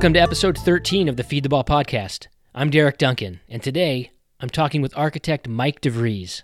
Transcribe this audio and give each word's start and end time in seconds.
Welcome 0.00 0.14
to 0.14 0.20
episode 0.20 0.56
13 0.56 1.10
of 1.10 1.18
the 1.18 1.22
Feed 1.22 1.42
the 1.42 1.50
Ball 1.50 1.62
podcast. 1.62 2.28
I'm 2.54 2.70
Derek 2.70 2.96
Duncan, 2.96 3.40
and 3.50 3.62
today 3.62 4.12
I'm 4.40 4.48
talking 4.48 4.80
with 4.80 4.96
architect 4.96 5.46
Mike 5.46 5.82
DeVries. 5.82 6.40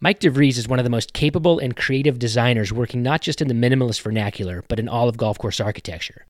Mike 0.00 0.20
DeVries 0.20 0.56
is 0.56 0.66
one 0.66 0.78
of 0.78 0.84
the 0.84 0.90
most 0.90 1.12
capable 1.12 1.58
and 1.58 1.76
creative 1.76 2.18
designers 2.18 2.72
working 2.72 3.02
not 3.02 3.20
just 3.20 3.42
in 3.42 3.48
the 3.48 3.54
minimalist 3.54 4.00
vernacular, 4.00 4.64
but 4.68 4.78
in 4.80 4.88
all 4.88 5.06
of 5.06 5.18
golf 5.18 5.36
course 5.36 5.60
architecture. 5.60 6.24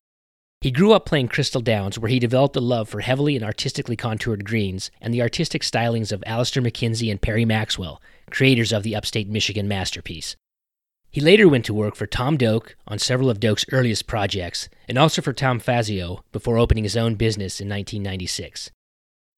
He 0.60 0.72
grew 0.72 0.92
up 0.92 1.06
playing 1.06 1.28
Crystal 1.28 1.60
Downs, 1.60 1.96
where 1.96 2.10
he 2.10 2.18
developed 2.18 2.56
a 2.56 2.60
love 2.60 2.88
for 2.88 2.98
heavily 2.98 3.36
and 3.36 3.44
artistically 3.44 3.94
contoured 3.94 4.44
greens 4.44 4.90
and 5.00 5.14
the 5.14 5.22
artistic 5.22 5.62
stylings 5.62 6.10
of 6.10 6.24
Alister 6.26 6.60
MacKenzie 6.60 7.12
and 7.12 7.22
Perry 7.22 7.44
Maxwell, 7.44 8.02
creators 8.32 8.72
of 8.72 8.82
the 8.82 8.96
upstate 8.96 9.28
Michigan 9.28 9.68
masterpiece. 9.68 10.34
He 11.12 11.20
later 11.20 11.46
went 11.46 11.66
to 11.66 11.74
work 11.74 11.94
for 11.94 12.06
Tom 12.06 12.38
Doak 12.38 12.74
on 12.88 12.98
several 12.98 13.28
of 13.28 13.38
Doak's 13.38 13.66
earliest 13.70 14.06
projects, 14.06 14.70
and 14.88 14.96
also 14.96 15.20
for 15.20 15.34
Tom 15.34 15.58
Fazio 15.58 16.24
before 16.32 16.56
opening 16.56 16.84
his 16.84 16.96
own 16.96 17.16
business 17.16 17.60
in 17.60 17.68
1996. 17.68 18.70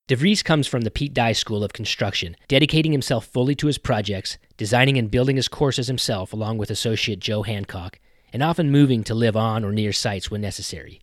DeVries 0.09 0.45
comes 0.45 0.69
from 0.69 0.83
the 0.83 0.91
Pete 0.93 1.13
Dye 1.13 1.33
School 1.33 1.65
of 1.65 1.73
Construction, 1.73 2.37
dedicating 2.47 2.93
himself 2.93 3.27
fully 3.27 3.57
to 3.57 3.67
his 3.67 3.79
projects, 3.79 4.39
designing 4.57 4.97
and 4.99 5.11
building 5.11 5.35
his 5.35 5.49
courses 5.49 5.89
himself 5.89 6.33
along 6.33 6.59
with 6.59 6.71
associate 6.71 7.19
Joe 7.19 7.43
Hancock, 7.43 7.99
and 8.33 8.41
often 8.41 8.71
moving 8.71 9.03
to 9.03 9.15
live 9.15 9.37
on 9.37 9.65
or 9.65 9.73
near 9.73 9.93
sites 9.93 10.31
when 10.31 10.43
necessary. 10.43 11.01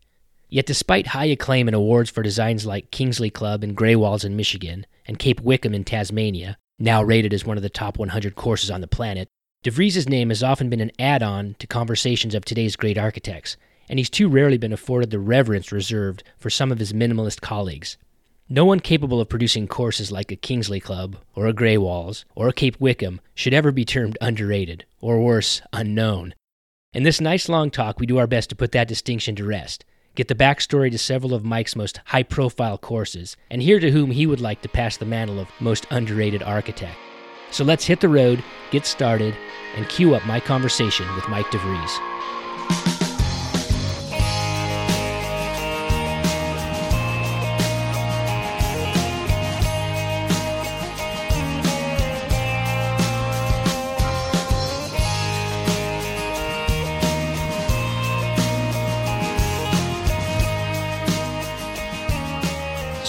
Yet, 0.47 0.67
despite 0.67 1.07
high 1.07 1.25
acclaim 1.25 1.67
and 1.67 1.75
awards 1.75 2.09
for 2.09 2.23
designs 2.23 2.65
like 2.65 2.91
Kingsley 2.91 3.29
Club 3.29 3.61
and 3.61 3.75
Greywalls 3.75 4.23
in 4.23 4.37
Michigan 4.37 4.85
and 5.05 5.19
Cape 5.19 5.41
Wickham 5.41 5.73
in 5.73 5.83
Tasmania, 5.83 6.57
now 6.79 7.03
rated 7.03 7.33
as 7.33 7.45
one 7.45 7.57
of 7.57 7.63
the 7.63 7.69
top 7.69 7.97
100 7.97 8.35
courses 8.35 8.71
on 8.71 8.79
the 8.79 8.87
planet, 8.87 9.27
DeVries' 9.63 10.09
name 10.09 10.29
has 10.29 10.41
often 10.41 10.71
been 10.71 10.81
an 10.81 10.91
add 10.97 11.21
on 11.21 11.55
to 11.59 11.67
conversations 11.67 12.33
of 12.33 12.43
today's 12.43 12.75
great 12.75 12.97
architects, 12.97 13.57
and 13.87 13.99
he's 13.99 14.09
too 14.09 14.27
rarely 14.27 14.57
been 14.57 14.73
afforded 14.73 15.11
the 15.11 15.19
reverence 15.19 15.71
reserved 15.71 16.23
for 16.39 16.49
some 16.49 16.71
of 16.71 16.79
his 16.79 16.93
minimalist 16.93 17.41
colleagues. 17.41 17.95
No 18.49 18.65
one 18.65 18.79
capable 18.79 19.21
of 19.21 19.29
producing 19.29 19.67
courses 19.67 20.11
like 20.11 20.31
a 20.31 20.35
Kingsley 20.35 20.79
Club, 20.79 21.15
or 21.35 21.45
a 21.45 21.53
Greywalls, 21.53 22.23
or 22.33 22.47
a 22.47 22.53
Cape 22.53 22.75
Wickham 22.79 23.21
should 23.35 23.53
ever 23.53 23.71
be 23.71 23.85
termed 23.85 24.17
underrated, 24.19 24.83
or 24.99 25.21
worse, 25.21 25.61
unknown. 25.71 26.33
In 26.95 27.03
this 27.03 27.21
nice 27.21 27.47
long 27.47 27.69
talk, 27.69 27.99
we 27.99 28.07
do 28.07 28.17
our 28.17 28.25
best 28.25 28.49
to 28.49 28.55
put 28.55 28.71
that 28.71 28.87
distinction 28.87 29.35
to 29.35 29.45
rest, 29.45 29.85
get 30.15 30.27
the 30.27 30.33
backstory 30.33 30.89
to 30.89 30.97
several 30.97 31.35
of 31.35 31.45
Mike's 31.45 31.75
most 31.75 31.99
high 32.05 32.23
profile 32.23 32.79
courses, 32.79 33.37
and 33.51 33.61
hear 33.61 33.79
to 33.79 33.91
whom 33.91 34.09
he 34.09 34.25
would 34.25 34.41
like 34.41 34.63
to 34.63 34.69
pass 34.69 34.97
the 34.97 35.05
mantle 35.05 35.39
of 35.39 35.49
most 35.59 35.85
underrated 35.91 36.41
architect. 36.41 36.97
So 37.51 37.63
let's 37.63 37.85
hit 37.85 37.99
the 37.99 38.09
road, 38.09 38.43
get 38.71 38.85
started, 38.85 39.35
and 39.75 39.87
cue 39.89 40.15
up 40.15 40.25
my 40.25 40.39
conversation 40.39 41.13
with 41.15 41.27
Mike 41.29 41.47
DeVries. 41.47 42.10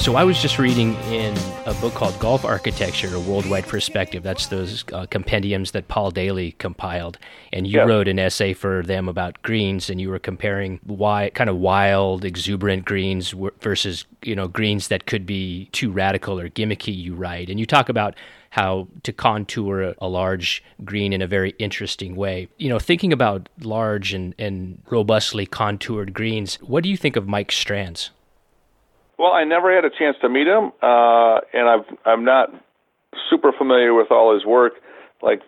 So 0.03 0.17
I 0.17 0.25
was 0.25 0.43
just 0.43 0.59
reading 0.59 0.97
in 1.13 1.33
a 1.65 1.73
book 1.75 1.95
called 1.95 2.19
Golf 2.19 2.45
Architecture: 2.45 3.15
A 3.15 3.21
Worldwide 3.21 3.69
Perspective. 3.69 4.25
That's 4.25 4.49
those 4.49 4.85
uh, 4.93 5.07
compendiums 5.07 5.71
that 5.71 5.87
Paul 5.87 6.11
Daly 6.11 6.57
compiled, 6.59 7.19
and 7.53 7.69
you 7.69 7.79
Yep. 7.79 7.87
wrote 7.87 8.09
an 8.09 8.19
essay 8.19 8.53
for 8.53 8.83
them 8.83 9.09
about 9.09 9.41
greens, 9.43 9.89
and 9.89 10.01
you 10.01 10.11
were 10.11 10.19
comparing 10.19 10.81
why 10.83 11.31
kind 11.35 11.49
of 11.49 11.57
wild, 11.59 12.25
exuberant 12.25 12.85
greens 12.85 13.33
versus 13.61 14.05
you 14.25 14.35
know 14.35 14.49
greens 14.49 14.89
that 14.89 15.07
could 15.07 15.25
be 15.25 15.67
too 15.71 15.93
radical 15.93 16.41
or 16.41 16.49
gimmicky. 16.49 16.93
You 16.93 17.15
write, 17.15 17.49
and 17.49 17.61
you 17.61 17.65
talk 17.65 17.89
about 17.89 18.17
how 18.51 18.89
to 19.05 19.13
contour 19.13 19.83
a, 19.83 19.95
a 19.99 20.09
large 20.09 20.65
green 20.85 21.13
in 21.13 21.23
a 21.23 21.29
very 21.29 21.55
interesting 21.61 22.17
way. 22.17 22.49
You 22.59 22.71
know, 22.71 22.81
thinking 22.81 23.13
about 23.13 23.49
large 23.61 24.13
and, 24.13 24.35
and 24.37 24.83
robustly 24.91 25.47
contoured 25.47 26.13
greens, 26.13 26.57
what 26.57 26.83
do 26.83 26.91
you 26.91 26.97
think 26.97 27.15
of 27.15 27.29
Mike 27.29 27.53
Strantz? 27.53 28.11
Well, 29.23 29.35
I 29.35 29.45
never 29.45 29.73
had 29.73 29.85
a 29.85 29.91
chance 29.91 30.17
to 30.23 30.29
meet 30.29 30.49
him, 30.49 30.73
uh, 30.83 31.39
and 31.53 31.69
I've 31.69 31.87
I'm 32.05 32.25
not 32.25 32.49
super 33.31 33.53
familiar 33.57 33.95
with 33.95 34.11
all 34.11 34.35
his 34.35 34.45
work. 34.45 34.73
Like 35.23 35.43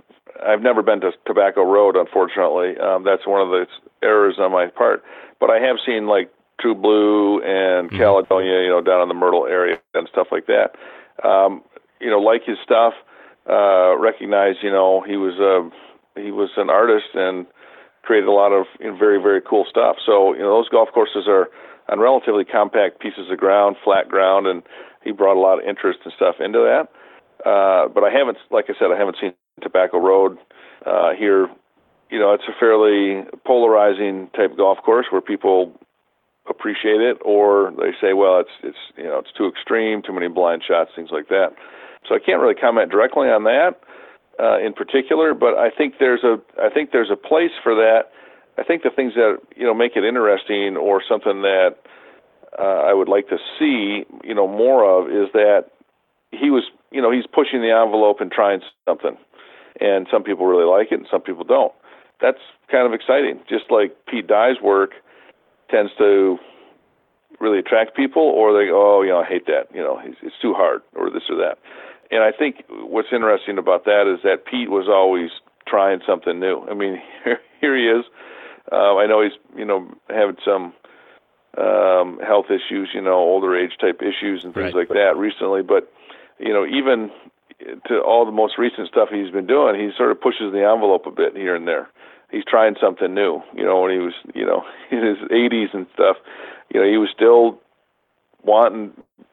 I've 0.46 0.62
never 0.62 0.80
been 0.80 1.00
to 1.00 1.10
Tobacco 1.26 1.64
Road, 1.64 1.96
unfortunately. 1.96 2.78
Um, 2.78 3.02
that's 3.02 3.26
one 3.26 3.40
of 3.40 3.48
the 3.48 3.66
errors 4.00 4.36
on 4.38 4.52
my 4.52 4.68
part. 4.68 5.02
But 5.40 5.50
I 5.50 5.58
have 5.58 5.78
seen 5.84 6.06
like 6.06 6.32
True 6.60 6.76
Blue 6.76 7.42
and 7.42 7.90
Caledonia, 7.90 8.62
you 8.62 8.68
know, 8.68 8.80
down 8.80 9.02
in 9.02 9.08
the 9.08 9.14
Myrtle 9.14 9.48
area 9.48 9.80
and 9.94 10.08
stuff 10.08 10.28
like 10.30 10.46
that. 10.46 10.76
Um, 11.26 11.60
you 12.00 12.10
know, 12.10 12.20
like 12.20 12.44
his 12.46 12.58
stuff. 12.62 12.94
Uh, 13.50 13.98
recognize, 13.98 14.54
you 14.62 14.70
know, 14.70 15.02
he 15.02 15.16
was 15.16 15.34
a 15.42 16.20
he 16.20 16.30
was 16.30 16.50
an 16.56 16.70
artist 16.70 17.10
and 17.14 17.44
created 18.04 18.28
a 18.28 18.32
lot 18.32 18.52
of 18.52 18.66
you 18.78 18.86
know, 18.86 18.96
very 18.96 19.20
very 19.20 19.40
cool 19.42 19.66
stuff. 19.68 19.96
So 20.06 20.32
you 20.32 20.38
know, 20.38 20.62
those 20.62 20.68
golf 20.68 20.90
courses 20.94 21.24
are 21.26 21.48
on 21.88 22.00
relatively 22.00 22.44
compact 22.44 23.00
pieces 23.00 23.30
of 23.30 23.38
ground, 23.38 23.76
flat 23.84 24.08
ground, 24.08 24.46
and 24.46 24.62
he 25.02 25.12
brought 25.12 25.36
a 25.36 25.40
lot 25.40 25.58
of 25.58 25.68
interest 25.68 26.00
and 26.04 26.12
stuff 26.16 26.36
into 26.40 26.58
that. 26.58 26.88
Uh, 27.48 27.88
but 27.88 28.04
I 28.04 28.10
haven't, 28.10 28.38
like 28.50 28.66
I 28.68 28.74
said, 28.78 28.90
I 28.94 28.98
haven't 28.98 29.16
seen 29.20 29.34
Tobacco 29.62 29.98
Road 29.98 30.38
uh, 30.86 31.12
here. 31.18 31.48
You 32.10 32.18
know, 32.18 32.32
it's 32.32 32.44
a 32.48 32.58
fairly 32.58 33.24
polarizing 33.44 34.30
type 34.36 34.56
golf 34.56 34.78
course 34.84 35.06
where 35.10 35.20
people 35.20 35.72
appreciate 36.48 37.00
it, 37.00 37.18
or 37.24 37.72
they 37.78 37.92
say, 38.00 38.12
well, 38.12 38.40
it's 38.40 38.50
it's 38.62 38.78
you 38.96 39.04
know 39.04 39.18
it's 39.18 39.32
too 39.36 39.48
extreme, 39.48 40.02
too 40.02 40.12
many 40.12 40.28
blind 40.28 40.62
shots, 40.66 40.90
things 40.94 41.10
like 41.10 41.28
that. 41.28 41.50
So 42.08 42.14
I 42.14 42.18
can't 42.18 42.40
really 42.40 42.54
comment 42.54 42.90
directly 42.90 43.28
on 43.28 43.44
that 43.44 43.80
uh, 44.38 44.58
in 44.58 44.72
particular, 44.72 45.34
but 45.34 45.54
I 45.54 45.70
think 45.70 45.94
there's 45.98 46.24
a 46.24 46.36
I 46.60 46.68
think 46.70 46.90
there's 46.92 47.10
a 47.10 47.16
place 47.16 47.52
for 47.62 47.74
that. 47.74 48.10
I 48.58 48.62
think 48.62 48.82
the 48.82 48.90
things 48.90 49.14
that 49.14 49.38
you 49.56 49.64
know 49.64 49.74
make 49.74 49.96
it 49.96 50.04
interesting, 50.04 50.76
or 50.76 51.02
something 51.06 51.42
that 51.42 51.76
uh, 52.58 52.86
I 52.86 52.92
would 52.94 53.08
like 53.08 53.28
to 53.28 53.38
see, 53.58 54.04
you 54.22 54.34
know, 54.34 54.46
more 54.46 54.84
of, 54.84 55.08
is 55.08 55.32
that 55.32 55.66
he 56.30 56.50
was, 56.50 56.64
you 56.90 57.02
know, 57.02 57.10
he's 57.10 57.26
pushing 57.26 57.60
the 57.60 57.70
envelope 57.70 58.20
and 58.20 58.30
trying 58.30 58.60
something, 58.86 59.16
and 59.80 60.06
some 60.10 60.22
people 60.22 60.46
really 60.46 60.68
like 60.68 60.92
it, 60.92 60.98
and 60.98 61.08
some 61.10 61.20
people 61.20 61.44
don't. 61.44 61.72
That's 62.20 62.38
kind 62.70 62.86
of 62.86 62.92
exciting. 62.92 63.40
Just 63.48 63.70
like 63.70 63.96
Pete 64.06 64.26
Dye's 64.26 64.60
work 64.62 64.92
tends 65.70 65.92
to 65.98 66.38
really 67.40 67.58
attract 67.58 67.96
people, 67.96 68.22
or 68.22 68.52
they 68.52 68.68
go, 68.68 68.98
oh, 68.98 69.02
you 69.02 69.10
know, 69.10 69.20
I 69.20 69.26
hate 69.26 69.46
that, 69.46 69.66
you 69.74 69.82
know, 69.82 70.00
it's, 70.02 70.18
it's 70.22 70.36
too 70.40 70.54
hard, 70.54 70.82
or 70.94 71.10
this 71.10 71.24
or 71.28 71.36
that. 71.36 71.58
And 72.10 72.22
I 72.22 72.30
think 72.30 72.62
what's 72.68 73.08
interesting 73.12 73.58
about 73.58 73.84
that 73.86 74.06
is 74.06 74.22
that 74.22 74.46
Pete 74.46 74.70
was 74.70 74.86
always 74.88 75.30
trying 75.66 76.00
something 76.06 76.38
new. 76.38 76.64
I 76.70 76.74
mean, 76.74 77.02
here, 77.24 77.40
here 77.60 77.76
he 77.76 77.88
is. 77.88 78.04
Uh, 78.72 78.96
I 78.96 79.06
know 79.06 79.22
he's, 79.22 79.32
you 79.56 79.64
know, 79.64 79.86
having 80.08 80.36
some 80.44 80.72
um, 81.58 82.18
health 82.26 82.46
issues, 82.50 82.90
you 82.94 83.00
know, 83.00 83.14
older 83.14 83.56
age 83.56 83.72
type 83.80 84.00
issues 84.02 84.44
and 84.44 84.54
things 84.54 84.74
Right. 84.74 84.74
like 84.74 84.88
that 84.88 85.16
recently. 85.16 85.62
But 85.62 85.92
you 86.38 86.52
know, 86.52 86.66
even 86.66 87.10
to 87.86 88.00
all 88.00 88.26
the 88.26 88.32
most 88.32 88.58
recent 88.58 88.88
stuff 88.88 89.08
he's 89.10 89.30
been 89.30 89.46
doing, 89.46 89.78
he 89.80 89.90
sort 89.96 90.10
of 90.10 90.20
pushes 90.20 90.52
the 90.52 90.64
envelope 90.64 91.06
a 91.06 91.10
bit 91.10 91.36
here 91.36 91.54
and 91.54 91.66
there. 91.68 91.88
He's 92.30 92.44
trying 92.44 92.74
something 92.80 93.14
new. 93.14 93.40
You 93.54 93.64
know, 93.64 93.80
when 93.82 93.92
he 93.92 93.98
was, 93.98 94.14
you 94.34 94.44
know, 94.44 94.64
in 94.90 95.04
his 95.04 95.18
80s 95.30 95.72
and 95.72 95.86
stuff, 95.94 96.16
you 96.72 96.80
know, 96.80 96.90
he 96.90 96.98
was 96.98 97.10
still 97.14 97.60
wanting 98.44 98.92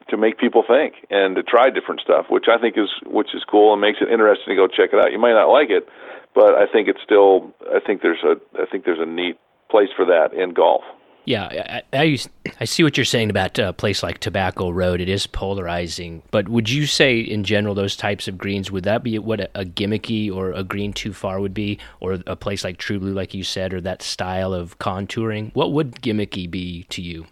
to 0.09 0.17
make 0.17 0.38
people 0.38 0.63
think 0.67 0.94
and 1.09 1.35
to 1.35 1.44
try 1.44 1.69
different 1.69 2.01
stuff, 2.01 2.25
which 2.29 2.45
I 2.51 2.59
think 2.59 2.77
is 2.77 2.89
which 3.05 3.33
is 3.33 3.44
cool 3.49 3.72
and 3.73 3.81
makes 3.81 3.99
it 4.01 4.11
interesting 4.11 4.49
to 4.49 4.55
go 4.55 4.67
check 4.67 4.91
it 4.94 4.99
out. 4.99 5.11
You 5.11 5.19
might 5.19 5.33
not 5.33 5.51
like 5.51 5.69
it, 5.69 5.88
but 6.35 6.53
I 6.55 6.66
think 6.72 6.88
it's 6.88 7.02
still 7.03 7.53
I 7.73 7.79
think 7.79 8.02
there's 8.02 8.23
a 8.23 8.35
I 8.61 8.66
think 8.66 8.85
there's 8.85 8.99
a 8.99 9.05
neat 9.05 9.37
place 9.69 9.90
for 9.96 10.05
that 10.05 10.34
in 10.34 10.53
golf. 10.53 10.84
Yeah, 11.25 11.81
I, 11.93 11.97
I, 11.97 12.17
I 12.59 12.66
see 12.66 12.84
what 12.84 12.97
you're 12.97 13.05
saying 13.05 13.29
about 13.29 13.59
a 13.59 13.73
place 13.73 14.02
like 14.02 14.17
Tobacco 14.17 14.72
Road. 14.72 15.02
It 15.02 15.09
is 15.09 15.28
polarizing, 15.28 16.23
but 16.31 16.49
would 16.49 16.67
you 16.67 16.87
say, 16.87 17.19
in 17.19 17.43
general, 17.43 17.75
those 17.75 17.96
types 17.96 18.28
of 18.28 18.40
greens 18.40 18.72
would 18.72 18.85
that 18.85 19.03
be 19.03 19.19
what 19.19 19.40
a, 19.40 19.49
a 19.53 19.64
gimmicky 19.64 20.34
or 20.34 20.52
a 20.52 20.64
green 20.64 20.93
too 20.93 21.14
far 21.14 21.40
would 21.40 21.53
be, 21.53 21.78
or 21.99 22.17
a 22.25 22.35
place 22.35 22.64
like 22.64 22.78
True 22.78 22.99
Blue, 22.99 23.14
like 23.14 23.35
you 23.35 23.43
said, 23.43 23.72
or 23.72 23.81
that 23.81 24.02
style 24.02 24.52
of 24.53 24.79
contouring? 24.79 25.53
What 25.53 25.73
would 25.73 26.02
gimmicky 26.02 26.49
be 26.49 26.85
to 26.90 27.03
you? 27.03 27.28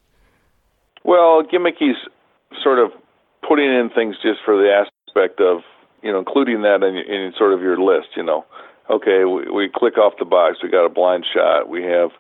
Well, 1.04 1.44
gimmicky's 1.44 1.96
sort 2.64 2.80
of 2.80 2.92
putting 3.48 3.66
in 3.66 3.90
things 3.94 4.16
just 4.22 4.40
for 4.44 4.56
the 4.58 4.70
aspect 4.72 5.40
of 5.40 5.62
you 6.02 6.12
know 6.12 6.20
including 6.20 6.62
that 6.64 6.84
in, 6.84 6.96
in 6.96 7.34
sort 7.38 7.54
of 7.54 7.62
your 7.62 7.78
list. 7.80 8.10
You 8.16 8.24
know, 8.24 8.46
okay, 8.90 9.26
we, 9.26 9.50
we 9.50 9.70
click 9.74 9.98
off 9.98 10.14
the 10.20 10.26
box. 10.26 10.58
We 10.64 10.70
got 10.70 10.86
a 10.86 10.90
blind 10.90 11.26
shot. 11.34 11.70
We 11.70 11.84
have 11.84 12.12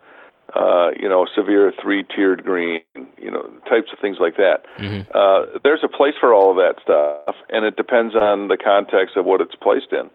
uh, 0.56 0.90
you 1.00 1.10
know 1.10 1.28
severe 1.36 1.72
three 1.82 2.04
tiered 2.04 2.44
green. 2.44 2.82
You 3.18 3.32
know, 3.32 3.44
types 3.70 3.92
of 3.94 4.00
things 4.00 4.18
like 4.20 4.38
that. 4.38 4.66
Uh, 5.14 5.60
there's 5.64 5.84
a 5.84 5.90
place 5.90 6.16
for 6.20 6.34
all 6.34 6.52
of 6.52 6.58
that 6.58 6.82
stuff, 6.82 7.36
and 7.50 7.66
it 7.66 7.76
depends 7.76 8.16
on 8.16 8.48
the 8.48 8.58
context 8.58 9.18
of 9.18 9.26
what 9.26 9.42
it's 9.42 9.56
placed 9.56 9.92
in. 9.92 10.10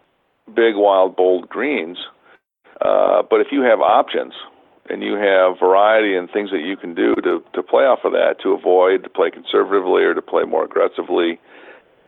Big, 0.53 0.75
wild, 0.75 1.15
bold 1.15 1.49
greens. 1.49 1.97
Uh, 2.81 3.23
but 3.29 3.39
if 3.39 3.47
you 3.51 3.61
have 3.61 3.79
options, 3.79 4.33
and 4.89 5.01
you 5.01 5.13
have 5.15 5.59
variety 5.59 6.15
and 6.15 6.29
things 6.29 6.51
that 6.51 6.61
you 6.61 6.77
can 6.77 6.93
do 6.93 7.15
to 7.15 7.43
to 7.53 7.63
play 7.63 7.83
off 7.83 7.99
of 8.03 8.11
that, 8.13 8.39
to 8.43 8.51
avoid, 8.51 9.03
to 9.03 9.09
play 9.09 9.31
conservatively 9.31 10.03
or 10.03 10.13
to 10.13 10.21
play 10.21 10.43
more 10.43 10.63
aggressively, 10.65 11.39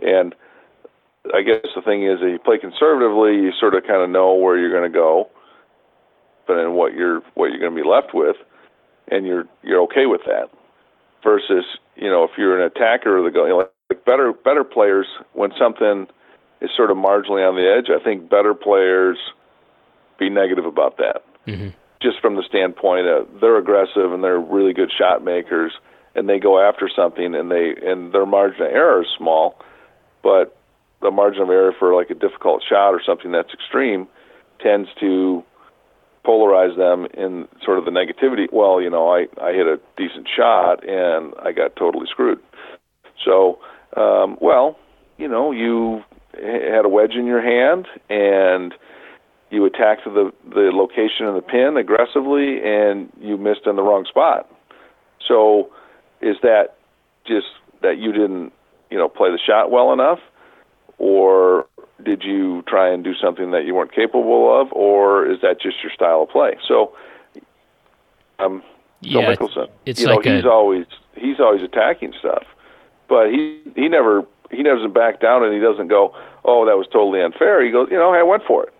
and 0.02 0.36
I 1.34 1.42
guess 1.42 1.66
the 1.76 1.82
thing 1.82 2.04
is, 2.04 2.20
if 2.22 2.32
you 2.32 2.40
play 2.40 2.58
conservatively, 2.58 3.36
you 3.36 3.52
sort 3.60 3.76
of 3.76 3.84
kind 3.84 4.02
of 4.02 4.10
know 4.10 4.34
where 4.34 4.58
you're 4.58 4.72
going 4.72 4.90
to 4.90 4.96
go, 4.96 5.30
but 6.48 6.56
then 6.56 6.74
what 6.74 6.94
you're 6.94 7.22
what 7.34 7.48
you're 7.52 7.60
going 7.60 7.76
to 7.76 7.82
be 7.82 7.88
left 7.88 8.14
with, 8.14 8.38
and 9.10 9.26
you're 9.26 9.46
you're 9.64 9.82
okay 9.84 10.06
with 10.06 10.22
that. 10.26 10.50
Versus, 11.24 11.66
you 11.96 12.10
know, 12.10 12.24
if 12.24 12.32
you're 12.38 12.60
an 12.60 12.66
attacker 12.66 13.18
of 13.18 13.26
the 13.26 13.32
goal, 13.32 13.48
you 13.48 13.50
know, 13.50 13.70
like 13.90 14.06
better 14.06 14.32
better 14.32 14.64
players 14.64 15.08
when 15.34 15.52
something 15.60 16.08
is 16.62 16.70
sort 16.76 16.92
of 16.92 16.98
marginally 16.98 17.48
on 17.48 17.56
the 17.56 17.68
edge, 17.68 17.90
I 17.90 18.04
think 18.04 18.30
better 18.30 18.54
players 18.54 19.18
be 20.20 20.30
negative 20.30 20.66
about 20.66 20.98
that. 20.98 21.24
Mm-hmm. 21.48 21.70
Just 22.02 22.22
from 22.22 22.36
the 22.36 22.44
standpoint 22.48 23.08
of 23.08 23.28
they're 23.42 23.58
aggressive 23.58 24.12
and 24.14 24.24
they're 24.24 24.40
really 24.40 24.74
good 24.74 24.92
shot 24.96 25.24
makers, 25.24 25.74
and 26.16 26.30
they 26.30 26.40
go 26.40 26.60
after 26.60 26.90
something, 26.94 27.34
and 27.34 27.50
they 27.50 27.74
and 27.82 28.14
their 28.14 28.26
margin 28.26 28.62
of 28.62 28.72
error 28.72 29.02
is 29.02 29.08
small, 29.18 29.60
but 30.24 30.56
the 31.02 31.12
margin 31.12 31.42
of 31.42 31.50
error 31.50 31.74
for 31.78 31.96
like 31.96 32.10
a 32.10 32.16
difficult 32.16 32.64
shot 32.68 32.92
or 32.92 33.02
something 33.06 33.32
that's 33.32 33.54
extreme 33.54 34.08
tends 34.60 34.90
to 35.00 35.44
polarize 36.26 36.76
them 36.76 37.08
in 37.14 37.48
sort 37.64 37.80
of 37.80 37.86
the 37.86 37.92
negativity. 37.92 38.52
Well, 38.52 38.82
you 38.82 38.90
know, 38.90 39.10
I 39.10 39.28
I 39.42 39.54
hit 39.54 39.68
a 39.68 39.80
decent 39.96 40.28
shot 40.36 40.88
and 40.88 41.34
I 41.42 41.52
got 41.52 41.76
totally 41.76 42.06
screwed. 42.10 42.40
So, 43.24 43.60
um, 43.96 44.38
well, 44.42 44.78
you 45.18 45.28
know, 45.28 45.52
you 45.52 46.04
had 46.34 46.86
a 46.86 46.90
wedge 46.90 47.14
in 47.16 47.26
your 47.26 47.42
hand 47.42 47.88
and 48.10 48.74
you 49.50 49.66
attacked 49.66 50.04
the 50.06 50.32
the 50.50 50.72
location 50.74 51.26
of 51.26 51.36
the 51.36 51.42
pin 51.42 51.78
aggressively 51.78 52.62
and 52.64 53.12
you 53.20 53.38
missed 53.38 53.66
in 53.66 53.76
the 53.76 53.84
wrong 53.84 54.06
spot. 54.06 54.50
So, 55.28 55.72
is 56.22 56.38
that 56.44 56.76
just 57.26 57.48
that 57.82 57.98
you 57.98 58.12
didn't, 58.12 58.54
you 58.90 58.98
know, 58.98 59.10
play 59.10 59.32
the 59.32 59.40
shot 59.40 59.72
well 59.72 59.94
enough? 59.94 60.20
or 60.98 61.68
did 62.04 62.24
you 62.24 62.64
try 62.68 62.92
and 62.92 63.04
do 63.04 63.14
something 63.16 63.52
that 63.52 63.66
you 63.66 63.76
weren't 63.76 63.94
capable 63.94 64.62
of, 64.62 64.72
or 64.72 65.30
is 65.30 65.42
that 65.42 65.62
just 65.62 65.82
your 65.84 65.92
style 65.92 66.24
of 66.24 66.30
play? 66.30 66.58
So, 66.68 66.96
um, 68.40 68.64
yeah, 69.02 69.34
Mickelson, 69.34 69.70
it's 69.86 70.02
you 70.02 70.08
like 70.08 70.26
know, 70.26 70.36
he's 70.36 70.46
a, 70.46 70.50
always 70.50 70.86
he's 71.16 71.40
always 71.40 71.62
attacking 71.62 72.14
stuff, 72.20 72.44
but 73.08 73.30
he 73.30 73.62
he 73.76 73.88
never 73.88 74.26
he 74.52 74.64
doesn't 74.64 74.94
back 74.94 75.20
down 75.20 75.44
and 75.44 75.54
he 75.54 75.60
doesn't 75.60 75.88
go, 75.88 76.16
oh, 76.46 76.66
that 76.66 76.78
was 76.78 76.88
totally 76.92 77.22
unfair. 77.22 77.64
He 77.64 77.72
goes, 77.72 77.90
you 77.92 77.98
know, 77.98 78.14
I 78.14 78.24
went 78.24 78.44
for 78.48 78.64
it. 78.64 78.74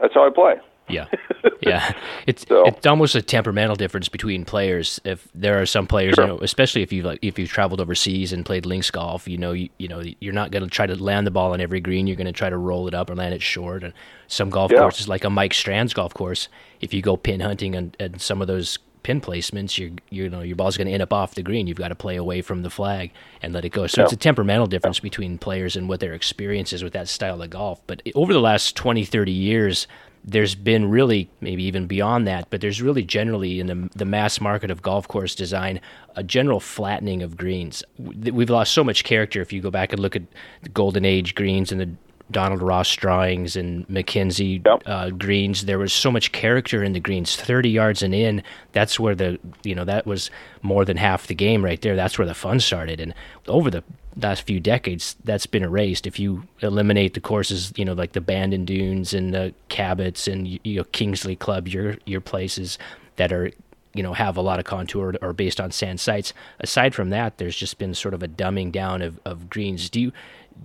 That's 0.00 0.14
how 0.14 0.26
I 0.26 0.30
play. 0.30 0.54
Yeah, 0.88 1.06
yeah. 1.60 1.92
It's 2.26 2.44
So- 2.46 2.64
it's 2.66 2.84
almost 2.86 3.14
a 3.14 3.22
temperamental 3.22 3.76
difference 3.76 4.08
between 4.08 4.44
players. 4.44 5.00
If 5.04 5.28
there 5.34 5.60
are 5.62 5.64
some 5.66 5.86
players, 5.86 6.14
Sure. 6.16 6.24
you 6.26 6.32
know, 6.32 6.38
especially 6.40 6.82
if 6.82 6.92
you 6.92 7.02
like 7.04 7.20
if 7.22 7.38
you've 7.38 7.50
traveled 7.50 7.80
overseas 7.80 8.32
and 8.32 8.44
played 8.44 8.66
links 8.66 8.90
golf, 8.90 9.28
you 9.28 9.38
know, 9.38 9.52
you, 9.52 9.68
you 9.78 9.86
know, 9.88 10.02
you're 10.20 10.32
not 10.34 10.50
going 10.50 10.64
to 10.64 10.68
try 10.68 10.86
to 10.86 11.00
land 11.02 11.26
the 11.26 11.30
ball 11.30 11.52
on 11.52 11.60
every 11.60 11.80
green. 11.80 12.06
You're 12.08 12.16
going 12.16 12.26
to 12.26 12.32
try 12.32 12.50
to 12.50 12.58
roll 12.58 12.88
it 12.88 12.94
up 12.94 13.08
or 13.10 13.14
land 13.14 13.32
it 13.32 13.42
short. 13.42 13.84
And 13.84 13.92
some 14.26 14.50
golf 14.50 14.72
Yeah. 14.72 14.80
courses, 14.80 15.08
like 15.08 15.24
a 15.24 15.30
Mike 15.30 15.52
Strantz's 15.52 15.94
golf 15.94 16.12
course, 16.14 16.48
if 16.80 16.92
you 16.92 17.00
go 17.00 17.16
pin 17.16 17.40
hunting 17.40 17.74
and, 17.76 17.96
and 18.00 18.20
some 18.20 18.40
of 18.42 18.48
those 18.48 18.78
pin 19.02 19.20
placements, 19.20 19.78
you 19.78 19.96
you 20.10 20.28
know 20.28 20.40
your 20.40 20.56
ball's 20.56 20.76
going 20.76 20.86
to 20.86 20.92
end 20.92 21.02
up 21.02 21.12
off 21.12 21.34
the 21.34 21.42
green. 21.42 21.66
You've 21.66 21.78
got 21.78 21.88
to 21.88 21.94
play 21.94 22.16
away 22.16 22.42
from 22.42 22.62
the 22.62 22.70
flag 22.70 23.12
and 23.40 23.52
let 23.52 23.64
it 23.64 23.70
go. 23.70 23.86
So 23.86 24.02
it's 24.02 24.12
a 24.12 24.16
temperamental 24.16 24.66
difference 24.66 25.00
between 25.00 25.38
players 25.38 25.76
and 25.76 25.88
what 25.88 26.00
their 26.00 26.14
experience 26.14 26.72
is 26.72 26.82
with 26.82 26.92
that 26.92 27.08
style 27.08 27.42
of 27.42 27.50
golf. 27.50 27.80
But 27.86 28.02
over 28.14 28.32
the 28.32 28.40
last 28.40 28.76
20, 28.76 29.04
30 29.04 29.32
years, 29.32 29.86
there's 30.24 30.54
been 30.54 30.88
really 30.90 31.28
maybe 31.40 31.64
even 31.64 31.86
beyond 31.86 32.26
that, 32.26 32.48
but 32.50 32.60
there's 32.60 32.80
really 32.80 33.02
generally 33.02 33.58
in 33.58 33.66
the, 33.66 33.90
the 33.94 34.04
mass 34.04 34.40
market 34.40 34.70
of 34.70 34.82
golf 34.82 35.08
course 35.08 35.34
design 35.34 35.80
a 36.14 36.22
general 36.22 36.60
flattening 36.60 37.22
of 37.22 37.36
greens. 37.36 37.82
We've 37.98 38.50
lost 38.50 38.72
so 38.72 38.84
much 38.84 39.04
character 39.04 39.40
if 39.40 39.52
you 39.52 39.60
go 39.60 39.70
back 39.70 39.92
and 39.92 40.00
look 40.00 40.14
at 40.14 40.22
the 40.62 40.68
golden 40.68 41.04
age 41.04 41.34
greens 41.34 41.72
and 41.72 41.80
the 41.80 41.90
Donald 42.30 42.62
Ross 42.62 42.94
drawings 42.94 43.56
and 43.56 43.86
MacKenzie 43.88 44.64
Yep. 44.64 44.82
uh, 44.86 45.10
greens. 45.10 45.64
There 45.66 45.78
was 45.78 45.92
so 45.92 46.10
much 46.10 46.32
character 46.32 46.82
in 46.82 46.92
the 46.92 47.00
greens. 47.00 47.36
Thirty 47.36 47.70
yards 47.70 48.02
and 48.02 48.14
in, 48.14 48.42
that's 48.72 48.98
where 48.98 49.14
the 49.14 49.38
you 49.62 49.74
know 49.74 49.84
that 49.84 50.06
was 50.06 50.30
more 50.62 50.84
than 50.84 50.96
half 50.96 51.26
the 51.26 51.34
game 51.34 51.64
right 51.64 51.80
there. 51.80 51.96
That's 51.96 52.18
where 52.18 52.26
the 52.26 52.34
fun 52.34 52.60
started. 52.60 53.00
And 53.00 53.14
over 53.48 53.70
the 53.70 53.82
last 54.16 54.42
few 54.42 54.60
decades, 54.60 55.16
that's 55.24 55.46
been 55.46 55.62
erased. 55.62 56.06
If 56.06 56.18
you 56.18 56.44
eliminate 56.60 57.14
the 57.14 57.20
courses, 57.20 57.72
you 57.76 57.84
know, 57.84 57.94
like 57.94 58.12
the 58.12 58.20
Bandon 58.20 58.64
Dunes 58.64 59.14
and 59.14 59.32
the 59.34 59.54
Cabots 59.68 60.30
and 60.30 60.46
you 60.64 60.76
know 60.76 60.84
Kingsley 60.84 61.36
Club, 61.36 61.68
your 61.68 61.96
your 62.06 62.20
places 62.20 62.78
that 63.16 63.32
are 63.32 63.50
you 63.94 64.02
know 64.02 64.12
have 64.14 64.36
a 64.36 64.40
lot 64.42 64.58
of 64.58 64.64
contour 64.64 65.14
or 65.20 65.32
based 65.32 65.60
on 65.60 65.70
sand 65.70 66.00
sites. 66.00 66.32
Aside 66.60 66.94
from 66.94 67.10
that, 67.10 67.38
there's 67.38 67.56
just 67.56 67.78
been 67.78 67.94
sort 67.94 68.14
of 68.14 68.22
a 68.22 68.28
dumbing 68.28 68.72
down 68.72 69.02
of, 69.02 69.20
of 69.24 69.50
greens. 69.50 69.90
Do 69.90 70.00
you 70.00 70.12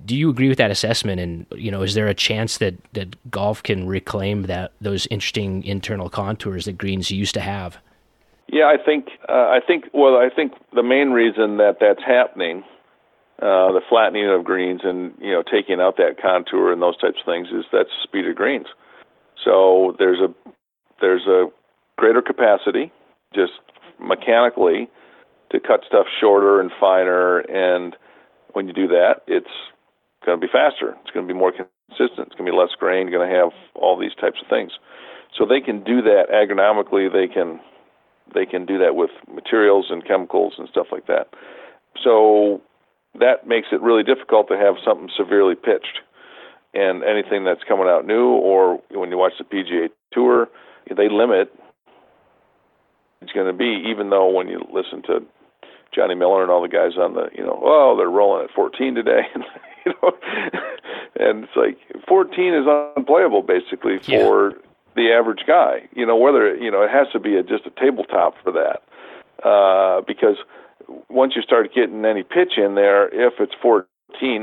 do 0.05 0.15
you 0.15 0.29
agree 0.29 0.49
with 0.49 0.57
that 0.57 0.71
assessment? 0.71 1.19
And 1.19 1.45
you 1.55 1.71
know, 1.71 1.81
is 1.81 1.93
there 1.93 2.07
a 2.07 2.13
chance 2.13 2.57
that 2.57 2.75
that 2.93 3.29
golf 3.29 3.63
can 3.63 3.87
reclaim 3.87 4.43
that 4.43 4.71
those 4.81 5.07
interesting 5.07 5.63
internal 5.63 6.09
contours 6.09 6.65
that 6.65 6.77
greens 6.77 7.11
used 7.11 7.33
to 7.35 7.41
have? 7.41 7.77
Yeah, 8.47 8.65
I 8.65 8.77
think 8.83 9.07
uh, 9.27 9.49
I 9.49 9.59
think 9.65 9.85
well, 9.93 10.15
I 10.15 10.29
think 10.33 10.53
the 10.73 10.83
main 10.83 11.11
reason 11.11 11.57
that 11.57 11.77
that's 11.79 12.03
happening, 12.05 12.63
uh, 13.41 13.71
the 13.73 13.81
flattening 13.89 14.29
of 14.29 14.43
greens 14.45 14.81
and 14.83 15.13
you 15.19 15.31
know 15.31 15.43
taking 15.43 15.81
out 15.81 15.97
that 15.97 16.21
contour 16.21 16.71
and 16.71 16.81
those 16.81 16.97
types 16.97 17.19
of 17.19 17.25
things, 17.25 17.49
is 17.49 17.65
that's 17.71 17.89
speed 18.03 18.27
of 18.27 18.35
greens. 18.35 18.67
So 19.43 19.95
there's 19.99 20.19
a 20.19 20.33
there's 21.01 21.27
a 21.27 21.47
greater 21.97 22.21
capacity, 22.21 22.91
just 23.33 23.53
mechanically, 23.99 24.89
to 25.51 25.59
cut 25.59 25.81
stuff 25.87 26.07
shorter 26.19 26.61
and 26.61 26.71
finer. 26.79 27.39
And 27.39 27.95
when 28.53 28.67
you 28.67 28.73
do 28.73 28.87
that, 28.87 29.21
it's 29.27 29.51
going 30.27 30.39
to 30.39 30.45
be 30.45 30.51
faster. 30.51 30.91
It's 30.99 31.11
going 31.15 31.25
to 31.25 31.33
be 31.33 31.37
more 31.37 31.55
consistent. 31.55 32.27
It's 32.27 32.35
going 32.35 32.45
to 32.45 32.51
be 32.51 32.57
less 32.57 32.75
grain. 32.77 33.09
Going 33.09 33.27
to 33.27 33.35
have 33.35 33.55
all 33.73 33.97
these 33.97 34.13
types 34.19 34.43
of 34.43 34.47
things. 34.51 34.73
So 35.31 35.47
they 35.47 35.61
can 35.61 35.83
do 35.83 36.03
that 36.03 36.27
agronomically. 36.27 37.07
They 37.07 37.31
can 37.31 37.59
they 38.35 38.45
can 38.45 38.65
do 38.65 38.77
that 38.77 38.95
with 38.95 39.09
materials 39.33 39.87
and 39.89 40.05
chemicals 40.05 40.55
and 40.57 40.67
stuff 40.67 40.87
like 40.91 41.07
that. 41.07 41.31
So 42.03 42.61
that 43.17 43.47
makes 43.47 43.69
it 43.71 43.81
really 43.81 44.03
difficult 44.03 44.49
to 44.49 44.57
have 44.57 44.75
something 44.83 45.09
severely 45.15 45.55
pitched. 45.55 46.03
And 46.73 47.03
anything 47.03 47.45
that's 47.45 47.63
coming 47.65 47.87
out 47.87 48.05
new, 48.05 48.27
or 48.27 48.81
when 48.91 49.09
you 49.09 49.17
watch 49.17 49.31
the 49.39 49.45
PGA 49.45 49.87
Tour, 50.11 50.49
they 50.89 51.07
limit. 51.09 51.53
It's 53.21 53.31
going 53.31 53.47
to 53.47 53.57
be 53.57 53.89
even 53.89 54.09
though 54.09 54.29
when 54.29 54.49
you 54.49 54.59
listen 54.71 55.01
to 55.03 55.25
Johnny 55.95 56.15
Miller 56.15 56.43
and 56.43 56.51
all 56.51 56.61
the 56.61 56.67
guys 56.67 56.97
on 56.97 57.13
the, 57.13 57.29
you 57.35 57.43
know, 57.43 57.59
oh, 57.63 57.95
they're 57.97 58.09
rolling 58.09 58.43
at 58.43 58.53
14 58.53 58.95
today, 58.95 59.21
you 60.03 60.09
know, 60.09 60.59
and 61.19 61.43
it's 61.45 61.55
like 61.55 61.77
14 62.07 62.53
is 62.53 62.65
unplayable 62.97 63.41
basically 63.41 63.99
Yeah. 64.07 64.23
for 64.25 64.53
the 64.95 65.11
average 65.11 65.43
guy. 65.47 65.87
You 65.93 66.05
know, 66.05 66.15
whether 66.15 66.55
you 66.55 66.71
know 66.71 66.81
it 66.81 66.89
has 66.91 67.07
to 67.13 67.19
be 67.19 67.35
a, 67.37 67.43
just 67.43 67.65
a 67.65 67.69
tabletop 67.71 68.35
for 68.43 68.51
that, 68.51 68.83
uh, 69.47 70.01
because 70.07 70.37
once 71.09 71.33
you 71.35 71.41
start 71.41 71.73
getting 71.73 72.05
any 72.05 72.23
pitch 72.23 72.53
in 72.57 72.75
there, 72.75 73.07
if 73.09 73.33
it's 73.39 73.53
14, 73.61 73.85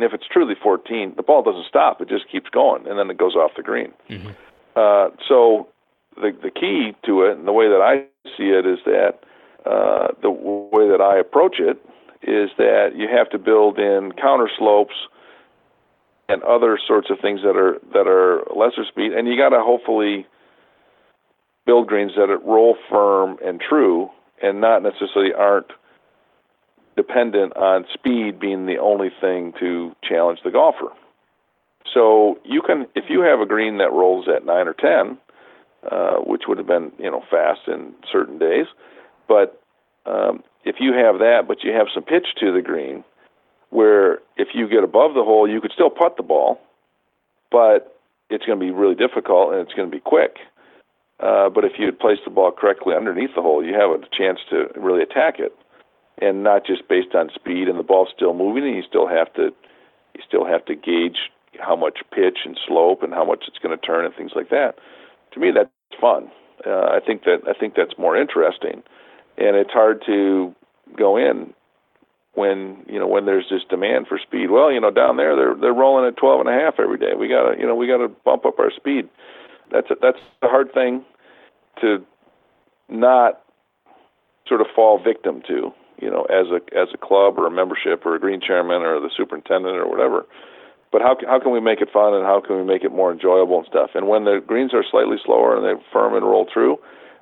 if 0.02 0.12
it's 0.12 0.26
truly 0.30 0.54
14, 0.62 1.14
the 1.16 1.22
ball 1.22 1.42
doesn't 1.42 1.66
stop; 1.66 2.00
it 2.00 2.08
just 2.08 2.28
keeps 2.30 2.48
going, 2.50 2.86
and 2.86 2.98
then 2.98 3.10
it 3.10 3.16
goes 3.18 3.34
off 3.34 3.52
the 3.56 3.62
green. 3.62 3.92
Uh, 4.76 5.08
so 5.28 5.68
the 6.16 6.30
the 6.42 6.50
key 6.50 6.94
to 7.06 7.22
it, 7.24 7.36
and 7.38 7.46
the 7.46 7.52
way 7.52 7.68
that 7.68 7.80
I 7.80 8.04
see 8.36 8.50
it, 8.50 8.66
is 8.66 8.78
that 8.84 9.20
uh, 9.66 10.08
the 10.22 10.30
w- 10.30 10.68
way 10.72 10.88
that 10.88 11.00
I 11.00 11.18
approach 11.18 11.56
it 11.58 11.78
is 12.22 12.50
that 12.58 12.92
you 12.96 13.06
have 13.08 13.28
to 13.30 13.38
build 13.38 13.78
in 13.78 14.12
counter 14.12 14.48
slopes 14.58 14.94
and 16.28 16.42
other 16.42 16.78
sorts 16.86 17.10
of 17.10 17.18
things 17.20 17.40
that 17.42 17.56
are 17.56 17.78
that 17.92 18.06
are 18.06 18.44
lesser 18.54 18.84
speed, 18.88 19.12
and 19.12 19.28
you 19.28 19.36
got 19.36 19.50
to 19.50 19.62
hopefully 19.62 20.26
build 21.66 21.86
greens 21.86 22.12
that 22.16 22.28
roll 22.44 22.76
firm 22.90 23.36
and 23.44 23.60
true, 23.60 24.08
and 24.42 24.60
not 24.60 24.82
necessarily 24.82 25.32
aren't 25.32 25.70
dependent 26.96 27.56
on 27.56 27.84
speed 27.92 28.38
being 28.38 28.66
the 28.66 28.78
only 28.78 29.10
thing 29.20 29.52
to 29.58 29.92
challenge 30.08 30.38
the 30.44 30.50
golfer. 30.50 30.92
So 31.92 32.38
you 32.44 32.62
can, 32.62 32.86
if 32.94 33.04
you 33.08 33.20
have 33.22 33.40
a 33.40 33.46
green 33.46 33.78
that 33.78 33.92
rolls 33.92 34.26
at 34.34 34.46
nine 34.46 34.68
or 34.68 34.74
ten, 34.74 35.18
uh, 35.90 36.16
which 36.26 36.42
would 36.48 36.58
have 36.58 36.66
been 36.66 36.92
you 36.98 37.10
know 37.10 37.22
fast 37.30 37.60
in 37.66 37.92
certain 38.10 38.38
days, 38.38 38.66
but 39.28 39.60
um, 40.06 40.42
if 40.64 40.76
you 40.80 40.92
have 40.92 41.18
that, 41.18 41.42
but 41.46 41.62
you 41.62 41.72
have 41.72 41.86
some 41.92 42.02
pitch 42.02 42.26
to 42.40 42.52
the 42.52 42.62
green, 42.62 43.04
where 43.74 44.20
if 44.36 44.54
you 44.54 44.68
get 44.68 44.84
above 44.84 45.14
the 45.14 45.24
hole, 45.24 45.50
you 45.50 45.60
could 45.60 45.72
still 45.74 45.90
putt 45.90 46.16
the 46.16 46.22
ball, 46.22 46.60
but 47.50 47.98
it's 48.30 48.46
going 48.46 48.58
to 48.58 48.64
be 48.64 48.70
really 48.70 48.94
difficult 48.94 49.52
and 49.52 49.60
it's 49.60 49.74
going 49.74 49.90
to 49.90 49.94
be 49.94 50.00
quick. 50.00 50.36
Uh, 51.18 51.48
but 51.50 51.64
if 51.64 51.72
you 51.76 51.84
had 51.86 51.98
placed 51.98 52.20
the 52.24 52.30
ball 52.30 52.52
correctly 52.52 52.94
underneath 52.94 53.34
the 53.34 53.42
hole, 53.42 53.64
you 53.66 53.74
have 53.74 53.90
a 53.90 53.98
chance 54.16 54.38
to 54.48 54.68
really 54.76 55.02
attack 55.02 55.40
it, 55.40 55.52
and 56.22 56.44
not 56.44 56.64
just 56.64 56.88
based 56.88 57.16
on 57.16 57.30
speed 57.34 57.66
and 57.66 57.76
the 57.76 57.82
ball's 57.82 58.08
still 58.14 58.32
moving, 58.32 58.64
and 58.64 58.76
you 58.76 58.82
still 58.88 59.08
have 59.08 59.32
to 59.34 59.50
you 60.14 60.22
still 60.24 60.46
have 60.46 60.64
to 60.66 60.76
gauge 60.76 61.30
how 61.58 61.74
much 61.74 61.98
pitch 62.14 62.38
and 62.44 62.56
slope 62.68 63.02
and 63.02 63.12
how 63.12 63.24
much 63.24 63.44
it's 63.48 63.58
going 63.58 63.76
to 63.76 63.86
turn 63.86 64.04
and 64.04 64.14
things 64.14 64.32
like 64.36 64.50
that. 64.50 64.74
To 65.32 65.40
me, 65.40 65.50
that's 65.50 65.70
fun. 66.00 66.30
Uh, 66.64 66.94
I 66.94 67.00
think 67.04 67.24
that 67.24 67.38
I 67.48 67.58
think 67.58 67.74
that's 67.74 67.98
more 67.98 68.16
interesting, 68.16 68.84
and 69.36 69.56
it's 69.56 69.72
hard 69.72 70.00
to 70.06 70.54
go 70.96 71.16
in 71.16 71.52
when 72.34 72.84
you 72.88 72.98
know 72.98 73.06
when 73.06 73.26
there's 73.26 73.46
this 73.50 73.62
demand 73.68 74.06
for 74.08 74.18
speed. 74.18 74.50
Well, 74.50 74.72
you 74.72 74.80
know 74.80 74.90
down 74.90 75.16
there 75.16 75.36
they're 75.36 75.54
they're 75.54 75.74
rolling 75.74 76.06
at 76.06 76.16
12 76.16 76.40
and 76.40 76.48
a 76.48 76.52
half 76.52 76.74
every 76.78 76.98
day. 76.98 77.14
We 77.18 77.28
gotta 77.28 77.56
you 77.58 77.66
know 77.66 77.74
we 77.74 77.86
gotta 77.86 78.08
bump 78.08 78.44
up 78.44 78.58
our 78.58 78.70
speed. 78.70 79.08
That's 79.70 79.90
a, 79.90 79.94
that's 80.00 80.18
a 80.42 80.48
hard 80.48 80.72
thing 80.72 81.04
to 81.80 82.04
not 82.88 83.40
sort 84.46 84.60
of 84.60 84.66
fall 84.74 85.02
victim 85.02 85.42
to. 85.48 85.72
You 86.00 86.10
know, 86.10 86.24
as 86.24 86.46
a 86.50 86.60
as 86.76 86.88
a 86.92 86.98
club 86.98 87.38
or 87.38 87.46
a 87.46 87.50
membership 87.50 88.04
or 88.04 88.16
a 88.16 88.20
green 88.20 88.40
chairman 88.40 88.82
or 88.82 89.00
the 89.00 89.10
superintendent 89.16 89.76
or 89.76 89.88
whatever. 89.88 90.26
But 90.90 91.02
how 91.02 91.16
how 91.26 91.40
can 91.40 91.52
we 91.52 91.60
make 91.60 91.80
it 91.80 91.88
fun 91.92 92.14
and 92.14 92.24
how 92.24 92.40
can 92.40 92.56
we 92.56 92.64
make 92.64 92.84
it 92.84 92.92
more 92.92 93.12
enjoyable 93.12 93.58
and 93.58 93.66
stuff? 93.66 93.90
And 93.94 94.08
when 94.08 94.24
the 94.24 94.42
greens 94.44 94.74
are 94.74 94.84
slightly 94.88 95.16
slower 95.24 95.56
and 95.56 95.64
they 95.64 95.82
firm 95.92 96.14
and 96.14 96.24
roll 96.24 96.46
through, 96.52 96.78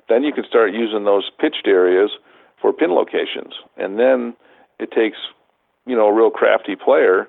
then 0.09 0.23
you 0.23 0.33
can 0.33 0.43
start 0.43 0.73
using 0.73 1.05
those 1.05 1.29
pitched 1.39 1.67
areas 1.67 2.11
for 2.61 2.73
pin 2.73 2.91
locations, 2.91 3.53
and 3.77 3.99
then 3.99 4.33
it 4.79 4.91
takes 4.91 5.17
you 5.85 5.95
know 5.95 6.07
a 6.07 6.13
real 6.13 6.29
crafty 6.29 6.75
player 6.75 7.27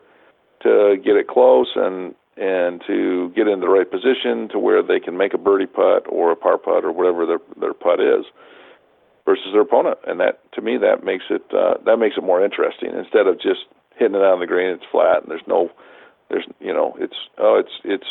to 0.63 0.97
get 1.05 1.17
it 1.17 1.29
close 1.29 1.73
and 1.77 2.15
and 2.37 2.83
to 2.87 3.31
get 3.37 3.47
in 3.47 3.61
the 3.61 3.69
right 3.69 3.89
position 3.91 4.49
to 4.49 4.59
where 4.59 4.83
they 4.83 4.99
can 4.99 5.17
make 5.17 5.35
a 5.35 5.39
birdie 5.39 5.67
putt 5.67 6.05
or 6.09 6.33
a 6.33 6.37
par 6.37 6.59
putt 6.59 6.85
or 6.85 6.93
whatever 6.93 7.27
their 7.27 7.39
their 7.61 7.75
putt 7.75 8.01
is 8.01 8.25
versus 9.25 9.47
their 9.53 9.63
opponent. 9.63 9.99
And 10.07 10.21
that 10.21 10.41
to 10.53 10.61
me 10.61 10.77
that 10.79 11.05
makes 11.05 11.25
it 11.31 11.43
uh, 11.53 11.75
that 11.87 11.99
makes 11.99 12.17
it 12.17 12.25
more 12.25 12.45
interesting. 12.45 12.91
Instead 12.97 13.27
of 13.27 13.41
just 13.41 13.67
hitting 13.97 14.17
it 14.17 14.23
on 14.23 14.41
the 14.41 14.47
green 14.47 14.69
it's 14.71 14.85
flat 14.91 15.23
and 15.23 15.31
there's 15.31 15.47
no 15.47 15.71
there's 16.29 16.45
you 16.61 16.73
know 16.73 16.97
it's 16.99 17.17
oh 17.39 17.57
it's 17.59 17.73
it's 17.85 18.09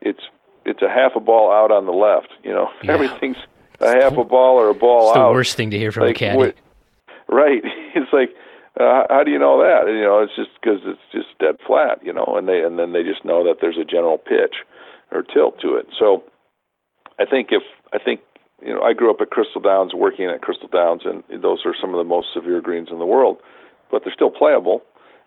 it's 0.00 0.22
it's 0.64 0.82
a 0.82 0.88
half 0.88 1.12
a 1.16 1.20
ball 1.20 1.50
out 1.50 1.70
on 1.70 1.86
the 1.86 1.92
left 1.92 2.28
you 2.44 2.52
know. 2.52 2.68
Yeah. 2.82 2.92
everything's 2.92 3.38
a 3.80 4.02
half 4.02 4.16
a 4.16 4.24
ball 4.24 4.58
or 4.58 4.68
a 4.68 4.74
ball 4.74 5.10
it's 5.10 5.18
out. 5.18 5.28
the 5.28 5.32
worst 5.32 5.56
thing 5.56 5.70
to 5.70 5.78
hear 5.78 5.90
from 5.90 6.06
like, 6.06 6.16
a 6.16 6.18
caddy 6.18 6.52
right. 7.28 7.62
It's 7.94 8.10
like 8.12 8.34
uh, 8.80 9.04
how 9.10 9.22
do 9.24 9.30
you 9.30 9.38
know 9.38 9.58
that? 9.58 9.86
And, 9.86 9.98
you 9.98 10.04
know, 10.04 10.20
it's 10.22 10.34
just 10.34 10.50
because 10.60 10.80
it's 10.84 11.00
just 11.12 11.38
dead 11.38 11.56
flat, 11.66 12.00
you 12.02 12.12
know, 12.12 12.34
and 12.36 12.48
they 12.48 12.62
and 12.62 12.78
then 12.78 12.92
they 12.92 13.02
just 13.02 13.24
know 13.24 13.44
that 13.44 13.58
there's 13.60 13.76
a 13.76 13.84
general 13.84 14.18
pitch 14.18 14.64
or 15.10 15.22
tilt 15.22 15.60
to 15.60 15.76
it. 15.76 15.86
So 15.98 16.24
I 17.18 17.26
think 17.26 17.48
if 17.50 17.62
I 17.92 17.98
think 17.98 18.20
you 18.64 18.72
know 18.72 18.82
I 18.82 18.94
grew 18.94 19.10
up 19.10 19.20
at 19.20 19.30
Crystal 19.30 19.60
Downs, 19.60 19.92
working 19.94 20.26
at 20.26 20.40
Crystal 20.40 20.68
Downs, 20.68 21.02
and 21.04 21.22
those 21.42 21.60
are 21.66 21.74
some 21.78 21.90
of 21.90 21.98
the 21.98 22.08
most 22.08 22.28
severe 22.32 22.60
greens 22.60 22.88
in 22.90 22.98
the 22.98 23.06
world, 23.06 23.38
but 23.90 24.04
they're 24.04 24.14
still 24.14 24.30
playable 24.30 24.82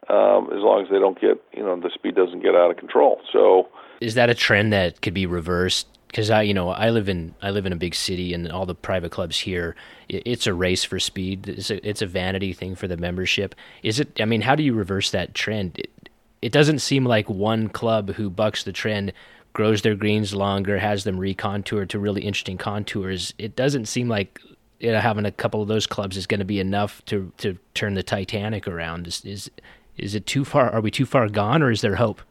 um, 0.10 0.50
as 0.52 0.60
long 0.60 0.84
as 0.84 0.90
they 0.90 1.00
don't 1.00 1.20
get 1.22 1.42
you 1.54 1.64
know 1.64 1.80
the 1.80 1.92
speed 1.94 2.16
doesn't 2.16 2.42
get 2.42 2.56
out 2.56 2.72
of 2.72 2.78
control. 2.78 3.22
So 3.32 3.70
is 4.02 4.16
that 4.16 4.30
a 4.30 4.36
trend 4.36 4.74
that 4.74 5.02
could 5.02 5.14
be 5.14 5.28
reversed 5.28 5.88
because 6.16 6.30
I, 6.30 6.44
you 6.44 6.54
know, 6.54 6.70
I 6.70 6.92
live 6.92 7.10
in 7.10 7.36
I 7.42 7.50
live 7.50 7.66
in 7.66 7.74
a 7.74 7.76
big 7.76 7.94
city, 7.94 8.34
and 8.34 8.50
all 8.50 8.66
the 8.66 8.74
private 8.74 9.12
clubs 9.12 9.38
here, 9.38 9.76
it's 10.08 10.48
a 10.48 10.54
race 10.54 10.86
for 10.86 10.98
speed. 10.98 11.50
It's 11.50 11.70
a, 11.70 11.86
it's 11.86 12.02
a 12.02 12.06
vanity 12.06 12.54
thing 12.54 12.76
for 12.76 12.88
the 12.88 12.96
membership. 12.96 13.54
Is 13.84 14.00
it? 14.00 14.22
I 14.22 14.24
mean, 14.24 14.40
how 14.40 14.56
do 14.56 14.64
you 14.64 14.74
reverse 14.74 15.12
that 15.12 15.34
trend? 15.34 15.78
It, 15.78 16.10
it 16.42 16.54
doesn't 16.54 16.80
seem 16.80 17.04
like 17.04 17.30
one 17.30 17.68
club 17.68 18.14
who 18.14 18.30
bucks 18.30 18.64
the 18.64 18.72
trend 18.72 19.12
grows 19.52 19.82
their 19.82 19.96
greens 19.96 20.34
longer, 20.34 20.80
has 20.80 21.04
them 21.04 21.20
recontoured 21.20 21.90
to 21.90 22.00
really 22.00 22.22
interesting 22.22 22.58
contours. 22.58 23.34
It 23.38 23.58
doesn't 23.58 23.88
seem 23.88 24.08
like 24.08 24.40
you 24.80 24.94
know, 24.94 25.02
having 25.02 25.26
a 25.26 25.34
couple 25.34 25.62
of 25.62 25.68
those 25.68 25.86
clubs 25.86 26.16
is 26.16 26.28
going 26.28 26.40
to 26.40 26.46
be 26.46 26.62
enough 26.62 27.04
to 27.08 27.30
to 27.40 27.58
turn 27.74 27.96
the 27.96 28.04
Titanic 28.04 28.70
around. 28.70 29.06
Is 29.06 29.26
is 29.26 29.52
is 29.98 30.16
it 30.16 30.26
too 30.26 30.46
far? 30.46 30.70
Are 30.70 30.80
we 30.80 30.92
too 30.92 31.06
far 31.06 31.28
gone, 31.28 31.62
or 31.62 31.72
is 31.72 31.82
there 31.82 31.96
hope? 31.96 32.22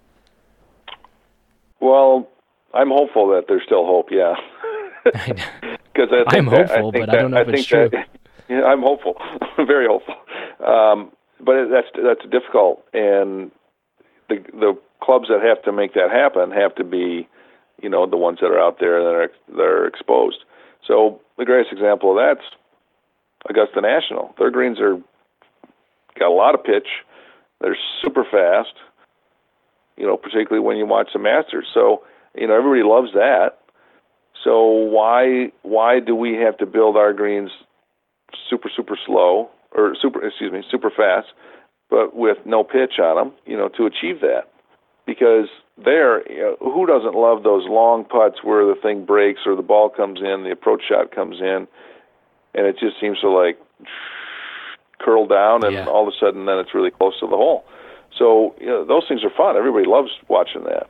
Well, 1.81 2.31
I'm 2.75 2.91
hopeful 2.91 3.29
that 3.29 3.45
there's 3.49 3.63
still 3.65 3.87
hope. 3.87 4.09
Yeah, 4.11 4.35
because 5.05 6.09
I'm 6.29 6.47
hopeful, 6.47 6.93
but 6.93 7.07
that, 7.07 7.11
I 7.11 7.23
don't 7.23 7.31
know 7.31 7.41
if 7.41 7.49
it's 7.49 7.67
true. 7.67 7.89
That, 7.91 8.09
yeah, 8.49 8.65
I'm 8.65 8.83
hopeful, 8.83 9.17
very 9.57 9.87
hopeful. 9.87 10.15
Um, 10.67 11.13
but 11.41 11.69
that's 11.71 11.89
that's 11.95 12.31
difficult, 12.31 12.85
and 12.93 13.51
the 14.29 14.37
the 14.53 14.79
clubs 15.03 15.29
that 15.29 15.43
have 15.43 15.63
to 15.65 15.73
make 15.73 15.95
that 15.95 16.11
happen 16.11 16.51
have 16.51 16.75
to 16.77 16.85
be, 16.85 17.29
you 17.83 17.89
know, 17.89 18.07
the 18.07 18.17
ones 18.17 18.39
that 18.41 18.47
are 18.47 18.61
out 18.61 18.79
there 18.81 19.03
that 19.03 19.15
are 19.15 19.31
that 19.57 19.63
are 19.63 19.87
exposed. 19.87 20.39
So 20.87 21.21
the 21.39 21.45
greatest 21.45 21.73
example 21.73 22.11
of 22.11 22.17
that's 22.17 22.47
Augusta 23.49 23.81
National. 23.81 24.35
Their 24.39 24.51
greens 24.51 24.81
are 24.81 24.97
got 26.19 26.29
a 26.29 26.35
lot 26.35 26.55
of 26.55 26.65
pitch. 26.65 26.89
They're 27.61 27.77
super 28.03 28.25
fast. 28.25 28.75
You 29.97 30.07
know, 30.07 30.17
particularly 30.17 30.65
when 30.65 30.77
you 30.77 30.87
watch 30.87 31.11
the 31.13 31.21
Masters. 31.21 31.67
So 31.73 32.03
you 32.35 32.47
know, 32.47 32.57
everybody 32.57 32.83
loves 32.83 33.13
that. 33.13 33.59
So 34.43 34.67
why 34.67 35.53
why 35.63 36.01
do 36.01 36.15
we 36.15 36.35
have 36.35 36.59
to 36.59 36.67
build 36.67 36.97
our 36.97 37.13
greens 37.13 37.51
super 38.51 38.71
super 38.75 38.99
slow 39.07 39.49
or 39.73 39.95
super 40.01 40.27
excuse 40.27 40.53
me 40.53 40.63
super 40.71 40.91
fast, 40.91 41.29
but 41.89 42.15
with 42.15 42.39
no 42.45 42.65
pitch 42.65 42.99
on 42.99 43.17
them? 43.17 43.33
You 43.47 43.57
know, 43.57 43.69
to 43.77 43.87
achieve 43.87 44.21
that, 44.21 44.51
because 45.07 45.49
there, 45.83 46.31
you 46.31 46.43
know, 46.43 46.57
who 46.61 46.87
doesn't 46.87 47.15
love 47.15 47.43
those 47.43 47.65
long 47.67 48.05
putts 48.05 48.45
where 48.45 48.65
the 48.67 48.81
thing 48.81 49.05
breaks 49.05 49.41
or 49.47 49.57
the 49.57 49.63
ball 49.63 49.89
comes 49.89 50.21
in, 50.21 50.45
the 50.45 50.53
approach 50.53 50.83
shot 50.89 51.15
comes 51.15 51.41
in, 51.41 51.67
and 52.55 52.67
it 52.67 52.77
just 52.79 53.01
seems 53.01 53.19
to 53.21 53.31
like 53.31 53.59
curl 55.01 55.27
down, 55.27 55.65
and 55.65 55.75
yeah. 55.75 55.87
all 55.87 56.07
of 56.07 56.13
a 56.13 56.17
sudden, 56.19 56.47
then 56.47 56.59
it's 56.59 56.75
really 56.75 56.91
close 56.91 57.19
to 57.21 57.27
the 57.27 57.37
hole. 57.37 57.65
So 58.19 58.55
you 58.61 58.67
know, 58.67 58.85
those 58.85 59.05
things 59.09 59.25
are 59.25 59.31
fun. 59.31 59.57
Everybody 59.57 59.87
loves 59.87 60.11
watching 60.29 60.65
that. 60.65 60.89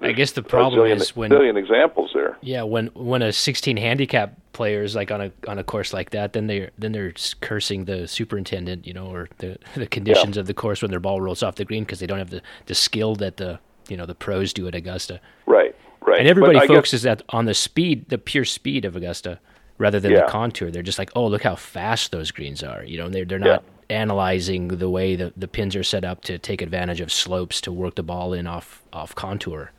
I 0.00 0.08
mm. 0.08 0.16
guess 0.16 0.32
the 0.32 0.42
problem 0.42 0.80
zillion, 0.80 0.96
is 0.96 1.14
when 1.14 1.30
billion 1.30 1.56
examples 1.56 2.10
there. 2.14 2.38
Yeah, 2.40 2.62
when 2.62 2.88
when 2.88 3.22
a 3.22 3.32
16 3.32 3.76
handicap 3.76 4.36
player 4.52 4.82
is 4.82 4.94
like 4.94 5.10
on 5.10 5.20
a 5.20 5.32
on 5.46 5.58
a 5.58 5.64
course 5.64 5.92
like 5.92 6.10
that, 6.10 6.32
then 6.32 6.46
they 6.46 6.70
then 6.78 6.92
they're 6.92 7.12
cursing 7.40 7.84
the 7.84 8.08
superintendent, 8.08 8.86
you 8.86 8.94
know, 8.94 9.06
or 9.06 9.28
the 9.38 9.58
the 9.74 9.86
conditions 9.86 10.36
yeah. 10.36 10.40
of 10.40 10.46
the 10.46 10.54
course 10.54 10.82
when 10.82 10.90
their 10.90 11.00
ball 11.00 11.20
rolls 11.20 11.42
off 11.42 11.56
the 11.56 11.64
green 11.64 11.84
because 11.84 11.98
they 11.98 12.06
don't 12.06 12.18
have 12.18 12.30
the 12.30 12.42
the 12.66 12.74
skill 12.74 13.14
that 13.16 13.36
the 13.36 13.58
you 13.88 13.96
know 13.96 14.06
the 14.06 14.14
pros 14.14 14.52
do 14.52 14.66
at 14.68 14.74
Augusta. 14.74 15.20
Right, 15.46 15.74
right. 16.00 16.20
And 16.20 16.28
everybody 16.28 16.66
focuses 16.66 17.04
guess, 17.04 17.20
on 17.30 17.44
the 17.44 17.54
speed, 17.54 18.08
the 18.08 18.18
pure 18.18 18.44
speed 18.44 18.84
of 18.84 18.96
Augusta, 18.96 19.38
rather 19.78 20.00
than 20.00 20.12
yeah. 20.12 20.24
the 20.24 20.30
contour. 20.30 20.70
They're 20.70 20.82
just 20.82 20.98
like, 20.98 21.10
oh, 21.14 21.26
look 21.26 21.42
how 21.42 21.56
fast 21.56 22.12
those 22.12 22.30
greens 22.30 22.62
are. 22.62 22.84
You 22.84 22.98
know, 22.98 23.08
they're 23.08 23.24
they're 23.24 23.38
not. 23.38 23.62
Yeah. 23.62 23.76
Analyzing 23.90 24.68
the 24.68 24.88
way 24.88 25.16
the, 25.16 25.32
the 25.36 25.48
pins 25.48 25.74
are 25.74 25.82
set 25.82 26.04
up 26.04 26.22
to 26.22 26.38
take 26.38 26.62
advantage 26.62 27.00
of 27.00 27.10
slopes 27.10 27.60
to 27.62 27.72
work 27.72 27.96
the 27.96 28.04
ball 28.04 28.32
in 28.32 28.46
off 28.46 28.84
off 28.92 29.16
contour. 29.16 29.72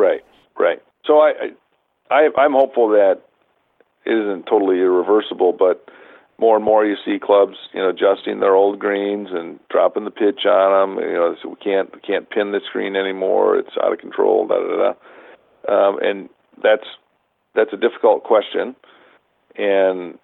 Right, 0.00 0.22
right. 0.58 0.82
So 1.04 1.18
I, 1.20 1.32
I, 2.10 2.28
I'm 2.38 2.52
hopeful 2.52 2.88
that 2.88 3.20
it 4.06 4.12
isn't 4.12 4.46
totally 4.46 4.76
irreversible, 4.76 5.52
but 5.52 5.84
more 6.38 6.56
and 6.56 6.64
more 6.64 6.86
you 6.86 6.96
see 7.04 7.18
clubs, 7.22 7.56
you 7.74 7.80
know, 7.80 7.90
adjusting 7.90 8.40
their 8.40 8.54
old 8.54 8.78
greens 8.78 9.28
and 9.30 9.60
dropping 9.68 10.04
the 10.04 10.10
pitch 10.10 10.46
on 10.46 10.96
them. 10.96 11.04
You 11.04 11.12
know, 11.12 11.36
so 11.42 11.50
we 11.50 11.56
can't 11.56 11.94
we 11.94 12.00
can't 12.00 12.30
pin 12.30 12.52
the 12.52 12.62
screen 12.66 12.96
anymore. 12.96 13.58
It's 13.58 13.76
out 13.84 13.92
of 13.92 13.98
control. 13.98 14.46
Da 14.46 14.54
da 14.56 14.94
da. 14.94 15.70
Um, 15.70 15.98
and 16.00 16.30
that's 16.62 16.86
that's 17.54 17.74
a 17.74 17.76
difficult 17.76 18.24
question, 18.24 18.74
and 19.58 20.18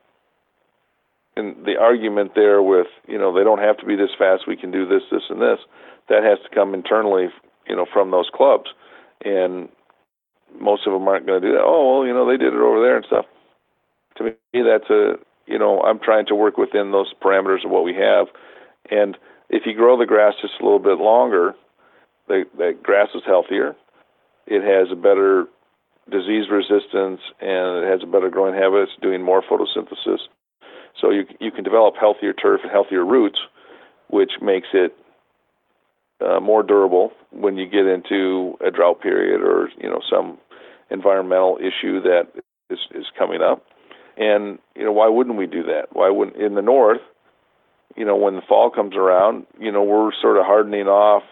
and 1.37 1.66
the 1.66 1.76
argument 1.78 2.33
there 2.35 2.62
with 2.62 2.87
you 3.06 3.18
know 3.18 3.37
they 3.37 3.45
don't 3.45 3.61
have 3.61 3.76
to 3.76 3.85
be 3.85 3.95
this 3.95 4.16
fast. 4.18 4.49
We 4.49 4.56
can 4.56 4.71
do 4.71 4.88
this, 4.88 5.02
this, 5.11 5.28
and 5.28 5.42
this. 5.42 5.59
That 6.09 6.23
has 6.25 6.38
to 6.49 6.54
come 6.54 6.73
internally, 6.73 7.28
you 7.68 7.76
know, 7.76 7.85
from 7.92 8.11
those 8.11 8.30
clubs 8.33 8.71
and 9.25 9.68
most 10.61 10.87
of 10.87 10.92
them 10.92 11.06
aren't 11.08 11.26
going 11.26 11.42
to 11.42 11.49
do 11.49 11.54
that. 11.54 11.64
Oh, 11.64 11.99
well, 11.99 12.06
you 12.06 12.14
know, 12.14 12.26
they 12.28 12.37
did 12.37 12.54
it 12.54 12.61
over 12.61 12.80
there 12.80 12.96
and 12.96 13.06
stuff. 13.06 13.26
To 14.16 14.25
me, 14.25 14.32
that's 14.54 14.90
a 14.90 15.14
you 15.46 15.58
know, 15.58 15.80
I'm 15.82 16.00
trying 16.00 16.26
to 16.26 16.35
work 16.35 16.58
within 16.58 16.90
those 16.90 17.12
parameters 17.23 17.64
of 17.64 17.70
what 17.70 17.85
we 17.85 17.94
have, 17.94 18.26
and 18.90 19.16
if 19.49 19.62
you 19.64 19.75
grow 19.75 19.96
the 19.96 20.06
grass 20.06 20.35
just 20.40 20.54
a 20.61 20.64
little 20.64 20.80
bit 20.80 20.99
longer, 20.99 21.54
the 22.28 22.44
the 22.56 22.76
grass 22.82 23.08
is 23.14 23.23
healthier. 23.26 23.76
It 24.46 24.62
has 24.62 24.90
a 24.92 24.96
better 24.96 25.46
disease 26.11 26.46
resistance 26.50 27.20
and 27.40 27.85
it 27.85 27.90
has 27.90 28.00
a 28.02 28.06
better 28.06 28.30
growing 28.30 28.54
habit. 28.54 28.88
It's 28.88 29.02
doing 29.02 29.23
more 29.23 29.42
photosynthesis, 29.42 30.18
so 31.00 31.11
you 31.11 31.25
you 31.40 31.50
can 31.50 31.64
develop 31.64 31.94
healthier 31.99 32.32
turf 32.32 32.61
and 32.62 32.73
healthier 32.73 33.04
roots, 33.04 33.38
which 34.08 34.32
makes 34.42 34.68
it 34.73 34.96
uh, 36.25 36.40
more 36.40 36.62
durable 36.62 37.12
when 37.30 37.56
you 37.56 37.66
get 37.66 37.87
into 37.87 38.56
a 38.66 38.70
drought 38.70 39.00
period 39.00 39.40
or 39.42 39.68
you 39.78 39.88
know 39.88 40.00
some 40.11 40.38
environmental 40.90 41.58
issue 41.58 42.00
that 42.02 42.28
is 42.70 42.78
is 42.94 43.06
coming 43.18 43.42
up. 43.42 43.64
And 44.16 44.58
you 44.75 44.85
know 44.85 44.92
why 44.92 45.08
wouldn't 45.08 45.37
we 45.37 45.46
do 45.46 45.62
that? 45.64 45.88
Why 45.92 46.11
wouldn't 46.11 46.37
in 46.37 46.54
the 46.54 46.62
north? 46.62 47.00
You 47.96 48.04
know 48.04 48.16
when 48.16 48.37
the 48.37 48.42
fall 48.49 48.70
comes 48.70 48.94
around, 48.96 49.46
you 49.58 49.70
know 49.70 49.82
we're 49.82 50.11
sort 50.20 50.38
of 50.38 50.46
hardening 50.46 50.87
off 50.87 51.23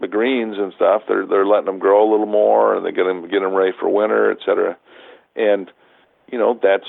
the 0.00 0.08
greens 0.08 0.56
and 0.58 0.72
stuff. 0.76 1.02
They're 1.08 1.26
they're 1.26 1.46
letting 1.46 1.66
them 1.66 1.78
grow 1.78 2.08
a 2.08 2.10
little 2.10 2.26
more, 2.26 2.76
and 2.76 2.84
they 2.84 2.92
get 2.92 3.04
them 3.04 3.22
get 3.22 3.40
them 3.40 3.54
ready 3.54 3.72
for 3.78 3.88
winter, 3.88 4.30
et 4.30 4.38
cetera. 4.44 4.76
And 5.34 5.70
you 6.30 6.38
know 6.38 6.58
that's 6.62 6.86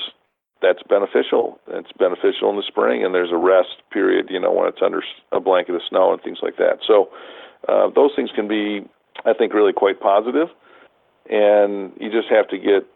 that's 0.62 0.82
beneficial. 0.88 1.58
It's 1.68 1.92
beneficial 1.98 2.50
in 2.50 2.56
the 2.56 2.64
spring, 2.66 3.04
and 3.04 3.14
there's 3.14 3.32
a 3.32 3.36
rest 3.36 3.82
period, 3.92 4.26
you 4.30 4.40
know, 4.40 4.52
when 4.52 4.68
it's 4.68 4.82
under 4.84 5.02
a 5.32 5.40
blanket 5.40 5.74
of 5.74 5.82
snow 5.88 6.12
and 6.12 6.22
things 6.22 6.38
like 6.42 6.56
that. 6.56 6.78
So 6.86 7.08
uh, 7.68 7.90
those 7.94 8.10
things 8.14 8.30
can 8.34 8.48
be, 8.48 8.86
I 9.24 9.32
think, 9.32 9.54
really 9.54 9.72
quite 9.72 10.00
positive, 10.00 10.48
and 11.28 11.92
you 11.98 12.10
just 12.10 12.28
have 12.30 12.48
to 12.48 12.58
get 12.58 12.86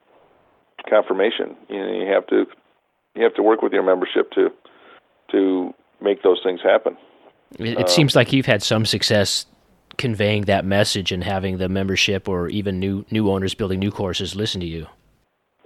confirmation. 0.88 1.56
You 1.68 1.78
know, 1.78 1.92
you 1.92 2.12
have 2.12 2.26
to 2.28 2.47
you 3.14 3.23
have 3.23 3.35
to 3.35 3.42
work 3.42 3.62
with 3.62 3.73
your 3.73 3.83
membership 3.83 4.30
to 4.33 4.50
to 5.33 5.75
make 6.00 6.23
those 6.23 6.40
things 6.42 6.61
happen. 6.62 6.97
It, 7.59 7.78
it 7.78 7.90
seems 7.90 8.16
like 8.16 8.33
you've 8.33 8.47
had 8.47 8.62
some 8.62 8.85
success 8.85 9.47
conveying 9.97 10.42
that 10.42 10.64
message 10.64 11.12
and 11.12 11.23
having 11.23 11.59
the 11.59 11.68
membership 11.68 12.28
or 12.28 12.49
even 12.49 12.78
new 12.78 13.04
new 13.11 13.30
owners 13.30 13.54
building 13.54 13.78
new 13.78 13.90
courses 13.90 14.35
listen 14.35 14.61
to 14.61 14.66
you. 14.66 14.87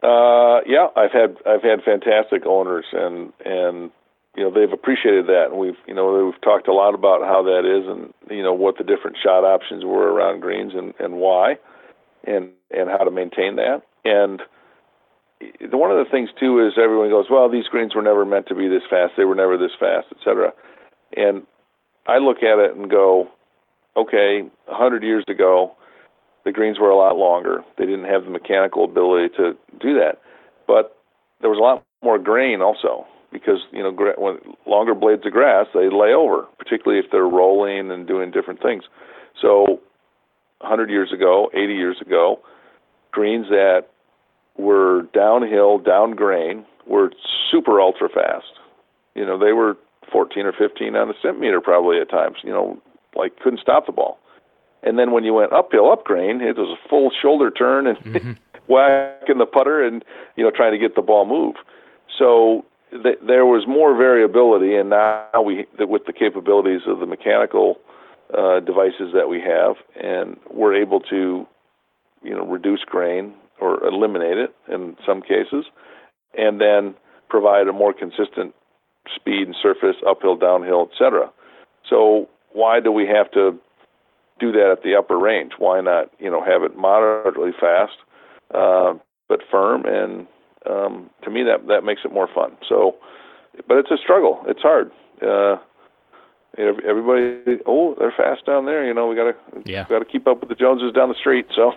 Uh, 0.02 0.60
yeah, 0.66 0.88
I've 0.96 1.12
had 1.12 1.36
I've 1.46 1.62
had 1.62 1.82
fantastic 1.84 2.46
owners, 2.46 2.86
and 2.92 3.32
and 3.44 3.90
you 4.36 4.44
know 4.44 4.50
they've 4.50 4.72
appreciated 4.72 5.26
that, 5.26 5.46
and 5.50 5.58
we've 5.58 5.78
you 5.86 5.94
know 5.94 6.24
we've 6.24 6.40
talked 6.40 6.68
a 6.68 6.72
lot 6.72 6.94
about 6.94 7.22
how 7.22 7.42
that 7.42 7.64
is, 7.66 7.86
and 7.88 8.14
you 8.30 8.42
know 8.42 8.54
what 8.54 8.78
the 8.78 8.84
different 8.84 9.16
shot 9.22 9.44
options 9.44 9.84
were 9.84 10.12
around 10.12 10.40
greens 10.40 10.72
and 10.74 10.94
and 11.00 11.16
why, 11.16 11.56
and 12.24 12.50
and 12.70 12.88
how 12.88 13.04
to 13.04 13.10
maintain 13.10 13.56
that, 13.56 13.82
and 14.04 14.42
one 15.70 15.90
of 15.90 15.98
the 16.04 16.10
things 16.10 16.30
too 16.38 16.64
is 16.66 16.74
everyone 16.82 17.10
goes, 17.10 17.26
well, 17.30 17.48
these 17.48 17.66
greens 17.68 17.94
were 17.94 18.02
never 18.02 18.24
meant 18.24 18.46
to 18.48 18.54
be 18.54 18.68
this 18.68 18.82
fast, 18.88 19.12
they 19.16 19.24
were 19.24 19.34
never 19.34 19.56
this 19.56 19.70
fast, 19.78 20.06
etc. 20.12 20.52
And 21.16 21.46
I 22.06 22.18
look 22.18 22.38
at 22.38 22.58
it 22.58 22.74
and 22.76 22.90
go, 22.90 23.28
okay, 23.96 24.42
a 24.68 24.74
hundred 24.74 25.02
years 25.02 25.24
ago, 25.28 25.76
the 26.44 26.52
greens 26.52 26.78
were 26.78 26.90
a 26.90 26.96
lot 26.96 27.16
longer. 27.16 27.62
They 27.76 27.84
didn't 27.84 28.04
have 28.04 28.24
the 28.24 28.30
mechanical 28.30 28.84
ability 28.84 29.34
to 29.36 29.56
do 29.80 29.94
that, 29.94 30.20
but 30.66 30.96
there 31.40 31.50
was 31.50 31.58
a 31.58 31.62
lot 31.62 31.84
more 32.02 32.18
grain 32.18 32.60
also 32.62 33.06
because 33.32 33.58
you 33.72 33.82
know 33.82 33.92
when 34.16 34.38
longer 34.66 34.94
blades 34.94 35.26
of 35.26 35.32
grass 35.32 35.66
they 35.74 35.88
lay 35.90 36.12
over, 36.14 36.46
particularly 36.58 36.98
if 37.04 37.10
they're 37.10 37.28
rolling 37.28 37.90
and 37.90 38.06
doing 38.06 38.30
different 38.30 38.62
things. 38.62 38.84
So, 39.40 39.80
100 40.60 40.90
years 40.90 41.12
ago, 41.12 41.50
80 41.54 41.74
years 41.74 42.00
ago, 42.00 42.40
greens 43.12 43.46
that 43.50 43.86
were 44.56 45.02
downhill, 45.14 45.78
down 45.78 46.12
grain, 46.12 46.64
were 46.86 47.12
super 47.50 47.80
ultra 47.80 48.08
fast. 48.08 48.58
You 49.14 49.24
know, 49.24 49.38
they 49.38 49.52
were 49.52 49.76
14 50.10 50.46
or 50.46 50.52
15 50.52 50.96
on 50.96 51.08
the 51.08 51.14
Stimpmeter 51.14 51.62
probably 51.62 52.00
at 52.00 52.10
times. 52.10 52.36
You 52.42 52.50
know, 52.50 52.82
like 53.14 53.38
couldn't 53.38 53.60
stop 53.60 53.86
the 53.86 53.92
ball. 53.92 54.18
And 54.82 54.98
then 54.98 55.12
when 55.12 55.24
you 55.24 55.34
went 55.34 55.52
uphill, 55.52 55.90
up 55.90 56.04
grain, 56.04 56.40
it 56.40 56.56
was 56.56 56.76
a 56.78 56.88
full 56.88 57.10
shoulder 57.10 57.50
turn 57.50 57.86
and 57.86 57.98
mm-hmm. 57.98 58.32
whacking 58.68 59.38
the 59.38 59.46
putter 59.46 59.82
and 59.82 60.04
you 60.36 60.44
know 60.44 60.50
trying 60.54 60.72
to 60.72 60.78
get 60.78 60.94
the 60.94 61.02
ball 61.02 61.26
move. 61.26 61.56
So 62.16 62.64
th- 62.90 63.18
there 63.26 63.46
was 63.46 63.66
more 63.66 63.96
variability, 63.96 64.76
and 64.76 64.90
now 64.90 65.42
we 65.44 65.66
with 65.78 66.06
the 66.06 66.12
capabilities 66.12 66.82
of 66.86 67.00
the 67.00 67.06
mechanical 67.06 67.78
uh, 68.36 68.60
devices 68.60 69.12
that 69.14 69.28
we 69.28 69.40
have, 69.40 69.76
and 70.00 70.36
we're 70.50 70.74
able 70.74 71.00
to 71.00 71.46
you 72.22 72.34
know 72.34 72.46
reduce 72.46 72.80
grain 72.84 73.34
or 73.60 73.84
eliminate 73.84 74.38
it 74.38 74.54
in 74.72 74.96
some 75.04 75.22
cases, 75.22 75.64
and 76.36 76.60
then 76.60 76.94
provide 77.28 77.66
a 77.66 77.72
more 77.72 77.92
consistent 77.92 78.54
speed 79.14 79.46
and 79.46 79.56
surface, 79.60 79.96
uphill, 80.06 80.36
downhill, 80.36 80.88
etc. 80.92 81.30
So 81.88 82.28
why 82.52 82.80
do 82.80 82.92
we 82.92 83.06
have 83.06 83.30
to 83.32 83.58
do 84.38 84.52
that 84.52 84.70
at 84.70 84.82
the 84.82 84.94
upper 84.94 85.18
range? 85.18 85.52
Why 85.58 85.80
not, 85.80 86.10
you 86.18 86.30
know, 86.30 86.42
have 86.44 86.62
it 86.62 86.76
moderately 86.76 87.50
fast, 87.58 87.96
uh, 88.54 88.94
but 89.28 89.40
firm? 89.50 89.84
And 89.84 90.26
um, 90.68 91.10
to 91.22 91.30
me, 91.30 91.42
that 91.44 91.66
that 91.68 91.84
makes 91.84 92.02
it 92.04 92.12
more 92.12 92.28
fun. 92.32 92.56
So, 92.68 92.96
but 93.66 93.76
it's 93.76 93.90
a 93.90 93.96
struggle. 93.96 94.42
It's 94.46 94.62
hard. 94.62 94.90
Uh, 95.22 95.56
everybody, 96.58 97.60
oh, 97.66 97.94
they're 97.98 98.12
fast 98.16 98.44
down 98.44 98.66
there. 98.66 98.84
You 98.84 98.92
know, 98.92 99.06
we 99.06 99.14
gotta, 99.14 99.34
yeah, 99.64 99.86
got 99.88 100.00
to 100.00 100.04
keep 100.04 100.26
up 100.26 100.40
with 100.40 100.48
the 100.48 100.54
Joneses 100.54 100.92
down 100.92 101.08
the 101.08 101.14
street. 101.14 101.46
So, 101.54 101.72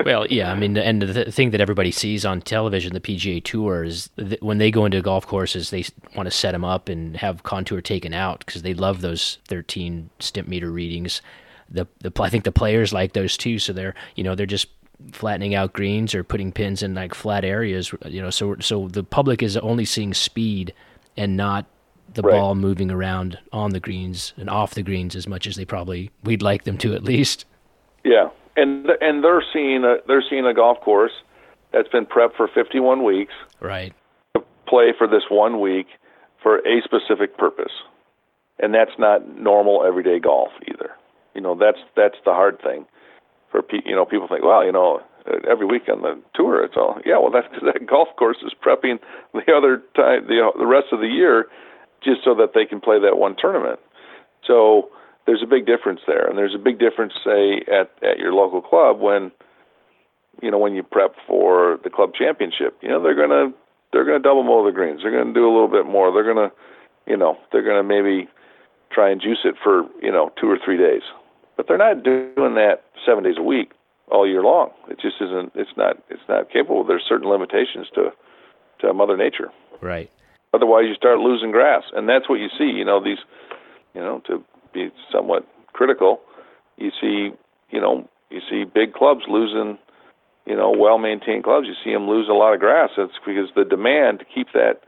well, 0.04 0.26
yeah, 0.26 0.52
I 0.52 0.54
mean, 0.54 0.74
the 0.74 0.84
and 0.84 1.02
the 1.02 1.30
thing 1.32 1.50
that 1.50 1.60
everybody 1.60 1.90
sees 1.90 2.26
on 2.26 2.42
television, 2.42 2.92
the 2.92 3.00
PGA 3.00 3.42
Tour, 3.42 3.84
is 3.84 4.10
that 4.16 4.42
when 4.42 4.58
they 4.58 4.70
go 4.70 4.84
into 4.84 5.00
golf 5.00 5.26
courses, 5.26 5.70
they 5.70 5.84
want 6.14 6.26
to 6.26 6.30
set 6.30 6.52
them 6.52 6.64
up 6.64 6.88
and 6.88 7.16
have 7.16 7.42
contour 7.42 7.80
taken 7.80 8.12
out 8.12 8.44
because 8.44 8.62
they 8.62 8.74
love 8.74 9.00
those 9.00 9.38
13 9.48 10.10
stimp 10.18 10.48
meter 10.48 10.70
readings. 10.70 11.22
The, 11.70 11.86
the 12.00 12.12
I 12.20 12.28
think 12.28 12.44
the 12.44 12.52
players 12.52 12.92
like 12.92 13.14
those 13.14 13.36
too, 13.36 13.58
so 13.58 13.72
they're 13.72 13.94
you 14.14 14.24
know 14.24 14.34
they're 14.34 14.46
just 14.46 14.68
flattening 15.12 15.54
out 15.54 15.72
greens 15.72 16.14
or 16.14 16.24
putting 16.24 16.52
pins 16.52 16.82
in 16.82 16.94
like 16.94 17.14
flat 17.14 17.44
areas. 17.44 17.92
You 18.04 18.20
know, 18.20 18.30
so 18.30 18.56
so 18.60 18.88
the 18.88 19.04
public 19.04 19.42
is 19.42 19.56
only 19.56 19.84
seeing 19.84 20.14
speed 20.14 20.74
and 21.16 21.36
not 21.36 21.66
the 22.14 22.22
right. 22.22 22.32
ball 22.32 22.54
moving 22.54 22.90
around 22.90 23.38
on 23.52 23.70
the 23.70 23.80
greens 23.80 24.32
and 24.36 24.48
off 24.48 24.74
the 24.74 24.82
greens 24.82 25.14
as 25.14 25.26
much 25.26 25.46
as 25.46 25.56
they 25.56 25.64
probably 25.64 26.10
we'd 26.24 26.42
like 26.42 26.64
them 26.64 26.78
to 26.78 26.94
at 26.94 27.02
least. 27.02 27.44
Yeah, 28.04 28.28
and 28.56 28.86
and 29.00 29.22
they're 29.22 29.44
seeing 29.52 29.84
a 29.84 29.96
they're 30.06 30.24
seeing 30.28 30.46
a 30.46 30.54
golf 30.54 30.80
course 30.80 31.12
that's 31.72 31.88
been 31.88 32.06
prepped 32.06 32.36
for 32.36 32.48
51 32.48 33.04
weeks. 33.04 33.32
Right. 33.60 33.92
To 34.34 34.42
play 34.66 34.92
for 34.96 35.06
this 35.06 35.24
one 35.30 35.60
week 35.60 35.86
for 36.42 36.58
a 36.58 36.80
specific 36.82 37.36
purpose, 37.36 37.72
and 38.58 38.74
that's 38.74 38.98
not 38.98 39.36
normal 39.38 39.84
everyday 39.84 40.18
golf 40.18 40.50
either. 40.68 40.90
You 41.34 41.40
know, 41.40 41.54
that's 41.54 41.78
that's 41.96 42.16
the 42.24 42.32
hard 42.32 42.60
thing 42.62 42.86
for 43.50 43.62
pe- 43.62 43.84
you 43.84 43.94
know 43.94 44.04
people 44.04 44.28
think, 44.28 44.44
well, 44.44 44.64
you 44.64 44.72
know, 44.72 45.00
every 45.48 45.66
week 45.66 45.82
on 45.92 46.02
the 46.02 46.20
tour 46.34 46.64
it's 46.64 46.76
all 46.76 47.00
yeah. 47.04 47.18
Well, 47.18 47.30
that's 47.30 47.48
because 47.52 47.68
that 47.72 47.86
golf 47.86 48.08
course 48.16 48.38
is 48.44 48.52
prepping 48.54 48.98
the 49.34 49.52
other 49.52 49.82
time 49.94 50.26
the 50.26 50.50
the 50.58 50.66
rest 50.66 50.86
of 50.92 51.00
the 51.00 51.08
year 51.08 51.46
just 52.06 52.24
so 52.24 52.34
that 52.36 52.54
they 52.54 52.64
can 52.64 52.80
play 52.80 52.98
that 53.00 53.18
one 53.18 53.34
tournament. 53.36 53.80
So 54.46 54.88
there's 55.26 55.42
a 55.42 55.46
big 55.46 55.66
difference 55.66 56.00
there, 56.06 56.26
and 56.26 56.38
there's 56.38 56.54
a 56.54 56.58
big 56.58 56.78
difference, 56.78 57.12
say, 57.24 57.62
at 57.66 57.90
at 58.02 58.18
your 58.18 58.32
local 58.32 58.62
club 58.62 59.00
when 59.00 59.32
you 60.40 60.50
know 60.50 60.58
when 60.58 60.74
you 60.74 60.82
prep 60.82 61.14
for 61.26 61.78
the 61.82 61.90
club 61.90 62.12
championship. 62.14 62.78
You 62.80 62.88
know 62.88 63.02
they're 63.02 63.16
gonna 63.16 63.52
they're 63.92 64.04
gonna 64.04 64.20
double 64.20 64.44
mow 64.44 64.64
the 64.64 64.72
greens. 64.72 65.00
They're 65.02 65.16
gonna 65.16 65.34
do 65.34 65.44
a 65.44 65.52
little 65.52 65.68
bit 65.68 65.84
more. 65.84 66.12
They're 66.12 66.32
gonna 66.32 66.52
you 67.06 67.16
know 67.16 67.36
they're 67.50 67.66
gonna 67.66 67.82
maybe 67.82 68.28
try 68.92 69.10
and 69.10 69.20
juice 69.20 69.40
it 69.44 69.56
for 69.62 69.82
you 70.00 70.12
know 70.12 70.30
two 70.40 70.48
or 70.48 70.58
three 70.64 70.78
days, 70.78 71.02
but 71.56 71.66
they're 71.66 71.76
not 71.76 72.04
doing 72.04 72.54
that 72.54 72.84
seven 73.04 73.24
days 73.24 73.36
a 73.36 73.42
week 73.42 73.72
all 74.10 74.28
year 74.28 74.42
long. 74.42 74.70
It 74.88 75.00
just 75.00 75.16
isn't. 75.20 75.52
It's 75.56 75.76
not. 75.76 75.96
It's 76.08 76.22
not 76.28 76.50
capable. 76.50 76.84
There's 76.84 77.04
certain 77.08 77.28
limitations 77.28 77.88
to 77.94 78.12
to 78.80 78.92
Mother 78.92 79.16
Nature. 79.16 79.50
Right. 79.80 80.10
Otherwise, 80.54 80.84
you 80.88 80.94
start 80.94 81.18
losing 81.18 81.50
grass, 81.50 81.82
and 81.94 82.08
that's 82.08 82.28
what 82.28 82.36
you 82.36 82.48
see. 82.58 82.70
You 82.70 82.84
know 82.84 83.02
these, 83.02 83.18
you 83.94 84.00
know, 84.00 84.22
to 84.26 84.42
be 84.72 84.90
somewhat 85.12 85.46
critical, 85.72 86.20
you 86.76 86.90
see, 87.00 87.30
you 87.70 87.80
know, 87.80 88.08
you 88.30 88.40
see 88.48 88.64
big 88.64 88.92
clubs 88.92 89.22
losing, 89.28 89.78
you 90.46 90.56
know, 90.56 90.72
well-maintained 90.76 91.44
clubs. 91.44 91.66
You 91.66 91.74
see 91.84 91.92
them 91.92 92.08
lose 92.08 92.28
a 92.28 92.32
lot 92.32 92.54
of 92.54 92.60
grass. 92.60 92.90
It's 92.96 93.12
because 93.24 93.48
the 93.54 93.64
demand 93.64 94.20
to 94.20 94.24
keep 94.24 94.48
that 94.52 94.80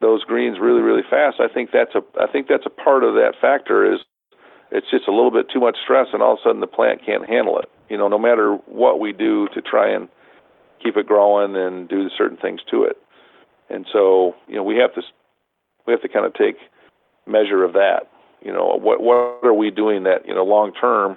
those 0.00 0.24
greens 0.24 0.58
really, 0.60 0.80
really 0.80 1.02
fast. 1.08 1.36
I 1.40 1.52
think 1.52 1.70
that's 1.72 1.94
a 1.94 2.00
I 2.20 2.26
think 2.30 2.48
that's 2.48 2.66
a 2.66 2.70
part 2.70 3.04
of 3.04 3.14
that 3.14 3.34
factor 3.40 3.92
is 3.92 4.00
it's 4.72 4.90
just 4.90 5.08
a 5.08 5.12
little 5.12 5.30
bit 5.30 5.46
too 5.52 5.60
much 5.60 5.76
stress, 5.82 6.08
and 6.12 6.22
all 6.22 6.34
of 6.34 6.38
a 6.38 6.48
sudden 6.48 6.60
the 6.60 6.66
plant 6.66 7.04
can't 7.04 7.28
handle 7.28 7.58
it. 7.58 7.68
You 7.88 7.98
know, 7.98 8.08
no 8.08 8.18
matter 8.18 8.54
what 8.66 9.00
we 9.00 9.12
do 9.12 9.48
to 9.54 9.60
try 9.60 9.92
and 9.92 10.08
keep 10.82 10.96
it 10.96 11.06
growing 11.06 11.56
and 11.56 11.88
do 11.88 12.08
certain 12.16 12.38
things 12.38 12.60
to 12.70 12.84
it. 12.84 12.96
And 13.70 13.86
so, 13.92 14.34
you 14.48 14.56
know, 14.56 14.62
we 14.62 14.76
have 14.76 14.94
to 14.94 15.02
we 15.86 15.92
have 15.92 16.02
to 16.02 16.08
kind 16.08 16.26
of 16.26 16.34
take 16.34 16.56
measure 17.26 17.64
of 17.64 17.72
that. 17.74 18.10
You 18.42 18.52
know, 18.52 18.78
what 18.80 19.02
what 19.02 19.40
are 19.42 19.54
we 19.54 19.70
doing 19.70 20.04
that 20.04 20.26
you 20.26 20.34
know 20.34 20.44
long 20.44 20.72
term 20.72 21.16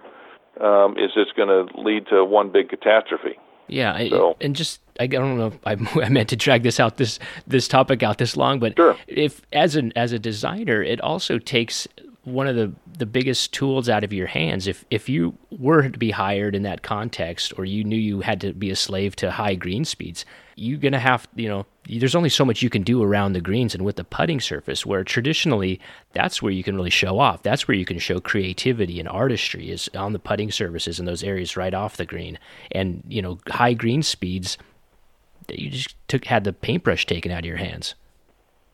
um, 0.61 0.97
is 0.97 1.11
this 1.15 1.27
going 1.35 1.49
to 1.49 1.77
lead 1.79 2.07
to 2.07 2.23
one 2.23 2.51
big 2.51 2.69
catastrophe? 2.69 3.37
Yeah, 3.67 3.93
I, 3.93 4.09
so, 4.09 4.37
and 4.41 4.55
just 4.55 4.81
I 4.99 5.07
don't 5.07 5.37
know 5.37 5.47
if 5.47 5.59
I, 5.65 6.01
I, 6.05 6.09
meant 6.09 6.29
to 6.29 6.35
drag 6.35 6.63
this 6.63 6.79
out 6.79 6.97
this 6.97 7.17
this 7.47 7.67
topic 7.67 8.03
out 8.03 8.17
this 8.17 8.37
long, 8.37 8.59
but 8.59 8.75
sure. 8.75 8.97
if 9.07 9.41
as 9.51 9.75
an 9.75 9.93
as 9.95 10.11
a 10.11 10.19
designer, 10.19 10.83
it 10.83 11.01
also 11.01 11.39
takes 11.39 11.87
one 12.23 12.47
of 12.47 12.55
the, 12.55 12.71
the 12.97 13.05
biggest 13.05 13.53
tools 13.53 13.89
out 13.89 14.03
of 14.03 14.13
your 14.13 14.27
hands. 14.27 14.67
If 14.67 14.85
if 14.89 15.09
you 15.09 15.37
were 15.51 15.89
to 15.89 15.99
be 15.99 16.11
hired 16.11 16.55
in 16.55 16.63
that 16.63 16.81
context, 16.81 17.53
or 17.57 17.65
you 17.65 17.83
knew 17.83 17.97
you 17.97 18.21
had 18.21 18.39
to 18.41 18.53
be 18.53 18.69
a 18.69 18.75
slave 18.75 19.15
to 19.17 19.31
high 19.31 19.55
green 19.55 19.83
speeds, 19.83 20.25
you're 20.55 20.79
gonna 20.79 20.99
have 20.99 21.27
you 21.35 21.49
know 21.49 21.65
there's 21.89 22.15
only 22.15 22.29
so 22.29 22.45
much 22.45 22.61
you 22.61 22.69
can 22.69 22.83
do 22.83 23.03
around 23.03 23.33
the 23.33 23.41
greens 23.41 23.75
and 23.75 23.83
with 23.83 23.97
the 23.97 24.05
putting 24.05 24.39
surface. 24.39 24.85
Where 24.85 25.03
traditionally 25.03 25.81
that's 26.13 26.41
where 26.41 26.51
you 26.51 26.63
can 26.63 26.75
really 26.75 26.89
show 26.89 27.19
off. 27.19 27.43
That's 27.43 27.67
where 27.67 27.75
you 27.75 27.85
can 27.85 27.99
show 27.99 28.21
creativity 28.21 28.99
and 28.99 29.09
artistry 29.09 29.69
is 29.69 29.89
on 29.93 30.13
the 30.13 30.19
putting 30.19 30.51
surfaces 30.51 30.99
in 30.99 31.05
those 31.05 31.23
areas 31.23 31.57
right 31.57 31.73
off 31.73 31.97
the 31.97 32.05
green. 32.05 32.39
And 32.71 33.03
you 33.07 33.21
know 33.21 33.39
high 33.49 33.73
green 33.73 34.01
speeds, 34.01 34.57
you 35.49 35.69
just 35.69 35.95
took 36.07 36.25
had 36.25 36.45
the 36.45 36.53
paintbrush 36.53 37.05
taken 37.05 37.33
out 37.33 37.39
of 37.39 37.45
your 37.45 37.57
hands. 37.57 37.95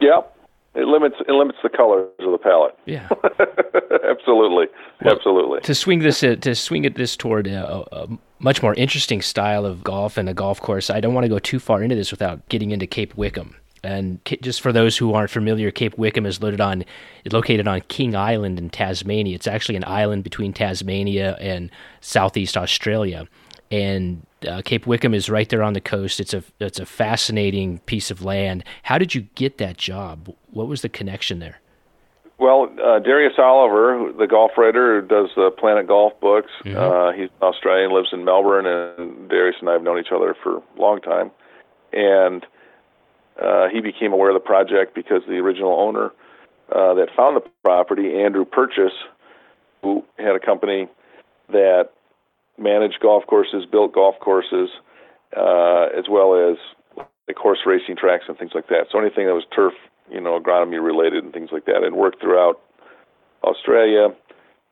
Yep. 0.02 0.36
It 0.80 0.88
limits 0.88 1.16
it 1.28 1.32
limits 1.32 1.58
the 1.62 1.70
colors 1.70 2.10
of 2.20 2.32
the 2.32 2.38
palette. 2.38 2.76
Yeah, 2.86 3.10
absolutely, 4.10 4.68
well, 5.04 5.14
absolutely. 5.14 5.62
To 5.62 5.76
swing 5.76 6.00
this 6.00 6.24
uh, 6.24 6.36
to 6.36 6.56
swing 6.56 6.86
it 6.86 6.96
this 6.96 7.18
toward 7.18 7.48
a, 7.48 7.86
a, 7.92 8.08
much 8.40 8.64
more 8.64 8.74
interesting 8.76 9.22
style 9.22 9.66
of 9.66 9.84
golf 9.84 10.18
and 10.18 10.30
a 10.30 10.34
golf 10.34 10.62
course. 10.62 10.90
I 10.90 11.02
don't 11.02 11.14
want 11.14 11.26
to 11.26 11.30
go 11.30 11.40
too 11.40 11.60
far 11.60 11.84
into 11.84 11.96
this 11.96 12.12
without 12.12 12.48
getting 12.48 12.72
into 12.72 12.88
Cape 12.88 13.16
Wickham. 13.18 13.56
And 13.84 14.20
just 14.42 14.62
for 14.62 14.72
those 14.72 14.98
who 14.98 15.14
aren't 15.14 15.30
familiar, 15.30 15.72
Cape 15.72 15.98
Wickham 15.98 16.26
is 16.26 16.42
located 16.42 16.62
on 16.62 16.86
located 17.32 17.68
on 17.68 17.82
King 17.82 18.16
Island 18.16 18.58
in 18.58 18.70
Tasmania. 18.70 19.36
It's 19.36 19.48
actually 19.48 19.76
an 19.76 19.86
island 19.86 20.24
between 20.24 20.54
Tasmania 20.54 21.38
and 21.40 21.70
Southeast 22.02 22.58
Australia. 22.58 23.28
And 23.72 24.26
uh, 24.48 24.62
Cape 24.64 24.88
Wickham 24.88 25.14
is 25.14 25.30
right 25.30 25.48
there 25.48 25.64
on 25.64 25.74
the 25.74 25.82
coast. 25.82 26.20
It's 26.20 26.34
a 26.34 26.44
it's 26.60 26.80
a 26.80 26.86
fascinating 26.86 27.80
piece 27.80 28.10
of 28.12 28.24
land. 28.24 28.64
How 28.84 28.98
did 28.98 29.14
you 29.14 29.22
get 29.36 29.58
that 29.58 29.78
job? 29.78 30.34
What 30.52 30.68
was 30.68 30.82
the 30.82 30.90
connection 30.90 31.40
there? 31.40 31.60
Well, 32.40 32.70
uh, 32.82 33.00
Darius 33.00 33.34
Oliver, 33.38 34.14
the 34.18 34.26
golf 34.26 34.52
writer 34.58 35.02
who 35.02 35.08
does 35.08 35.30
the 35.36 35.52
Planet 35.52 35.88
Golf 35.88 36.14
books, 36.22 36.50
mm-hmm. 36.64 36.78
uh, 36.78 37.12
he's 37.12 37.30
Australian, 37.42 37.92
lives 37.92 38.10
in 38.14 38.24
Melbourne, 38.24 38.66
and 38.66 39.30
Darius 39.30 39.58
and 39.60 39.70
I 39.70 39.74
have 39.74 39.84
known 39.84 40.00
each 40.00 40.14
other 40.16 40.34
for 40.42 40.58
a 40.58 40.62
long 40.78 41.02
time. 41.02 41.32
And 41.92 42.46
uh, 43.44 43.68
he 43.68 43.82
became 43.82 44.14
aware 44.14 44.30
of 44.30 44.36
the 44.36 44.46
project 44.46 44.96
because 44.96 45.22
the 45.28 45.36
original 45.36 45.74
owner 45.82 46.12
uh, 46.72 46.94
that 46.94 47.10
found 47.16 47.36
the 47.36 47.42
property, 47.62 48.22
Andrew 48.22 48.46
Purchase, 48.46 48.94
who 49.82 50.06
had 50.18 50.34
a 50.34 50.40
company 50.40 50.88
that 51.50 51.90
managed 52.60 53.00
golf 53.02 53.26
courses, 53.28 53.66
built 53.66 53.94
golf 53.94 54.16
courses, 54.20 54.70
uh, 55.36 55.88
as 55.98 56.06
well 56.10 56.36
as 56.36 56.58
like 57.28 57.38
horse 57.38 57.60
racing 57.66 57.96
tracks 57.96 58.26
and 58.28 58.38
things 58.38 58.52
like 58.54 58.68
that. 58.68 58.88
So 58.92 59.00
anything 59.00 59.28
that 59.28 59.34
was 59.34 59.46
turf, 59.56 59.74
you 60.12 60.20
know, 60.20 60.40
agronomy 60.40 60.84
related 60.84 61.24
and 61.24 61.34
things 61.34 61.50
like 61.52 61.66
that, 61.66 61.84
and 61.84 61.96
worked 61.96 62.22
throughout 62.22 62.60
Australia, 63.44 64.10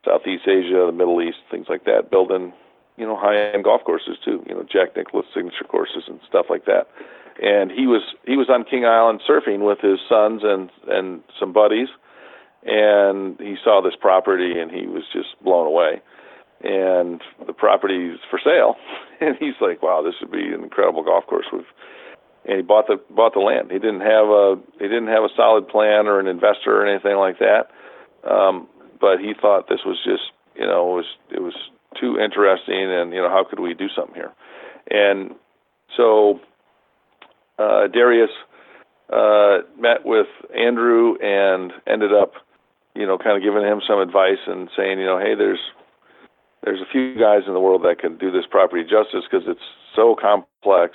Southeast 0.04 0.46
Asia, 0.46 0.84
the 0.86 0.92
Middle 0.92 1.22
East, 1.22 1.38
things 1.50 1.66
like 1.68 1.84
that, 1.84 2.10
building, 2.10 2.52
you 2.96 3.06
know, 3.06 3.16
high-end 3.16 3.64
golf 3.64 3.82
courses 3.84 4.16
too. 4.24 4.42
You 4.46 4.54
know, 4.54 4.64
Jack 4.64 4.96
Nicklaus 4.96 5.26
signature 5.34 5.64
courses 5.64 6.04
and 6.08 6.20
stuff 6.28 6.46
like 6.50 6.64
that. 6.66 6.88
And 7.40 7.70
he 7.70 7.86
was 7.86 8.02
he 8.26 8.36
was 8.36 8.48
on 8.50 8.64
King 8.64 8.84
Island 8.84 9.20
surfing 9.28 9.60
with 9.60 9.78
his 9.78 10.00
sons 10.08 10.42
and 10.42 10.70
and 10.88 11.22
some 11.38 11.52
buddies, 11.52 11.88
and 12.64 13.38
he 13.38 13.54
saw 13.62 13.80
this 13.80 13.94
property 13.94 14.58
and 14.58 14.72
he 14.72 14.88
was 14.88 15.04
just 15.12 15.40
blown 15.44 15.66
away 15.66 16.02
and 16.62 17.20
the 17.46 17.52
property's 17.52 18.18
for 18.30 18.40
sale. 18.42 18.76
And 19.20 19.34
he's 19.40 19.58
like, 19.60 19.82
"Wow, 19.82 20.00
this 20.00 20.14
would 20.20 20.30
be 20.30 20.54
an 20.54 20.62
incredible 20.62 21.02
golf 21.02 21.26
course." 21.26 21.46
With 21.52 21.64
and 22.44 22.56
he 22.56 22.62
bought 22.62 22.86
the 22.86 23.00
bought 23.10 23.34
the 23.34 23.40
land. 23.40 23.70
He 23.70 23.78
didn't 23.78 24.00
have 24.00 24.28
a 24.28 24.56
he 24.78 24.86
didn't 24.86 25.08
have 25.08 25.24
a 25.24 25.34
solid 25.36 25.68
plan 25.68 26.06
or 26.06 26.20
an 26.20 26.28
investor 26.28 26.80
or 26.80 26.86
anything 26.86 27.16
like 27.16 27.38
that. 27.40 27.68
Um, 28.28 28.68
but 29.00 29.18
he 29.18 29.34
thought 29.34 29.68
this 29.68 29.84
was 29.84 29.98
just 30.04 30.30
you 30.54 30.66
know 30.66 30.90
it 30.90 30.94
was 30.94 31.06
it 31.30 31.42
was 31.42 31.54
too 32.00 32.18
interesting, 32.18 32.90
and 32.90 33.12
you 33.12 33.20
know 33.20 33.28
how 33.28 33.44
could 33.48 33.60
we 33.60 33.74
do 33.74 33.88
something 33.94 34.14
here? 34.14 34.32
And 34.90 35.34
so 35.96 36.40
uh, 37.58 37.88
Darius 37.88 38.30
uh, 39.12 39.58
met 39.78 40.04
with 40.04 40.28
Andrew 40.56 41.16
and 41.20 41.72
ended 41.86 42.14
up 42.14 42.32
you 42.94 43.06
know 43.06 43.18
kind 43.18 43.36
of 43.36 43.42
giving 43.42 43.62
him 43.62 43.82
some 43.86 43.98
advice 43.98 44.40
and 44.46 44.70
saying 44.76 44.98
you 44.98 45.06
know 45.06 45.18
hey 45.18 45.34
there's 45.36 45.60
there's 46.68 46.82
a 46.82 46.92
few 46.92 47.14
guys 47.18 47.44
in 47.46 47.54
the 47.54 47.60
world 47.60 47.82
that 47.84 47.98
can 47.98 48.18
do 48.18 48.30
this 48.30 48.44
property 48.50 48.82
justice 48.82 49.24
because 49.24 49.48
it's 49.48 49.64
so 49.96 50.14
complex. 50.14 50.92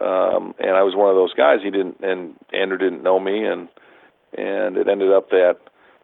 Um, 0.00 0.54
and 0.58 0.74
I 0.74 0.82
was 0.82 0.96
one 0.96 1.08
of 1.08 1.14
those 1.14 1.32
guys. 1.34 1.60
He 1.62 1.70
didn't, 1.70 1.98
and 2.02 2.34
Andrew 2.52 2.76
didn't 2.76 3.04
know 3.04 3.20
me, 3.20 3.44
and 3.44 3.68
and 4.36 4.76
it 4.76 4.88
ended 4.88 5.12
up 5.12 5.30
that 5.30 5.58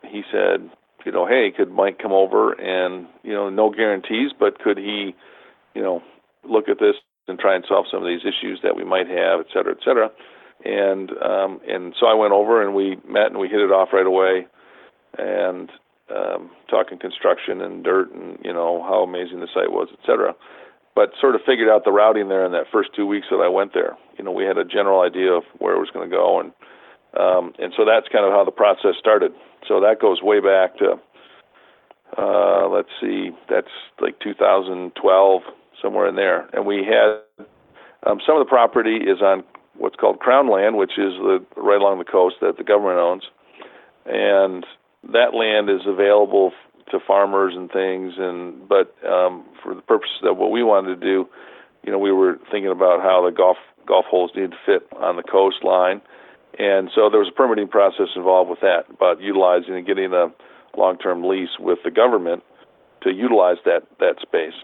he 0.07 0.23
said, 0.31 0.71
you 1.05 1.11
know, 1.11 1.27
hey, 1.27 1.51
could 1.51 1.73
Mike 1.73 1.99
come 1.99 2.13
over 2.13 2.53
and 2.53 3.09
you 3.25 3.33
know, 3.33 3.51
no 3.51 3.69
guarantees, 3.71 4.31
but 4.39 4.61
could 4.61 4.79
he, 4.79 5.13
you 5.75 5.83
know, 5.83 6.01
look 6.49 6.69
at 6.69 6.79
this 6.79 6.95
and 7.27 7.37
try 7.37 7.57
and 7.57 7.65
solve 7.67 7.87
some 7.91 8.01
of 8.01 8.07
these 8.07 8.23
issues 8.23 8.61
that 8.63 8.77
we 8.77 8.85
might 8.85 9.09
have, 9.09 9.41
et 9.41 9.47
cetera, 9.53 9.73
et 9.73 9.83
cetera. 9.85 10.09
And 10.65 11.11
um, 11.21 11.61
and 11.67 11.97
so 11.99 12.07
I 12.07 12.15
went 12.15 12.33
over 12.33 12.63
and 12.63 12.77
we 12.77 12.97
met 13.09 13.27
and 13.27 13.41
we 13.41 13.49
hit 13.49 13.59
it 13.59 13.73
off 13.73 13.89
right 13.93 14.07
away, 14.07 14.47
and 15.19 15.69
um, 16.15 16.51
talking 16.69 16.99
construction 16.99 17.61
and 17.61 17.85
dirt 17.85 18.13
and 18.13 18.39
you 18.45 18.53
know 18.53 18.83
how 18.83 19.03
amazing 19.03 19.41
the 19.41 19.49
site 19.53 19.73
was, 19.73 19.89
etc. 20.01 20.35
But 20.95 21.13
sort 21.21 21.35
of 21.35 21.43
figured 21.47 21.69
out 21.69 21.85
the 21.85 21.93
routing 21.93 22.29
there 22.29 22.45
in 22.45 22.53
that 22.53 22.67
first 22.73 22.91
two 22.95 23.07
weeks 23.07 23.29
that 23.31 23.39
I 23.39 23.49
went 23.49 23.75
there. 23.75 23.97
You 24.19 24.25
know, 24.25 24.33
we 24.33 24.45
had 24.45 24.59
a 24.59 24.65
general 24.65 25.01
idea 25.03 25.33
of 25.33 25.45
where 25.59 25.75
it 25.75 25.79
was 25.79 25.91
going 25.91 26.09
to 26.09 26.15
go, 26.15 26.41
and 26.41 26.53
um, 27.19 27.55
and 27.59 27.73
so 27.77 27.85
that's 27.85 28.09
kind 28.09 28.25
of 28.25 28.33
how 28.33 28.45
the 28.45 28.51
process 28.51 28.95
started. 28.99 29.33
So 29.67 29.81
that 29.81 30.01
goes 30.01 30.23
way 30.23 30.41
back 30.41 30.77
to 30.79 30.99
uh, 32.17 32.69
let's 32.69 32.89
see, 33.01 33.31
that's 33.49 33.71
like 34.01 34.19
2012, 34.21 35.43
somewhere 35.81 36.09
in 36.09 36.17
there. 36.17 36.49
And 36.53 36.67
we 36.67 36.85
had 36.85 37.21
um, 38.07 38.19
some 38.27 38.37
of 38.37 38.45
the 38.45 38.49
property 38.49 38.97
is 38.97 39.21
on 39.23 39.45
what's 39.77 39.97
called 39.97 40.19
Crown 40.19 40.51
Land, 40.51 40.77
which 40.77 40.99
is 40.99 41.15
the 41.19 41.45
right 41.57 41.81
along 41.81 41.99
the 41.99 42.05
coast 42.05 42.37
that 42.41 42.57
the 42.57 42.65
government 42.65 42.99
owns, 42.99 43.23
and 44.07 44.67
that 45.13 45.35
land 45.35 45.71
is 45.71 45.87
available 45.87 46.53
to 46.91 46.99
farmers 47.07 47.55
and 47.57 47.71
things 47.71 48.15
and 48.19 48.69
but 48.69 48.95
um 49.07 49.45
for 49.63 49.75
the 49.75 49.83
purposes 49.83 50.23
of 50.25 50.37
what 50.37 50.51
we 50.51 50.63
wanted 50.63 51.01
to 51.01 51.07
do 51.07 51.29
you 51.85 51.93
know 51.93 51.99
we 51.99 52.13
were 52.13 52.39
thinking 52.51 52.71
about 52.71 53.01
how 53.01 53.25
the 53.25 53.35
golf 53.35 53.57
golf 53.91 54.05
holes 54.09 54.31
need 54.37 54.53
to 54.53 54.57
fit 54.65 54.87
on 54.99 55.17
the 55.17 55.23
coastline. 55.23 56.01
And 56.59 56.91
so 56.95 57.11
there 57.11 57.19
was 57.19 57.29
a 57.29 57.37
permitting 57.37 57.69
process 57.69 58.09
involved 58.15 58.49
with 58.49 58.61
that 58.61 58.85
about 58.89 59.21
utilizing 59.21 59.75
and 59.75 59.87
getting 59.87 60.13
a 60.13 60.29
long-term 60.77 61.25
lease 61.25 61.59
with 61.59 61.79
the 61.85 61.91
government 61.91 62.43
to 63.03 63.11
utilize 63.11 63.57
that 63.65 63.83
that 63.99 64.21
space. 64.21 64.55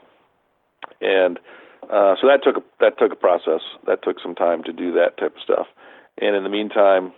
And 1.00 1.38
uh, 1.84 2.14
so 2.20 2.28
that 2.28 2.40
took 2.42 2.58
a, 2.58 2.62
that 2.80 2.98
took 2.98 3.12
a 3.12 3.16
process. 3.16 3.60
That 3.86 4.02
took 4.02 4.20
some 4.22 4.34
time 4.34 4.62
to 4.64 4.72
do 4.72 4.92
that 4.92 5.16
type 5.18 5.34
of 5.36 5.42
stuff. 5.42 5.66
And 6.18 6.36
in 6.36 6.44
the 6.44 6.50
meantime 6.50 7.12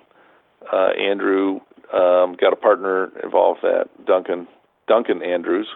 uh, 0.73 0.91
Andrew 0.99 1.61
um, 1.93 2.37
got 2.41 2.53
a 2.53 2.57
partner 2.57 3.11
involved 3.23 3.61
that 3.63 3.89
Duncan 4.07 4.47
Duncan 4.87 5.23
Andrews, 5.23 5.69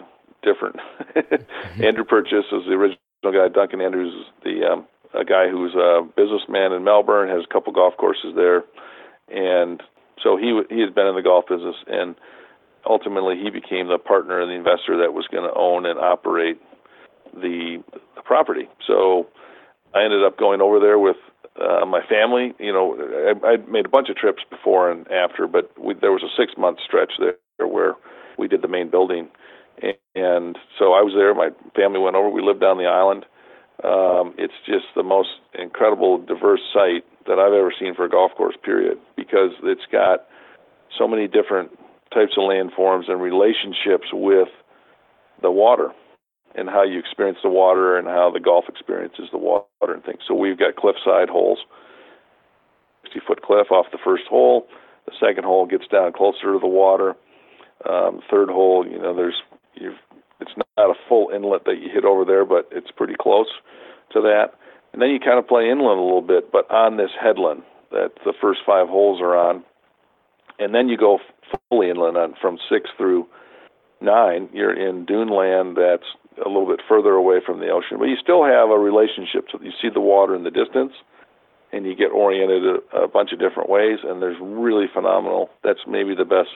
different. 0.43 0.77
Andrew 1.83 2.05
Purchase 2.05 2.47
is 2.53 2.65
the 2.67 2.73
original 2.73 2.99
guy. 3.25 3.49
Duncan 3.49 3.81
Andrews 3.81 4.15
is 4.15 4.27
the 4.45 4.67
um, 4.67 4.87
a 5.15 5.25
guy 5.25 5.49
who's 5.49 5.75
a 5.75 6.03
businessman 6.17 6.73
in 6.73 6.85
Melbourne, 6.85 7.29
has 7.29 7.45
a 7.45 7.53
couple 7.53 7.73
golf 7.73 7.97
courses 7.97 8.35
there, 8.35 8.65
and 9.29 9.83
so 10.23 10.37
he 10.37 10.61
he 10.71 10.81
had 10.81 10.95
been 10.95 11.07
in 11.07 11.15
the 11.15 11.23
golf 11.23 11.47
business, 11.49 11.77
and 11.87 12.15
ultimately 12.87 13.37
he 13.37 13.51
became 13.51 13.89
the 13.89 13.99
partner 13.99 14.41
and 14.41 14.51
the 14.51 14.55
investor 14.55 14.97
that 14.99 15.13
was 15.13 15.27
going 15.31 15.45
to 15.45 15.55
own 15.55 15.87
and 15.87 15.99
operate 15.99 16.61
the, 17.35 17.83
the 17.93 18.23
property. 18.25 18.69
So 18.87 19.29
I 19.95 20.05
ended 20.05 20.25
up 20.25 20.39
going 20.39 20.61
over 20.61 20.81
there 20.81 20.99
with 20.99 21.17
uh, 21.61 21.85
my 21.87 22.01
family. 22.09 22.55
You 22.59 22.73
know, 22.73 22.97
I, 23.45 23.53
I'd 23.53 23.69
made 23.69 23.87
a 23.87 23.89
bunch 23.89 24.09
of 24.09 24.17
trips 24.17 24.43
before 24.49 24.91
and 24.91 25.07
after, 25.11 25.47
but 25.47 25.73
we, 25.79 25.95
there 25.95 26.13
was 26.13 26.23
a 26.23 26.33
six 26.37 26.53
month 26.57 26.79
stretch 26.85 27.13
there 27.19 27.37
where 27.67 27.95
we 28.39 28.49
did 28.49 28.63
the 28.63 28.69
main 28.69 28.91
building, 28.91 29.29
and, 30.15 30.57
so 30.79 30.93
I 30.93 31.03
was 31.03 31.15
there. 31.15 31.35
My 31.35 31.51
family 31.77 32.01
went 32.01 32.17
over. 32.17 32.29
We 32.29 32.43
lived 32.43 32.61
down 32.61 32.79
the 32.79 32.87
island. 32.87 33.25
Um, 33.85 34.35
it's 34.39 34.55
just 34.67 34.87
the 34.95 35.03
most 35.03 35.31
incredible, 35.59 36.19
diverse 36.19 36.61
site 36.73 37.05
that 37.27 37.39
I've 37.39 37.53
ever 37.53 37.73
seen 37.79 37.95
for 37.95 38.05
a 38.05 38.11
golf 38.11 38.33
course. 38.37 38.57
Period, 38.63 38.99
because 39.17 39.51
it's 39.63 39.87
got 39.91 40.27
so 40.99 41.07
many 41.07 41.27
different 41.27 41.71
types 42.13 42.33
of 42.37 42.45
landforms 42.45 43.11
and 43.11 43.21
relationships 43.21 44.09
with 44.13 44.49
the 45.41 45.51
water 45.51 45.93
and 46.55 46.69
how 46.69 46.83
you 46.83 46.99
experience 46.99 47.39
the 47.43 47.49
water 47.51 47.97
and 47.97 48.07
how 48.07 48.31
the 48.33 48.41
golf 48.41 48.65
experiences 48.69 49.29
the 49.33 49.39
water 49.39 49.67
and 49.83 50.05
things. 50.05 50.21
So 50.27 50.35
we've 50.35 50.59
got 50.59 50.77
cliffside 50.77 51.29
holes, 51.29 51.59
60 53.05 53.21
foot 53.27 53.43
cliff 53.43 53.71
off 53.71 53.87
the 53.93 53.99
first 54.05 54.25
hole. 54.29 54.67
The 55.07 55.13
second 55.19 55.45
hole 55.45 55.67
gets 55.67 55.87
down 55.89 56.13
closer 56.13 56.53
to 56.53 56.59
the 56.61 56.69
water. 56.69 57.15
Um, 57.89 58.21
third 58.31 58.49
hole, 58.49 58.87
you 58.89 58.99
know, 58.99 59.15
there's 59.15 59.43
you've 59.75 59.99
it's 60.41 60.53
not 60.57 60.91
a 60.91 60.95
full 61.09 61.31
inlet 61.35 61.65
that 61.65 61.81
you 61.81 61.89
hit 61.93 62.05
over 62.05 62.25
there, 62.25 62.45
but 62.45 62.69
it's 62.73 62.91
pretty 62.91 63.15
close 63.19 63.47
to 64.13 64.21
that. 64.21 64.55
And 64.93 65.01
then 65.01 65.11
you 65.11 65.21
kind 65.21 65.39
of 65.39 65.47
play 65.47 65.71
inland 65.71 65.99
a 65.99 66.03
little 66.03 66.23
bit, 66.23 66.53
but 66.53 66.71
on 66.71 66.97
this 66.97 67.11
headland 67.21 67.63
that 67.93 68.11
the 68.25 68.33
first 68.41 68.61
five 68.67 68.89
holes 68.89 69.21
are 69.21 69.37
on. 69.37 69.65
And 70.59 70.75
then 70.75 70.89
you 70.89 70.97
go 70.97 71.19
fully 71.69 71.91
inland 71.91 72.17
on 72.17 72.35
from 72.41 72.59
six 72.71 72.91
through 72.97 73.27
nine. 74.01 74.49
You're 74.53 74.75
in 74.75 75.05
dune 75.07 75.29
land 75.29 75.77
that's 75.77 76.09
a 76.45 76.49
little 76.49 76.67
bit 76.67 76.81
further 76.89 77.13
away 77.13 77.39
from 77.45 77.61
the 77.61 77.69
ocean, 77.69 77.99
but 77.99 78.07
you 78.07 78.17
still 78.21 78.45
have 78.45 78.71
a 78.71 78.79
relationship. 78.79 79.47
So 79.51 79.59
you 79.63 79.73
see 79.81 79.89
the 79.93 80.01
water 80.01 80.35
in 80.35 80.45
the 80.45 80.51
distance, 80.51 80.93
and 81.73 81.87
you 81.87 81.95
get 81.95 82.13
oriented 82.13 82.83
a, 82.93 83.05
a 83.05 83.09
bunch 83.09 83.33
of 83.33 83.39
different 83.39 83.71
ways. 83.71 83.99
And 84.05 84.21
there's 84.21 84.37
really 84.41 84.87
phenomenal. 84.93 85.51
That's 85.65 85.81
maybe 85.89 86.15
the 86.15 86.25
best 86.25 86.51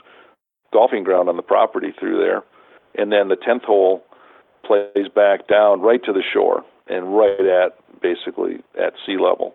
golfing 0.72 1.04
ground 1.04 1.28
on 1.28 1.36
the 1.36 1.42
property 1.42 1.92
through 1.98 2.18
there. 2.18 2.42
And 2.94 3.12
then 3.12 3.28
the 3.28 3.36
tenth 3.36 3.64
hole 3.64 4.04
plays 4.64 5.08
back 5.14 5.48
down 5.48 5.80
right 5.80 6.02
to 6.04 6.12
the 6.12 6.22
shore 6.22 6.64
and 6.88 7.16
right 7.16 7.40
at 7.40 7.78
basically 8.00 8.62
at 8.78 8.94
sea 9.04 9.16
level. 9.18 9.54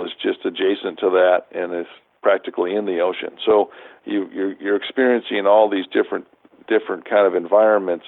It's 0.00 0.14
just 0.22 0.44
adjacent 0.44 0.98
to 1.00 1.10
that, 1.10 1.46
and 1.52 1.72
it's 1.72 1.88
practically 2.22 2.74
in 2.74 2.86
the 2.86 3.00
ocean. 3.00 3.36
So 3.44 3.70
you, 4.04 4.28
you're, 4.32 4.52
you're 4.60 4.76
experiencing 4.76 5.46
all 5.46 5.68
these 5.70 5.86
different 5.92 6.26
different 6.68 7.08
kind 7.08 7.26
of 7.26 7.34
environments 7.34 8.04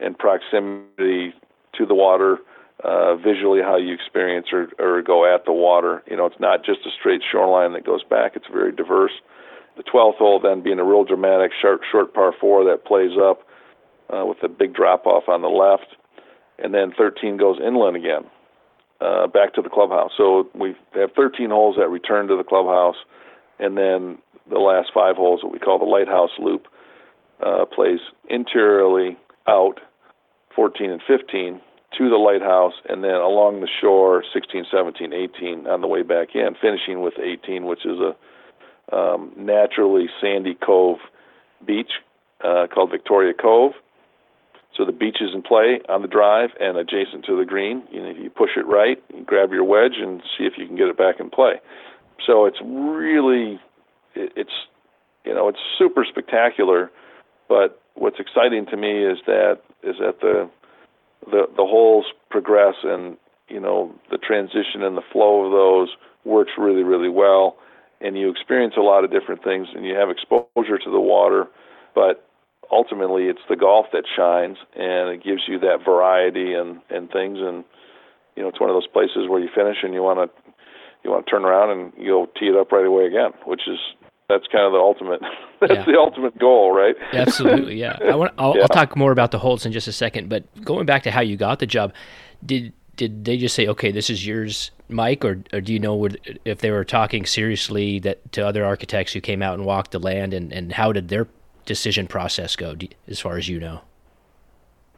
and 0.00 0.18
proximity 0.18 1.34
to 1.76 1.86
the 1.86 1.94
water, 1.94 2.38
uh, 2.82 3.16
visually 3.16 3.60
how 3.62 3.76
you 3.76 3.94
experience 3.94 4.48
or, 4.52 4.68
or 4.78 5.02
go 5.02 5.24
at 5.32 5.44
the 5.44 5.52
water. 5.52 6.02
You 6.08 6.16
know, 6.16 6.26
it's 6.26 6.40
not 6.40 6.64
just 6.64 6.80
a 6.86 6.90
straight 6.98 7.22
shoreline 7.30 7.72
that 7.72 7.86
goes 7.86 8.02
back, 8.02 8.32
it's 8.34 8.46
very 8.52 8.72
diverse. 8.72 9.12
The 9.76 9.82
12th 9.82 10.16
hole 10.16 10.40
then 10.40 10.62
being 10.62 10.78
a 10.78 10.84
real 10.84 11.04
dramatic 11.04 11.50
short, 11.60 11.80
short 11.90 12.14
par 12.14 12.32
four 12.40 12.64
that 12.64 12.84
plays 12.84 13.18
up 13.20 13.40
uh, 14.10 14.24
with 14.24 14.38
a 14.42 14.48
big 14.48 14.74
drop 14.74 15.06
off 15.06 15.28
on 15.28 15.42
the 15.42 15.48
left. 15.48 15.96
and 16.58 16.72
then 16.72 16.92
13 16.96 17.36
goes 17.36 17.58
inland 17.64 17.96
again, 17.96 18.24
uh, 19.00 19.26
back 19.26 19.54
to 19.54 19.62
the 19.62 19.68
clubhouse. 19.68 20.12
So 20.16 20.48
we 20.54 20.76
have 20.94 21.10
13 21.16 21.50
holes 21.50 21.76
that 21.78 21.88
return 21.88 22.28
to 22.28 22.36
the 22.36 22.44
clubhouse, 22.44 22.96
and 23.58 23.76
then 23.76 24.18
the 24.48 24.58
last 24.58 24.90
five 24.94 25.16
holes, 25.16 25.42
what 25.42 25.52
we 25.52 25.58
call 25.58 25.78
the 25.78 25.84
lighthouse 25.84 26.30
loop, 26.38 26.66
uh, 27.44 27.64
plays 27.64 27.98
interiorly 28.28 29.16
out 29.48 29.80
14 30.54 30.90
and 30.90 31.02
15 31.06 31.60
to 31.98 32.10
the 32.10 32.16
lighthouse, 32.16 32.74
and 32.88 33.04
then 33.04 33.14
along 33.14 33.60
the 33.60 33.68
shore 33.80 34.24
16, 34.32 34.66
17, 34.70 35.12
18 35.12 35.66
on 35.66 35.80
the 35.80 35.86
way 35.86 36.02
back 36.02 36.34
in, 36.34 36.56
finishing 36.60 37.02
with 37.02 37.14
18, 37.18 37.64
which 37.64 37.86
is 37.86 37.98
a 38.00 38.16
um, 38.94 39.32
naturally 39.36 40.06
sandy 40.20 40.54
cove 40.54 40.98
beach 41.66 41.92
uh, 42.44 42.66
called 42.72 42.90
Victoria 42.90 43.32
Cove. 43.32 43.72
So 44.76 44.84
the 44.84 44.92
beach 44.92 45.18
is 45.20 45.30
in 45.32 45.42
play 45.42 45.80
on 45.88 46.02
the 46.02 46.08
drive 46.08 46.50
and 46.60 46.76
adjacent 46.76 47.24
to 47.26 47.38
the 47.38 47.44
green. 47.44 47.84
You, 47.92 48.02
know, 48.02 48.10
you 48.10 48.28
push 48.28 48.50
it 48.56 48.66
right, 48.66 49.02
you 49.14 49.22
grab 49.24 49.52
your 49.52 49.64
wedge, 49.64 49.94
and 50.00 50.20
see 50.36 50.44
if 50.44 50.54
you 50.58 50.66
can 50.66 50.76
get 50.76 50.88
it 50.88 50.98
back 50.98 51.20
in 51.20 51.30
play. 51.30 51.60
So 52.26 52.44
it's 52.44 52.58
really, 52.64 53.60
it's, 54.14 54.50
you 55.24 55.32
know, 55.32 55.48
it's 55.48 55.60
super 55.78 56.04
spectacular. 56.08 56.90
But 57.48 57.80
what's 57.94 58.18
exciting 58.18 58.66
to 58.66 58.76
me 58.76 59.04
is 59.04 59.18
that 59.26 59.60
is 59.82 59.96
that 60.00 60.20
the 60.20 60.48
the 61.26 61.46
the 61.56 61.64
holes 61.64 62.06
progress 62.30 62.74
and 62.82 63.16
you 63.48 63.60
know 63.60 63.92
the 64.10 64.18
transition 64.18 64.82
and 64.82 64.96
the 64.96 65.02
flow 65.12 65.44
of 65.44 65.52
those 65.52 65.88
works 66.24 66.52
really 66.58 66.82
really 66.82 67.08
well. 67.08 67.56
And 68.00 68.18
you 68.18 68.28
experience 68.30 68.74
a 68.76 68.82
lot 68.82 69.04
of 69.04 69.10
different 69.10 69.42
things 69.42 69.68
and 69.74 69.86
you 69.86 69.94
have 69.94 70.10
exposure 70.10 70.78
to 70.78 70.90
the 70.90 71.00
water 71.00 71.46
but 71.94 72.28
ultimately 72.70 73.24
it's 73.24 73.40
the 73.48 73.56
golf 73.56 73.86
that 73.92 74.04
shines 74.16 74.56
and 74.74 75.10
it 75.10 75.22
gives 75.22 75.42
you 75.48 75.58
that 75.60 75.78
variety 75.84 76.54
and 76.54 76.80
and 76.90 77.10
things. 77.10 77.38
And 77.40 77.64
you 78.36 78.42
know 78.42 78.48
it's 78.48 78.60
one 78.60 78.70
of 78.70 78.74
those 78.74 78.88
places 78.88 79.28
where 79.28 79.40
you 79.40 79.48
finish 79.54 79.78
and 79.82 79.94
you 79.94 80.02
want 80.02 80.18
to 80.18 80.52
you 81.02 81.10
want 81.10 81.26
to 81.26 81.30
turn 81.30 81.44
around 81.44 81.70
and 81.70 81.92
you'll 81.98 82.26
tee 82.38 82.46
it 82.46 82.56
up 82.56 82.72
right 82.72 82.86
away 82.86 83.06
again 83.06 83.30
which 83.44 83.62
is 83.68 83.78
that's 84.28 84.46
kind 84.48 84.64
of 84.64 84.72
the 84.72 84.78
ultimate 84.78 85.20
that's 85.60 85.74
yeah. 85.74 85.84
the 85.84 85.98
ultimate 85.98 86.38
goal 86.38 86.72
right 86.72 86.96
absolutely 87.12 87.78
yeah 87.78 87.98
i 88.08 88.14
want 88.14 88.32
I'll, 88.38 88.56
yeah. 88.56 88.62
I'll 88.62 88.68
talk 88.68 88.96
more 88.96 89.12
about 89.12 89.30
the 89.30 89.38
holds 89.38 89.66
in 89.66 89.72
just 89.72 89.88
a 89.88 89.92
second 89.92 90.28
but 90.28 90.44
going 90.64 90.86
back 90.86 91.02
to 91.04 91.10
how 91.10 91.20
you 91.20 91.36
got 91.36 91.58
the 91.58 91.66
job 91.66 91.92
did 92.44 92.72
did 92.96 93.24
they 93.24 93.36
just 93.36 93.54
say 93.54 93.66
okay 93.66 93.90
this 93.90 94.10
is 94.10 94.26
yours 94.26 94.70
mike 94.88 95.24
or, 95.24 95.42
or 95.52 95.60
do 95.60 95.72
you 95.72 95.78
know 95.78 96.08
if 96.44 96.58
they 96.58 96.70
were 96.70 96.84
talking 96.84 97.26
seriously 97.26 97.98
that 97.98 98.32
to 98.32 98.46
other 98.46 98.64
architects 98.64 99.12
who 99.12 99.20
came 99.20 99.42
out 99.42 99.54
and 99.54 99.64
walked 99.64 99.90
the 99.90 99.98
land 99.98 100.32
and, 100.32 100.52
and 100.52 100.72
how 100.72 100.92
did 100.92 101.08
their 101.08 101.26
decision 101.66 102.06
process 102.06 102.56
go 102.56 102.74
as 103.08 103.20
far 103.20 103.36
as 103.36 103.48
you 103.48 103.58
know 103.58 103.80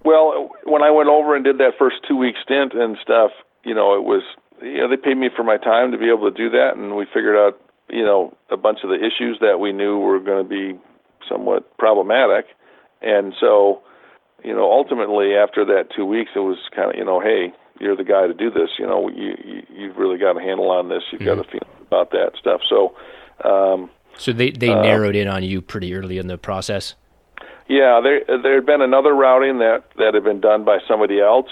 well 0.05 0.51
when 0.65 0.83
i 0.83 0.91
went 0.91 1.09
over 1.09 1.35
and 1.35 1.45
did 1.45 1.59
that 1.59 1.73
first 1.79 1.97
two 2.07 2.17
week 2.17 2.35
stint 2.43 2.73
and 2.75 2.97
stuff 3.03 3.31
you 3.65 3.75
know 3.75 3.95
it 3.97 4.05
was 4.05 4.23
you 4.63 4.79
know 4.79 4.89
they 4.89 4.97
paid 4.97 5.17
me 5.17 5.29
for 5.35 5.43
my 5.43 5.57
time 5.57 5.93
to 5.93 5.99
be 5.99 6.09
able 6.09 6.31
to 6.31 6.37
do 6.37 6.51
that 6.51 6.77
and 6.77 6.97
we 6.97 7.05
figured 7.13 7.37
out 7.37 7.61
you 7.89 8.05
know, 8.05 8.37
a 8.51 8.57
bunch 8.57 8.81
of 8.83 8.91
the 8.91 8.97
issues 8.97 9.39
that 9.41 9.59
we 9.61 9.73
knew 9.73 9.99
were 9.99 10.21
going 10.21 10.43
to 10.43 10.49
be 10.49 10.79
somewhat 11.29 11.77
problematic. 11.79 12.47
And 13.03 13.35
so, 13.41 13.83
you 14.43 14.55
know, 14.55 14.71
ultimately 14.71 15.35
after 15.35 15.65
that 15.67 15.89
two 15.95 16.05
weeks, 16.05 16.31
it 16.35 16.41
was 16.41 16.59
kind 16.75 16.91
of, 16.91 16.97
you 16.97 17.05
know, 17.05 17.21
hey, 17.21 17.53
you're 17.79 17.97
the 17.97 18.05
guy 18.05 18.27
to 18.27 18.35
do 18.35 18.51
this. 18.51 18.71
You 18.79 18.87
know, 18.87 19.09
you, 19.09 19.35
you 19.45 19.63
you've 19.71 19.97
really 19.97 20.19
got 20.19 20.37
a 20.37 20.41
handle 20.41 20.71
on 20.71 20.89
this. 20.89 21.03
You've 21.13 21.21
mm-hmm. 21.21 21.37
got 21.37 21.47
a 21.47 21.51
feeling 21.51 21.87
about 21.87 22.11
that 22.11 22.33
stuff. 22.39 22.61
So, 22.69 22.95
um, 23.45 23.91
so 24.17 24.33
they 24.33 24.51
they 24.51 24.71
uh, 24.71 24.83
narrowed 24.83 25.17
in 25.17 25.29
on 25.29 25.43
you 25.43 25.61
pretty 25.61 25.95
early 25.95 26.19
in 26.19 26.27
the 26.27 26.39
process. 26.39 26.95
Yeah, 27.69 28.01
there 28.03 28.23
there 28.43 28.55
had 28.55 28.67
been 28.67 28.81
another 28.81 29.15
routing 29.15 29.59
that 29.59 29.85
that 29.99 30.15
had 30.15 30.25
been 30.25 30.41
done 30.41 30.65
by 30.65 30.79
somebody 30.89 31.21
else 31.21 31.49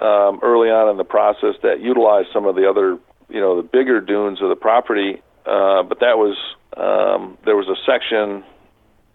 um, 0.00 0.40
early 0.42 0.68
on 0.68 0.90
in 0.90 0.96
the 0.96 1.04
process 1.04 1.54
that 1.62 1.80
utilized 1.80 2.28
some 2.32 2.46
of 2.46 2.56
the 2.56 2.68
other, 2.68 2.98
you 3.28 3.40
know, 3.40 3.56
the 3.56 3.62
bigger 3.62 4.00
dunes 4.00 4.42
of 4.42 4.48
the 4.48 4.56
property 4.56 5.22
uh, 5.46 5.82
but 5.82 6.00
that 6.00 6.16
was 6.18 6.36
um, 6.76 7.38
there 7.44 7.56
was 7.56 7.68
a 7.68 7.76
section 7.84 8.44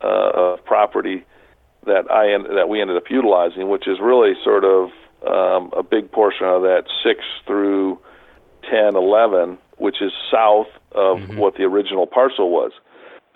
uh, 0.02 0.54
of 0.54 0.66
property 0.66 1.26
that 1.86 2.10
I 2.12 2.34
en- 2.34 2.56
that 2.56 2.70
we 2.70 2.82
ended 2.82 2.98
up 2.98 3.10
utilizing, 3.10 3.70
which 3.70 3.88
is 3.88 3.98
really 4.02 4.34
sort 4.44 4.64
of 4.64 4.90
um, 5.28 5.72
a 5.76 5.84
big 5.84 6.12
portion 6.12 6.48
of 6.48 6.62
that 6.62 6.84
six 7.04 7.22
through 7.46 8.00
10, 8.70 8.96
11, 8.96 9.58
which 9.78 10.02
is 10.02 10.12
south 10.32 10.68
of 10.92 11.18
mm-hmm. 11.18 11.38
what 11.38 11.56
the 11.56 11.64
original 11.64 12.08
parcel 12.08 12.50
was. 12.50 12.72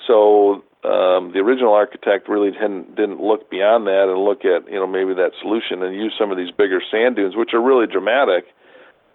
So 0.05 0.63
um, 0.83 1.31
the 1.31 1.39
original 1.39 1.73
architect 1.73 2.27
really 2.27 2.51
didn't 2.51 2.95
didn't 2.95 3.21
look 3.21 3.49
beyond 3.49 3.87
that 3.87 4.09
and 4.09 4.19
look 4.19 4.43
at 4.43 4.69
you 4.69 4.75
know 4.75 4.87
maybe 4.87 5.13
that 5.15 5.31
solution 5.41 5.81
and 5.81 5.95
use 5.95 6.13
some 6.19 6.31
of 6.31 6.37
these 6.37 6.51
bigger 6.51 6.81
sand 6.91 7.15
dunes, 7.15 7.35
which 7.35 7.53
are 7.53 7.61
really 7.61 7.87
dramatic 7.87 8.45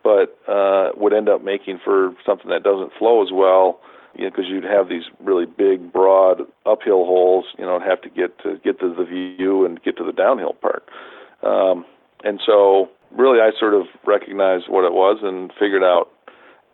but 0.02 0.38
uh, 0.48 0.90
would 0.96 1.12
end 1.12 1.28
up 1.28 1.42
making 1.42 1.80
for 1.84 2.14
something 2.24 2.50
that 2.50 2.62
doesn't 2.62 2.92
flow 2.98 3.22
as 3.22 3.30
well. 3.32 3.80
You 4.16 4.24
know, 4.24 4.30
because 4.30 4.46
you'd 4.48 4.64
have 4.64 4.88
these 4.88 5.04
really 5.20 5.46
big, 5.46 5.92
broad 5.92 6.40
uphill 6.66 7.04
holes. 7.04 7.44
You 7.58 7.64
know, 7.64 7.78
have 7.78 8.00
to 8.02 8.08
get 8.08 8.38
to 8.42 8.58
get 8.64 8.80
to 8.80 8.94
the 8.94 9.04
view 9.04 9.64
and 9.64 9.82
get 9.82 9.96
to 9.98 10.04
the 10.04 10.12
downhill 10.12 10.54
part. 10.54 10.88
Um, 11.42 11.84
and 12.24 12.40
so, 12.44 12.88
really, 13.16 13.38
I 13.40 13.50
sort 13.58 13.74
of 13.74 13.86
recognized 14.04 14.64
what 14.68 14.84
it 14.84 14.92
was 14.92 15.18
and 15.22 15.52
figured 15.58 15.84
out, 15.84 16.10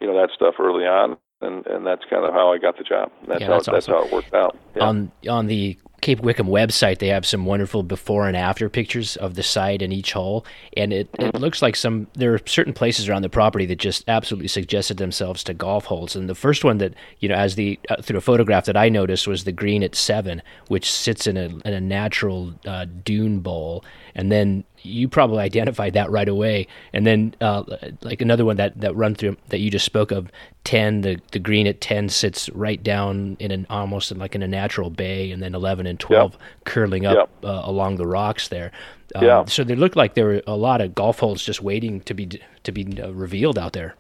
you 0.01 0.07
know, 0.07 0.15
that 0.15 0.31
stuff 0.35 0.55
early 0.59 0.85
on, 0.85 1.19
and 1.43 1.67
and 1.67 1.87
that's 1.87 2.03
kind 2.09 2.25
of 2.25 2.33
how 2.33 2.53
I 2.53 2.59
got 2.59 2.79
the 2.79 2.85
job. 2.85 3.11
That's 3.29 3.41
yeah, 3.41 3.49
that's 3.49 3.67
how 3.67 3.73
awesome. 3.73 3.75
that's 3.75 3.87
how 3.87 4.05
it 4.05 4.13
worked 4.13 4.35
out. 4.35 4.57
Yeah. 4.77 4.85
On 4.85 5.13
on 5.29 5.47
the 5.47 5.77
Cape 6.05 6.21
Wickham 6.21 6.49
website, 6.49 6.99
they 6.99 7.09
have 7.09 7.25
some 7.25 7.47
wonderful 7.47 7.83
before 7.83 8.29
and 8.29 8.37
after 8.37 8.69
pictures 8.69 9.17
of 9.17 9.37
the 9.37 9.43
site 9.43 9.81
and 9.81 9.91
each 9.91 10.13
hole, 10.13 10.45
and 10.77 10.93
it, 10.93 11.09
it 11.19 11.35
looks 11.37 11.63
like 11.63 11.75
some 11.75 12.09
there 12.13 12.35
are 12.35 12.41
certain 12.45 12.75
places 12.75 13.09
around 13.09 13.23
the 13.23 13.31
property 13.31 13.65
that 13.65 13.79
just 13.79 14.05
absolutely 14.07 14.49
suggested 14.49 14.99
themselves 14.99 15.43
to 15.43 15.55
golf 15.55 15.87
holes. 15.87 16.15
And 16.15 16.29
the 16.29 16.35
first 16.35 16.63
one 16.63 16.77
that 16.77 16.93
you 17.21 17.29
know, 17.31 17.35
as 17.35 17.55
the 17.55 17.81
uh, 17.89 18.03
through 18.03 18.19
a 18.19 18.21
photograph 18.21 18.67
that 18.67 18.77
I 18.77 18.91
noticed 18.91 19.27
was 19.27 19.45
the 19.45 19.53
green 19.53 19.83
at 19.83 19.95
seven, 19.95 20.43
which 20.69 20.93
sits 20.93 21.27
in 21.27 21.39
a 21.39 21.47
in 21.47 21.73
a 21.73 21.81
natural 21.81 22.53
uh, 22.67 22.85
dune 23.03 23.41
bowl, 23.41 23.83
and 24.15 24.31
then 24.31 24.65
you 24.85 25.09
probably 25.09 25.39
identified 25.39 25.95
that 25.95 26.11
right 26.11 26.29
away. 26.29 26.67
And 26.93 27.07
then 27.07 27.35
uh, 27.41 27.65
like 28.03 28.21
another 28.21 28.45
one 28.45 28.57
that 28.57 28.81
that 28.81 28.95
run 28.95 29.15
through 29.15 29.37
that 29.49 29.59
you 29.59 29.71
just 29.71 29.85
spoke 29.85 30.11
of, 30.11 30.31
ten 30.65 31.01
the 31.01 31.21
the 31.33 31.39
green 31.39 31.67
at 31.67 31.81
ten 31.81 32.09
sits 32.09 32.49
right 32.51 32.83
down 32.83 33.37
in 33.41 33.51
an 33.51 33.67
almost 33.71 34.15
like 34.17 34.35
in 34.35 34.43
a 34.43 34.49
natural 34.49 34.91
bay, 34.91 35.31
and 35.31 35.43
then 35.43 35.55
eleven 35.55 35.87
and 35.87 35.99
twelve 35.99 36.33
yep. 36.33 36.41
curling 36.65 37.07
up 37.07 37.17
yep. 37.17 37.51
uh, 37.51 37.63
along 37.65 37.97
the 37.97 38.07
rocks 38.07 38.49
there. 38.49 38.71
Um, 39.15 39.25
yeah. 39.25 39.45
So 39.47 39.65
they 39.65 39.75
looked 39.75 39.97
like 39.97 40.15
there 40.15 40.27
were 40.27 40.43
a 40.47 40.57
lot 40.57 40.81
of 40.81 40.95
golf 40.95 41.19
holes 41.19 41.45
just 41.45 41.63
waiting 41.63 42.01
to 42.03 42.15
be 42.15 42.41
to 42.63 42.73
be 42.73 43.01
uh, 43.03 43.13
revealed 43.13 43.59
out 43.59 43.73
there. 43.73 43.95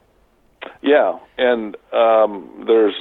Yeah, 0.82 1.18
and 1.38 1.76
um, 1.92 2.64
there's 2.66 2.94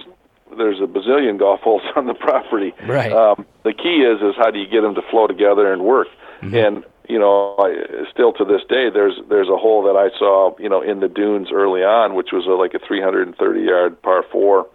there's 0.58 0.80
a 0.80 0.88
bazillion 0.88 1.40
golf 1.40 1.62
holes 1.62 1.82
on 1.96 2.08
the 2.08 2.14
property. 2.14 2.74
Right. 2.86 3.12
Um, 3.12 3.46
the 3.64 3.74
key 3.74 4.04
is 4.04 4.22
is 4.22 4.36
how 4.38 4.52
do 4.52 4.60
you 4.60 4.68
get 4.68 4.82
them 4.82 4.96
to 4.96 5.02
flow 5.10 5.28
together 5.28 5.72
and 5.72 5.84
work? 5.84 6.08
Mm-hmm. 6.42 6.56
And 6.56 6.86
you 7.10 7.20
know, 7.20 7.56
I, 7.60 8.10
still 8.12 8.34
to 8.34 8.46
this 8.46 8.62
day, 8.70 8.90
there's 8.94 9.20
there's 9.30 9.50
a 9.50 9.58
hole 9.58 9.84
that 9.84 9.98
I 9.98 10.18
saw, 10.18 10.56
you 10.58 10.70
know, 10.70 10.82
in 10.82 11.00
the 11.00 11.10
dunes 11.10 11.50
early 11.52 11.82
on, 11.82 12.16
which 12.16 12.30
was 12.32 12.46
a, 12.46 12.52
like 12.52 12.74
a 12.74 12.86
330 12.86 13.62
yard 13.62 14.02
par 14.02 14.24
four 14.32 14.68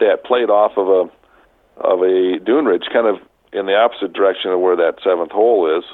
that 0.00 0.24
played 0.24 0.50
off 0.50 0.72
of 0.76 0.88
a 0.88 1.10
of 1.80 2.02
a 2.02 2.38
dune 2.44 2.66
ridge, 2.66 2.84
kind 2.92 3.06
of 3.06 3.16
in 3.52 3.66
the 3.66 3.74
opposite 3.74 4.12
direction 4.12 4.50
of 4.50 4.60
where 4.60 4.76
that 4.76 4.96
seventh 5.02 5.30
hole 5.30 5.78
is. 5.78 5.84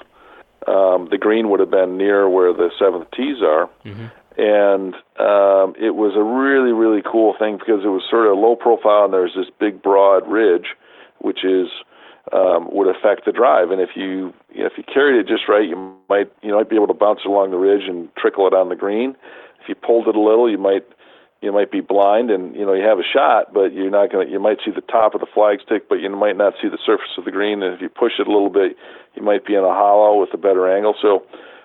Um, 0.67 1.09
the 1.11 1.19
green 1.19 1.51
would 1.51 1.61
have 1.61 1.71
been 1.71 1.99
near 1.99 2.29
where 2.29 2.53
the 2.53 2.71
seventh 2.79 3.11
tees 3.11 3.43
are, 3.43 3.69
mm-hmm. 3.85 4.07
and 4.41 4.95
um, 5.21 5.77
it 5.79 5.95
was 5.95 6.17
a 6.17 6.23
really 6.23 6.73
really 6.73 7.03
cool 7.05 7.35
thing 7.39 7.59
because 7.59 7.85
it 7.85 7.89
was 7.89 8.03
sort 8.09 8.27
of 8.27 8.39
low 8.39 8.57
profile, 8.57 9.05
and 9.05 9.13
there's 9.13 9.35
this 9.37 9.51
big 9.61 9.83
broad 9.83 10.27
ridge, 10.27 10.75
which 11.19 11.45
is 11.45 11.69
um, 12.35 12.69
would 12.73 12.89
affect 12.89 13.25
the 13.25 13.33
drive. 13.33 13.71
And 13.71 13.81
if 13.81 13.91
you, 13.95 14.35
you 14.53 14.61
know, 14.61 14.67
if 14.67 14.73
you 14.77 14.83
carried 14.83 15.19
it 15.19 15.29
just 15.29 15.49
right, 15.49 15.67
you 15.67 15.95
might 16.11 16.31
you 16.43 16.53
might 16.53 16.69
be 16.69 16.77
able 16.77 16.89
to 16.89 16.95
bounce 16.95 17.21
it 17.25 17.29
along 17.29 17.53
the 17.53 17.57
ridge 17.57 17.87
and 17.87 18.09
trickle 18.17 18.47
it 18.47 18.53
on 18.53 18.69
the 18.69 18.77
green. 18.77 19.17
If 19.63 19.69
you 19.69 19.75
pulled 19.75 20.09
it 20.09 20.17
a 20.17 20.21
little, 20.21 20.51
you 20.51 20.59
might 20.59 20.85
you 21.41 21.53
might 21.53 21.71
be 21.71 21.81
blind 21.81 22.31
and 22.31 22.57
you 22.57 22.67
know 22.67 22.75
you 22.75 22.83
have 22.83 22.99
a 22.99 23.07
shot, 23.07 23.55
but 23.55 23.73
you're 23.73 23.91
not 23.91 24.11
gonna. 24.11 24.29
You 24.29 24.41
might 24.41 24.59
see 24.65 24.73
the 24.75 24.81
top 24.81 25.15
of 25.15 25.21
the 25.21 25.31
flagstick, 25.31 25.83
but 25.89 25.97
you 25.97 26.11
might 26.11 26.37
not 26.37 26.55
see 26.61 26.69
the 26.69 26.79
surface 26.85 27.15
of 27.17 27.25
the 27.25 27.31
green. 27.31 27.63
And 27.63 27.73
if 27.73 27.81
you 27.81 27.89
push 27.89 28.19
it 28.19 28.27
a 28.27 28.33
little 28.33 28.51
bit, 28.51 28.77
you 29.15 29.23
might 29.23 29.47
be 29.47 29.55
in 29.55 29.63
a 29.63 29.73
hollow 29.73 30.19
with 30.19 30.35
a 30.35 30.39
better 30.39 30.67
angle. 30.67 30.95
So, 31.01 31.23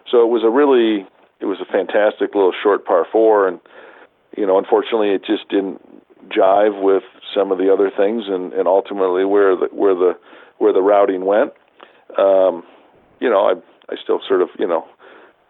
so 0.10 0.22
it 0.22 0.30
was 0.30 0.44
a 0.44 0.50
really, 0.50 1.08
it 1.40 1.46
was 1.46 1.60
a 1.62 1.66
fantastic 1.66 2.36
little 2.36 2.54
short 2.54 2.86
par 2.86 3.08
four, 3.12 3.48
and 3.48 3.60
you 4.38 4.46
know, 4.46 4.60
unfortunately, 4.60 5.10
it 5.10 5.26
just 5.26 5.50
didn't 5.50 5.82
jive 6.30 6.80
with 6.80 7.04
some 7.34 7.52
of 7.52 7.58
the 7.58 7.74
other 7.74 7.90
things, 7.90 8.26
and 8.28 8.54
and 8.54 8.68
ultimately 8.68 9.26
where 9.26 9.56
the 9.56 9.68
where 9.72 9.96
the 9.96 10.14
where 10.60 10.74
the 10.74 10.82
routing 10.82 11.26
went. 11.26 11.52
Um, 12.18 12.64
you 13.20 13.30
know, 13.30 13.46
I 13.46 13.54
I 13.92 13.96
still 14.02 14.22
sort 14.28 14.42
of 14.42 14.50
you 14.58 14.68
know 14.68 14.86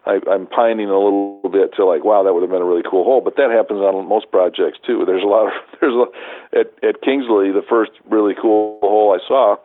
I, 0.06 0.18
I'm 0.30 0.46
pining 0.46 0.88
a 0.88 0.98
little 0.98 1.40
bit 1.52 1.74
to 1.76 1.84
like, 1.84 2.04
wow, 2.04 2.22
that 2.22 2.32
would 2.32 2.42
have 2.42 2.50
been 2.50 2.62
a 2.62 2.66
really 2.66 2.82
cool 2.88 3.04
hole. 3.04 3.20
But 3.20 3.36
that 3.36 3.50
happens 3.50 3.80
on 3.80 4.08
most 4.08 4.30
projects 4.30 4.78
too. 4.86 5.04
There's 5.04 5.22
a 5.22 5.26
lot 5.26 5.46
of 5.46 5.52
there's 5.80 5.94
a 5.94 6.58
at 6.58 6.72
at 6.82 7.02
Kingsley, 7.02 7.52
the 7.52 7.66
first 7.68 7.92
really 8.08 8.34
cool 8.40 8.78
hole 8.80 9.14
I 9.14 9.20
saw 9.28 9.56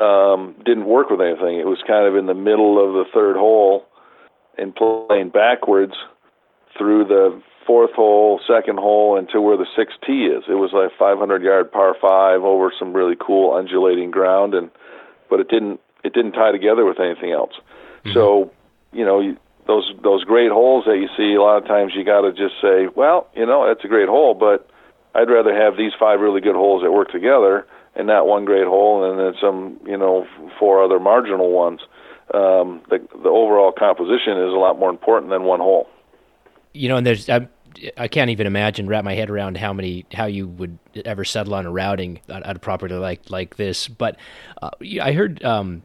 um, 0.00 0.54
didn't 0.64 0.86
work 0.86 1.10
with 1.10 1.20
anything. 1.20 1.58
It 1.58 1.66
was 1.66 1.78
kind 1.86 2.06
of 2.06 2.16
in 2.16 2.26
the 2.26 2.34
middle 2.34 2.78
of 2.78 2.94
the 2.94 3.04
third 3.12 3.36
hole, 3.36 3.86
and 4.56 4.74
playing 4.74 5.30
backwards 5.30 5.94
through 6.78 7.04
the 7.04 7.42
fourth 7.66 7.92
hole, 7.92 8.40
second 8.46 8.78
hole, 8.78 9.18
into 9.18 9.40
where 9.42 9.56
the 9.56 9.66
sixth 9.76 9.98
tee 10.06 10.24
is. 10.24 10.44
It 10.48 10.54
was 10.54 10.70
like 10.72 10.90
500 10.98 11.42
yard 11.42 11.70
par 11.70 11.94
five 12.00 12.42
over 12.42 12.72
some 12.78 12.94
really 12.94 13.16
cool 13.20 13.54
undulating 13.54 14.10
ground, 14.10 14.54
and 14.54 14.70
but 15.28 15.40
it 15.40 15.48
didn't 15.48 15.80
it 16.04 16.14
didn't 16.14 16.32
tie 16.32 16.52
together 16.52 16.84
with 16.84 17.00
anything 17.00 17.32
else. 17.32 17.52
Mm-hmm. 18.04 18.14
So, 18.14 18.50
you 18.92 19.04
know, 19.04 19.36
those 19.66 19.92
those 20.02 20.24
great 20.24 20.50
holes 20.50 20.84
that 20.86 20.96
you 20.96 21.08
see, 21.16 21.34
a 21.34 21.42
lot 21.42 21.60
of 21.60 21.68
times 21.68 21.92
you 21.94 22.04
got 22.04 22.22
to 22.22 22.32
just 22.32 22.54
say, 22.62 22.88
well, 22.94 23.28
you 23.36 23.44
know, 23.44 23.68
that's 23.68 23.84
a 23.84 23.88
great 23.88 24.08
hole, 24.08 24.34
but 24.34 24.68
I'd 25.14 25.28
rather 25.28 25.54
have 25.54 25.76
these 25.76 25.92
five 25.98 26.20
really 26.20 26.40
good 26.40 26.54
holes 26.54 26.82
that 26.82 26.92
work 26.92 27.10
together 27.10 27.66
and 27.94 28.06
not 28.06 28.26
one 28.26 28.44
great 28.44 28.66
hole 28.66 29.10
and 29.10 29.18
then 29.18 29.34
some, 29.40 29.78
you 29.84 29.96
know, 29.96 30.26
four 30.58 30.82
other 30.82 30.98
marginal 30.98 31.50
ones. 31.50 31.80
Um, 32.32 32.82
the 32.88 32.98
the 33.22 33.28
overall 33.28 33.72
composition 33.72 34.38
is 34.38 34.52
a 34.52 34.60
lot 34.60 34.78
more 34.78 34.90
important 34.90 35.30
than 35.30 35.44
one 35.44 35.60
hole. 35.60 35.88
You 36.72 36.88
know, 36.88 36.96
and 36.96 37.06
there's 37.06 37.28
I, 37.28 37.48
I 37.96 38.08
can't 38.08 38.30
even 38.30 38.46
imagine 38.46 38.88
wrap 38.88 39.04
my 39.04 39.14
head 39.14 39.30
around 39.30 39.56
how 39.56 39.72
many 39.72 40.06
how 40.12 40.26
you 40.26 40.48
would 40.48 40.78
ever 41.04 41.24
settle 41.24 41.54
on 41.54 41.66
a 41.66 41.70
routing 41.70 42.20
at, 42.28 42.56
a 42.56 42.58
property 42.58 42.94
like 42.94 43.30
like 43.30 43.56
this. 43.56 43.88
But 43.88 44.16
uh, 44.62 44.70
I 45.00 45.12
heard 45.12 45.42
um, 45.44 45.82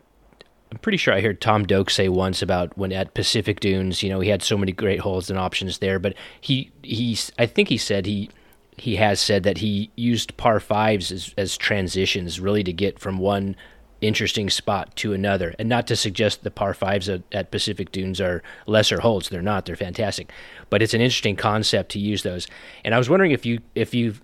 I'm 0.72 0.80
pretty 0.80 0.98
sure 0.98 1.14
I 1.14 1.22
heard 1.22 1.40
Tom 1.40 1.66
Doak 1.66 1.90
say 1.90 2.10
once 2.10 2.42
about 2.42 2.76
when 2.78 2.92
at 2.92 3.14
Pacific 3.14 3.60
Dunes, 3.60 4.02
you 4.02 4.10
know, 4.10 4.22
he 4.22 4.30
had 4.30 4.42
so 4.42 4.58
many 4.58 4.72
great 4.72 5.02
holes 5.02 5.30
and 5.30 5.38
options 5.38 5.78
there, 5.78 6.00
but 6.00 6.16
he 6.42 6.72
he's 6.82 7.32
I 7.38 7.46
think 7.46 7.70
he 7.70 7.78
said 7.78 8.06
he 8.06 8.30
he 8.78 8.96
has 8.96 9.20
said 9.20 9.44
that 9.44 9.60
he 9.60 9.92
used 9.96 10.36
par 10.36 10.60
fives 10.60 11.12
as, 11.12 11.34
as 11.38 11.58
transitions 11.58 12.40
really 12.40 12.64
to 12.64 12.74
get 12.74 12.98
from 12.98 13.20
one 13.20 13.56
interesting 14.04 14.50
spot 14.50 14.96
to 14.98 15.14
another. 15.14 15.56
And 15.60 15.70
not 15.70 15.88
to 15.88 15.96
suggest 15.96 16.44
the 16.44 16.52
par 16.52 16.74
fives 16.74 17.10
at, 17.10 17.22
at, 17.32 17.52
Pacific 17.52 17.92
Dunes 17.92 18.20
are 18.22 18.44
lesser 18.68 19.00
holes. 19.00 19.30
They're 19.30 19.42
not. 19.42 19.66
They're 19.66 19.76
fantastic. 19.76 20.32
But 20.70 20.82
it's 20.82 20.94
an 20.94 21.02
interesting 21.02 21.36
concept 21.36 21.92
to 21.92 22.00
use 22.00 22.24
those. 22.24 22.48
And 22.84 22.94
I 22.94 22.98
was 22.98 23.10
wondering 23.10 23.32
if 23.32 23.46
you 23.46 23.60
if 23.76 23.94
you 23.94 24.16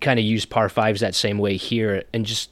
kind 0.00 0.18
of 0.18 0.24
use 0.24 0.44
par 0.44 0.68
fives 0.68 1.00
that 1.00 1.14
same 1.14 1.38
way 1.38 1.56
here 1.56 2.04
and 2.12 2.26
just 2.26 2.50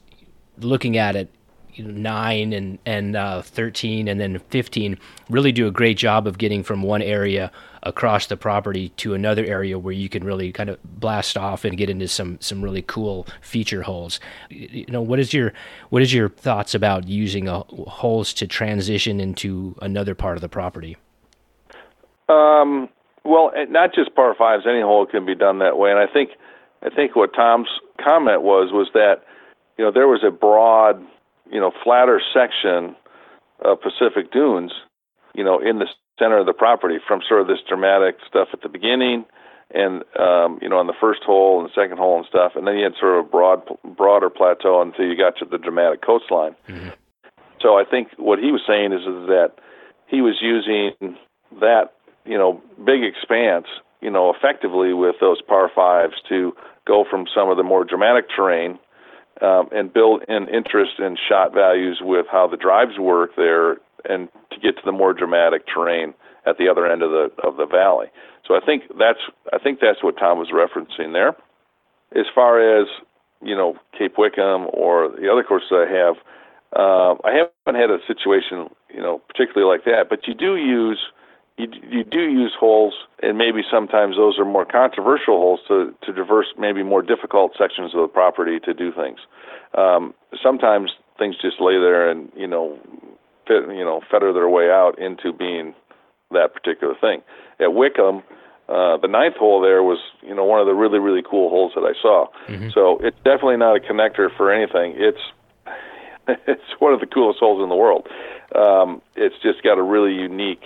looking 0.59 0.97
at 0.97 1.17
it 1.17 1.29
you 1.75 1.85
know, 1.85 1.91
nine 1.91 2.53
and 2.53 2.79
and 2.87 3.17
uh, 3.17 3.43
thirteen 3.43 4.09
and 4.09 4.21
then 4.21 4.39
fifteen 4.51 4.99
really 5.29 5.53
do 5.53 5.67
a 5.67 5.71
great 5.71 5.97
job 5.97 6.27
of 6.27 6.39
getting 6.39 6.63
from 6.63 6.83
one 6.83 7.03
area 7.03 7.51
across 7.85 8.27
the 8.27 8.37
property 8.37 8.89
to 8.91 9.15
another 9.15 9.45
area 9.45 9.79
where 9.79 9.93
you 9.93 10.09
can 10.09 10.25
really 10.25 10.51
kind 10.51 10.71
of 10.71 10.79
blast 10.83 11.37
off 11.37 11.65
and 11.65 11.77
get 11.77 11.91
into 11.91 12.09
some 12.09 12.39
some 12.41 12.63
really 12.63 12.83
cool 12.83 13.27
feature 13.41 13.83
holes. 13.83 14.21
You 14.49 14.87
know, 14.89 15.03
what 15.03 15.19
is 15.19 15.33
your 15.33 15.53
what 15.91 16.03
is 16.03 16.13
your 16.13 16.31
thoughts 16.31 16.75
about 16.75 17.07
using 17.07 17.49
a, 17.49 17.61
holes 17.61 18.33
to 18.35 18.47
transition 18.47 19.21
into 19.21 19.77
another 19.83 20.15
part 20.15 20.37
of 20.37 20.41
the 20.41 20.49
property? 20.49 20.97
Um, 22.29 22.89
well, 23.25 23.53
not 23.69 23.95
just 23.95 24.15
par 24.15 24.35
fives. 24.35 24.65
Any 24.67 24.81
hole 24.81 25.07
can 25.07 25.27
be 25.27 25.35
done 25.35 25.59
that 25.59 25.77
way, 25.79 25.91
and 25.91 25.99
I 25.99 26.07
think 26.07 26.31
I 26.83 26.91
think 26.91 27.17
what 27.17 27.35
Tom's 27.35 27.69
comment 28.03 28.43
was 28.43 28.73
was 28.73 28.89
that 28.95 29.25
you 29.77 29.85
know 29.85 29.91
there 29.91 30.09
was 30.09 30.25
a 30.27 30.31
broad 30.31 31.05
you 31.55 31.61
know 31.61 31.71
flatter 31.83 32.21
section 32.35 32.97
of 33.65 33.79
Pacific 33.81 34.33
Dunes, 34.33 34.73
you 35.35 35.45
know, 35.45 35.61
in 35.61 35.79
the 35.79 35.87
center 36.19 36.39
of 36.39 36.47
the 36.47 36.53
property 36.53 36.97
from 37.07 37.21
sort 37.27 37.41
of 37.41 37.47
this 37.47 37.61
dramatic 37.67 38.17
stuff 38.29 38.49
at 38.53 38.61
the 38.61 38.69
beginning 38.69 39.25
and 39.71 40.03
um, 40.19 40.59
you 40.61 40.69
know 40.69 40.79
on 40.79 40.89
the 40.89 40.99
first 41.01 41.23
hole 41.23 41.61
and 41.61 41.71
the 41.71 41.81
second 41.81 41.97
hole 41.97 42.19
and 42.19 42.27
stuff, 42.27 42.53
and 42.57 42.67
then 42.67 42.77
you 42.77 42.85
had 42.85 42.95
sort 42.99 43.19
of 43.19 43.25
a 43.25 43.29
broad, 43.29 43.63
broader 43.97 44.29
plateau 44.29 44.83
until 44.83 45.07
you 45.07 45.17
got 45.17 45.39
to 45.39 45.45
the 45.45 45.57
dramatic 45.57 46.03
coastline. 46.03 46.55
Mm-hmm. 46.69 46.91
So 47.63 47.79
I 47.79 47.85
think 47.89 48.09
what 48.19 48.39
he 48.39 48.53
was 48.53 48.61
saying 48.67 48.93
is, 48.93 49.01
is 49.01 49.27
that 49.31 49.53
he 50.07 50.21
was 50.21 50.39
using 50.43 51.17
that 51.61 51.95
you 52.27 52.37
know 52.37 52.61
big 52.85 53.05
expanse, 53.05 53.67
you 54.03 54.11
know, 54.11 54.35
effectively 54.35 54.93
with 54.93 55.17
those 55.21 55.41
par 55.41 55.71
fives 55.73 56.15
to 56.29 56.53
go 56.85 57.05
from 57.09 57.27
some 57.33 57.49
of 57.49 57.57
the 57.57 57.63
more 57.63 57.85
dramatic 57.85 58.27
terrain 58.29 58.79
um, 59.41 59.69
and 59.73 59.93
build 59.93 60.23
in 60.29 60.49
interest 60.49 60.93
in 60.99 61.17
shot 61.29 61.53
values 61.53 62.01
with 62.03 62.27
how 62.31 62.47
the 62.47 62.57
drives 62.57 62.99
work 62.99 63.31
there 63.37 63.79
and 64.09 64.29
to 64.51 64.61
get 64.61 64.77
to 64.77 64.83
the 64.85 64.93
more 64.93 65.13
dramatic 65.13 65.63
terrain 65.67 66.15
at 66.47 66.59
the 66.59 66.69
other 66.69 66.87
end 66.87 67.03
of 67.03 67.11
the 67.11 67.31
of 67.43 67.57
the 67.57 67.67
valley. 67.67 68.07
So 68.47 68.55
I 68.55 68.61
think 68.65 68.85
that's 68.99 69.19
I 69.53 69.59
think 69.59 69.81
that's 69.81 70.03
what 70.03 70.19
Tom 70.19 70.39
was 70.39 70.51
referencing 70.53 71.13
there. 71.13 71.35
As 72.15 72.27
far 72.35 72.61
as 72.61 72.87
you 73.43 73.57
know 73.57 73.77
Cape 73.99 74.15
Wickham 74.19 74.67
or 74.73 75.09
the 75.09 75.31
other 75.31 75.43
courses 75.43 75.73
I 75.73 75.87
have, 75.91 76.17
uh, 76.77 77.15
I 77.25 77.33
haven't 77.33 77.81
had 77.81 77.91
a 77.91 77.99
situation 78.07 78.69
you 78.93 79.01
know 79.01 79.21
particularly 79.29 79.71
like 79.71 79.85
that. 79.85 80.09
But 80.09 80.27
you 80.29 80.35
do 80.35 80.57
use 80.57 81.01
you, 81.57 81.69
you 81.89 82.05
do 82.05 82.21
use 82.21 82.55
holes, 82.59 82.95
and 83.23 83.39
maybe 83.39 83.63
sometimes 83.71 84.17
those 84.17 84.39
are 84.39 84.45
more 84.45 84.65
controversial 84.65 85.39
holes 85.39 85.61
to 85.69 85.95
to 86.03 86.13
traverse 86.13 86.47
maybe 86.59 86.83
more 86.83 87.03
difficult 87.03 87.53
sections 87.59 87.95
of 87.95 88.01
the 88.03 88.09
property 88.09 88.59
to 88.61 88.75
do 88.75 88.93
things. 88.93 89.19
Um, 89.77 90.15
sometimes 90.43 90.93
things 91.19 91.37
just 91.41 91.61
lay 91.61 91.79
there 91.79 92.11
and 92.11 92.31
you 92.37 92.47
know 92.47 92.79
fit, 93.47 93.63
you 93.69 93.85
know, 93.85 94.01
fetter 94.11 94.33
their 94.33 94.49
way 94.49 94.71
out 94.71 94.99
into 94.99 95.33
being 95.33 95.75
that 96.31 96.55
particular 96.55 96.95
thing. 97.01 97.23
At 97.61 97.75
Wickham, 97.75 98.23
uh, 98.69 98.97
the 98.97 99.09
ninth 99.09 99.37
hole 99.37 99.61
there 99.61 99.83
was, 99.83 99.99
you 100.23 100.35
know, 100.35 100.45
one 100.45 100.61
of 100.61 100.67
the 100.67 100.75
really, 100.75 100.99
really 100.99 101.23
cool 101.23 101.51
holes 101.51 101.73
that 101.75 101.83
I 101.83 101.93
saw. 102.01 102.27
Mm-hmm. 102.49 102.71
So 102.75 102.99
it's 103.03 103.17
definitely 103.19 103.59
not 103.59 103.77
a 103.77 103.81
connector 103.81 104.35
for 104.37 104.51
anything. 104.51 104.95
It's 104.97 105.21
it's 106.47 106.63
one 106.79 106.93
of 106.95 107.01
the 107.01 107.07
coolest 107.07 107.41
holes 107.41 107.63
in 107.63 107.69
the 107.69 107.77
world. 107.77 108.09
Um, 108.55 109.03
it's 109.17 109.35
just 109.43 109.63
got 109.63 109.79
a 109.79 109.83
really 109.83 110.15
unique 110.15 110.63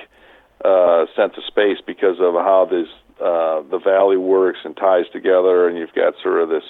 uh, 0.64 1.06
sense 1.14 1.34
of 1.36 1.44
space 1.46 1.78
because 1.84 2.16
of 2.20 2.34
how 2.34 2.66
this 2.70 2.88
uh, 3.20 3.62
the 3.70 3.80
valley 3.82 4.16
works 4.16 4.60
and 4.64 4.76
ties 4.76 5.06
together, 5.12 5.68
and 5.68 5.76
you've 5.76 5.94
got 5.94 6.14
sort 6.22 6.40
of 6.40 6.48
this 6.48 6.64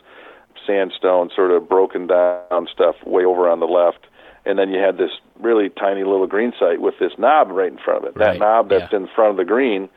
sandstone, 0.66 1.30
sort 1.34 1.50
of 1.50 1.68
broken 1.68 2.06
down 2.06 2.68
stuff 2.72 2.96
way 3.04 3.24
over 3.24 3.48
on 3.48 3.60
the 3.60 3.66
left 3.66 4.06
and 4.48 4.58
then 4.58 4.70
you 4.70 4.80
had 4.80 4.96
this 4.96 5.10
really 5.38 5.68
tiny 5.68 6.04
little 6.04 6.26
green 6.26 6.52
site 6.58 6.80
with 6.80 6.94
this 6.98 7.12
knob 7.18 7.50
right 7.50 7.70
in 7.70 7.78
front 7.78 8.04
of 8.04 8.08
it. 8.08 8.18
Right. 8.18 8.32
That 8.32 8.38
knob 8.38 8.70
that's 8.70 8.92
yeah. 8.92 9.00
in 9.00 9.08
front 9.14 9.32
of 9.32 9.36
the 9.36 9.44
green 9.44 9.90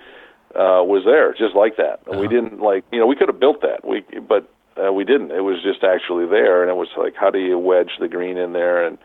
uh, 0.54 0.84
was 0.84 1.04
there, 1.06 1.34
just 1.34 1.56
like 1.56 1.78
that. 1.78 2.02
Uh-huh. 2.06 2.20
We 2.20 2.28
didn't 2.28 2.60
like, 2.60 2.84
you 2.92 3.00
know, 3.00 3.08
we 3.08 3.16
could 3.16 3.30
have 3.30 3.40
built 3.40 3.62
that, 3.62 3.88
we 3.88 4.04
but 4.20 4.52
uh, 4.76 4.92
we 4.92 5.06
didn't. 5.06 5.32
It 5.32 5.42
was 5.42 5.64
just 5.64 5.84
actually 5.84 6.28
there, 6.28 6.62
and 6.62 6.70
it 6.70 6.76
was 6.76 6.90
like, 6.98 7.16
how 7.16 7.30
do 7.30 7.40
you 7.40 7.58
wedge 7.58 7.92
the 8.00 8.10
green 8.10 8.38
in 8.38 8.52
there? 8.52 8.86
And 8.86 8.98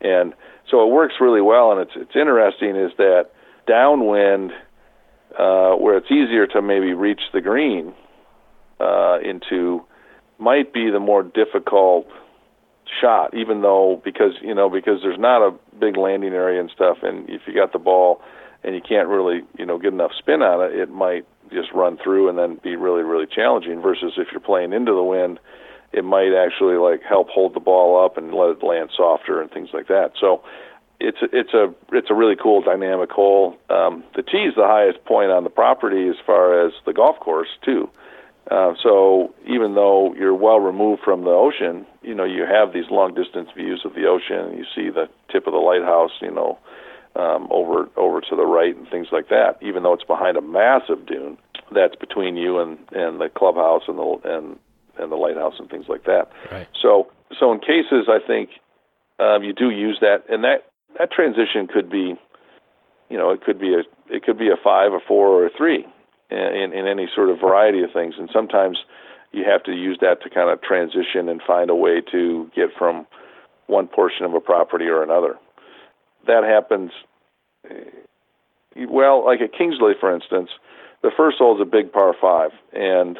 and 0.00 0.34
so 0.70 0.86
it 0.86 0.92
works 0.92 1.14
really 1.20 1.40
well. 1.40 1.72
And 1.72 1.80
it's 1.80 1.92
it's 1.96 2.14
interesting 2.14 2.76
is 2.76 2.92
that 2.98 3.30
downwind, 3.66 4.52
uh, 5.38 5.72
where 5.74 5.96
it's 5.96 6.10
easier 6.10 6.46
to 6.48 6.62
maybe 6.62 6.92
reach 6.92 7.20
the 7.32 7.40
green 7.40 7.94
uh, 8.80 9.18
into, 9.20 9.82
might 10.38 10.72
be 10.72 10.90
the 10.90 11.00
more 11.00 11.22
difficult 11.22 12.06
shot, 13.00 13.34
even 13.34 13.62
though 13.62 14.00
because 14.04 14.32
you 14.42 14.54
know 14.54 14.68
because 14.68 15.00
there's 15.02 15.18
not 15.18 15.46
a 15.46 15.54
big 15.78 15.96
landing 15.96 16.32
area 16.32 16.60
and 16.60 16.70
stuff, 16.74 16.98
and 17.02 17.28
if 17.28 17.42
you 17.46 17.54
got 17.54 17.72
the 17.72 17.78
ball 17.78 18.20
and 18.64 18.74
you 18.74 18.80
can't 18.80 19.08
really 19.08 19.42
you 19.58 19.66
know 19.66 19.78
get 19.78 19.92
enough 19.92 20.12
spin 20.18 20.42
on 20.42 20.64
it, 20.64 20.76
it 20.78 20.90
might 20.90 21.26
just 21.50 21.68
run 21.74 21.98
through 22.02 22.28
and 22.28 22.38
then 22.38 22.58
be 22.62 22.76
really 22.76 23.02
really 23.02 23.26
challenging. 23.26 23.80
Versus 23.80 24.12
if 24.16 24.28
you're 24.32 24.40
playing 24.40 24.72
into 24.72 24.92
the 24.92 25.02
wind, 25.02 25.38
it 25.92 26.04
might 26.04 26.32
actually 26.34 26.76
like 26.76 27.02
help 27.02 27.28
hold 27.28 27.54
the 27.54 27.60
ball 27.60 28.04
up 28.04 28.16
and 28.16 28.34
let 28.34 28.50
it 28.50 28.62
land 28.62 28.90
softer 28.96 29.40
and 29.40 29.50
things 29.50 29.70
like 29.72 29.88
that. 29.88 30.12
So 30.20 30.42
it's 31.02 31.18
a, 31.22 31.28
it's 31.32 31.54
a 31.54 31.74
it's 31.92 32.10
a 32.10 32.14
really 32.14 32.36
cool 32.40 32.62
dynamic 32.62 33.10
hole. 33.10 33.56
Um, 33.68 34.04
the 34.14 34.22
tee 34.22 34.44
is 34.48 34.54
the 34.54 34.66
highest 34.66 35.04
point 35.04 35.30
on 35.30 35.44
the 35.44 35.50
property 35.50 36.08
as 36.08 36.16
far 36.24 36.66
as 36.66 36.72
the 36.86 36.92
golf 36.92 37.18
course 37.20 37.48
too. 37.64 37.90
Uh, 38.50 38.74
so 38.82 39.32
even 39.46 39.74
though 39.74 40.14
you're 40.14 40.34
well 40.34 40.58
removed 40.58 41.02
from 41.02 41.24
the 41.24 41.30
ocean, 41.30 41.86
you 42.02 42.14
know 42.14 42.24
you 42.24 42.44
have 42.44 42.72
these 42.72 42.90
long 42.90 43.14
distance 43.14 43.48
views 43.56 43.82
of 43.84 43.94
the 43.94 44.06
ocean. 44.06 44.56
You 44.56 44.64
see 44.74 44.90
the 44.90 45.08
tip 45.30 45.46
of 45.46 45.52
the 45.52 45.58
lighthouse, 45.58 46.12
you 46.20 46.30
know, 46.30 46.58
um, 47.16 47.48
over 47.50 47.88
over 47.96 48.20
to 48.20 48.36
the 48.36 48.46
right 48.46 48.76
and 48.76 48.88
things 48.88 49.08
like 49.12 49.28
that. 49.28 49.58
Even 49.60 49.82
though 49.82 49.92
it's 49.92 50.04
behind 50.04 50.36
a 50.36 50.42
massive 50.42 51.06
dune 51.06 51.38
that's 51.74 51.96
between 51.96 52.36
you 52.36 52.58
and 52.58 52.78
and 52.92 53.20
the 53.20 53.28
clubhouse 53.28 53.82
and 53.88 53.98
the 53.98 54.18
and 54.24 54.58
and 54.98 55.10
the 55.10 55.16
lighthouse 55.16 55.54
and 55.58 55.70
things 55.70 55.86
like 55.88 56.04
that. 56.04 56.30
Right. 56.50 56.68
So 56.80 57.10
so 57.38 57.52
in 57.52 57.60
cases, 57.60 58.08
I 58.08 58.18
think 58.26 58.50
um, 59.18 59.42
you 59.44 59.52
do 59.52 59.70
use 59.70 59.98
that, 60.00 60.24
and 60.28 60.44
that 60.44 60.66
that 60.98 61.10
transition 61.10 61.66
could 61.66 61.90
be, 61.90 62.14
you 63.08 63.18
know, 63.18 63.30
it 63.30 63.42
could 63.42 63.58
be 63.58 63.74
a 63.74 63.82
it 64.14 64.22
could 64.24 64.38
be 64.38 64.48
a 64.48 64.56
five, 64.62 64.92
a 64.92 64.98
four, 65.06 65.28
or 65.28 65.46
a 65.46 65.50
three 65.56 65.86
in, 66.30 66.72
in 66.72 66.86
any 66.86 67.08
sort 67.14 67.30
of 67.30 67.40
variety 67.40 67.82
of 67.82 67.90
things. 67.92 68.14
And 68.18 68.28
sometimes 68.32 68.78
you 69.32 69.44
have 69.44 69.62
to 69.64 69.72
use 69.72 69.98
that 70.00 70.22
to 70.22 70.30
kind 70.30 70.50
of 70.50 70.60
transition 70.62 71.28
and 71.28 71.40
find 71.46 71.70
a 71.70 71.74
way 71.74 72.00
to 72.12 72.50
get 72.54 72.68
from 72.78 73.06
one 73.66 73.86
portion 73.88 74.26
of 74.26 74.34
a 74.34 74.40
property 74.40 74.86
or 74.86 75.02
another. 75.02 75.36
That 76.26 76.44
happens, 76.44 76.90
eh, 77.68 78.86
well, 78.88 79.24
like 79.24 79.40
at 79.40 79.52
Kingsley, 79.56 79.92
for 79.98 80.14
instance, 80.14 80.50
the 81.02 81.10
first 81.16 81.38
hole 81.38 81.56
is 81.56 81.60
a 81.60 81.70
big 81.70 81.92
par 81.92 82.14
five, 82.20 82.50
and 82.72 83.18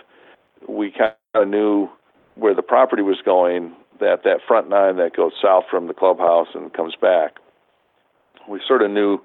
we 0.68 0.92
kind 0.92 1.12
of 1.34 1.48
knew 1.48 1.88
where 2.36 2.54
the 2.54 2.62
property 2.62 3.02
was 3.02 3.20
going, 3.24 3.74
that 4.00 4.22
that 4.24 4.40
front 4.46 4.68
nine 4.68 4.96
that 4.96 5.16
goes 5.16 5.32
south 5.40 5.64
from 5.70 5.86
the 5.86 5.94
clubhouse 5.94 6.48
and 6.54 6.72
comes 6.72 6.94
back. 7.00 7.36
We 8.48 8.60
sort 8.66 8.82
of 8.82 8.90
knew 8.90 9.20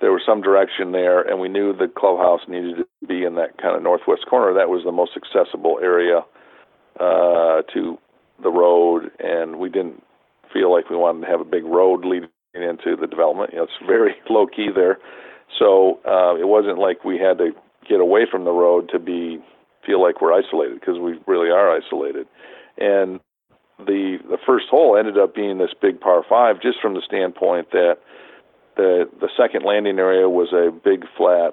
there 0.00 0.12
was 0.12 0.22
some 0.26 0.40
direction 0.40 0.92
there, 0.92 1.20
and 1.20 1.40
we 1.40 1.48
knew 1.48 1.72
the 1.72 1.88
clubhouse 1.88 2.40
needed 2.48 2.76
to 2.76 3.06
be 3.06 3.24
in 3.24 3.34
that 3.34 3.58
kind 3.58 3.76
of 3.76 3.82
northwest 3.82 4.26
corner. 4.28 4.54
That 4.54 4.68
was 4.68 4.82
the 4.84 4.92
most 4.92 5.12
accessible 5.16 5.78
area 5.82 6.20
uh, 6.98 7.62
to 7.74 7.98
the 8.42 8.50
road, 8.50 9.10
and 9.18 9.58
we 9.58 9.68
didn't 9.68 10.02
feel 10.52 10.72
like 10.72 10.90
we 10.90 10.96
wanted 10.96 11.26
to 11.26 11.30
have 11.30 11.40
a 11.40 11.44
big 11.44 11.64
road 11.64 12.04
leading 12.04 12.30
into 12.54 12.96
the 12.96 13.06
development. 13.06 13.50
You 13.52 13.58
know, 13.58 13.64
it's 13.64 13.86
very 13.86 14.14
low 14.30 14.46
key 14.46 14.68
there, 14.74 14.98
so 15.58 16.00
uh, 16.06 16.36
it 16.36 16.48
wasn't 16.48 16.78
like 16.78 17.04
we 17.04 17.18
had 17.18 17.38
to 17.38 17.52
get 17.88 18.00
away 18.00 18.26
from 18.30 18.44
the 18.44 18.52
road 18.52 18.88
to 18.92 18.98
be 18.98 19.38
feel 19.86 20.02
like 20.02 20.20
we're 20.20 20.32
isolated 20.32 20.78
because 20.78 20.98
we 20.98 21.18
really 21.26 21.50
are 21.50 21.74
isolated. 21.74 22.26
And 22.78 23.20
the 23.78 24.18
the 24.28 24.38
first 24.46 24.66
hole 24.70 24.96
ended 24.96 25.18
up 25.18 25.34
being 25.34 25.58
this 25.58 25.74
big 25.80 26.00
par 26.00 26.22
five, 26.28 26.60
just 26.60 26.80
from 26.80 26.94
the 26.94 27.02
standpoint 27.06 27.70
that 27.72 27.96
the 28.80 29.10
the 29.20 29.28
second 29.36 29.64
landing 29.64 29.98
area 29.98 30.28
was 30.28 30.52
a 30.52 30.70
big 30.72 31.04
flat 31.16 31.52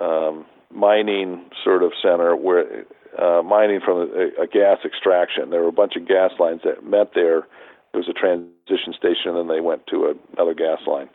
um, 0.00 0.46
mining 0.70 1.50
sort 1.62 1.82
of 1.82 1.92
center 2.00 2.36
where 2.36 2.84
uh, 3.18 3.42
mining 3.42 3.80
from 3.84 3.98
a, 3.98 4.42
a 4.42 4.46
gas 4.46 4.78
extraction. 4.84 5.50
There 5.50 5.62
were 5.62 5.74
a 5.74 5.80
bunch 5.80 5.96
of 5.96 6.06
gas 6.06 6.30
lines 6.38 6.60
that 6.64 6.84
met 6.84 7.12
there. 7.14 7.38
It 7.92 7.96
was 7.96 8.08
a 8.08 8.12
transition 8.12 8.92
station, 8.96 9.34
and 9.34 9.36
then 9.36 9.48
they 9.48 9.60
went 9.60 9.86
to 9.88 10.06
a, 10.06 10.14
another 10.34 10.54
gas 10.54 10.80
line 10.86 11.08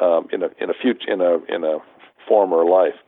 um, 0.00 0.28
in 0.32 0.42
a 0.42 0.48
in 0.60 0.70
a 0.70 0.74
future 0.80 1.12
in 1.12 1.20
a 1.20 1.36
in 1.54 1.64
a 1.64 1.78
former 2.26 2.64
life. 2.64 2.98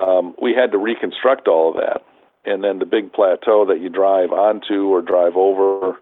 Um, 0.00 0.34
we 0.40 0.54
had 0.54 0.72
to 0.72 0.78
reconstruct 0.78 1.48
all 1.48 1.70
of 1.70 1.76
that, 1.76 2.02
and 2.50 2.64
then 2.64 2.78
the 2.78 2.86
big 2.86 3.12
plateau 3.12 3.66
that 3.66 3.80
you 3.80 3.90
drive 3.90 4.32
onto 4.32 4.88
or 4.88 5.02
drive 5.02 5.36
over 5.36 6.00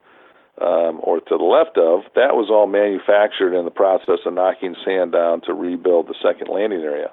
um, 0.60 1.00
or 1.02 1.20
to 1.20 1.36
the 1.36 1.44
left 1.44 1.78
of, 1.78 2.02
that 2.14 2.34
was 2.34 2.50
all 2.50 2.66
manufactured 2.66 3.56
in 3.56 3.64
the 3.64 3.70
process 3.70 4.18
of 4.26 4.34
knocking 4.34 4.74
sand 4.84 5.12
down 5.12 5.40
to 5.42 5.52
rebuild 5.52 6.08
the 6.08 6.14
second 6.22 6.48
landing 6.48 6.80
area. 6.80 7.10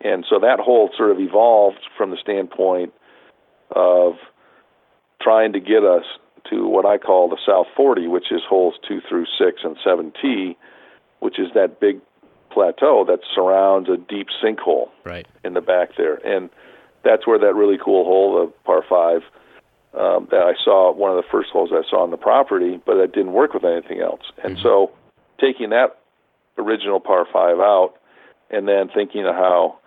And 0.00 0.24
so 0.28 0.38
that 0.38 0.60
hole 0.60 0.90
sort 0.96 1.10
of 1.10 1.18
evolved 1.18 1.80
from 1.96 2.10
the 2.10 2.18
standpoint 2.20 2.92
of 3.70 4.14
trying 5.20 5.52
to 5.52 5.60
get 5.60 5.84
us 5.84 6.04
to 6.50 6.66
what 6.66 6.86
I 6.86 6.98
call 6.98 7.28
the 7.28 7.38
South 7.44 7.66
40, 7.76 8.06
which 8.06 8.30
is 8.30 8.40
holes 8.48 8.74
2 8.86 9.00
through 9.08 9.26
6 9.38 9.60
and 9.64 9.76
7T, 9.84 10.56
which 11.20 11.38
is 11.38 11.48
that 11.54 11.80
big 11.80 12.00
plateau 12.50 13.04
that 13.06 13.20
surrounds 13.34 13.88
a 13.88 13.96
deep 13.96 14.28
sinkhole 14.42 14.88
right. 15.04 15.26
in 15.44 15.54
the 15.54 15.60
back 15.60 15.90
there. 15.96 16.14
And 16.26 16.48
that's 17.04 17.26
where 17.26 17.38
that 17.38 17.54
really 17.54 17.78
cool 17.82 18.04
hole, 18.04 18.46
the 18.46 18.52
par 18.64 18.84
5, 18.88 19.22
um, 19.94 20.28
that 20.30 20.42
I 20.42 20.54
saw, 20.64 20.92
one 20.92 21.10
of 21.10 21.16
the 21.16 21.28
first 21.30 21.50
holes 21.50 21.70
I 21.72 21.88
saw 21.88 22.02
on 22.02 22.10
the 22.10 22.16
property, 22.16 22.80
but 22.84 22.96
that 22.96 23.12
didn't 23.12 23.32
work 23.32 23.54
with 23.54 23.64
anything 23.64 24.00
else. 24.00 24.22
And 24.42 24.56
mm-hmm. 24.56 24.62
so 24.62 24.92
taking 25.40 25.70
that 25.70 25.98
original 26.58 27.00
par 27.00 27.26
5 27.32 27.58
out 27.58 27.94
and 28.50 28.66
then 28.68 28.88
thinking 28.94 29.26
of 29.26 29.34
how 29.34 29.78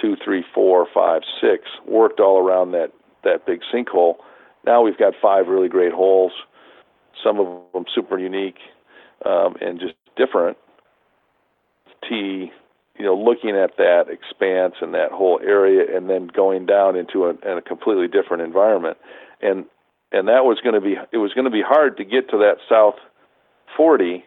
two, 0.00 0.16
three, 0.22 0.44
four, 0.54 0.86
five, 0.92 1.22
six 1.40 1.64
worked 1.86 2.20
all 2.20 2.38
around 2.38 2.72
that 2.72 2.92
that 3.24 3.46
big 3.46 3.60
sinkhole. 3.72 4.16
Now 4.66 4.82
we've 4.82 4.98
got 4.98 5.14
five 5.22 5.46
really 5.46 5.68
great 5.68 5.92
holes, 5.92 6.32
some 7.22 7.38
of 7.38 7.46
them 7.72 7.84
super 7.94 8.18
unique 8.18 8.58
um, 9.24 9.56
and 9.60 9.78
just 9.78 9.94
different. 10.16 10.56
T, 12.08 12.50
you 12.98 13.04
know, 13.04 13.14
looking 13.14 13.50
at 13.50 13.76
that 13.76 14.04
expanse 14.08 14.74
and 14.80 14.92
that 14.94 15.12
whole 15.12 15.40
area, 15.42 15.96
and 15.96 16.10
then 16.10 16.26
going 16.26 16.66
down 16.66 16.96
into 16.96 17.26
a, 17.26 17.30
in 17.30 17.58
a 17.58 17.62
completely 17.62 18.08
different 18.08 18.42
environment, 18.42 18.96
and 19.42 19.64
and 20.12 20.28
that 20.28 20.44
was 20.44 20.60
going 20.62 20.74
to 20.74 20.80
be 20.80 20.96
it 21.12 21.18
was 21.18 21.32
going 21.32 21.44
to 21.44 21.50
be 21.50 21.62
hard 21.62 21.96
to 21.96 22.04
get 22.04 22.28
to 22.30 22.38
that 22.38 22.56
south 22.68 22.96
40 23.76 24.24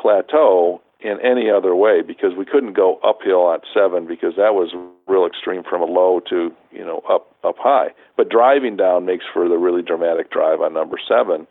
plateau 0.00 0.80
in 1.00 1.18
any 1.20 1.50
other 1.50 1.74
way 1.76 2.00
because 2.00 2.32
we 2.36 2.46
couldn't 2.46 2.72
go 2.72 2.98
uphill 3.04 3.52
at 3.52 3.60
seven 3.74 4.06
because 4.06 4.34
that 4.36 4.54
was 4.54 4.74
real 5.06 5.26
extreme 5.26 5.62
from 5.62 5.82
a 5.82 5.84
low 5.84 6.20
to 6.30 6.50
you 6.72 6.84
know 6.84 7.02
up 7.08 7.34
up 7.44 7.56
high. 7.58 7.88
But 8.16 8.30
driving 8.30 8.76
down 8.76 9.04
makes 9.04 9.24
for 9.32 9.48
the 9.48 9.58
really 9.58 9.82
dramatic 9.82 10.30
drive 10.30 10.60
on 10.60 10.72
number 10.72 10.96
seven, 11.06 11.46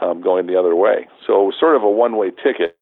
um, 0.00 0.22
going 0.22 0.46
the 0.46 0.58
other 0.58 0.76
way. 0.76 1.08
So 1.26 1.42
it 1.42 1.46
was 1.46 1.54
sort 1.58 1.76
of 1.76 1.82
a 1.82 1.90
one 1.90 2.16
way 2.16 2.30
ticket. 2.30 2.76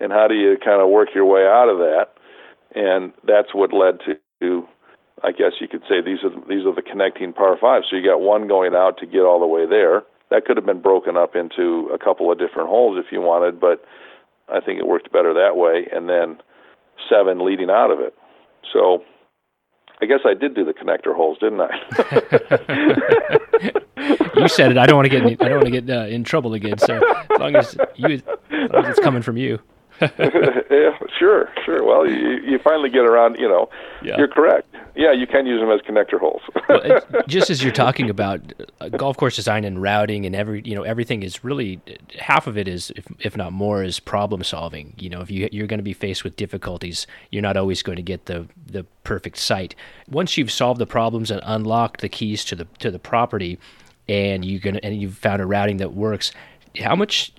And 0.00 0.10
how 0.10 0.26
do 0.26 0.34
you 0.34 0.56
kind 0.62 0.82
of 0.82 0.88
work 0.88 1.10
your 1.14 1.24
way 1.24 1.42
out 1.42 1.68
of 1.68 1.78
that? 1.78 2.06
And 2.74 3.12
that's 3.24 3.54
what 3.54 3.72
led 3.72 4.00
to, 4.40 4.66
I 5.24 5.30
guess 5.30 5.52
you 5.60 5.68
could 5.68 5.82
say 5.88 6.00
these 6.00 6.18
are 6.24 6.30
these 6.48 6.66
are 6.66 6.74
the 6.74 6.82
connecting 6.82 7.32
par 7.32 7.56
fives. 7.60 7.86
So 7.90 7.96
you 7.96 8.04
got 8.04 8.20
one 8.20 8.48
going 8.48 8.74
out 8.74 8.98
to 8.98 9.06
get 9.06 9.20
all 9.20 9.38
the 9.38 9.46
way 9.46 9.66
there. 9.66 10.02
That 10.30 10.44
could 10.44 10.56
have 10.56 10.66
been 10.66 10.82
broken 10.82 11.16
up 11.16 11.36
into 11.36 11.90
a 11.92 11.98
couple 11.98 12.32
of 12.32 12.38
different 12.38 12.68
holes 12.68 12.98
if 12.98 13.12
you 13.12 13.20
wanted, 13.20 13.60
but 13.60 13.84
I 14.48 14.60
think 14.60 14.80
it 14.80 14.86
worked 14.86 15.12
better 15.12 15.32
that 15.34 15.56
way, 15.56 15.86
and 15.92 16.08
then 16.08 16.38
seven 17.08 17.44
leading 17.44 17.70
out 17.70 17.90
of 17.90 18.00
it. 18.00 18.14
So 18.72 19.04
I 20.00 20.06
guess 20.06 20.20
I 20.24 20.34
did 20.34 20.54
do 20.54 20.64
the 20.64 20.72
connector 20.72 21.14
holes, 21.14 21.38
didn't 21.38 21.60
I? 21.60 21.70
you 24.40 24.48
said 24.48 24.72
it. 24.72 24.78
I 24.78 24.86
don't 24.86 24.96
want 24.96 25.06
to 25.06 25.10
get 25.10 25.22
in, 25.22 25.28
I 25.40 25.48
don't 25.48 25.62
want 25.62 25.66
to 25.66 25.80
get 25.80 25.88
uh, 25.88 26.06
in 26.06 26.24
trouble 26.24 26.54
again. 26.54 26.78
So 26.78 26.96
as 26.96 27.38
long 27.38 27.54
as 27.54 27.76
you, 27.94 28.14
as 28.14 28.22
long 28.72 28.84
as 28.84 28.96
it's 28.96 29.00
coming 29.00 29.22
from 29.22 29.36
you. 29.36 29.60
yeah, 30.00 30.98
sure, 31.18 31.48
sure. 31.64 31.84
Well, 31.84 32.08
you 32.08 32.40
you 32.44 32.58
finally 32.58 32.90
get 32.90 33.04
around. 33.04 33.38
You 33.38 33.48
know, 33.48 33.68
yeah. 34.02 34.16
you're 34.18 34.28
correct. 34.28 34.66
Yeah, 34.94 35.12
you 35.12 35.26
can 35.26 35.46
use 35.46 35.60
them 35.60 35.70
as 35.70 35.80
connector 35.80 36.18
holes. 36.18 36.42
well, 36.68 37.00
just 37.26 37.50
as 37.50 37.62
you're 37.62 37.72
talking 37.72 38.10
about 38.10 38.40
uh, 38.80 38.88
golf 38.90 39.16
course 39.16 39.36
design 39.36 39.64
and 39.64 39.80
routing 39.80 40.26
and 40.26 40.34
every 40.34 40.62
you 40.64 40.74
know 40.74 40.82
everything 40.82 41.22
is 41.22 41.44
really 41.44 41.80
half 42.18 42.46
of 42.46 42.58
it 42.58 42.68
is 42.68 42.90
if, 42.96 43.06
if 43.20 43.36
not 43.36 43.52
more 43.52 43.82
is 43.82 44.00
problem 44.00 44.42
solving. 44.42 44.94
You 44.98 45.10
know, 45.10 45.20
if 45.20 45.30
you 45.30 45.48
you're 45.52 45.66
going 45.66 45.78
to 45.78 45.84
be 45.84 45.94
faced 45.94 46.24
with 46.24 46.36
difficulties, 46.36 47.06
you're 47.30 47.42
not 47.42 47.56
always 47.56 47.82
going 47.82 47.96
to 47.96 48.02
get 48.02 48.26
the 48.26 48.46
the 48.66 48.84
perfect 49.04 49.38
site. 49.38 49.74
Once 50.08 50.36
you've 50.36 50.52
solved 50.52 50.80
the 50.80 50.86
problems 50.86 51.30
and 51.30 51.40
unlocked 51.44 52.00
the 52.00 52.08
keys 52.08 52.44
to 52.46 52.56
the 52.56 52.66
to 52.80 52.90
the 52.90 52.98
property, 52.98 53.58
and 54.08 54.44
you 54.44 54.58
gonna 54.58 54.80
and 54.82 55.00
you've 55.00 55.16
found 55.16 55.40
a 55.40 55.46
routing 55.46 55.76
that 55.78 55.92
works, 55.94 56.32
how 56.80 56.96
much 56.96 57.32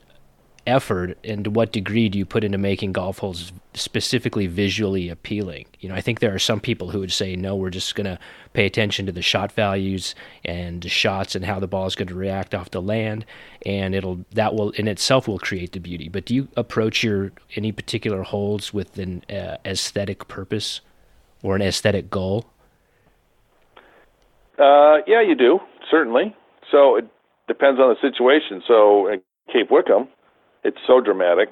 effort 0.65 1.17
and 1.23 1.43
to 1.43 1.49
what 1.49 1.71
degree 1.71 2.09
do 2.09 2.17
you 2.17 2.25
put 2.25 2.43
into 2.43 2.57
making 2.57 2.93
golf 2.93 3.19
holes 3.19 3.51
specifically 3.73 4.47
visually 4.47 5.09
appealing? 5.09 5.65
You 5.79 5.89
know, 5.89 5.95
I 5.95 6.01
think 6.01 6.19
there 6.19 6.33
are 6.33 6.39
some 6.39 6.59
people 6.59 6.91
who 6.91 6.99
would 6.99 7.11
say, 7.11 7.35
no, 7.35 7.55
we're 7.55 7.69
just 7.69 7.95
going 7.95 8.05
to 8.05 8.19
pay 8.53 8.65
attention 8.65 9.05
to 9.05 9.11
the 9.11 9.21
shot 9.21 9.51
values 9.51 10.15
and 10.45 10.81
the 10.81 10.89
shots 10.89 11.35
and 11.35 11.43
how 11.43 11.59
the 11.59 11.67
ball 11.67 11.85
is 11.85 11.95
going 11.95 12.07
to 12.07 12.15
react 12.15 12.55
off 12.55 12.71
the 12.71 12.81
land, 12.81 13.25
and 13.65 13.95
it'll 13.95 14.25
that 14.31 14.55
will 14.55 14.71
in 14.71 14.87
itself 14.87 15.27
will 15.27 15.39
create 15.39 15.71
the 15.73 15.79
beauty. 15.79 16.07
But 16.07 16.25
do 16.25 16.35
you 16.35 16.47
approach 16.55 17.03
your 17.03 17.31
any 17.55 17.71
particular 17.71 18.23
holes 18.23 18.73
with 18.73 18.97
an 18.97 19.23
uh, 19.29 19.57
aesthetic 19.65 20.27
purpose 20.27 20.81
or 21.41 21.55
an 21.55 21.61
aesthetic 21.61 22.09
goal? 22.09 22.45
Uh, 24.57 24.97
yeah, 25.07 25.21
you 25.21 25.35
do 25.35 25.59
certainly. 25.89 26.35
So 26.71 26.95
it 26.95 27.05
depends 27.47 27.79
on 27.79 27.93
the 27.93 27.99
situation. 28.01 28.61
So 28.67 29.09
at 29.09 29.21
Cape 29.51 29.69
Wickham, 29.69 30.07
it's 30.63 30.77
so 30.87 31.01
dramatic. 31.01 31.49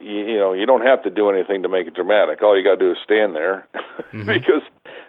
You, 0.00 0.26
you 0.26 0.38
know, 0.38 0.52
you 0.52 0.66
don't 0.66 0.84
have 0.84 1.02
to 1.04 1.10
do 1.10 1.30
anything 1.30 1.62
to 1.62 1.68
make 1.68 1.86
it 1.86 1.94
dramatic. 1.94 2.42
All 2.42 2.56
you 2.56 2.64
got 2.64 2.78
to 2.78 2.84
do 2.84 2.90
is 2.92 2.98
stand 3.04 3.34
there, 3.34 3.66
mm-hmm. 3.74 4.26
because 4.26 4.62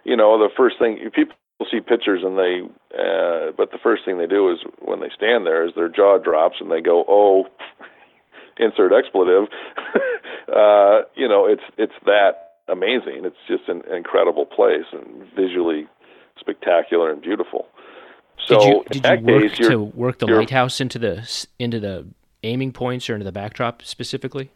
you 0.03 0.15
know 0.15 0.37
the 0.37 0.49
first 0.55 0.77
thing 0.79 0.97
people 1.13 1.35
see 1.71 1.79
pictures 1.79 2.21
and 2.23 2.37
they, 2.37 2.61
uh, 2.93 3.51
but 3.57 3.71
the 3.71 3.79
first 3.81 4.03
thing 4.05 4.17
they 4.17 4.27
do 4.27 4.51
is 4.51 4.59
when 4.79 4.99
they 4.99 5.09
stand 5.15 5.45
there 5.45 5.65
is 5.65 5.73
their 5.75 5.89
jaw 5.89 6.17
drops 6.17 6.57
and 6.59 6.69
they 6.69 6.81
go, 6.81 7.05
oh, 7.07 7.45
insert 8.57 8.91
expletive. 8.93 9.47
uh, 10.53 11.01
you 11.15 11.27
know, 11.27 11.45
it's 11.45 11.63
it's 11.77 11.93
that 12.05 12.57
amazing. 12.67 13.23
It's 13.25 13.37
just 13.47 13.67
an 13.67 13.81
incredible 13.93 14.45
place 14.45 14.85
and 14.91 15.23
visually 15.35 15.87
spectacular 16.39 17.11
and 17.11 17.21
beautiful. 17.21 17.67
So 18.45 18.83
did 18.91 19.05
you, 19.05 19.13
did 19.13 19.21
you 19.21 19.33
work 19.33 19.51
case, 19.53 19.67
to 19.67 19.77
work 19.81 20.19
the 20.19 20.27
lighthouse 20.27 20.81
into 20.81 20.99
the 20.99 21.45
into 21.57 21.79
the 21.79 22.05
aiming 22.45 22.71
points 22.71 23.09
or 23.09 23.13
into 23.13 23.25
the 23.25 23.31
backdrop 23.31 23.81
specifically? 23.83 24.51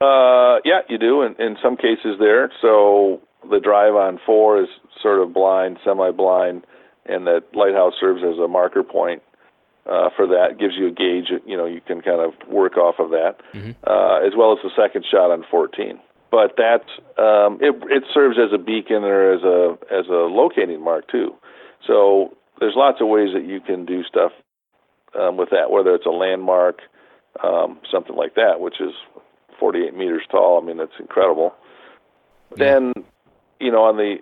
Uh, 0.00 0.58
yeah, 0.64 0.80
you 0.88 0.98
do 0.98 1.22
in, 1.22 1.34
in 1.38 1.56
some 1.62 1.76
cases 1.76 2.16
there. 2.18 2.50
So 2.60 3.20
the 3.48 3.60
drive 3.60 3.94
on 3.94 4.18
four 4.24 4.60
is 4.60 4.68
sort 5.00 5.20
of 5.20 5.32
blind, 5.32 5.78
semi-blind, 5.84 6.64
and 7.06 7.26
that 7.26 7.42
lighthouse 7.54 7.94
serves 8.00 8.22
as 8.22 8.38
a 8.38 8.48
marker 8.48 8.82
point 8.82 9.22
uh, 9.86 10.10
for 10.16 10.26
that. 10.26 10.58
Gives 10.58 10.74
you 10.76 10.88
a 10.88 10.90
gauge. 10.90 11.30
You 11.46 11.56
know, 11.56 11.66
you 11.66 11.80
can 11.80 12.00
kind 12.00 12.20
of 12.20 12.32
work 12.48 12.76
off 12.76 12.96
of 12.98 13.10
that, 13.10 13.36
mm-hmm. 13.52 13.72
uh, 13.86 14.26
as 14.26 14.32
well 14.36 14.52
as 14.52 14.58
the 14.62 14.70
second 14.76 15.04
shot 15.08 15.30
on 15.30 15.44
14. 15.50 15.98
But 16.30 16.56
that 16.56 16.84
um, 17.20 17.58
it 17.60 17.74
it 17.90 18.04
serves 18.12 18.38
as 18.38 18.52
a 18.54 18.58
beacon 18.58 19.04
or 19.04 19.34
as 19.34 19.42
a 19.42 19.76
as 19.92 20.06
a 20.08 20.26
locating 20.30 20.82
mark 20.82 21.08
too. 21.10 21.34
So 21.86 22.36
there's 22.58 22.74
lots 22.76 23.00
of 23.00 23.08
ways 23.08 23.30
that 23.34 23.44
you 23.44 23.60
can 23.60 23.84
do 23.84 24.02
stuff 24.04 24.32
um, 25.18 25.36
with 25.36 25.50
that, 25.50 25.70
whether 25.70 25.94
it's 25.94 26.06
a 26.06 26.10
landmark, 26.10 26.80
um, 27.42 27.80
something 27.90 28.16
like 28.16 28.34
that, 28.34 28.60
which 28.60 28.80
is 28.80 28.92
48 29.58 29.96
meters 29.96 30.22
tall. 30.30 30.60
I 30.60 30.66
mean, 30.66 30.76
that's 30.76 30.98
incredible. 30.98 31.54
Yeah. 32.56 32.64
Then, 32.64 32.92
you 33.60 33.70
know, 33.70 33.84
on 33.84 33.96
the 33.96 34.16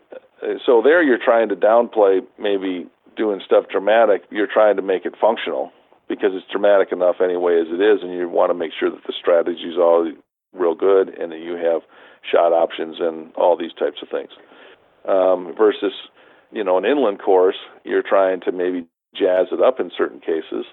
so 0.66 0.80
there 0.82 1.02
you're 1.02 1.22
trying 1.22 1.48
to 1.50 1.56
downplay 1.56 2.20
maybe 2.38 2.86
doing 3.16 3.40
stuff 3.44 3.64
dramatic. 3.70 4.22
You're 4.30 4.48
trying 4.52 4.76
to 4.76 4.82
make 4.82 5.04
it 5.04 5.14
functional 5.20 5.72
because 6.08 6.30
it's 6.32 6.46
dramatic 6.50 6.92
enough 6.92 7.16
anyway 7.22 7.60
as 7.60 7.68
it 7.68 7.80
is, 7.80 8.02
and 8.02 8.12
you 8.12 8.28
want 8.28 8.50
to 8.50 8.54
make 8.54 8.72
sure 8.78 8.90
that 8.90 9.04
the 9.06 9.12
strategy 9.18 9.62
is 9.62 9.78
all 9.78 10.10
real 10.52 10.74
good 10.74 11.08
and 11.08 11.32
that 11.32 11.38
you 11.38 11.54
have 11.54 11.82
shot 12.28 12.52
options 12.52 12.96
and 12.98 13.32
all 13.34 13.56
these 13.56 13.72
types 13.78 13.98
of 14.02 14.08
things. 14.08 14.30
Um, 15.08 15.54
versus, 15.56 15.92
you 16.52 16.64
know, 16.64 16.76
an 16.76 16.84
inland 16.84 17.20
course, 17.22 17.56
you're 17.84 18.02
trying 18.02 18.40
to 18.42 18.52
maybe 18.52 18.86
jazz 19.14 19.46
it 19.52 19.62
up 19.62 19.80
in 19.80 19.90
certain 19.96 20.20
cases. 20.20 20.66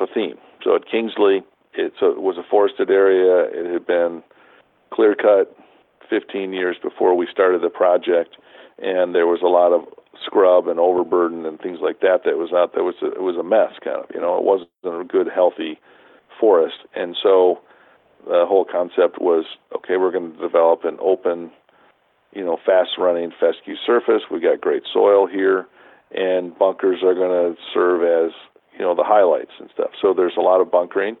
A 0.00 0.06
theme. 0.12 0.38
So 0.64 0.74
at 0.74 0.90
Kingsley, 0.90 1.42
it 1.74 1.92
was 2.00 2.38
a 2.38 2.48
forested 2.50 2.90
area. 2.90 3.46
It 3.52 3.70
had 3.70 3.86
been 3.86 4.22
clear 4.92 5.14
cut 5.14 5.54
15 6.08 6.52
years 6.52 6.76
before 6.82 7.14
we 7.14 7.28
started 7.30 7.62
the 7.62 7.68
project, 7.68 8.36
and 8.78 9.14
there 9.14 9.26
was 9.26 9.40
a 9.42 9.46
lot 9.46 9.72
of 9.72 9.84
scrub 10.24 10.68
and 10.68 10.80
overburden 10.80 11.44
and 11.44 11.60
things 11.60 11.78
like 11.82 12.00
that 12.00 12.20
that 12.24 12.38
was 12.38 12.52
out 12.52 12.72
there 12.74 12.84
was 12.84 12.94
a, 13.02 13.06
it 13.06 13.22
was 13.22 13.36
a 13.36 13.42
mess 13.42 13.72
kind 13.82 13.98
of 13.98 14.06
you 14.14 14.20
know? 14.20 14.38
It 14.38 14.44
wasn't 14.44 14.68
a 14.84 15.04
good 15.04 15.28
healthy 15.32 15.78
forest. 16.40 16.76
And 16.94 17.16
so 17.20 17.60
the 18.26 18.46
whole 18.46 18.64
concept 18.64 19.20
was 19.20 19.44
okay 19.74 19.96
we're 19.96 20.12
going 20.12 20.32
to 20.32 20.38
develop 20.38 20.84
an 20.84 20.96
open 21.00 21.50
you 22.32 22.44
know 22.44 22.56
fast 22.64 22.90
running 22.98 23.32
fescue 23.38 23.74
surface. 23.84 24.22
We 24.30 24.40
got 24.40 24.60
great 24.60 24.84
soil 24.90 25.26
here 25.26 25.66
and 26.12 26.56
bunkers 26.56 27.02
are 27.02 27.14
going 27.14 27.54
to 27.54 27.60
serve 27.74 28.02
as 28.02 28.32
you 28.78 28.84
know 28.84 28.94
the 28.94 29.04
highlights 29.04 29.52
and 29.58 29.68
stuff 29.72 29.90
so 30.00 30.12
there's 30.14 30.36
a 30.36 30.42
lot 30.42 30.60
of 30.60 30.70
bunkering 30.70 31.16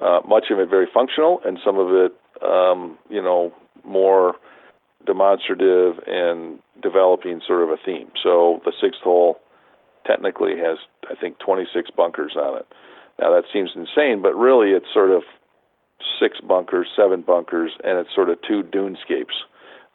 uh, 0.00 0.20
much 0.26 0.46
of 0.50 0.58
it 0.58 0.68
very 0.68 0.86
functional 0.92 1.40
and 1.44 1.58
some 1.64 1.78
of 1.78 1.88
it 1.90 2.12
um, 2.42 2.98
you 3.08 3.22
know 3.22 3.52
more 3.84 4.34
demonstrative 5.06 5.94
and 6.06 6.58
developing 6.82 7.40
sort 7.46 7.62
of 7.62 7.70
a 7.70 7.76
theme. 7.84 8.10
So 8.22 8.60
the 8.64 8.72
sixth 8.80 9.00
hole 9.02 9.38
technically 10.06 10.56
has, 10.58 10.78
I 11.10 11.14
think, 11.14 11.38
26 11.38 11.90
bunkers 11.96 12.36
on 12.36 12.58
it. 12.58 12.66
Now 13.20 13.30
that 13.34 13.44
seems 13.52 13.70
insane, 13.74 14.22
but 14.22 14.34
really 14.34 14.70
it's 14.70 14.92
sort 14.92 15.10
of 15.10 15.22
six 16.18 16.38
bunkers, 16.40 16.88
seven 16.96 17.22
bunkers, 17.22 17.72
and 17.84 17.98
it's 17.98 18.14
sort 18.14 18.30
of 18.30 18.38
two 18.46 18.62
dunescapes. 18.62 19.34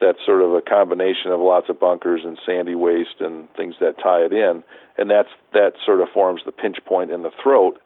That's 0.05 0.23
sort 0.23 0.41
of 0.41 0.53
a 0.53 0.61
combination 0.61 1.31
of 1.31 1.39
lots 1.39 1.67
of 1.67 1.79
bunkers 1.79 2.21
and 2.23 2.37
sandy 2.45 2.75
waste 2.75 3.19
and 3.19 3.47
things 3.55 3.73
that 3.79 3.97
tie 3.97 4.19
it 4.19 4.33
in, 4.33 4.63
and 4.97 5.09
that's 5.09 5.29
that 5.53 5.73
sort 5.83 5.99
of 6.01 6.09
forms 6.13 6.41
the 6.45 6.51
pinch 6.51 6.77
point 6.85 7.09
in 7.09 7.23
the 7.23 7.31
throat 7.41 7.81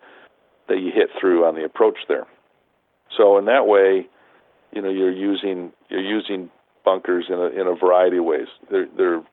that 0.67 0.80
you 0.80 0.91
hit 0.93 1.09
through 1.20 1.45
on 1.45 1.55
the 1.55 1.63
approach 1.63 1.97
there. 2.09 2.28
So 3.15 3.38
in 3.38 3.45
that 3.45 3.67
way, 3.67 4.05
you 4.74 4.82
know, 4.82 4.89
you're 4.89 5.11
using 5.11 5.72
you're 5.88 6.03
using 6.03 6.51
bunkers 6.84 7.26
in 7.30 7.36
a, 7.36 7.47
in 7.47 7.67
a 7.67 7.76
variety 7.76 8.17
of 8.17 8.26
ways. 8.26 8.47
They're, 8.70 8.88
they're 8.97 9.24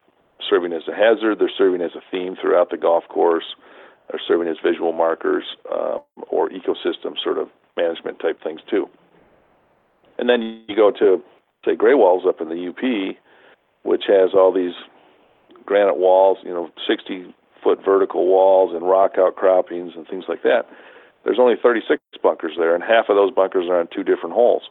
serving 0.49 0.73
as 0.73 0.83
a 0.89 0.95
hazard, 0.95 1.39
they're 1.39 1.51
serving 1.57 1.81
as 1.81 1.93
a 1.97 2.03
theme 2.11 2.37
throughout 2.41 2.71
the 2.71 2.77
golf 2.77 3.05
course, 3.09 3.57
they're 4.11 4.21
serving 4.27 4.49
as 4.49 4.57
visual 4.65 4.93
markers 4.93 5.45
um, 5.73 6.01
or 6.29 6.51
ecosystem 6.51 7.15
sort 7.23 7.39
of 7.39 7.49
management 7.77 8.21
type 8.21 8.43
things 8.43 8.61
too. 8.71 8.87
And 10.19 10.29
then 10.29 10.65
you 10.69 10.77
go 10.77 10.91
to, 10.91 11.23
say, 11.67 11.77
Greywalls 11.77 12.27
up 12.27 12.41
in 12.41 12.49
the 12.49 12.69
UP, 12.69 13.17
which 13.83 14.05
has 14.07 14.31
all 14.33 14.53
these 14.53 14.75
granite 15.67 15.99
walls, 15.99 16.39
you 16.43 16.51
know, 16.51 16.71
60 16.87 17.35
foot 17.63 17.85
vertical 17.85 18.27
walls 18.27 18.75
and 18.75 18.89
rock 18.89 19.19
outcroppings 19.19 19.93
and 19.97 20.07
things 20.07 20.25
like 20.29 20.43
that. 20.43 20.67
There's 21.25 21.39
only 21.41 21.57
36 21.61 22.01
bunkers 22.23 22.53
there, 22.57 22.75
and 22.75 22.85
half 22.85 23.09
of 23.09 23.17
those 23.17 23.33
bunkers 23.33 23.67
are 23.69 23.81
on 23.81 23.89
two 23.93 24.05
different 24.05 24.35
holes 24.35 24.63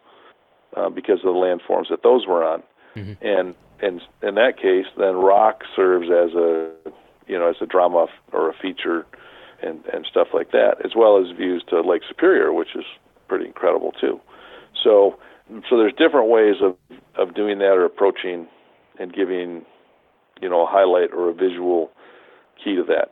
uh, 0.77 0.89
because 0.89 1.19
of 1.19 1.25
the 1.25 1.39
landforms 1.39 1.89
that 1.89 2.01
those 2.01 2.25
were 2.25 2.43
on. 2.43 2.63
Mm-hmm. 2.95 3.25
And 3.25 3.55
and 3.81 4.01
in 4.23 4.35
that 4.35 4.57
case, 4.57 4.85
then 4.97 5.15
rock 5.15 5.63
serves 5.75 6.07
as 6.07 6.33
a 6.33 6.71
you 7.27 7.37
know 7.37 7.49
as 7.49 7.57
a 7.59 7.65
drama 7.65 8.07
or 8.31 8.49
a 8.49 8.53
feature 8.53 9.05
and 9.61 9.83
and 9.91 10.05
stuff 10.09 10.29
like 10.33 10.51
that, 10.51 10.77
as 10.85 10.91
well 10.95 11.17
as 11.17 11.35
views 11.35 11.61
to 11.69 11.81
Lake 11.81 12.03
Superior, 12.07 12.53
which 12.53 12.73
is 12.75 12.85
pretty 13.27 13.45
incredible 13.45 13.91
too. 13.99 14.21
So 14.81 15.19
so 15.69 15.77
there's 15.77 15.93
different 15.93 16.29
ways 16.29 16.55
of 16.61 16.75
of 17.15 17.33
doing 17.35 17.59
that 17.59 17.73
or 17.77 17.85
approaching 17.85 18.47
and 18.99 19.13
giving 19.13 19.65
you 20.41 20.49
know 20.49 20.63
a 20.63 20.67
highlight 20.67 21.11
or 21.13 21.29
a 21.29 21.33
visual 21.33 21.91
key 22.63 22.75
to 22.75 22.83
that 22.83 23.11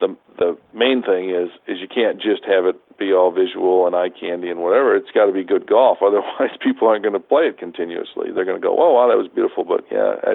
the 0.00 0.16
the 0.38 0.56
main 0.74 1.02
thing 1.02 1.30
is 1.30 1.50
is 1.66 1.80
you 1.80 1.88
can't 1.88 2.20
just 2.20 2.44
have 2.44 2.66
it 2.66 2.76
be 2.98 3.12
all 3.12 3.30
visual 3.30 3.86
and 3.86 3.94
eye 3.96 4.10
candy 4.10 4.50
and 4.50 4.60
whatever. 4.60 4.96
It's 4.96 5.10
got 5.14 5.26
to 5.26 5.32
be 5.32 5.44
good 5.44 5.66
golf. 5.66 5.98
Otherwise, 6.06 6.56
people 6.62 6.88
aren't 6.88 7.02
going 7.02 7.14
to 7.14 7.20
play 7.20 7.44
it 7.44 7.58
continuously. 7.58 8.30
They're 8.34 8.44
going 8.44 8.60
to 8.60 8.64
go, 8.64 8.76
"Oh, 8.78 8.92
wow, 8.92 9.08
that 9.08 9.18
was 9.18 9.28
beautiful," 9.32 9.64
but 9.64 9.84
yeah, 9.90 10.16
I, 10.24 10.34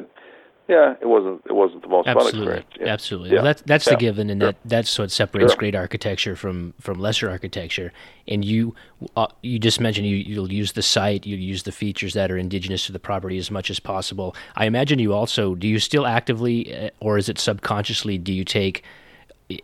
yeah, 0.69 0.93
it 1.01 1.07
wasn't 1.07 1.41
it 1.47 1.53
wasn't 1.53 1.81
the 1.81 1.87
most 1.87 2.07
Absolutely. 2.07 2.31
fun 2.31 2.57
experience. 2.57 2.67
Yeah. 2.79 2.93
Absolutely. 2.93 3.29
Yeah. 3.29 3.35
Well, 3.37 3.43
that's 3.45 3.61
that's 3.63 3.87
yeah. 3.87 3.93
the 3.93 3.97
given, 3.97 4.29
and 4.29 4.39
that 4.43 4.55
that's 4.65 4.99
what 4.99 5.09
separates 5.09 5.55
great 5.55 5.73
architecture 5.73 6.35
from 6.35 6.75
from 6.79 6.99
lesser 6.99 7.27
architecture. 7.27 7.91
And 8.27 8.45
you 8.45 8.75
uh, 9.17 9.27
you 9.41 9.57
just 9.57 9.79
mentioned 9.79 10.05
you 10.05 10.15
you'll 10.15 10.53
use 10.53 10.73
the 10.73 10.83
site, 10.83 11.25
you'll 11.25 11.39
use 11.39 11.63
the 11.63 11.71
features 11.71 12.13
that 12.13 12.29
are 12.29 12.37
indigenous 12.37 12.85
to 12.85 12.91
the 12.91 12.99
property 12.99 13.39
as 13.39 13.49
much 13.49 13.71
as 13.71 13.79
possible. 13.79 14.35
I 14.55 14.67
imagine 14.67 14.99
you 14.99 15.11
also 15.11 15.55
do 15.55 15.67
you 15.67 15.79
still 15.79 16.05
actively, 16.05 16.71
uh, 16.77 16.91
or 16.99 17.17
is 17.17 17.29
it 17.29 17.39
subconsciously, 17.39 18.19
do 18.19 18.31
you 18.31 18.45
take 18.45 18.83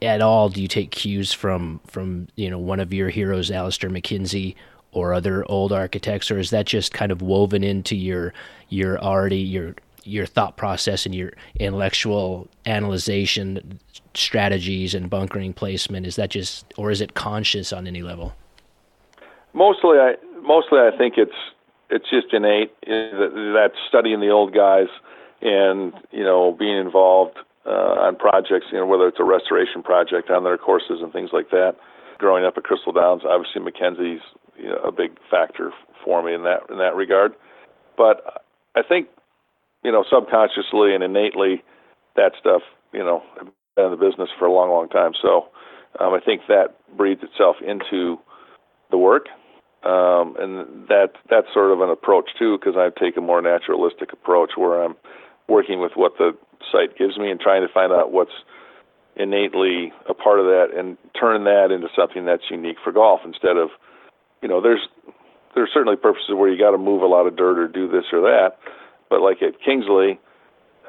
at 0.01 0.19
all 0.19 0.49
do 0.49 0.59
you 0.59 0.67
take 0.67 0.89
cues 0.89 1.31
from 1.31 1.79
from 1.85 2.27
you 2.35 2.49
know 2.49 2.57
one 2.57 2.79
of 2.79 2.91
your 2.91 3.09
heroes, 3.09 3.51
Alister 3.51 3.91
MacKenzie, 3.91 4.55
or 4.91 5.13
other 5.13 5.45
old 5.51 5.71
architects, 5.71 6.31
or 6.31 6.39
is 6.39 6.49
that 6.49 6.65
just 6.65 6.93
kind 6.93 7.11
of 7.11 7.21
woven 7.21 7.63
into 7.63 7.95
your 7.95 8.33
your 8.69 8.99
already 8.99 9.37
your 9.37 9.75
your 10.05 10.25
thought 10.25 10.57
process 10.57 11.05
and 11.05 11.13
your 11.13 11.33
intellectual 11.59 12.47
analyzation 12.65 13.79
strategies 14.13 14.93
and 14.93 15.09
bunkering 15.09 15.53
placement? 15.53 16.05
Is 16.05 16.15
that 16.15 16.29
just, 16.29 16.65
or 16.77 16.91
is 16.91 17.01
it 17.01 17.13
conscious 17.13 17.73
on 17.73 17.87
any 17.87 18.01
level? 18.01 18.33
Mostly, 19.53 19.97
I 19.97 20.15
mostly 20.41 20.79
I 20.79 20.91
think 20.97 21.15
it's 21.17 21.35
it's 21.89 22.09
just 22.09 22.33
innate. 22.33 22.73
That 22.81 23.71
studying 23.87 24.19
the 24.19 24.29
old 24.29 24.53
guys 24.53 24.87
and 25.41 25.93
you 26.11 26.23
know 26.23 26.55
being 26.57 26.77
involved 26.77 27.37
uh, 27.65 28.05
on 28.05 28.15
projects, 28.15 28.67
you 28.71 28.77
know, 28.77 28.85
whether 28.85 29.07
it's 29.07 29.19
a 29.19 29.23
restoration 29.23 29.81
project 29.81 30.29
on 30.29 30.43
their 30.43 30.57
courses 30.57 30.99
and 31.01 31.11
things 31.11 31.31
like 31.33 31.49
that. 31.49 31.75
Growing 32.17 32.45
up 32.45 32.57
at 32.57 32.63
Crystal 32.63 32.93
Downs, 32.93 33.23
obviously 33.27 33.61
MacKenzie's 33.61 34.21
you 34.57 34.69
know, 34.69 34.77
a 34.77 34.91
big 34.91 35.17
factor 35.29 35.71
for 36.03 36.23
me 36.23 36.33
in 36.33 36.43
that 36.43 36.61
in 36.69 36.77
that 36.77 36.95
regard. 36.95 37.33
But 37.97 38.43
I 38.75 38.81
think, 38.83 39.07
you 39.85 39.91
know, 39.91 40.03
subconsciously 40.09 40.95
and 40.95 41.03
innately, 41.03 41.63
that 42.15 42.31
stuff, 42.39 42.63
you 42.91 43.03
know, 43.03 43.21
I've 43.39 43.47
been 43.75 43.85
in 43.85 43.91
the 43.91 43.97
business 43.97 44.29
for 44.39 44.47
a 44.47 44.51
long, 44.51 44.71
long 44.71 44.89
time. 44.89 45.11
So 45.21 45.45
um, 45.99 46.13
I 46.13 46.19
think 46.19 46.41
that 46.47 46.73
breeds 46.97 47.21
itself 47.21 47.57
into 47.61 48.17
the 48.89 48.97
work. 48.97 49.27
Um, 49.83 50.35
and 50.39 50.87
that 50.89 51.13
that's 51.29 51.45
sort 51.53 51.71
of 51.71 51.81
an 51.81 51.91
approach 51.91 52.31
too, 52.39 52.57
because 52.57 52.73
I 52.75 52.89
take 52.99 53.15
a 53.17 53.21
more 53.21 53.39
naturalistic 53.39 54.11
approach 54.11 54.53
where 54.57 54.83
I'm 54.83 54.95
working 55.47 55.79
with 55.79 55.91
what 55.93 56.13
the 56.17 56.31
site 56.71 56.97
gives 56.97 57.19
me 57.19 57.29
and 57.29 57.39
trying 57.39 57.61
to 57.61 57.71
find 57.71 57.93
out 57.93 58.11
what's 58.11 58.33
innately 59.15 59.93
a 60.09 60.15
part 60.15 60.39
of 60.39 60.47
that 60.47 60.75
and 60.75 60.97
turn 61.13 61.43
that 61.43 61.69
into 61.71 61.87
something 61.95 62.25
that's 62.25 62.49
unique 62.49 62.77
for 62.83 62.91
golf 62.91 63.21
instead 63.23 63.57
of 63.57 63.69
you 64.41 64.49
know 64.49 64.59
there's 64.59 64.89
there's 65.53 65.69
certainly 65.71 65.95
purposes 65.95 66.33
where 66.33 66.49
you 66.49 66.59
got 66.59 66.71
to 66.71 66.77
move 66.77 67.01
a 67.03 67.07
lot 67.07 67.27
of 67.27 67.37
dirt 67.37 67.59
or 67.59 67.67
do 67.67 67.87
this 67.87 68.05
or 68.11 68.19
that 68.21 68.57
but 69.15 69.21
like 69.21 69.41
at 69.41 69.61
Kingsley 69.63 70.19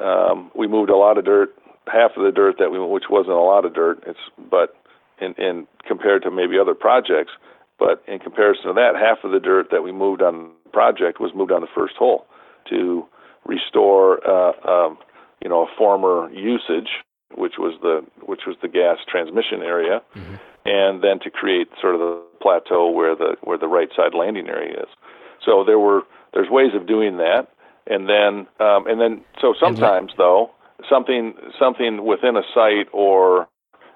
um, 0.03 0.51
we 0.55 0.67
moved 0.67 0.91
a 0.91 0.97
lot 0.97 1.19
of 1.19 1.25
dirt 1.25 1.55
half 1.87 2.11
of 2.17 2.25
the 2.25 2.33
dirt 2.33 2.57
that 2.59 2.73
we 2.73 2.79
which 2.81 3.05
wasn't 3.09 3.37
a 3.37 3.41
lot 3.41 3.65
of 3.65 3.75
dirt 3.75 4.03
it's 4.07 4.19
but 4.51 4.75
in 5.21 5.35
in 5.35 5.67
compared 5.87 6.23
to 6.23 6.31
maybe 6.31 6.59
other 6.59 6.75
projects 6.75 7.33
but 7.79 8.03
in 8.09 8.19
comparison 8.19 8.67
to 8.67 8.73
that 8.73 8.97
half 8.97 9.19
of 9.23 9.31
the 9.31 9.39
dirt 9.39 9.69
that 9.71 9.83
we 9.83 9.93
moved 9.93 10.23
on 10.23 10.51
the 10.65 10.71
project 10.71 11.21
was 11.21 11.31
moved 11.35 11.53
on 11.53 11.61
the 11.61 11.69
first 11.75 11.95
hole 11.97 12.27
to 12.69 13.07
restore 13.47 14.19
uh, 14.29 14.53
um, 14.69 14.99
you 15.43 15.49
know 15.49 15.63
a 15.63 15.79
former 15.79 16.31
usage, 16.33 16.89
which 17.35 17.55
was 17.59 17.75
the 17.83 18.05
which 18.25 18.43
was 18.47 18.57
the 18.63 18.69
gas 18.69 18.99
transmission 19.09 19.63
area, 19.63 20.03
mm-hmm. 20.15 20.35
and 20.65 21.03
then 21.03 21.19
to 21.21 21.31
create 21.31 21.69
sort 21.81 21.95
of 21.95 22.01
the 22.01 22.23
plateau 22.41 22.91
where 22.91 23.15
the 23.15 23.37
where 23.43 23.59
the 23.59 23.69
right 23.69 23.89
side 23.95 24.15
landing 24.15 24.49
area 24.49 24.81
is. 24.81 24.89
So 25.45 25.65
there 25.65 25.79
were 25.79 26.03
there's 26.35 26.51
ways 26.51 26.75
of 26.75 26.87
doing 26.87 27.19
that, 27.19 27.49
and 27.87 28.09
then 28.09 28.47
um, 28.61 28.87
and 28.87 29.01
then 29.01 29.23
so 29.41 29.55
sometimes 29.59 30.13
though 30.17 30.51
something 30.89 31.35
something 31.59 32.05
within 32.05 32.37
a 32.37 32.43
site 32.55 32.89
or 32.93 33.49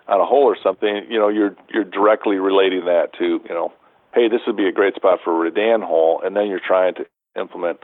on 0.09 0.21
a 0.21 0.27
hole 0.27 0.45
or 0.45 0.57
something, 0.63 1.07
you 1.09 1.19
know, 1.19 1.29
you're 1.29 1.57
you're 1.73 1.85
directly 1.85 2.37
relating 2.37 2.85
that 2.87 3.13
to 3.19 3.41
you 3.45 3.55
know, 3.55 3.73
hey, 4.15 4.29
this 4.29 4.41
would 4.47 4.57
be 4.57 4.67
a 4.67 4.73
great 4.73 4.95
spot 4.97 5.21
for 5.23 5.35
a 5.35 5.51
Redan 5.51 5.83
hole, 5.83 6.21
and 6.25 6.37
then 6.37 6.49
you're 6.49 6.61
trying 6.65 6.95
to 6.95 7.07
implement 7.39 7.79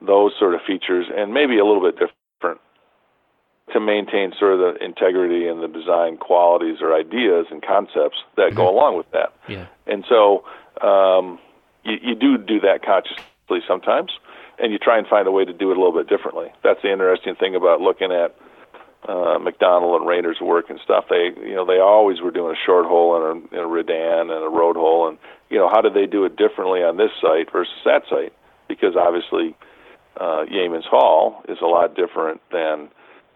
those 0.00 0.32
sort 0.38 0.54
of 0.54 0.60
features 0.66 1.06
and 1.14 1.34
maybe 1.34 1.58
a 1.58 1.64
little 1.64 1.82
bit 1.82 1.94
different 1.98 2.60
to 3.72 3.80
maintain 3.80 4.32
sort 4.38 4.54
of 4.54 4.60
the 4.60 4.84
integrity 4.84 5.46
and 5.46 5.62
the 5.62 5.68
design 5.68 6.16
qualities 6.16 6.78
or 6.80 6.94
ideas 6.94 7.46
and 7.50 7.62
concepts 7.62 8.16
that 8.36 8.48
mm-hmm. 8.48 8.56
go 8.56 8.70
along 8.70 8.96
with 8.96 9.10
that. 9.10 9.34
Yeah. 9.46 9.66
And 9.86 10.04
so 10.08 10.44
um, 10.80 11.38
you, 11.84 11.96
you 12.02 12.14
do 12.14 12.38
do 12.38 12.60
that 12.60 12.82
consciously 12.82 13.60
sometimes, 13.66 14.12
and 14.60 14.72
you 14.72 14.78
try 14.78 14.98
and 14.98 15.06
find 15.06 15.26
a 15.26 15.32
way 15.32 15.44
to 15.44 15.52
do 15.52 15.70
it 15.70 15.76
a 15.76 15.80
little 15.80 15.96
bit 15.96 16.08
differently. 16.08 16.48
That's 16.62 16.80
the 16.82 16.92
interesting 16.92 17.34
thing 17.36 17.54
about 17.54 17.80
looking 17.80 18.10
at 18.10 18.34
uh, 19.08 19.38
Macdonald 19.38 20.00
and 20.00 20.08
Raynor's 20.08 20.40
work 20.40 20.70
and 20.70 20.80
stuff. 20.82 21.04
They, 21.08 21.30
you 21.40 21.54
know, 21.54 21.64
they 21.64 21.78
always 21.78 22.20
were 22.20 22.32
doing 22.32 22.54
a 22.54 22.66
short 22.66 22.86
hole 22.86 23.16
and 23.16 23.24
a, 23.24 23.56
and 23.56 23.64
a 23.64 23.68
Redan 23.68 24.30
and 24.34 24.44
a 24.44 24.48
road 24.48 24.76
hole, 24.76 25.08
and 25.08 25.18
you 25.50 25.58
know, 25.58 25.68
how 25.68 25.80
did 25.80 25.94
they 25.94 26.06
do 26.06 26.24
it 26.24 26.36
differently 26.36 26.82
on 26.82 26.96
this 26.96 27.10
site 27.22 27.52
versus 27.52 27.72
that 27.84 28.02
site? 28.10 28.32
because 28.68 28.94
obviously 28.96 29.56
uh, 30.20 30.44
Yeamans 30.52 30.84
Hall 30.84 31.42
is 31.48 31.58
a 31.62 31.66
lot 31.66 31.96
different 31.96 32.40
than 32.52 32.88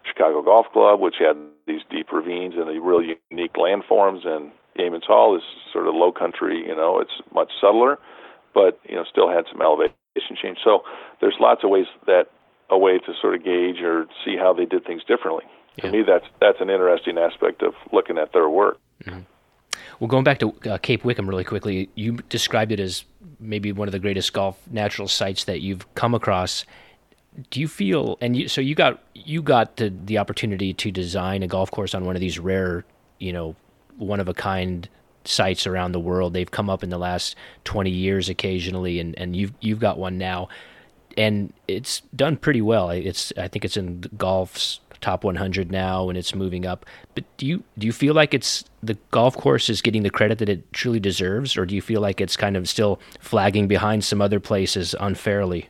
Chicago 0.06 0.42
Golf 0.42 0.66
Club, 0.72 1.00
which 1.00 1.16
had 1.18 1.36
these 1.66 1.80
deep 1.90 2.12
ravines 2.12 2.54
and 2.56 2.68
the 2.68 2.80
really 2.80 3.16
unique 3.30 3.54
landforms, 3.54 4.26
and 4.26 4.52
Yeamans 4.78 5.04
Hall 5.04 5.36
is 5.36 5.42
sort 5.72 5.88
of 5.88 5.94
low 5.94 6.12
country. 6.12 6.62
You 6.66 6.76
know, 6.76 7.00
it's 7.00 7.14
much 7.34 7.50
subtler, 7.60 7.98
but 8.54 8.78
you 8.88 8.94
know, 8.94 9.04
still 9.10 9.30
had 9.30 9.44
some 9.50 9.62
elevation 9.62 9.94
change. 10.42 10.58
So 10.62 10.82
there's 11.20 11.36
lots 11.40 11.64
of 11.64 11.70
ways 11.70 11.86
that 12.06 12.26
a 12.70 12.78
way 12.78 12.98
to 12.98 13.12
sort 13.20 13.34
of 13.34 13.44
gauge 13.44 13.80
or 13.82 14.06
see 14.24 14.36
how 14.36 14.52
they 14.52 14.64
did 14.64 14.84
things 14.84 15.02
differently. 15.04 15.44
Yeah. 15.76 15.86
To 15.86 15.92
me, 15.92 16.02
that's 16.06 16.26
that's 16.40 16.60
an 16.60 16.70
interesting 16.70 17.18
aspect 17.18 17.62
of 17.62 17.74
looking 17.92 18.18
at 18.18 18.32
their 18.32 18.48
work. 18.48 18.78
Mm-hmm. 19.04 19.20
Well, 20.00 20.08
going 20.08 20.24
back 20.24 20.38
to 20.40 20.54
uh, 20.68 20.78
Cape 20.78 21.04
Wickham 21.04 21.28
really 21.28 21.44
quickly, 21.44 21.88
you 21.94 22.18
described 22.28 22.72
it 22.72 22.80
as 22.80 23.04
maybe 23.38 23.72
one 23.72 23.88
of 23.88 23.92
the 23.92 23.98
greatest 23.98 24.32
golf 24.32 24.58
natural 24.70 25.08
sites 25.08 25.44
that 25.44 25.60
you've 25.60 25.92
come 25.94 26.14
across. 26.14 26.64
Do 27.50 27.60
you 27.60 27.68
feel 27.68 28.18
and 28.20 28.36
you, 28.36 28.48
so 28.48 28.60
you 28.60 28.74
got 28.74 29.02
you 29.14 29.42
got 29.42 29.76
the 29.76 29.92
the 30.04 30.18
opportunity 30.18 30.74
to 30.74 30.90
design 30.90 31.42
a 31.42 31.46
golf 31.46 31.70
course 31.70 31.94
on 31.94 32.04
one 32.04 32.16
of 32.16 32.20
these 32.20 32.38
rare, 32.38 32.84
you 33.18 33.32
know, 33.32 33.56
one 33.96 34.20
of 34.20 34.28
a 34.28 34.34
kind 34.34 34.88
sites 35.24 35.66
around 35.66 35.92
the 35.92 36.00
world. 36.00 36.32
They've 36.32 36.50
come 36.50 36.70
up 36.70 36.82
in 36.82 36.90
the 36.90 36.98
last 36.98 37.36
20 37.64 37.90
years 37.90 38.28
occasionally 38.28 39.00
and 39.00 39.16
and 39.18 39.36
you've 39.36 39.52
you've 39.60 39.80
got 39.80 39.98
one 39.98 40.18
now 40.18 40.48
and 41.16 41.52
it's 41.68 42.00
done 42.14 42.36
pretty 42.36 42.62
well. 42.62 42.90
It's 42.90 43.32
I 43.36 43.48
think 43.48 43.64
it's 43.64 43.76
in 43.76 44.00
golf's 44.16 44.80
top 45.00 45.24
100 45.24 45.70
now 45.70 46.08
and 46.08 46.16
it's 46.16 46.34
moving 46.34 46.64
up. 46.64 46.86
But 47.14 47.24
do 47.36 47.46
you 47.46 47.62
do 47.76 47.86
you 47.86 47.92
feel 47.92 48.14
like 48.14 48.32
it's 48.32 48.64
the 48.82 48.96
golf 49.10 49.36
course 49.36 49.68
is 49.68 49.82
getting 49.82 50.02
the 50.02 50.10
credit 50.10 50.38
that 50.38 50.48
it 50.48 50.72
truly 50.72 51.00
deserves, 51.00 51.56
or 51.56 51.66
do 51.66 51.74
you 51.74 51.82
feel 51.82 52.00
like 52.00 52.20
it's 52.20 52.36
kind 52.36 52.56
of 52.56 52.68
still 52.68 53.00
flagging 53.20 53.68
behind 53.68 54.04
some 54.04 54.22
other 54.22 54.40
places 54.40 54.94
unfairly? 54.98 55.68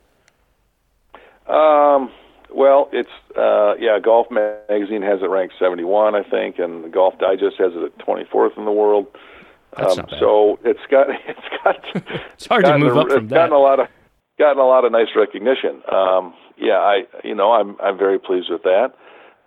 Um. 1.49 2.11
Well, 2.55 2.91
it's 2.93 3.11
uh, 3.37 3.75
yeah. 3.81 3.99
Golf 3.99 4.31
Magazine 4.31 5.03
has 5.03 5.23
it 5.23 5.31
ranked 5.31 5.55
71, 5.59 6.15
I 6.15 6.23
think, 6.23 6.59
and 6.59 6.85
the 6.85 6.89
Golf 6.89 7.19
Digest 7.19 7.57
has 7.59 7.73
it 7.75 7.83
at 7.83 8.07
24th 8.07 8.59
in 8.59 8.67
the 8.67 8.73
world. 8.73 9.07
That's 9.77 9.99
um. 9.99 10.07
So 10.19 10.59
it's 10.65 10.81
got 10.91 11.07
it's 11.27 11.41
got 11.65 11.77
it's 12.35 12.47
hard 12.47 12.65
to 12.65 12.79
move 12.79 12.97
a, 12.97 13.01
up 13.01 13.11
from 13.11 13.29
that. 13.29 13.35
Gotten 13.35 13.55
a 13.55 13.59
lot 13.59 13.81
of 13.81 13.89
gotten 14.39 14.59
a 14.59 14.67
lot 14.67 14.85
of 14.85 14.93
nice 14.93 15.09
recognition. 15.17 15.83
Um, 15.91 16.35
yeah, 16.59 16.79
I 16.79 17.03
you 17.25 17.35
know 17.35 17.53
I'm 17.53 17.77
I'm 17.81 17.99
very 17.99 18.19
pleased 18.19 18.51
with 18.51 18.63
that. 18.63 18.95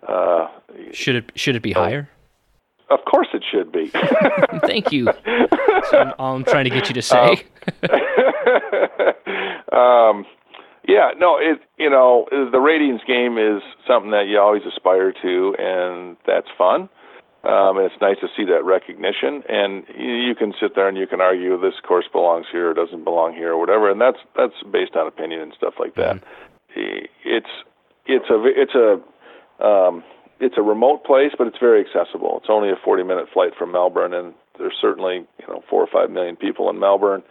Uh, 0.07 0.47
should 0.91 1.15
it 1.15 1.32
should 1.36 1.55
it 1.55 1.61
be 1.61 1.71
higher? 1.71 2.09
Of 2.89 2.99
course, 3.05 3.28
it 3.34 3.43
should 3.49 3.71
be. 3.71 3.88
Thank 4.67 4.91
you. 4.91 5.05
That's 5.05 6.13
all 6.19 6.36
I'm 6.36 6.43
trying 6.43 6.65
to 6.65 6.69
get 6.69 6.88
you 6.88 6.93
to 6.93 7.01
say. 7.01 7.43
Um, 9.71 9.80
um, 9.80 10.26
yeah, 10.88 11.11
no, 11.17 11.38
it 11.39 11.59
you 11.78 11.89
know 11.89 12.28
the 12.32 12.59
ratings 12.59 13.01
game 13.07 13.38
is 13.38 13.63
something 13.88 14.11
that 14.11 14.28
you 14.28 14.39
always 14.39 14.61
aspire 14.67 15.13
to, 15.21 15.55
and 15.57 16.15
that's 16.28 16.47
fun. 16.57 16.89
Um, 17.45 17.77
and 17.77 17.85
it's 17.85 18.01
nice 18.01 18.17
to 18.21 18.27
see 18.35 18.43
that 18.45 18.65
recognition. 18.65 19.43
And 19.47 19.83
you, 19.95 20.13
you 20.13 20.35
can 20.35 20.53
sit 20.59 20.73
there 20.73 20.87
and 20.87 20.97
you 20.97 21.05
can 21.05 21.21
argue 21.21 21.59
this 21.61 21.75
course 21.87 22.05
belongs 22.11 22.47
here 22.51 22.71
or 22.71 22.73
doesn't 22.73 23.03
belong 23.03 23.33
here 23.33 23.53
or 23.53 23.59
whatever, 23.59 23.89
and 23.91 24.01
that's 24.01 24.17
that's 24.35 24.55
based 24.71 24.95
on 24.95 25.07
opinion 25.07 25.41
and 25.41 25.53
stuff 25.55 25.75
like 25.79 25.93
that. 25.95 26.17
Mm-hmm. 26.17 27.05
It's 27.23 27.53
it's 28.07 28.29
a 28.29 28.41
it's 28.45 28.73
a 28.73 29.63
um, 29.63 30.03
it's 30.39 30.55
a 30.57 30.61
remote 30.61 31.05
place, 31.05 31.31
but 31.37 31.47
it's 31.47 31.59
very 31.59 31.79
accessible. 31.79 32.39
It's 32.41 32.49
only 32.49 32.69
a 32.69 32.75
40 32.83 33.03
minute 33.03 33.27
flight 33.31 33.51
from 33.57 33.71
Melbourne, 33.71 34.13
and 34.13 34.33
there's 34.57 34.75
certainly 34.81 35.25
you 35.39 35.47
know 35.47 35.63
four 35.69 35.81
or 35.81 35.87
five 35.91 36.09
million 36.09 36.35
people 36.35 36.69
in 36.69 36.79
Melbourne. 36.79 37.23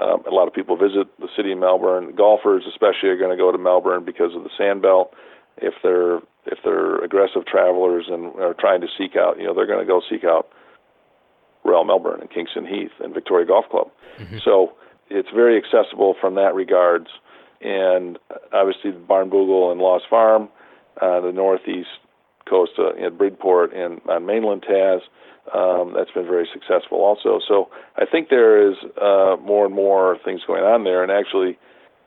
Um, 0.00 0.24
a 0.26 0.30
lot 0.30 0.48
of 0.48 0.54
people 0.54 0.76
visit 0.76 1.06
the 1.20 1.28
city 1.36 1.52
of 1.52 1.58
Melbourne. 1.58 2.14
Golfers, 2.16 2.64
especially, 2.66 3.10
are 3.10 3.18
going 3.18 3.30
to 3.30 3.36
go 3.36 3.52
to 3.52 3.58
Melbourne 3.58 4.04
because 4.04 4.34
of 4.34 4.42
the 4.42 4.50
sandbelt. 4.58 5.10
If 5.58 5.74
they're 5.82 6.18
if 6.46 6.58
they're 6.64 6.98
aggressive 7.04 7.46
travelers 7.46 8.06
and 8.08 8.34
are 8.40 8.54
trying 8.54 8.80
to 8.80 8.88
seek 8.98 9.16
out, 9.16 9.38
you 9.38 9.44
know, 9.44 9.54
they're 9.54 9.66
going 9.66 9.78
to 9.78 9.86
go 9.86 10.00
seek 10.10 10.24
out 10.24 10.48
Royal 11.64 11.84
Melbourne 11.84 12.20
and 12.20 12.30
Kingston 12.30 12.66
Heath 12.66 12.90
and 13.00 13.14
Victoria 13.14 13.46
Golf 13.46 13.66
Club. 13.70 13.88
Mm-hmm. 14.18 14.38
So 14.44 14.72
it's 15.08 15.28
very 15.34 15.56
accessible 15.56 16.14
from 16.20 16.34
that 16.34 16.54
regards. 16.54 17.08
And 17.60 18.18
obviously, 18.52 18.90
Barnbougle 18.90 19.70
and 19.70 19.80
Lost 19.80 20.04
Farm, 20.10 20.48
uh, 21.00 21.20
the 21.20 21.32
northeast 21.32 21.88
coast 22.48 22.72
uh, 22.78 22.94
in 22.94 23.16
Bridport 23.16 23.72
and 23.72 24.00
on 24.08 24.26
mainland 24.26 24.64
Taz. 24.68 25.00
Um, 25.54 25.92
that's 25.96 26.10
been 26.10 26.26
very 26.26 26.48
successful 26.52 26.98
also. 26.98 27.40
So 27.46 27.68
I 27.96 28.04
think 28.04 28.28
there 28.28 28.70
is 28.70 28.76
uh, 29.00 29.36
more 29.42 29.66
and 29.66 29.74
more 29.74 30.18
things 30.24 30.40
going 30.46 30.62
on 30.62 30.84
there. 30.84 31.02
And 31.02 31.10
actually, 31.10 31.58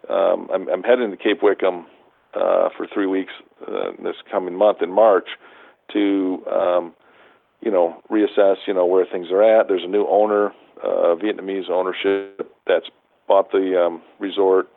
um, 0.10 0.50
I'm, 0.54 0.68
I'm 0.70 0.84
heading 0.84 1.12
to 1.12 1.18
Cape 1.18 1.42
Wickham 1.42 1.86
uh, 2.36 2.70
for 2.76 2.88
three 2.94 3.08
weeks 3.08 3.34
uh, 3.68 3.92
this 4.04 4.16
coming 4.30 4.56
month 4.56 4.82
in 4.82 4.92
March 4.92 5.28
to 5.94 6.44
um, 6.52 6.94
you 7.62 7.72
know 7.72 8.02
reassess 8.12 8.56
you 8.68 8.74
know 8.74 8.86
where 8.86 9.06
things 9.06 9.28
are 9.32 9.44
at. 9.44 9.68
There's 9.68 9.84
a 9.84 9.90
new 9.90 10.06
owner, 10.08 10.52
uh, 10.84 11.16
Vietnamese 11.16 11.70
ownership 11.70 12.52
that's 12.68 12.88
bought 13.28 13.52
the 13.52 13.82
um, 13.82 14.02
resort, 14.20 14.70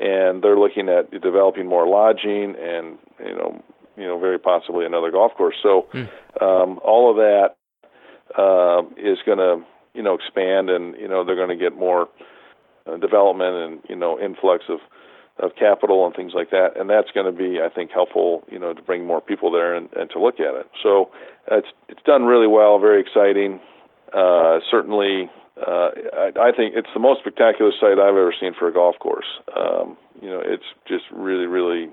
and 0.00 0.42
they're 0.42 0.58
looking 0.58 0.88
at 0.88 1.10
developing 1.20 1.66
more 1.66 1.86
lodging 1.86 2.54
and 2.58 2.98
you 3.18 3.34
know 3.34 3.62
you 3.96 4.06
know 4.06 4.18
very 4.18 4.38
possibly 4.38 4.86
another 4.86 5.10
golf 5.10 5.32
course. 5.36 5.56
So 5.62 5.86
mm. 5.92 6.08
um, 6.40 6.80
all 6.84 7.10
of 7.10 7.16
that 7.16 7.56
uh, 8.38 8.82
is 8.96 9.18
going 9.26 9.38
to 9.38 9.64
you 9.94 10.02
know 10.02 10.14
expand, 10.14 10.70
and 10.70 10.96
you 10.96 11.08
know 11.08 11.24
they're 11.24 11.36
going 11.36 11.48
to 11.48 11.56
get 11.56 11.76
more 11.76 12.08
uh, 12.86 12.96
development 12.96 13.56
and 13.56 13.80
you 13.88 13.96
know 13.96 14.18
influx 14.18 14.64
of 14.68 14.78
of 15.42 15.56
capital 15.56 16.06
and 16.06 16.14
things 16.14 16.32
like 16.34 16.50
that, 16.50 16.78
and 16.78 16.88
that's 16.88 17.10
going 17.12 17.26
to 17.26 17.32
be, 17.32 17.60
I 17.60 17.68
think, 17.68 17.90
helpful, 17.90 18.44
you 18.50 18.58
know, 18.58 18.72
to 18.74 18.82
bring 18.82 19.06
more 19.06 19.20
people 19.20 19.50
there 19.50 19.74
and, 19.74 19.88
and 19.94 20.10
to 20.10 20.20
look 20.20 20.40
at 20.40 20.54
it. 20.54 20.66
So 20.82 21.10
it's 21.50 21.68
it's 21.88 22.02
done 22.04 22.24
really 22.24 22.46
well, 22.46 22.78
very 22.78 23.00
exciting. 23.00 23.60
Uh, 24.12 24.60
certainly, 24.70 25.30
uh, 25.56 25.90
I, 26.12 26.30
I 26.40 26.52
think 26.56 26.74
it's 26.76 26.88
the 26.94 27.00
most 27.00 27.20
spectacular 27.20 27.72
site 27.78 27.98
I've 27.98 28.16
ever 28.16 28.34
seen 28.38 28.54
for 28.58 28.68
a 28.68 28.72
golf 28.72 28.98
course. 28.98 29.26
Um, 29.56 29.96
you 30.20 30.28
know, 30.28 30.42
it's 30.44 30.64
just 30.86 31.04
really, 31.12 31.46
really 31.46 31.90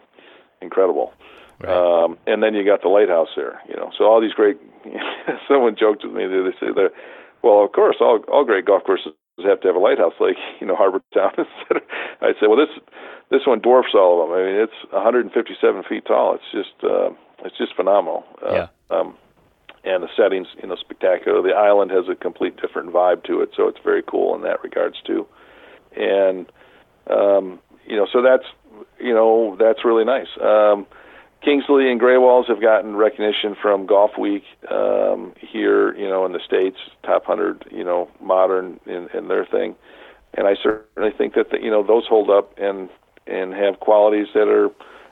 incredible. 0.61 1.13
Right. 1.59 1.71
Um, 1.71 2.17
and 2.27 2.43
then 2.43 2.53
you 2.53 2.63
got 2.63 2.81
the 2.81 2.89
lighthouse 2.89 3.29
there, 3.35 3.59
you 3.67 3.75
know. 3.75 3.91
So 3.97 4.05
all 4.05 4.21
these 4.21 4.33
great. 4.33 4.57
someone 5.47 5.75
joked 5.77 6.03
with 6.03 6.13
me. 6.13 6.27
They 6.27 6.51
say 6.59 6.71
that, 6.73 6.91
well, 7.41 7.63
of 7.63 7.71
course, 7.71 7.97
all 7.99 8.19
all 8.31 8.45
great 8.45 8.65
golf 8.65 8.83
courses 8.83 9.13
have 9.45 9.61
to 9.61 9.67
have 9.67 9.75
a 9.75 9.79
lighthouse, 9.79 10.13
like 10.19 10.37
you 10.59 10.67
know 10.67 10.75
Harbour 10.75 11.01
Town. 11.13 11.33
I 12.21 12.33
said, 12.39 12.47
well, 12.47 12.57
this 12.57 12.73
this 13.29 13.45
one 13.45 13.59
dwarfs 13.59 13.93
all 13.93 14.23
of 14.23 14.29
them. 14.29 14.37
I 14.37 14.45
mean, 14.45 14.55
it's 14.55 14.91
157 14.91 15.83
feet 15.83 16.05
tall. 16.05 16.35
It's 16.35 16.51
just 16.51 16.83
uh, 16.83 17.09
it's 17.45 17.57
just 17.57 17.75
phenomenal. 17.75 18.23
Uh, 18.45 18.53
yeah. 18.53 18.67
Um, 18.89 19.15
and 19.83 20.03
the 20.03 20.09
settings, 20.17 20.47
you 20.61 20.67
know, 20.67 20.75
spectacular. 20.75 21.41
The 21.41 21.55
island 21.55 21.91
has 21.91 22.09
a 22.09 22.15
complete 22.15 22.57
different 22.57 22.91
vibe 22.91 23.23
to 23.25 23.41
it, 23.41 23.51
so 23.55 23.67
it's 23.67 23.79
very 23.83 24.03
cool 24.03 24.35
in 24.35 24.41
that 24.41 24.61
regards 24.63 24.97
too. 25.05 25.25
And 25.95 26.51
um, 27.09 27.59
you 27.85 27.95
know, 27.95 28.07
so 28.11 28.21
that's 28.21 28.43
you 28.99 29.13
know 29.13 29.55
that's 29.59 29.85
really 29.85 30.03
nice. 30.03 30.27
Um, 30.41 30.85
Kingsley 31.43 31.91
and 31.91 32.01
Greywalls 32.01 32.47
have 32.47 32.61
gotten 32.61 32.95
recognition 32.95 33.55
from 33.61 33.85
Golf 33.85 34.11
Week 34.19 34.43
um, 34.71 35.33
here, 35.39 35.95
you 35.95 36.07
know, 36.07 36.25
in 36.25 36.33
the 36.33 36.39
states, 36.45 36.77
top 37.03 37.27
100, 37.27 37.65
you 37.71 37.83
know, 37.83 38.09
modern 38.19 38.79
in, 38.85 39.07
in 39.13 39.27
their 39.27 39.45
thing, 39.45 39.75
and 40.33 40.47
I 40.47 40.55
certainly 40.61 41.11
think 41.17 41.33
that 41.35 41.51
the, 41.51 41.57
you 41.61 41.69
know 41.69 41.83
those 41.83 42.05
hold 42.07 42.29
up 42.29 42.53
and 42.57 42.89
and 43.25 43.53
have 43.53 43.79
qualities 43.79 44.27
that 44.33 44.47
are 44.47 44.69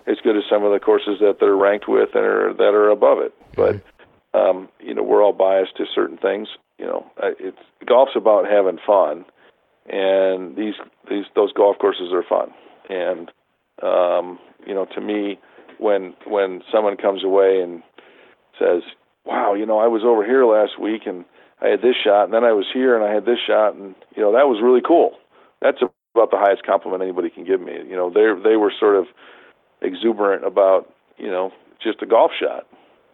as 0.08 0.18
good 0.24 0.38
as 0.38 0.44
some 0.50 0.64
of 0.64 0.72
the 0.72 0.80
courses 0.80 1.18
that 1.20 1.38
they're 1.40 1.56
ranked 1.56 1.88
with 1.88 2.10
and 2.14 2.24
are, 2.24 2.54
that 2.54 2.74
are 2.74 2.90
above 2.90 3.20
it. 3.20 3.34
Mm-hmm. 3.56 3.80
But 4.34 4.40
um, 4.40 4.70
you 4.80 4.94
know, 4.94 5.04
we're 5.04 5.24
all 5.24 5.34
biased 5.34 5.78
to 5.78 5.86
certain 5.94 6.18
things. 6.18 6.50
You 6.78 6.86
know, 6.86 7.06
it's 7.40 7.58
golf's 7.86 8.16
about 8.16 8.46
having 8.50 8.80
fun, 8.86 9.26
and 9.88 10.56
these 10.56 10.76
these 11.10 11.26
those 11.36 11.54
golf 11.54 11.78
courses 11.80 12.12
are 12.12 12.24
fun. 12.24 12.52
And 12.90 13.32
um, 13.82 14.40
you 14.66 14.74
know, 14.74 14.86
to 14.94 15.02
me, 15.02 15.40
when 15.80 16.14
when 16.26 16.62
someone 16.72 16.98
comes 16.98 17.24
away 17.24 17.62
and 17.62 17.84
says, 18.60 18.84
"Wow, 19.26 19.54
you 19.54 19.66
know, 19.66 19.80
I 19.80 19.88
was 19.88 20.04
over 20.04 20.26
here 20.26 20.46
last 20.46 20.80
week 20.80 21.04
and 21.06 21.26
I 21.62 21.70
had 21.70 21.82
this 21.82 21.96
shot, 22.04 22.26
and 22.26 22.34
then 22.34 22.44
I 22.44 22.54
was 22.54 22.66
here 22.74 22.96
and 22.96 23.04
I 23.04 23.14
had 23.14 23.26
this 23.26 23.40
shot, 23.46 23.76
and 23.76 23.96
you 24.16 24.22
know, 24.22 24.32
that 24.34 24.48
was 24.48 24.62
really 24.62 24.82
cool." 24.86 25.18
That's 25.62 25.82
about 26.16 26.32
the 26.32 26.38
highest 26.38 26.66
compliment 26.66 27.04
anybody 27.04 27.30
can 27.30 27.46
give 27.46 27.62
me. 27.62 27.74
You 27.88 27.96
know, 27.96 28.10
they 28.10 28.28
they 28.50 28.56
were 28.56 28.74
sort 28.78 28.96
of 28.96 29.06
exuberant 29.82 30.46
about 30.46 30.94
you 31.18 31.28
know 31.28 31.52
just 31.82 32.02
a 32.02 32.06
golf 32.06 32.32
shot. 32.40 32.68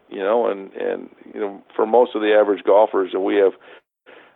You 0.09 0.19
know, 0.19 0.47
and 0.47 0.71
and 0.73 1.09
you 1.33 1.39
know 1.39 1.63
for 1.75 1.85
most 1.85 2.15
of 2.15 2.21
the 2.21 2.33
average 2.33 2.63
golfers, 2.63 3.11
and 3.13 3.23
we 3.23 3.35
have 3.37 3.53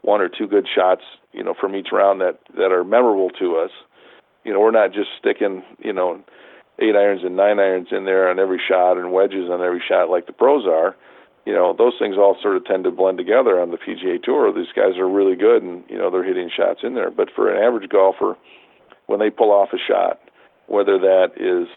one 0.06 0.22
or 0.22 0.30
two 0.30 0.48
good 0.48 0.68
shots, 0.74 1.02
you 1.34 1.44
know, 1.44 1.54
from 1.60 1.76
each 1.76 1.88
round 1.92 2.22
that 2.22 2.40
that 2.56 2.72
are 2.72 2.84
memorable 2.84 3.30
to 3.40 3.58
us. 3.58 3.72
You 4.44 4.54
know, 4.54 4.60
we're 4.60 4.72
not 4.72 4.94
just 4.94 5.10
sticking, 5.18 5.64
you 5.80 5.92
know, 5.92 6.24
eight 6.80 6.96
irons 6.96 7.22
and 7.24 7.36
nine 7.36 7.60
irons 7.60 7.88
in 7.92 8.06
there 8.06 8.30
on 8.30 8.40
every 8.40 8.62
shot 8.68 8.98
and 8.98 9.12
wedges 9.12 9.50
on 9.50 9.62
every 9.62 9.82
shot 9.88 10.10
like 10.10 10.28
the 10.28 10.34
pros 10.34 10.66
are 10.66 10.96
you 11.46 11.54
know 11.54 11.74
those 11.78 11.94
things 12.00 12.16
all 12.18 12.36
sort 12.42 12.58
of 12.58 12.66
tend 12.66 12.84
to 12.84 12.92
blend 12.92 13.18
together 13.18 13.62
on 13.62 13.72
the 13.72 13.78
PGA 13.78 14.22
Tour. 14.22 14.52
These 14.52 14.74
guys 14.76 14.98
are 14.98 15.08
really 15.08 15.36
good, 15.36 15.62
and 15.62 15.84
you 15.88 15.98
know 15.98 16.10
they're 16.10 16.24
hitting 16.24 16.50
shots 16.50 16.80
in 16.84 16.96
there. 16.96 17.12
But 17.12 17.30
for 17.36 17.54
an 17.54 17.64
average 17.64 17.90
golfer, 17.90 18.36
when 19.06 19.20
they 19.20 19.30
pull 19.30 19.52
off 19.52 19.70
a 19.72 19.78
shot, 19.78 20.20
whether 20.68 20.98
that 20.98 21.34
is 21.38 21.68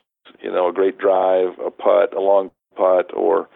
you 0.41 0.51
know 0.51 0.69
a 0.69 0.73
great 0.73 0.99
drive, 0.99 1.59
a 1.65 1.71
putt, 1.71 2.15
a 2.17 2.21
long 2.21 2.51
putt, 2.77 3.15
or 3.15 3.49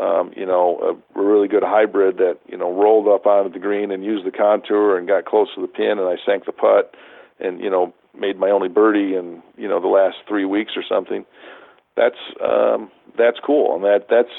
um, 0.00 0.32
you 0.36 0.44
know 0.44 0.98
a 1.14 1.20
really 1.20 1.46
good 1.46 1.62
hybrid 1.64 2.16
that 2.16 2.38
you 2.48 2.56
know 2.56 2.72
rolled 2.72 3.06
up 3.06 3.26
onto 3.26 3.52
the 3.52 3.60
green 3.60 3.92
and 3.92 4.04
used 4.04 4.26
the 4.26 4.36
contour 4.36 4.98
and 4.98 5.06
got 5.06 5.24
close 5.24 5.48
to 5.54 5.60
the 5.60 5.68
pin, 5.68 5.98
and 6.00 6.08
I 6.08 6.16
sank 6.26 6.46
the 6.46 6.52
putt, 6.52 6.96
and 7.38 7.60
you 7.60 7.70
know 7.70 7.94
made 8.18 8.38
my 8.38 8.50
only 8.50 8.68
birdie 8.68 9.14
in 9.14 9.42
you 9.56 9.68
know 9.68 9.80
the 9.80 9.88
last 9.88 10.16
three 10.28 10.44
weeks 10.44 10.72
or 10.76 10.82
something. 10.88 11.24
That's 11.96 12.16
um, 12.42 12.90
that's 13.18 13.38
cool, 13.44 13.74
and 13.74 13.84
that 13.84 14.06
that's 14.08 14.32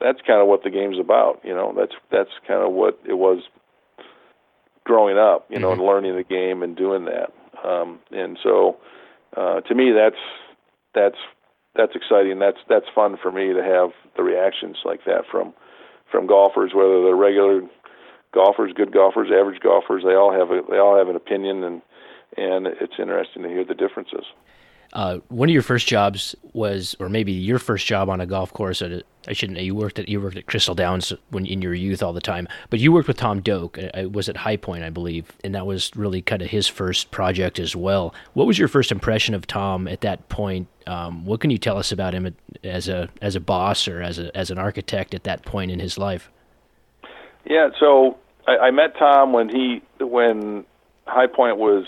that's 0.00 0.20
kind 0.26 0.40
of 0.40 0.48
what 0.48 0.64
the 0.64 0.70
game's 0.70 0.98
about. 0.98 1.40
You 1.44 1.54
know, 1.54 1.74
that's 1.76 1.94
that's 2.10 2.30
kind 2.46 2.62
of 2.62 2.72
what 2.72 2.98
it 3.08 3.14
was 3.14 3.42
growing 4.84 5.18
up. 5.18 5.46
You 5.48 5.58
know, 5.58 5.70
mm-hmm. 5.70 5.80
and 5.80 5.88
learning 5.88 6.16
the 6.16 6.24
game 6.24 6.62
and 6.62 6.76
doing 6.76 7.06
that. 7.06 7.32
Um, 7.66 8.00
and 8.10 8.38
so, 8.42 8.76
uh, 9.36 9.60
to 9.60 9.74
me, 9.74 9.92
that's 9.92 10.20
that's 10.94 11.18
that's 11.74 11.94
exciting. 11.94 12.38
That's 12.38 12.58
that's 12.68 12.86
fun 12.94 13.16
for 13.22 13.32
me 13.32 13.52
to 13.52 13.62
have 13.62 13.90
the 14.16 14.22
reactions 14.22 14.78
like 14.84 15.04
that 15.06 15.22
from 15.30 15.54
from 16.10 16.26
golfers, 16.26 16.72
whether 16.74 17.02
they're 17.02 17.16
regular 17.16 17.62
golfers, 18.34 18.72
good 18.74 18.92
golfers, 18.92 19.28
average 19.32 19.60
golfers. 19.62 20.02
They 20.04 20.14
all 20.14 20.32
have 20.32 20.50
a, 20.50 20.60
they 20.70 20.78
all 20.78 20.98
have 20.98 21.08
an 21.08 21.16
opinion, 21.16 21.64
and 21.64 21.82
and 22.36 22.66
it's 22.66 22.94
interesting 22.98 23.42
to 23.42 23.48
hear 23.48 23.64
the 23.64 23.74
differences. 23.74 24.24
Uh, 24.92 25.18
one 25.28 25.48
of 25.48 25.52
your 25.52 25.62
first 25.62 25.86
jobs 25.86 26.34
was, 26.52 26.94
or 27.00 27.08
maybe 27.08 27.32
your 27.32 27.58
first 27.58 27.86
job 27.86 28.10
on 28.10 28.20
a 28.20 28.26
golf 28.26 28.52
course. 28.52 28.82
At 28.82 28.92
a, 28.92 29.02
I 29.26 29.32
shouldn't. 29.32 29.58
You 29.58 29.74
worked 29.74 29.98
at 29.98 30.06
you 30.08 30.20
worked 30.20 30.36
at 30.36 30.46
Crystal 30.46 30.74
Downs 30.74 31.14
when 31.30 31.46
in 31.46 31.62
your 31.62 31.72
youth 31.72 32.02
all 32.02 32.12
the 32.12 32.20
time, 32.20 32.46
but 32.68 32.78
you 32.78 32.92
worked 32.92 33.08
with 33.08 33.16
Tom 33.16 33.40
Doak. 33.40 33.78
It 33.78 34.12
was 34.12 34.28
at 34.28 34.36
High 34.36 34.58
Point, 34.58 34.84
I 34.84 34.90
believe, 34.90 35.32
and 35.42 35.54
that 35.54 35.64
was 35.66 35.90
really 35.96 36.20
kind 36.20 36.42
of 36.42 36.50
his 36.50 36.68
first 36.68 37.10
project 37.10 37.58
as 37.58 37.74
well. 37.74 38.14
What 38.34 38.46
was 38.46 38.58
your 38.58 38.68
first 38.68 38.92
impression 38.92 39.34
of 39.34 39.46
Tom 39.46 39.88
at 39.88 40.02
that 40.02 40.28
point? 40.28 40.68
Um, 40.86 41.24
what 41.24 41.40
can 41.40 41.50
you 41.50 41.58
tell 41.58 41.78
us 41.78 41.90
about 41.90 42.12
him 42.12 42.36
as 42.62 42.88
a 42.88 43.08
as 43.22 43.34
a 43.34 43.40
boss 43.40 43.88
or 43.88 44.02
as 44.02 44.18
a 44.18 44.36
as 44.36 44.50
an 44.50 44.58
architect 44.58 45.14
at 45.14 45.24
that 45.24 45.42
point 45.46 45.70
in 45.70 45.80
his 45.80 45.96
life? 45.96 46.30
Yeah, 47.46 47.70
so 47.80 48.18
I, 48.46 48.58
I 48.58 48.70
met 48.70 48.94
Tom 48.98 49.32
when 49.32 49.48
he 49.48 49.82
when 50.00 50.66
High 51.06 51.28
Point 51.28 51.56
was 51.56 51.86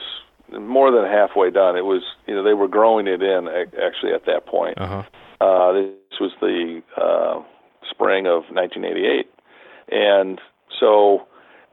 more 0.53 0.91
than 0.91 1.05
halfway 1.05 1.51
done. 1.51 1.77
It 1.77 1.85
was, 1.85 2.03
you 2.27 2.35
know, 2.35 2.43
they 2.43 2.55
were 2.55 2.69
growing 2.69 3.07
it 3.07 3.23
in 3.23 3.49
actually 3.49 4.13
at 4.13 4.27
that 4.27 4.47
point. 4.47 4.79
Uh-huh. 4.79 5.03
Uh, 5.41 5.73
this 5.73 6.21
was 6.21 6.33
the 6.41 6.83
uh, 6.97 7.43
spring 7.91 8.27
of 8.27 8.45
1988, 8.51 9.31
and 9.91 10.41
so 10.79 11.27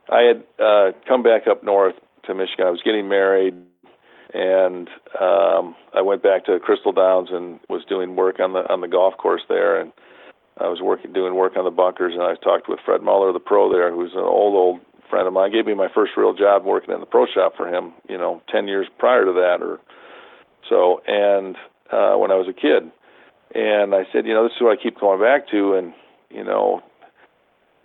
I 0.10 0.22
had 0.22 0.44
uh, 0.60 0.92
come 1.08 1.24
back 1.24 1.48
up 1.50 1.64
north 1.64 1.96
to 2.26 2.34
Michigan. 2.34 2.68
I 2.68 2.72
was 2.72 2.82
getting 2.84 3.08
married, 3.08 3.54
and 4.34 4.90
um, 5.20 5.76
I 5.94 6.02
went 6.02 6.24
back 6.24 6.46
to 6.46 6.60
Crystal 6.60 6.92
Downs 6.92 7.30
and 7.32 7.60
was 7.70 7.84
doing 7.88 8.16
work 8.16 8.40
on 8.40 8.54
the 8.54 8.70
on 8.72 8.82
the 8.82 8.88
golf 8.88 9.16
course 9.18 9.44
there, 9.48 9.80
and 9.80 9.94
I 10.60 10.68
was 10.68 10.82
working 10.82 11.14
doing 11.14 11.36
work 11.36 11.56
on 11.56 11.66
the 11.66 11.72
bunkers, 11.72 12.14
and 12.14 12.24
I 12.24 12.36
talked 12.36 12.68
with 12.68 12.80
Fred 12.84 13.02
Muller, 13.02 13.32
the 13.32 13.40
pro 13.40 13.72
there, 13.72 13.94
who's 13.94 14.14
an 14.14 14.20
old 14.20 14.56
old 14.56 14.80
friend 15.12 15.28
of 15.28 15.34
mine. 15.34 15.51
Gave 15.51 15.68
me 15.68 15.76
my 15.76 15.89
first 15.93 16.14
real 16.18 16.34
job 16.34 16.66
working 16.66 16.93
in 16.93 16.99
the 16.99 17.05
pro 17.05 17.28
shop 17.28 17.53
for 17.55 17.68
him. 17.68 17.93
You 18.09 18.18
know, 18.18 18.41
ten 18.49 18.68
years 18.68 18.88
prior 18.97 19.26
to 19.26 19.34
that, 19.34 19.57
or 19.62 19.80
so. 20.68 21.01
And 21.05 21.55
uh, 21.91 22.16
when 22.18 22.32
I 22.32 22.36
was 22.36 22.47
a 22.49 22.53
kid, 22.53 22.89
and 23.53 23.93
I 23.93 24.07
said, 24.12 24.26
you 24.26 24.34
know, 24.34 24.43
this 24.43 24.53
is 24.55 24.62
what 24.62 24.80
I 24.80 24.82
keep 24.82 24.99
going 24.99 25.22
back 25.22 25.49
to, 25.51 25.76
and 25.76 25.93
you 26.32 26.43
know, 26.43 26.82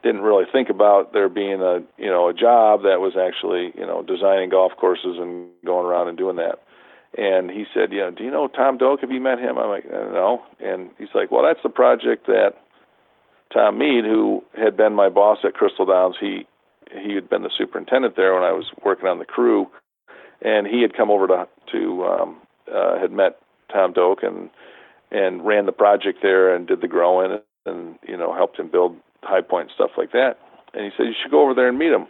didn't 0.03 0.23
really 0.23 0.45
think 0.51 0.71
about 0.71 1.13
there 1.13 1.29
being 1.29 1.61
a 1.61 1.81
you 1.99 2.09
know 2.09 2.29
a 2.29 2.35
job 2.35 2.83
that 2.83 3.01
was 3.01 3.15
actually 3.19 3.73
you 3.79 3.85
know 3.85 4.03
designing 4.03 4.49
golf 4.49 4.73
courses 4.79 5.19
and 5.19 5.49
going 5.65 5.85
around 5.85 6.09
and 6.09 6.17
doing 6.17 6.37
that. 6.37 6.63
And 7.19 7.51
he 7.51 7.65
said, 7.73 7.93
yeah, 7.93 8.11
do 8.15 8.25
you 8.25 8.31
know 8.31 8.47
Tom 8.47 8.77
Doak? 8.77 9.01
Have 9.01 9.11
you 9.11 9.21
met 9.21 9.39
him? 9.39 9.57
I'm 9.57 9.71
like, 9.71 9.91
no. 9.91 10.43
And 10.61 10.91
he's 10.99 11.09
like, 11.15 11.31
well, 11.31 11.43
that's 11.43 11.63
the 11.63 11.71
project 11.71 12.27
that 12.27 12.53
Tom 13.53 13.79
Mead, 13.79 14.05
who 14.05 14.45
had 14.57 14.77
been 14.77 14.93
my 14.93 15.09
boss 15.09 15.39
at 15.43 15.55
Crystal 15.55 15.87
Downs, 15.87 16.17
he 16.21 16.47
he 16.93 17.15
had 17.15 17.29
been 17.29 17.43
the 17.43 17.51
superintendent 17.57 18.17
there 18.17 18.35
when 18.35 18.43
I 18.43 18.53
was 18.53 18.67
working 18.85 19.09
on 19.09 19.19
the 19.19 19.25
crew, 19.25 19.67
and 20.43 20.67
he 20.67 20.83
had 20.83 20.95
come 20.95 21.11
over 21.11 21.27
to 21.27 21.49
to 21.73 22.05
um, 22.05 22.37
uh, 22.73 22.99
had 22.99 23.13
met 23.13 23.39
Tom 23.73 23.93
Doak 23.93 24.23
and 24.23 24.51
and 25.11 25.47
ran 25.47 25.67
the 25.67 25.73
project 25.73 26.19
there 26.23 26.55
and 26.55 26.67
did 26.67 26.81
the 26.81 26.89
growing 26.89 27.39
and 27.67 27.99
you 28.07 28.17
know 28.17 28.35
helped 28.35 28.59
him 28.59 28.71
build 28.71 28.97
High 29.23 29.43
Point 29.43 29.71
stuff 29.75 29.91
like 29.97 30.13
that. 30.13 30.39
And 30.75 30.85
he 30.85 30.91
said 30.97 31.07
you 31.07 31.15
should 31.21 31.31
go 31.31 31.43
over 31.43 31.55
there 31.55 31.69
and 31.69 31.79
meet 31.79 31.93
him. 31.93 32.07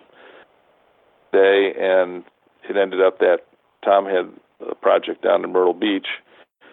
Day 1.33 1.72
and 1.79 2.24
it 2.68 2.77
ended 2.77 3.03
up 3.03 3.18
that 3.18 3.39
Tom 3.85 4.07
had 4.07 4.31
a 4.68 4.74
project 4.74 5.22
down 5.22 5.45
in 5.45 5.53
Myrtle 5.53 5.74
Beach 5.74 6.07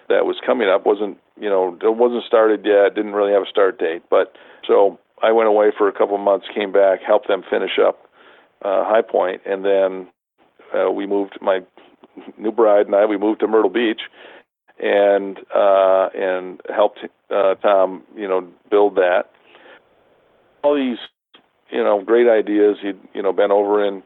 that 0.09 0.25
was 0.25 0.37
coming 0.45 0.69
up 0.69 0.85
wasn't 0.85 1.17
you 1.39 1.49
know 1.49 1.77
it 1.81 1.95
wasn't 1.95 2.23
started 2.23 2.65
yet 2.65 2.95
didn't 2.95 3.13
really 3.13 3.33
have 3.33 3.43
a 3.43 3.49
start 3.49 3.79
date 3.79 4.03
but 4.09 4.35
so 4.67 4.99
I 5.21 5.31
went 5.31 5.47
away 5.47 5.71
for 5.77 5.87
a 5.87 5.93
couple 5.93 6.15
of 6.15 6.21
months, 6.21 6.47
came 6.53 6.71
back, 6.71 6.99
helped 7.05 7.27
them 7.27 7.43
finish 7.49 7.79
up 7.79 8.09
uh, 8.63 8.83
High 8.85 9.01
Point, 9.01 9.41
and 9.45 9.63
then 9.63 10.07
uh, 10.73 10.91
we 10.91 11.05
moved. 11.05 11.37
My 11.41 11.59
new 12.37 12.51
bride 12.51 12.85
and 12.85 12.95
I 12.95 13.05
we 13.05 13.17
moved 13.17 13.41
to 13.41 13.47
Myrtle 13.47 13.69
Beach, 13.69 14.01
and 14.79 15.37
uh, 15.53 16.09
and 16.15 16.61
helped 16.73 16.99
uh, 17.29 17.55
Tom, 17.55 18.03
you 18.15 18.27
know, 18.27 18.47
build 18.69 18.95
that. 18.95 19.23
All 20.63 20.75
these, 20.75 20.99
you 21.69 21.83
know, 21.83 22.01
great 22.03 22.27
ideas. 22.29 22.77
He'd 22.81 22.99
you 23.13 23.21
know 23.21 23.33
been 23.33 23.51
over 23.51 23.85
in 23.85 24.03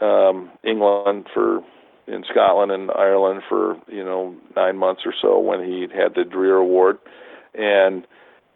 um, 0.00 0.50
England 0.62 1.26
for 1.32 1.60
in 2.06 2.24
Scotland 2.30 2.70
and 2.70 2.90
Ireland 2.90 3.42
for 3.48 3.76
you 3.88 4.04
know 4.04 4.34
nine 4.54 4.76
months 4.76 5.02
or 5.04 5.14
so 5.20 5.38
when 5.38 5.64
he 5.64 5.82
had 5.82 6.14
the 6.14 6.24
Dreer 6.24 6.56
Award, 6.56 6.98
and 7.54 8.06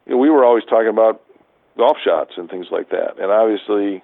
you 0.07 0.13
know, 0.13 0.19
we 0.19 0.31
were 0.31 0.45
always 0.45 0.65
talking 0.65 0.89
about 0.89 1.23
golf 1.81 1.97
shots 2.05 2.33
and 2.37 2.49
things 2.49 2.67
like 2.71 2.91
that. 2.91 3.19
And 3.19 3.33
obviously, 3.33 4.03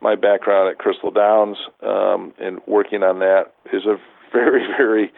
my 0.00 0.14
background 0.14 0.70
at 0.70 0.78
Crystal 0.78 1.10
Downs 1.10 1.56
um, 1.82 2.34
and 2.38 2.60
working 2.66 3.02
on 3.02 3.18
that 3.20 3.54
is 3.72 3.86
a 3.86 3.96
very, 4.32 4.66
very 4.76 5.12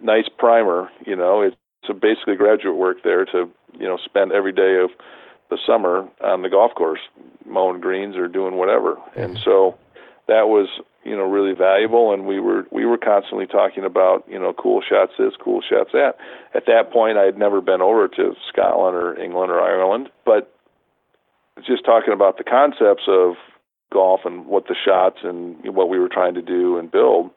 nice 0.00 0.28
primer. 0.36 0.90
You 1.06 1.16
know, 1.16 1.42
it's 1.42 1.56
a 1.88 1.94
basically 1.94 2.36
graduate 2.36 2.76
work 2.76 2.98
there 3.04 3.24
to 3.26 3.48
you 3.78 3.86
know 3.86 3.98
spend 4.04 4.32
every 4.32 4.52
day 4.52 4.76
of 4.82 4.90
the 5.50 5.58
summer 5.66 6.08
on 6.22 6.42
the 6.42 6.48
golf 6.48 6.74
course 6.74 7.00
mowing 7.46 7.80
greens 7.80 8.16
or 8.16 8.26
doing 8.26 8.56
whatever. 8.56 8.94
Mm-hmm. 8.94 9.20
And 9.20 9.38
so 9.44 9.78
that 10.26 10.48
was 10.48 10.68
you 11.04 11.14
know 11.14 11.28
really 11.28 11.54
valuable 11.54 12.12
and 12.12 12.26
we 12.26 12.40
were 12.40 12.66
we 12.72 12.86
were 12.86 12.96
constantly 12.96 13.46
talking 13.46 13.84
about 13.84 14.24
you 14.26 14.38
know 14.38 14.54
cool 14.54 14.80
shots 14.80 15.12
this 15.18 15.34
cool 15.38 15.60
shots 15.60 15.90
that 15.92 16.16
at 16.54 16.64
that 16.66 16.90
point 16.90 17.18
i 17.18 17.24
had 17.24 17.36
never 17.36 17.60
been 17.60 17.82
over 17.82 18.08
to 18.08 18.34
scotland 18.48 18.96
or 18.96 19.18
england 19.20 19.52
or 19.52 19.60
ireland 19.60 20.08
but 20.24 20.53
just 21.66 21.84
talking 21.84 22.12
about 22.12 22.38
the 22.38 22.44
concepts 22.44 23.04
of 23.08 23.34
golf 23.92 24.20
and 24.24 24.46
what 24.46 24.66
the 24.66 24.74
shots 24.74 25.18
and 25.22 25.56
what 25.74 25.88
we 25.88 25.98
were 25.98 26.08
trying 26.08 26.34
to 26.34 26.42
do 26.42 26.78
and 26.78 26.90
build, 26.90 27.30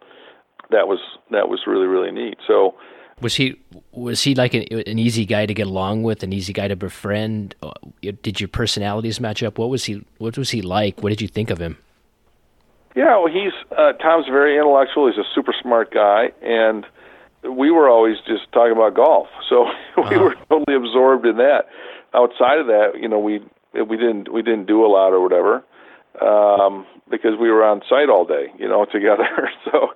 that 0.72 0.88
was 0.88 1.00
that 1.32 1.50
was 1.50 1.62
really 1.68 1.88
really 1.88 2.12
neat. 2.12 2.38
So 2.46 2.76
was 3.22 3.36
he 3.36 3.60
was 3.92 4.22
he 4.22 4.36
like 4.36 4.54
an, 4.54 4.64
an 4.72 5.00
easy 5.00 5.26
guy 5.26 5.46
to 5.46 5.54
get 5.54 5.68
along 5.68 6.04
with, 6.04 6.24
an 6.24 6.34
easy 6.34 6.54
guy 6.54 6.68
to 6.68 6.76
befriend? 6.76 7.56
Uh, 7.62 7.72
did 8.02 8.40
your 8.40 8.48
personalities 8.48 9.20
match 9.20 9.42
up? 9.44 9.58
What 9.58 9.70
was 9.70 9.86
he 9.86 10.06
What 10.18 10.38
was 10.38 10.52
he 10.52 10.62
like? 10.62 11.02
What 11.02 11.10
did 11.10 11.22
you 11.22 11.28
think 11.28 11.50
of 11.50 11.60
him? 11.60 11.78
Yeah, 12.96 13.18
well, 13.18 13.32
he's 13.32 13.54
uh, 13.78 13.94
Tom's 13.94 14.26
very 14.26 14.58
intellectual. 14.58 15.08
He's 15.08 15.18
a 15.18 15.28
super 15.36 15.54
smart 15.62 15.94
guy, 15.94 16.32
and 16.42 16.86
we 17.44 17.70
were 17.72 17.90
always 17.90 18.18
just 18.26 18.52
talking 18.52 18.72
about 18.72 18.96
golf. 18.96 19.28
So 19.50 19.66
we 19.98 20.04
uh-huh. 20.04 20.20
were 20.20 20.36
totally 20.50 20.76
absorbed 20.76 21.26
in 21.26 21.38
that. 21.38 21.66
Outside 22.14 22.60
of 22.60 22.68
that, 22.68 22.94
you 23.00 23.08
know, 23.08 23.20
we 23.20 23.42
we 23.84 23.98
didn't 23.98 24.32
we 24.32 24.42
didn't 24.42 24.66
do 24.66 24.86
a 24.86 24.88
lot 24.88 25.10
or 25.10 25.22
whatever 25.22 25.64
um, 26.22 26.86
because 27.10 27.38
we 27.40 27.50
were 27.50 27.64
on 27.64 27.82
site 27.90 28.10
all 28.10 28.26
day, 28.26 28.48
you 28.58 28.68
know, 28.68 28.86
together. 28.92 29.50
so 29.66 29.90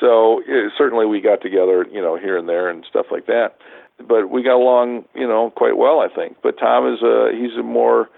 so 0.00 0.42
it, 0.46 0.72
certainly 0.76 1.06
we 1.06 1.20
got 1.20 1.40
together, 1.42 1.86
you 1.90 2.00
know, 2.00 2.16
here 2.16 2.36
and 2.36 2.48
there 2.48 2.68
and 2.68 2.84
stuff 2.88 3.06
like 3.10 3.26
that. 3.26 3.56
But 3.98 4.28
we 4.28 4.42
got 4.42 4.56
along, 4.56 5.04
you 5.14 5.26
know, 5.26 5.52
quite 5.54 5.76
well, 5.76 6.00
I 6.00 6.08
think. 6.12 6.36
But 6.42 6.58
Tom 6.58 6.92
is 6.92 7.00
a 7.02 7.30
he's 7.32 7.56
a 7.58 7.62
more 7.62 8.08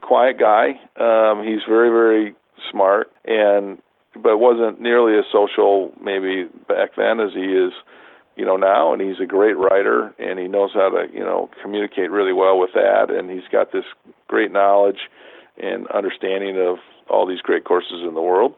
quiet 0.00 0.38
guy. 0.38 0.80
Um, 0.96 1.44
he's 1.46 1.62
very 1.68 1.90
very 1.90 2.34
smart 2.70 3.10
and 3.24 3.78
but 4.14 4.38
wasn't 4.38 4.80
nearly 4.80 5.18
as 5.18 5.24
social 5.32 5.92
maybe 6.02 6.44
back 6.68 6.90
then 6.96 7.18
as 7.18 7.32
he 7.32 7.40
is 7.40 7.72
you 8.36 8.44
know 8.44 8.56
now 8.56 8.92
and 8.92 9.02
he's 9.02 9.20
a 9.20 9.26
great 9.26 9.56
writer 9.56 10.14
and 10.18 10.38
he 10.38 10.48
knows 10.48 10.70
how 10.74 10.88
to 10.88 11.06
you 11.12 11.20
know 11.20 11.50
communicate 11.62 12.10
really 12.10 12.32
well 12.32 12.58
with 12.58 12.70
that 12.74 13.10
and 13.10 13.30
he's 13.30 13.48
got 13.50 13.72
this 13.72 13.84
great 14.28 14.50
knowledge 14.50 15.08
and 15.62 15.86
understanding 15.88 16.56
of 16.58 16.78
all 17.10 17.26
these 17.26 17.40
great 17.40 17.64
courses 17.64 18.00
in 18.06 18.14
the 18.14 18.22
world. 18.22 18.54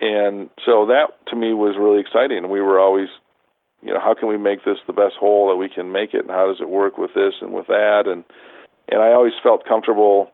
And 0.00 0.48
so 0.64 0.86
that 0.86 1.08
to 1.28 1.36
me 1.36 1.52
was 1.52 1.76
really 1.78 2.00
exciting. 2.00 2.48
We 2.50 2.60
were 2.60 2.80
always 2.80 3.08
you 3.82 3.92
know 3.92 4.00
how 4.00 4.14
can 4.14 4.28
we 4.28 4.38
make 4.38 4.64
this 4.64 4.78
the 4.86 4.92
best 4.92 5.14
hole 5.18 5.48
that 5.48 5.56
we 5.56 5.68
can 5.68 5.92
make 5.92 6.14
it 6.14 6.20
and 6.20 6.30
how 6.30 6.46
does 6.46 6.60
it 6.60 6.68
work 6.68 6.98
with 6.98 7.14
this 7.14 7.34
and 7.40 7.52
with 7.52 7.66
that? 7.66 8.04
And 8.06 8.24
and 8.88 9.02
I 9.02 9.12
always 9.12 9.34
felt 9.42 9.66
comfortable 9.66 10.30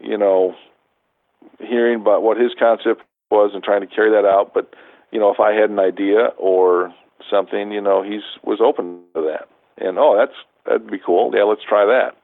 you 0.00 0.18
know 0.18 0.54
hearing 1.60 2.00
about 2.00 2.22
what 2.22 2.40
his 2.40 2.52
concept 2.58 3.02
was 3.30 3.52
and 3.54 3.62
trying 3.62 3.82
to 3.82 3.86
carry 3.86 4.10
that 4.10 4.26
out. 4.28 4.52
But 4.52 4.74
you 5.12 5.20
know 5.20 5.32
if 5.32 5.40
I 5.40 5.52
had 5.52 5.70
an 5.70 5.78
idea 5.78 6.30
or 6.36 6.92
something, 7.30 7.72
you 7.72 7.80
know, 7.80 8.02
he's 8.02 8.22
was 8.42 8.60
open 8.60 9.00
to 9.14 9.22
that. 9.22 9.48
And 9.84 9.98
oh, 9.98 10.16
that's 10.16 10.36
that'd 10.66 10.90
be 10.90 10.98
cool. 11.04 11.32
Yeah, 11.34 11.44
let's 11.44 11.62
try 11.66 11.84
that. 11.84 12.16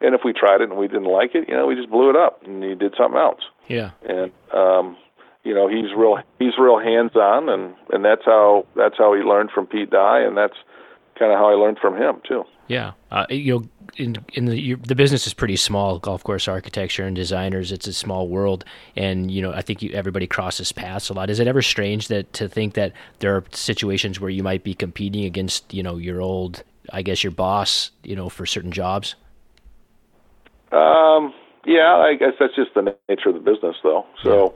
And 0.00 0.14
if 0.14 0.22
we 0.24 0.32
tried 0.32 0.60
it 0.60 0.70
and 0.70 0.78
we 0.78 0.88
didn't 0.88 1.04
like 1.04 1.34
it, 1.34 1.48
you 1.48 1.54
know, 1.54 1.66
we 1.66 1.76
just 1.76 1.90
blew 1.90 2.10
it 2.10 2.16
up 2.16 2.42
and 2.44 2.62
he 2.62 2.74
did 2.74 2.94
something 2.96 3.18
else. 3.18 3.42
Yeah. 3.68 3.90
And 4.08 4.32
um, 4.52 4.96
you 5.44 5.54
know, 5.54 5.68
he's 5.68 5.92
real 5.96 6.18
he's 6.38 6.58
real 6.58 6.78
hands 6.78 7.16
on, 7.16 7.48
and 7.48 7.74
and 7.90 8.04
that's 8.04 8.24
how 8.24 8.66
that's 8.76 8.96
how 8.98 9.14
he 9.14 9.22
learned 9.22 9.50
from 9.50 9.66
Pete 9.66 9.90
Dye, 9.90 10.20
and 10.20 10.36
that's 10.36 10.56
kind 11.22 11.32
of 11.32 11.38
how 11.38 11.48
I 11.48 11.54
learned 11.54 11.78
from 11.78 11.96
him 11.96 12.20
too. 12.26 12.44
Yeah, 12.66 12.92
uh, 13.12 13.26
you 13.30 13.58
know, 13.58 13.64
in 13.96 14.16
in 14.34 14.46
the 14.46 14.58
you, 14.58 14.76
the 14.76 14.94
business 14.94 15.26
is 15.26 15.34
pretty 15.34 15.56
small. 15.56 15.98
Golf 15.98 16.24
course 16.24 16.48
architecture 16.48 17.04
and 17.04 17.14
designers, 17.14 17.70
it's 17.70 17.86
a 17.86 17.92
small 17.92 18.28
world, 18.28 18.64
and 18.96 19.30
you 19.30 19.40
know, 19.40 19.52
I 19.52 19.62
think 19.62 19.82
you, 19.82 19.90
everybody 19.92 20.26
crosses 20.26 20.72
paths 20.72 21.08
a 21.10 21.12
lot. 21.12 21.30
Is 21.30 21.38
it 21.38 21.46
ever 21.46 21.62
strange 21.62 22.08
that 22.08 22.32
to 22.34 22.48
think 22.48 22.74
that 22.74 22.92
there 23.20 23.36
are 23.36 23.44
situations 23.52 24.20
where 24.20 24.30
you 24.30 24.42
might 24.42 24.64
be 24.64 24.74
competing 24.74 25.24
against 25.24 25.72
you 25.72 25.82
know 25.82 25.96
your 25.96 26.20
old, 26.20 26.64
I 26.92 27.02
guess 27.02 27.22
your 27.22 27.30
boss, 27.30 27.92
you 28.02 28.16
know, 28.16 28.28
for 28.28 28.46
certain 28.46 28.72
jobs? 28.72 29.14
Um, 30.72 31.34
yeah, 31.66 31.94
I 31.96 32.14
guess 32.18 32.32
that's 32.40 32.56
just 32.56 32.74
the 32.74 32.96
nature 33.08 33.28
of 33.28 33.34
the 33.34 33.40
business, 33.40 33.76
though. 33.82 34.06
So, 34.24 34.54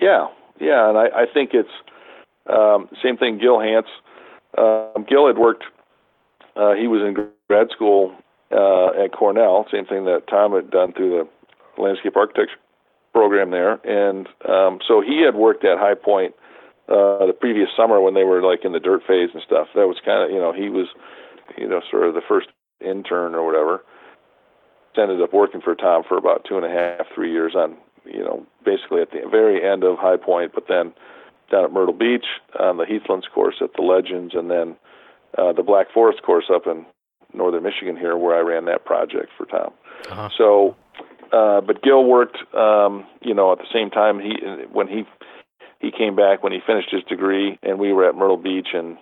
yeah, 0.00 0.26
yeah, 0.58 0.66
yeah 0.66 0.88
and 0.88 0.98
I, 0.98 1.22
I 1.22 1.24
think 1.32 1.50
it's 1.52 1.68
um, 2.48 2.88
same 3.02 3.16
thing. 3.16 3.38
Gil 3.38 3.58
Hanse, 3.58 3.86
um, 4.56 5.04
Gil 5.08 5.26
had 5.26 5.38
worked. 5.38 5.64
Uh, 6.56 6.72
he 6.74 6.88
was 6.88 7.02
in 7.02 7.14
grad 7.48 7.68
school 7.70 8.14
uh, 8.50 9.04
at 9.04 9.12
Cornell. 9.12 9.66
Same 9.70 9.86
thing 9.86 10.04
that 10.04 10.24
Tom 10.28 10.52
had 10.52 10.70
done 10.70 10.92
through 10.92 11.10
the 11.76 11.82
landscape 11.82 12.16
architecture 12.16 12.56
program 13.12 13.50
there, 13.50 13.80
and 13.84 14.28
um, 14.48 14.78
so 14.86 15.00
he 15.00 15.22
had 15.22 15.34
worked 15.34 15.64
at 15.64 15.78
High 15.78 15.94
Point 15.94 16.34
uh, 16.88 17.26
the 17.26 17.36
previous 17.38 17.68
summer 17.76 18.00
when 18.00 18.14
they 18.14 18.24
were 18.24 18.42
like 18.42 18.64
in 18.64 18.72
the 18.72 18.80
dirt 18.80 19.02
phase 19.06 19.30
and 19.32 19.42
stuff. 19.42 19.68
That 19.74 19.86
was 19.86 19.96
kind 20.04 20.24
of 20.24 20.30
you 20.30 20.40
know 20.40 20.52
he 20.52 20.68
was 20.68 20.86
you 21.56 21.68
know 21.68 21.80
sort 21.90 22.08
of 22.08 22.14
the 22.14 22.22
first 22.26 22.48
intern 22.80 23.34
or 23.34 23.44
whatever 23.44 23.82
ended 24.98 25.22
up 25.22 25.32
working 25.32 25.60
for 25.60 25.74
Tom 25.74 26.02
for 26.06 26.16
about 26.16 26.44
two 26.48 26.56
and 26.56 26.64
a 26.64 26.70
half, 26.70 27.06
three 27.14 27.32
years 27.32 27.54
on, 27.54 27.76
you 28.04 28.20
know, 28.20 28.46
basically 28.64 29.02
at 29.02 29.10
the 29.10 29.28
very 29.30 29.64
end 29.66 29.84
of 29.84 29.98
High 29.98 30.16
Point, 30.16 30.52
but 30.54 30.64
then 30.68 30.92
down 31.50 31.64
at 31.64 31.72
Myrtle 31.72 31.94
Beach 31.94 32.26
on 32.58 32.76
the 32.76 32.84
Heathlands 32.84 33.26
course 33.32 33.56
at 33.60 33.74
the 33.74 33.82
Legends, 33.82 34.34
and 34.34 34.50
then 34.50 34.76
uh, 35.36 35.52
the 35.52 35.62
Black 35.62 35.92
Forest 35.92 36.22
course 36.22 36.50
up 36.52 36.66
in 36.66 36.86
northern 37.34 37.62
Michigan 37.62 37.96
here, 37.96 38.16
where 38.16 38.36
I 38.36 38.40
ran 38.40 38.64
that 38.66 38.84
project 38.84 39.28
for 39.36 39.46
Tom. 39.46 39.72
Uh-huh. 40.10 40.28
So, 40.36 40.76
uh, 41.32 41.60
but 41.60 41.82
Gil 41.82 42.04
worked, 42.04 42.38
um, 42.54 43.06
you 43.20 43.34
know, 43.34 43.52
at 43.52 43.58
the 43.58 43.66
same 43.72 43.90
time 43.90 44.18
he 44.18 44.36
when 44.72 44.88
he 44.88 45.04
he 45.80 45.90
came 45.90 46.16
back 46.16 46.42
when 46.42 46.52
he 46.52 46.60
finished 46.66 46.90
his 46.90 47.02
degree, 47.04 47.58
and 47.62 47.78
we 47.78 47.92
were 47.92 48.08
at 48.08 48.14
Myrtle 48.14 48.36
Beach, 48.36 48.68
and 48.72 48.96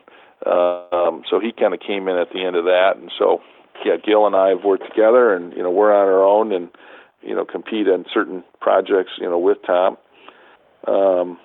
um, 0.47 1.23
so 1.29 1.41
he 1.41 1.53
kind 1.53 1.75
of 1.75 1.81
came 1.81 2.09
in 2.09 2.17
at 2.17 2.33
the 2.33 2.45
end 2.45 2.57
of 2.57 2.65
that, 2.65 2.97
and 2.97 3.11
so 3.19 3.41
yeah, 3.85 3.97
Gil 3.97 4.27
and 4.27 4.37
I 4.37 4.49
have 4.49 4.65
worked 4.65 4.85
together, 4.85 5.35
and 5.35 5.53
you 5.53 5.63
know 5.63 5.71
we're 5.71 5.93
on 5.93 6.07
our 6.07 6.25
own, 6.25 6.53
and 6.53 6.69
you 7.23 7.35
know 7.35 7.45
compete 7.45 7.87
in 7.87 8.05
certain 8.13 8.45
projects, 8.61 9.13
you 9.19 9.29
know, 9.29 9.39
with 9.39 9.59
Tom. 9.67 9.97
Um, 10.87 11.39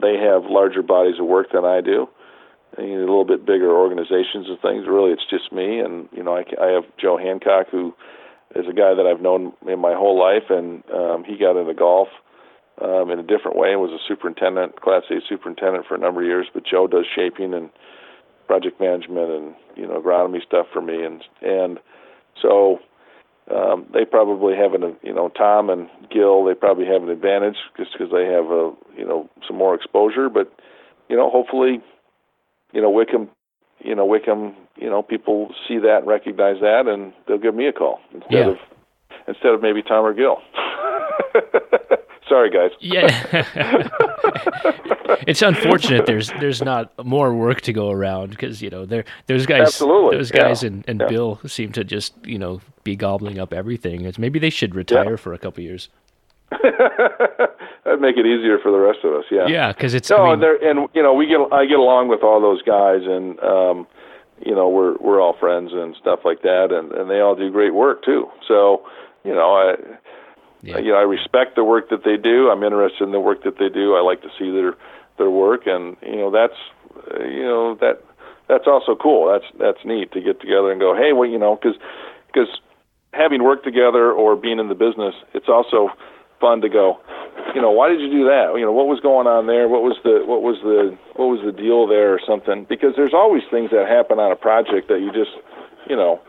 they 0.00 0.16
have 0.16 0.44
larger 0.44 0.82
bodies 0.82 1.18
of 1.18 1.26
work 1.26 1.48
than 1.52 1.64
I 1.64 1.80
do, 1.80 2.08
you 2.78 2.96
know, 2.96 2.98
a 2.98 3.10
little 3.10 3.24
bit 3.24 3.46
bigger 3.46 3.70
organizations 3.70 4.48
and 4.48 4.60
things. 4.60 4.86
Really, 4.86 5.12
it's 5.12 5.26
just 5.28 5.52
me, 5.52 5.80
and 5.80 6.08
you 6.12 6.22
know 6.22 6.36
I, 6.36 6.44
I 6.60 6.70
have 6.72 6.84
Joe 7.00 7.16
Hancock, 7.16 7.68
who 7.70 7.94
is 8.54 8.66
a 8.68 8.72
guy 8.72 8.94
that 8.94 9.06
I've 9.06 9.22
known 9.22 9.52
in 9.66 9.78
my 9.78 9.94
whole 9.94 10.18
life, 10.18 10.50
and 10.50 10.82
um, 10.92 11.24
he 11.24 11.36
got 11.36 11.56
into 11.56 11.74
golf 11.74 12.08
um, 12.82 13.10
in 13.10 13.18
a 13.18 13.22
different 13.22 13.56
way. 13.56 13.72
And 13.72 13.80
was 13.80 13.92
a 13.92 14.02
superintendent, 14.06 14.80
Class 14.80 15.02
A 15.10 15.20
superintendent 15.28 15.86
for 15.86 15.94
a 15.94 15.98
number 15.98 16.22
of 16.22 16.26
years, 16.26 16.46
but 16.52 16.64
Joe 16.64 16.86
does 16.86 17.06
shaping 17.14 17.54
and 17.54 17.70
project 18.46 18.80
management 18.80 19.30
and 19.30 19.54
you 19.76 19.86
know 19.86 20.00
agronomy 20.00 20.42
stuff 20.44 20.66
for 20.72 20.82
me, 20.82 21.04
and 21.04 21.22
and 21.42 21.78
so 22.40 22.78
um, 23.54 23.86
they 23.92 24.04
probably 24.04 24.56
have 24.56 24.74
an 24.74 24.96
you 25.02 25.14
know 25.14 25.28
Tom 25.28 25.70
and 25.70 25.88
Gil 26.12 26.44
they 26.44 26.54
probably 26.54 26.86
have 26.86 27.02
an 27.02 27.10
advantage 27.10 27.56
just 27.76 27.92
because 27.92 28.10
they 28.12 28.26
have 28.26 28.46
a 28.46 28.72
you 28.96 29.06
know 29.06 29.28
some 29.46 29.56
more 29.56 29.74
exposure, 29.74 30.28
but 30.28 30.52
you 31.08 31.16
know 31.16 31.30
hopefully 31.30 31.80
you 32.72 32.80
know 32.80 32.90
Wickham 32.90 33.28
you 33.80 33.94
know 33.94 34.04
Wickham 34.04 34.54
you 34.76 34.88
know 34.88 35.02
people 35.02 35.54
see 35.66 35.78
that 35.78 35.98
and 35.98 36.06
recognize 36.06 36.60
that 36.60 36.86
and 36.86 37.12
they'll 37.26 37.38
give 37.38 37.54
me 37.54 37.66
a 37.66 37.72
call 37.72 38.00
instead 38.12 38.32
yeah. 38.32 38.48
of 38.48 38.56
instead 39.28 39.52
of 39.52 39.62
maybe 39.62 39.82
Tom 39.82 40.04
or 40.04 40.14
Gil. 40.14 40.38
Sorry, 42.28 42.48
guys. 42.48 42.70
Yeah, 42.78 43.08
it's 45.26 45.42
unfortunate. 45.42 46.06
There's 46.06 46.30
there's 46.38 46.62
not 46.62 46.92
more 47.04 47.34
work 47.34 47.60
to 47.62 47.72
go 47.72 47.90
around 47.90 48.30
because 48.30 48.62
you 48.62 48.70
know 48.70 48.86
there 48.86 49.04
those 49.26 49.46
guys 49.46 49.62
Absolutely. 49.62 50.16
those 50.16 50.30
guys 50.30 50.62
yeah. 50.62 50.68
and, 50.68 50.84
and 50.86 51.00
yeah. 51.00 51.08
Bill 51.08 51.40
seem 51.46 51.72
to 51.72 51.82
just 51.82 52.14
you 52.24 52.38
know 52.38 52.60
be 52.84 52.94
gobbling 52.94 53.40
up 53.40 53.52
everything. 53.52 54.04
It's 54.04 54.16
maybe 54.16 54.38
they 54.38 54.50
should 54.50 54.76
retire 54.76 55.16
for 55.16 55.32
a 55.32 55.38
couple 55.38 55.64
years. 55.64 55.88
That'd 57.90 58.00
make 58.00 58.16
it 58.16 58.24
easier 58.24 58.60
for 58.62 58.70
the 58.70 58.78
rest 58.78 59.00
of 59.02 59.14
us. 59.14 59.24
Yeah. 59.32 59.48
Yeah, 59.48 59.72
because 59.72 59.94
it's 59.94 60.08
no, 60.10 60.30
I 60.30 60.36
mean, 60.36 60.44
and, 60.44 60.78
and 60.78 60.88
you 60.94 61.02
know 61.02 61.12
we 61.12 61.26
get 61.26 61.40
I 61.50 61.66
get 61.66 61.80
along 61.80 62.06
with 62.06 62.22
all 62.22 62.40
those 62.40 62.62
guys, 62.62 63.02
and 63.02 63.34
um, 63.40 63.86
you 64.38 64.54
know 64.54 64.68
we're 64.68 64.96
we're 64.98 65.20
all 65.20 65.34
friends 65.34 65.72
and 65.74 65.96
stuff 66.00 66.20
like 66.24 66.42
that, 66.42 66.70
and 66.70 66.92
and 66.92 67.10
they 67.10 67.18
all 67.18 67.34
do 67.34 67.50
great 67.50 67.74
work 67.74 68.04
too. 68.04 68.30
So 68.46 68.86
you 69.24 69.34
know 69.34 69.58
I 69.58 69.74
yeah. 70.62 70.78
you 70.78 70.92
know, 70.92 70.98
I 70.98 71.02
respect 71.02 71.56
the 71.56 71.64
work 71.64 71.90
that 71.90 72.04
they 72.04 72.16
do. 72.16 72.48
I'm 72.48 72.62
interested 72.62 73.02
in 73.02 73.10
the 73.10 73.18
work 73.18 73.42
that 73.42 73.58
they 73.58 73.68
do. 73.68 73.96
I 73.96 74.02
like 74.02 74.22
to 74.22 74.30
see 74.38 74.52
their 74.52 74.76
their 75.18 75.30
work, 75.30 75.62
and 75.66 75.96
you 76.02 76.16
know, 76.16 76.30
that's 76.30 76.54
uh, 77.10 77.24
you 77.24 77.42
know 77.42 77.74
that 77.80 78.04
that's 78.48 78.68
also 78.68 78.94
cool. 78.94 79.26
That's 79.26 79.50
that's 79.58 79.84
neat 79.84 80.12
to 80.12 80.20
get 80.20 80.40
together 80.40 80.70
and 80.70 80.80
go, 80.80 80.94
hey, 80.94 81.12
well, 81.12 81.28
you 81.28 81.38
know, 81.38 81.56
because 81.56 81.76
because 82.26 82.48
having 83.12 83.42
worked 83.42 83.64
together 83.64 84.12
or 84.12 84.36
being 84.36 84.58
in 84.58 84.68
the 84.68 84.74
business, 84.74 85.14
it's 85.34 85.48
also 85.48 85.90
fun 86.40 86.60
to 86.62 86.68
go. 86.68 86.98
You 87.54 87.60
know, 87.60 87.70
why 87.70 87.88
did 87.88 88.00
you 88.00 88.10
do 88.10 88.24
that? 88.24 88.54
You 88.56 88.64
know, 88.64 88.72
what 88.72 88.86
was 88.86 89.00
going 89.00 89.26
on 89.26 89.46
there? 89.46 89.68
What 89.68 89.82
was 89.82 89.96
the 90.04 90.22
what 90.24 90.42
was 90.42 90.56
the 90.62 90.96
what 91.16 91.26
was 91.26 91.40
the 91.44 91.52
deal 91.52 91.86
there 91.86 92.12
or 92.14 92.20
something? 92.26 92.66
Because 92.68 92.94
there's 92.96 93.14
always 93.14 93.42
things 93.50 93.70
that 93.70 93.88
happen 93.88 94.18
on 94.18 94.30
a 94.30 94.36
project 94.36 94.88
that 94.88 95.00
you 95.00 95.10
just, 95.10 95.34
you 95.88 95.96
know, 95.96 96.20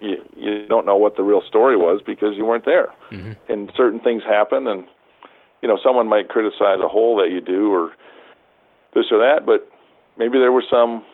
you 0.00 0.16
you 0.36 0.66
don't 0.68 0.84
know 0.84 0.96
what 0.96 1.16
the 1.16 1.22
real 1.22 1.42
story 1.46 1.76
was 1.76 2.02
because 2.04 2.36
you 2.36 2.44
weren't 2.44 2.64
there. 2.64 2.88
Mm-hmm. 3.10 3.32
And 3.48 3.72
certain 3.76 4.00
things 4.00 4.22
happen, 4.22 4.66
and 4.66 4.84
you 5.62 5.68
know 5.68 5.78
someone 5.82 6.08
might 6.08 6.28
criticize 6.28 6.80
a 6.84 6.88
hole 6.88 7.16
that 7.16 7.30
you 7.30 7.40
do 7.40 7.72
or 7.72 7.92
this 8.94 9.06
or 9.10 9.18
that, 9.18 9.46
but 9.46 9.68
maybe 10.18 10.38
there 10.38 10.52
was 10.52 10.64
some 10.70 11.04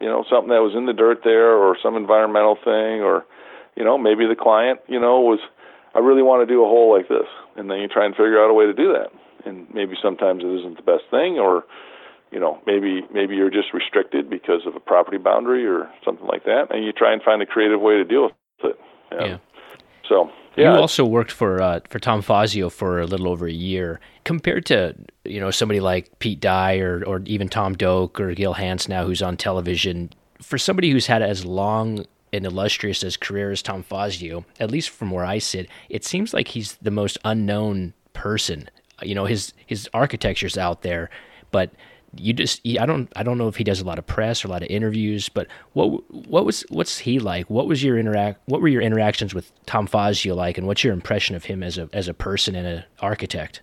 you 0.00 0.06
know 0.06 0.24
something 0.28 0.50
that 0.50 0.62
was 0.62 0.74
in 0.76 0.86
the 0.86 0.92
dirt 0.92 1.20
there 1.24 1.54
or 1.56 1.76
some 1.82 1.96
environmental 1.96 2.56
thing 2.56 3.00
or 3.02 3.24
you 3.76 3.84
know 3.84 3.96
maybe 3.96 4.26
the 4.26 4.36
client 4.36 4.80
you 4.88 5.00
know 5.00 5.20
was 5.20 5.40
I 5.94 5.98
really 5.98 6.22
want 6.22 6.46
to 6.46 6.52
do 6.52 6.64
a 6.64 6.66
hole 6.66 6.94
like 6.96 7.08
this, 7.08 7.28
and 7.56 7.70
then 7.70 7.78
you 7.78 7.88
try 7.88 8.04
and 8.06 8.14
figure 8.14 8.42
out 8.42 8.50
a 8.50 8.54
way 8.54 8.66
to 8.66 8.72
do 8.72 8.92
that, 8.92 9.10
and 9.46 9.66
maybe 9.74 9.94
sometimes 10.02 10.42
it 10.42 10.48
isn't 10.60 10.76
the 10.76 10.82
best 10.82 11.04
thing 11.10 11.38
or 11.38 11.64
you 12.30 12.40
know 12.40 12.58
maybe 12.66 13.02
maybe 13.12 13.36
you're 13.36 13.50
just 13.50 13.74
restricted 13.74 14.30
because 14.30 14.62
of 14.66 14.74
a 14.74 14.80
property 14.80 15.18
boundary 15.18 15.66
or 15.66 15.90
something 16.04 16.26
like 16.26 16.44
that. 16.44 16.66
And 16.70 16.84
you 16.84 16.92
try 16.92 17.12
and 17.12 17.22
find 17.22 17.42
a 17.42 17.46
creative 17.46 17.80
way 17.80 17.94
to 17.94 18.04
deal 18.04 18.22
with 18.24 18.32
it. 18.72 18.80
And 19.10 19.26
Yeah. 19.26 19.38
so 20.08 20.30
yeah. 20.56 20.74
You 20.74 20.80
also 20.80 21.04
worked 21.04 21.30
for 21.30 21.62
uh, 21.62 21.80
for 21.88 21.98
Tom 21.98 22.20
Fazio 22.20 22.68
for 22.68 23.00
a 23.00 23.06
little 23.06 23.28
over 23.28 23.46
a 23.46 23.52
year. 23.52 24.00
Compared 24.24 24.66
to 24.66 24.94
you 25.24 25.40
know 25.40 25.50
somebody 25.50 25.80
like 25.80 26.18
Pete 26.18 26.40
Dye 26.40 26.76
or 26.78 27.02
or 27.06 27.22
even 27.24 27.48
Tom 27.48 27.74
Doak 27.74 28.20
or 28.20 28.34
Gil 28.34 28.54
Hanse 28.54 28.88
now, 28.88 29.04
who's 29.04 29.22
on 29.22 29.36
television, 29.36 30.10
for 30.42 30.58
somebody 30.58 30.90
who's 30.90 31.06
had 31.06 31.22
as 31.22 31.44
long 31.46 32.04
and 32.32 32.46
illustrious 32.46 33.04
as 33.04 33.16
career 33.16 33.50
as 33.50 33.62
Tom 33.62 33.82
Fazio, 33.82 34.44
at 34.58 34.70
least 34.70 34.90
from 34.90 35.10
where 35.10 35.24
I 35.24 35.38
sit, 35.38 35.68
it 35.88 36.04
seems 36.04 36.32
like 36.32 36.48
he's 36.48 36.74
the 36.76 36.90
most 36.90 37.18
unknown 37.24 37.94
person. 38.12 38.68
You 39.02 39.14
know, 39.14 39.24
his 39.24 39.52
his 39.66 39.88
architecture's 39.92 40.56
out 40.56 40.82
there, 40.82 41.10
but 41.50 41.70
you 42.16 42.32
just 42.32 42.60
I 42.66 42.86
don't 42.86 43.10
I 43.16 43.22
don't 43.22 43.38
know 43.38 43.48
if 43.48 43.56
he 43.56 43.64
does 43.64 43.80
a 43.80 43.84
lot 43.84 43.98
of 43.98 44.06
press 44.06 44.44
or 44.44 44.48
a 44.48 44.50
lot 44.50 44.62
of 44.62 44.68
interviews, 44.68 45.28
but 45.28 45.46
what 45.72 45.88
what 46.12 46.44
was 46.44 46.64
what's 46.68 46.98
he 46.98 47.18
like? 47.18 47.48
What 47.48 47.66
was 47.66 47.82
your 47.82 47.98
interact 47.98 48.40
what 48.46 48.60
were 48.60 48.68
your 48.68 48.82
interactions 48.82 49.34
with 49.34 49.52
Tom 49.66 49.86
Fazio 49.86 50.34
like 50.34 50.58
and 50.58 50.66
what's 50.66 50.84
your 50.84 50.92
impression 50.92 51.34
of 51.34 51.44
him 51.44 51.62
as 51.62 51.78
a 51.78 51.88
as 51.92 52.08
a 52.08 52.14
person 52.14 52.54
and 52.54 52.66
an 52.66 52.84
architect? 53.00 53.60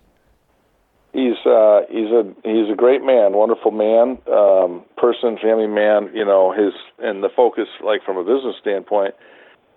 He's 1.12 1.38
uh 1.46 1.80
he's 1.90 2.10
a 2.10 2.22
he's 2.44 2.70
a 2.70 2.76
great 2.76 3.02
man 3.02 3.32
wonderful 3.32 3.70
man 3.70 4.18
um 4.32 4.84
person 4.96 5.36
family 5.42 5.66
man 5.66 6.10
you 6.14 6.24
know 6.24 6.52
his 6.52 6.72
and 6.98 7.22
the 7.22 7.28
focus 7.34 7.68
like 7.84 8.02
from 8.04 8.16
a 8.16 8.24
business 8.24 8.54
standpoint 8.60 9.14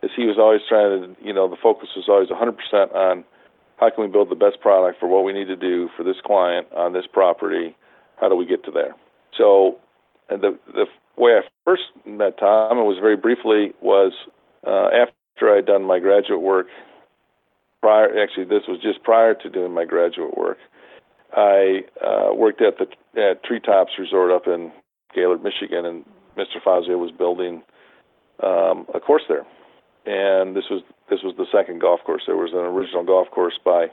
is 0.04 0.12
he 0.16 0.26
was 0.26 0.38
always 0.38 0.62
trying 0.68 1.02
to 1.02 1.26
you 1.26 1.34
know 1.34 1.48
the 1.48 1.58
focus 1.62 1.90
was 1.96 2.06
always 2.08 2.30
100% 2.30 2.94
on 2.94 3.24
how 3.78 3.90
can 3.90 4.04
we 4.04 4.10
build 4.10 4.30
the 4.30 4.36
best 4.36 4.62
product 4.62 5.00
for 5.00 5.08
what 5.08 5.24
we 5.24 5.34
need 5.34 5.48
to 5.48 5.56
do 5.56 5.90
for 5.98 6.04
this 6.04 6.18
client 6.24 6.68
on 6.74 6.94
this 6.94 7.06
property? 7.12 7.76
How 8.18 8.30
do 8.30 8.36
we 8.36 8.46
get 8.46 8.64
to 8.66 8.72
there? 8.72 8.96
So 9.38 9.78
and 10.30 10.42
the 10.42 10.58
the 10.74 10.86
way 11.18 11.32
I 11.32 11.42
first 11.66 11.84
met 12.06 12.38
Tom 12.40 12.78
it 12.78 12.84
was 12.84 12.98
very 13.00 13.18
briefly 13.18 13.74
was 13.82 14.14
uh 14.68 14.90
after 14.94 15.56
I'd 15.56 15.66
done 15.66 15.84
my 15.84 16.00
graduate 16.00 16.42
work 16.42 16.68
prior 17.82 18.18
actually 18.22 18.46
this 18.46 18.64
was 18.68 18.80
just 18.82 19.04
prior 19.04 19.34
to 19.34 19.50
doing 19.50 19.74
my 19.74 19.86
graduate 19.86 20.38
work 20.38 20.58
I 21.36 21.82
uh, 22.06 22.34
worked 22.34 22.62
at 22.62 22.76
the 22.78 22.88
at 23.20 23.44
Treetops 23.44 23.94
Resort 23.98 24.32
up 24.32 24.48
in 24.48 24.72
Gaylord, 25.16 25.44
Michigan, 25.44 25.86
and 25.86 26.06
Mr. 26.38 26.62
Fazio 26.64 26.98
was 26.98 27.12
building 27.12 27.64
um, 28.42 28.86
a 28.94 29.00
course 29.00 29.24
there, 29.28 29.46
and 30.06 30.56
this 30.56 30.66
was 30.70 30.82
this 31.10 31.20
was 31.24 31.36
the 31.38 31.46
second 31.52 31.82
golf 31.82 32.02
course. 32.06 32.24
There 32.28 32.38
was 32.38 32.52
an 32.54 32.60
original 32.60 33.04
golf 33.04 33.30
course 33.32 33.60
by 33.64 33.88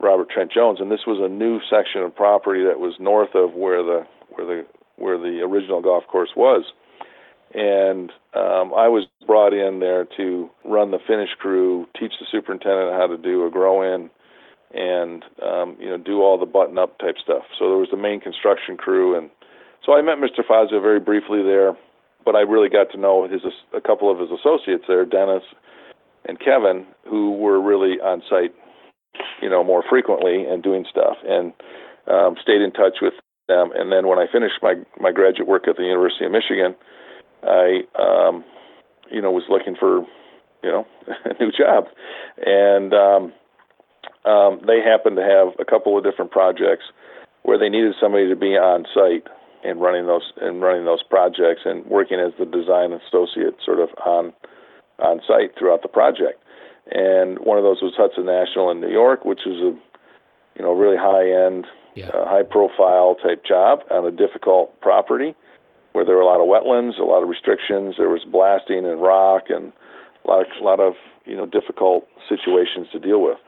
Robert 0.00 0.28
Trent 0.30 0.52
Jones, 0.52 0.80
and 0.80 0.90
this 0.90 1.06
was 1.06 1.18
a 1.20 1.28
new 1.28 1.60
section 1.70 2.02
of 2.02 2.14
property 2.14 2.64
that 2.64 2.80
was 2.80 2.94
north 2.98 3.34
of 3.34 3.54
where 3.54 3.82
the 3.82 4.06
where 4.30 4.46
the 4.46 4.66
where 4.96 5.18
the 5.18 5.40
original 5.40 5.80
golf 5.80 6.04
course 6.06 6.30
was. 6.36 6.64
And 7.54 8.10
um, 8.34 8.72
I 8.72 8.88
was 8.88 9.06
brought 9.26 9.52
in 9.52 9.80
there 9.80 10.06
to 10.16 10.48
run 10.64 10.90
the 10.90 10.98
finish 11.06 11.28
crew, 11.38 11.86
teach 11.98 12.12
the 12.18 12.26
superintendent 12.30 12.92
how 12.92 13.06
to 13.06 13.18
do 13.18 13.46
a 13.46 13.50
grow 13.50 13.82
in, 13.94 14.08
and 14.74 15.24
um, 15.42 15.76
you 15.78 15.88
know 15.88 15.98
do 15.98 16.22
all 16.22 16.38
the 16.38 16.46
button 16.46 16.78
up 16.78 16.98
type 16.98 17.16
stuff. 17.22 17.44
So 17.58 17.68
there 17.68 17.78
was 17.78 17.90
the 17.90 17.96
main 17.96 18.20
construction 18.20 18.76
crew, 18.76 19.16
and 19.16 19.30
so 19.84 19.94
I 19.94 20.02
met 20.02 20.18
Mr. 20.18 20.46
Fazio 20.46 20.80
very 20.80 21.00
briefly 21.00 21.42
there, 21.42 21.76
but 22.24 22.34
I 22.34 22.40
really 22.40 22.68
got 22.68 22.90
to 22.92 22.98
know 22.98 23.28
his 23.28 23.42
a 23.74 23.80
couple 23.80 24.10
of 24.10 24.18
his 24.18 24.30
associates 24.30 24.84
there, 24.88 25.04
Dennis 25.04 25.42
and 26.24 26.38
Kevin, 26.38 26.86
who 27.08 27.32
were 27.32 27.60
really 27.60 27.98
on 28.00 28.22
site, 28.30 28.54
you 29.40 29.50
know, 29.50 29.64
more 29.64 29.82
frequently 29.88 30.44
and 30.44 30.62
doing 30.62 30.84
stuff, 30.88 31.16
and 31.26 31.52
um, 32.06 32.36
stayed 32.40 32.62
in 32.62 32.72
touch 32.72 32.98
with 33.02 33.14
them. 33.48 33.70
And 33.74 33.90
then 33.90 34.06
when 34.06 34.18
I 34.18 34.26
finished 34.30 34.62
my 34.62 34.74
my 35.00 35.12
graduate 35.12 35.48
work 35.48 35.68
at 35.68 35.76
the 35.76 35.84
University 35.84 36.24
of 36.24 36.32
Michigan, 36.32 36.74
I 37.42 37.82
um, 37.98 38.44
you 39.10 39.20
know 39.20 39.30
was 39.30 39.44
looking 39.48 39.76
for 39.78 40.06
you 40.62 40.70
know 40.70 40.86
a 41.24 41.34
new 41.42 41.50
job, 41.50 41.86
and 42.44 42.94
um, 42.94 43.32
um, 44.24 44.60
they 44.66 44.80
happened 44.80 45.16
to 45.16 45.22
have 45.22 45.54
a 45.58 45.64
couple 45.64 45.96
of 45.96 46.04
different 46.04 46.30
projects 46.30 46.84
where 47.42 47.58
they 47.58 47.68
needed 47.68 47.94
somebody 48.00 48.28
to 48.28 48.36
be 48.36 48.54
on 48.56 48.86
site 48.94 49.26
and 49.64 49.80
running 49.80 50.06
those 50.06 50.32
and 50.40 50.60
running 50.60 50.84
those 50.84 51.02
projects 51.02 51.62
and 51.64 51.84
working 51.86 52.18
as 52.18 52.32
the 52.38 52.46
design 52.46 52.92
associate 52.92 53.56
sort 53.64 53.80
of 53.80 53.88
on 54.04 54.32
on 54.98 55.20
site 55.26 55.56
throughout 55.58 55.82
the 55.82 55.88
project. 55.88 56.42
And 56.90 57.38
one 57.40 57.58
of 57.58 57.64
those 57.64 57.80
was 57.82 57.94
Hudson 57.96 58.26
National 58.26 58.70
in 58.70 58.80
New 58.80 58.90
York, 58.90 59.24
which 59.24 59.46
is 59.46 59.58
a 59.58 59.74
you 60.56 60.62
know 60.62 60.72
really 60.72 60.96
high 60.96 61.46
end, 61.46 61.66
yeah. 61.94 62.08
uh, 62.08 62.26
high 62.26 62.42
profile 62.42 63.16
type 63.22 63.44
job 63.44 63.80
on 63.90 64.06
a 64.06 64.10
difficult 64.10 64.78
property 64.80 65.34
where 65.92 66.04
there 66.04 66.16
were 66.16 66.22
a 66.22 66.26
lot 66.26 66.40
of 66.40 66.46
wetlands, 66.46 66.98
a 66.98 67.04
lot 67.04 67.22
of 67.22 67.28
restrictions. 67.28 67.96
There 67.98 68.08
was 68.08 68.24
blasting 68.24 68.86
and 68.86 69.02
rock 69.02 69.44
and 69.50 69.72
a 70.24 70.28
lot 70.28 70.40
of, 70.40 70.46
a 70.60 70.64
lot 70.64 70.80
of 70.80 70.94
you 71.24 71.36
know 71.36 71.46
difficult 71.46 72.06
situations 72.28 72.86
to 72.92 72.98
deal 72.98 73.20
with 73.22 73.38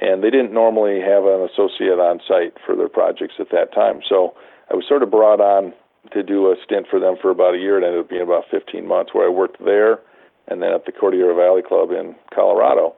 and 0.00 0.22
they 0.22 0.30
didn't 0.30 0.52
normally 0.52 1.00
have 1.00 1.24
an 1.24 1.48
associate 1.52 2.00
on 2.00 2.20
site 2.26 2.54
for 2.66 2.74
their 2.74 2.88
projects 2.88 3.34
at 3.38 3.50
that 3.50 3.72
time. 3.72 4.00
So 4.08 4.34
I 4.70 4.74
was 4.74 4.84
sort 4.88 5.02
of 5.02 5.10
brought 5.10 5.40
on 5.40 5.72
to 6.12 6.22
do 6.22 6.50
a 6.50 6.56
stint 6.64 6.86
for 6.90 7.00
them 7.00 7.16
for 7.20 7.30
about 7.30 7.54
a 7.54 7.58
year. 7.58 7.78
It 7.78 7.86
ended 7.86 8.00
up 8.00 8.10
being 8.10 8.22
about 8.22 8.44
15 8.50 8.86
months 8.86 9.14
where 9.14 9.26
I 9.26 9.30
worked 9.30 9.64
there 9.64 10.00
and 10.48 10.62
then 10.62 10.72
at 10.72 10.84
the 10.84 10.92
Cordillera 10.92 11.34
Valley 11.34 11.62
Club 11.62 11.90
in 11.90 12.14
Colorado. 12.34 12.94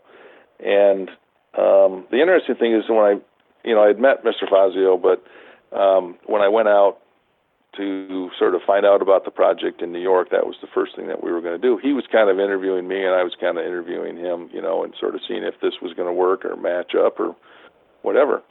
And 0.59 1.11
um, 1.57 2.07
the 2.11 2.19
interesting 2.21 2.57
thing 2.57 2.75
is 2.75 2.85
when 2.89 3.05
I, 3.05 3.15
you 3.65 3.75
know, 3.75 3.85
I 3.85 3.89
had 3.89 4.01
met 4.01 4.25
Mr. 4.25 4.49
Fazio, 4.49 4.97
but 4.97 5.23
um, 5.77 6.17
when 6.27 6.43
I 6.43 6.49
went 6.49 6.69
out 6.69 6.99
to 7.77 8.31
sort 8.39 8.55
of 8.55 8.61
find 8.67 8.87
out 8.87 9.03
about 9.03 9.25
the 9.25 9.31
project 9.31 9.83
in 9.83 9.93
New 9.93 10.01
York. 10.01 10.31
That 10.31 10.47
was 10.47 10.57
the 10.61 10.69
first 10.73 10.97
thing 10.97 11.07
that 11.09 11.23
we 11.23 11.33
were 11.33 11.41
going 11.41 11.61
to 11.61 11.63
do. 11.63 11.79
He 11.83 11.93
was 11.93 12.05
kind 12.11 12.31
of 12.31 12.39
interviewing 12.39 12.89
me, 12.89 13.05
and 13.05 13.15
I 13.15 13.23
was 13.23 13.35
kind 13.41 13.59
of 13.59 13.65
interviewing 13.65 14.17
him, 14.17 14.51
you 14.53 14.63
know, 14.63 14.85
and 14.85 14.95
sort 14.99 15.15
of 15.15 15.21
seeing 15.27 15.43
if 15.43 15.55
this 15.61 15.75
was 15.83 15.93
going 15.95 16.09
to 16.09 16.13
work 16.13 16.45
or 16.45 16.57
match 16.57 16.93
up 16.95 17.21
or 17.21 17.37
whatever. 18.03 18.43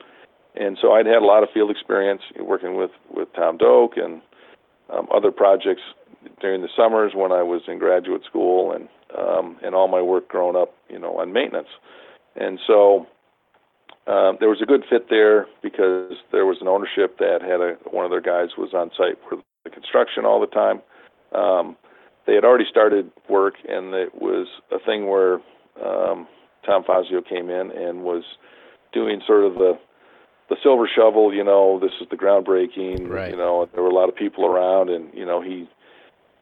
And 0.55 0.77
so 0.81 0.93
I'd 0.93 1.05
had 1.05 1.21
a 1.21 1.25
lot 1.25 1.43
of 1.43 1.49
field 1.53 1.69
experience 1.71 2.21
working 2.39 2.75
with 2.75 2.91
with 3.11 3.27
Tom 3.33 3.57
Doak 3.57 3.97
and 3.97 4.21
um, 4.89 5.07
other 5.13 5.31
projects 5.31 5.81
during 6.39 6.61
the 6.61 6.69
summers 6.75 7.13
when 7.13 7.31
I 7.31 7.43
was 7.43 7.61
in 7.67 7.77
graduate 7.77 8.23
school, 8.23 8.71
and 8.71 8.87
um, 9.17 9.57
and 9.63 9.75
all 9.75 9.87
my 9.87 10.01
work 10.01 10.29
growing 10.29 10.55
up, 10.55 10.73
you 10.89 10.99
know, 10.99 11.17
on 11.19 11.33
maintenance. 11.33 11.67
And 12.35 12.59
so 12.65 13.07
um, 14.07 14.37
there 14.39 14.49
was 14.49 14.61
a 14.61 14.65
good 14.65 14.83
fit 14.89 15.09
there 15.09 15.47
because 15.63 16.13
there 16.31 16.45
was 16.45 16.57
an 16.61 16.67
ownership 16.67 17.17
that 17.17 17.41
had 17.41 17.59
a 17.59 17.73
one 17.89 18.05
of 18.05 18.11
their 18.11 18.21
guys 18.21 18.49
was 18.57 18.73
on 18.73 18.91
site 18.95 19.17
for 19.27 19.41
the 19.63 19.69
construction 19.69 20.25
all 20.25 20.39
the 20.39 20.47
time. 20.47 20.81
Um, 21.33 21.75
they 22.27 22.33
had 22.33 22.45
already 22.45 22.65
started 22.69 23.11
work, 23.29 23.55
and 23.67 23.93
it 23.93 24.13
was 24.13 24.47
a 24.71 24.79
thing 24.79 25.07
where 25.07 25.35
um, 25.83 26.27
Tom 26.65 26.83
Fazio 26.85 27.21
came 27.21 27.49
in 27.49 27.71
and 27.71 28.03
was 28.03 28.23
doing 28.93 29.21
sort 29.25 29.43
of 29.43 29.55
the 29.55 29.73
the 30.49 30.57
silver 30.61 30.87
shovel. 30.93 31.33
You 31.33 31.43
know, 31.43 31.79
this 31.79 31.91
is 31.99 32.07
the 32.09 32.17
groundbreaking. 32.17 33.09
Right. 33.09 33.31
You 33.31 33.37
know, 33.37 33.67
there 33.73 33.81
were 33.81 33.89
a 33.89 33.95
lot 33.95 34.09
of 34.09 34.15
people 34.15 34.45
around, 34.45 34.89
and 34.89 35.11
you 35.15 35.25
know 35.25 35.41
he, 35.41 35.67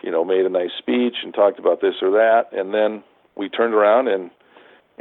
you 0.03 0.11
know, 0.11 0.26
made 0.26 0.45
a 0.45 0.49
nice 0.49 0.72
speech 0.78 1.16
and 1.24 1.34
talked 1.34 1.59
about 1.59 1.80
this 1.80 1.95
or 2.01 2.11
that, 2.11 2.51
and 2.51 2.74
then 2.74 3.03
we 3.38 3.47
turned 3.47 3.74
around 3.74 4.09
and 4.09 4.32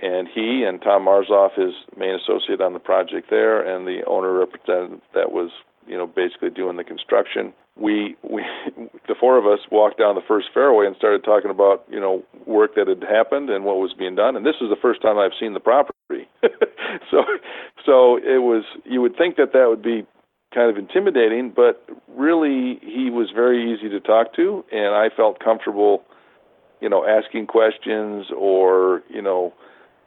and 0.01 0.29
he 0.33 0.65
and 0.67 0.81
Tom 0.81 1.05
Marzolf, 1.05 1.55
his 1.55 1.75
main 1.97 2.15
associate 2.15 2.61
on 2.61 2.73
the 2.73 2.79
project 2.79 3.29
there, 3.29 3.61
and 3.61 3.87
the 3.87 4.03
owner 4.07 4.33
representative 4.33 5.01
that 5.15 5.33
was, 5.33 5.51
you 5.87 5.97
know, 5.99 6.07
basically 6.07 6.51
doing 6.51 6.77
the 6.77 6.85
construction. 6.85 7.53
We, 7.77 8.17
we, 8.23 8.43
the 9.09 9.15
four 9.19 9.37
of 9.37 9.47
us 9.47 9.61
walked 9.71 9.99
down 9.99 10.15
the 10.15 10.23
first 10.27 10.49
fairway 10.55 10.87
and 10.87 10.97
started 10.97 11.25
talking 11.25 11.51
about, 11.51 11.85
you 11.91 12.01
know, 12.01 12.23
work 12.47 12.75
that 12.77 12.89
had 12.89 13.03
happened 13.03 13.51
and 13.51 13.65
what 13.65 13.77
was 13.77 13.93
being 13.93 14.15
done. 14.15 14.37
And 14.37 14.47
this 14.47 14.57
was 14.61 14.71
the 14.71 14.81
first 14.81 15.03
time 15.03 15.19
I've 15.19 15.37
seen 15.39 15.53
the 15.53 15.61
property. 15.61 16.29
so, 17.11 17.25
so 17.85 18.17
it 18.17 18.41
was. 18.41 18.65
You 18.85 19.03
would 19.03 19.17
think 19.17 19.37
that 19.37 19.53
that 19.53 19.67
would 19.69 19.83
be 19.83 20.07
kind 20.55 20.71
of 20.71 20.77
intimidating, 20.77 21.53
but 21.55 21.85
really 22.09 22.79
he 22.83 23.11
was 23.11 23.31
very 23.35 23.73
easy 23.73 23.89
to 23.89 24.01
talk 24.01 24.35
to, 24.37 24.65
and 24.71 24.95
I 24.95 25.09
felt 25.15 25.39
comfortable, 25.39 26.03
you 26.81 26.91
know, 26.91 27.07
asking 27.07 27.47
questions 27.47 28.27
or, 28.37 29.03
you 29.09 29.23
know 29.23 29.55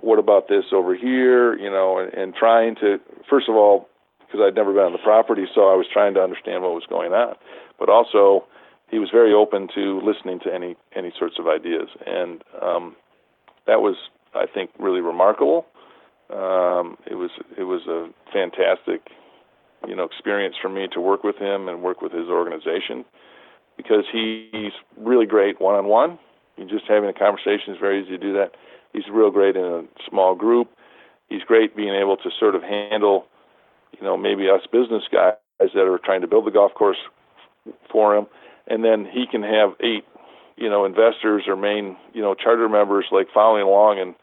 what 0.05 0.19
about 0.19 0.47
this 0.47 0.65
over 0.71 0.95
here, 0.95 1.57
you 1.57 1.69
know, 1.69 1.97
and, 1.97 2.13
and 2.13 2.35
trying 2.35 2.75
to, 2.75 2.99
first 3.27 3.49
of 3.49 3.55
all, 3.55 3.89
because 4.19 4.39
I'd 4.39 4.55
never 4.55 4.71
been 4.71 4.83
on 4.83 4.91
the 4.91 4.99
property, 5.03 5.45
so 5.53 5.61
I 5.61 5.75
was 5.75 5.87
trying 5.91 6.13
to 6.13 6.21
understand 6.21 6.61
what 6.61 6.73
was 6.73 6.85
going 6.87 7.11
on. 7.11 7.35
But 7.79 7.89
also, 7.89 8.45
he 8.91 8.99
was 8.99 9.09
very 9.11 9.33
open 9.33 9.67
to 9.73 9.99
listening 10.05 10.39
to 10.45 10.53
any 10.53 10.75
any 10.95 11.11
sorts 11.17 11.35
of 11.39 11.47
ideas, 11.47 11.89
and 12.05 12.43
um, 12.61 12.95
that 13.65 13.81
was, 13.81 13.95
I 14.35 14.45
think, 14.45 14.69
really 14.77 15.01
remarkable. 15.01 15.65
Um, 16.29 16.97
it 17.09 17.15
was 17.15 17.31
it 17.57 17.63
was 17.63 17.81
a 17.87 18.09
fantastic, 18.31 19.09
you 19.87 19.95
know, 19.95 20.03
experience 20.03 20.55
for 20.61 20.69
me 20.69 20.87
to 20.93 21.01
work 21.01 21.23
with 21.23 21.37
him 21.37 21.67
and 21.67 21.81
work 21.81 22.01
with 22.01 22.11
his 22.11 22.29
organization 22.29 23.05
because 23.75 24.05
he, 24.11 24.49
he's 24.51 24.71
really 24.97 25.25
great 25.25 25.59
one 25.59 25.75
on 25.75 25.87
one. 25.87 26.19
Just 26.69 26.85
having 26.87 27.09
a 27.09 27.13
conversation 27.13 27.73
is 27.73 27.79
very 27.79 28.01
easy 28.01 28.11
to 28.11 28.17
do 28.17 28.33
that 28.33 28.51
He's 28.95 29.11
real 29.11 29.29
great 29.29 29.57
in 29.57 29.63
a 29.63 29.83
small 30.09 30.35
group. 30.35 30.69
He's 31.27 31.43
great 31.43 31.75
being 31.75 31.93
able 31.93 32.17
to 32.17 32.29
sort 32.39 32.55
of 32.55 32.63
handle, 32.63 33.25
you 33.91 34.03
know, 34.03 34.15
maybe 34.15 34.49
us 34.49 34.61
business 34.71 35.03
guys 35.11 35.35
that 35.59 35.77
are 35.77 35.99
trying 36.03 36.21
to 36.21 36.27
build 36.27 36.45
the 36.45 36.51
golf 36.51 36.73
course 36.73 36.97
for 37.91 38.15
him, 38.15 38.27
and 38.67 38.83
then 38.83 39.05
he 39.05 39.25
can 39.29 39.43
have 39.43 39.71
eight, 39.81 40.05
you 40.55 40.69
know, 40.69 40.85
investors 40.85 41.43
or 41.47 41.55
main, 41.55 41.97
you 42.13 42.21
know, 42.21 42.35
charter 42.35 42.69
members 42.69 43.05
like 43.11 43.27
following 43.33 43.63
along 43.63 43.99
and, 43.99 44.15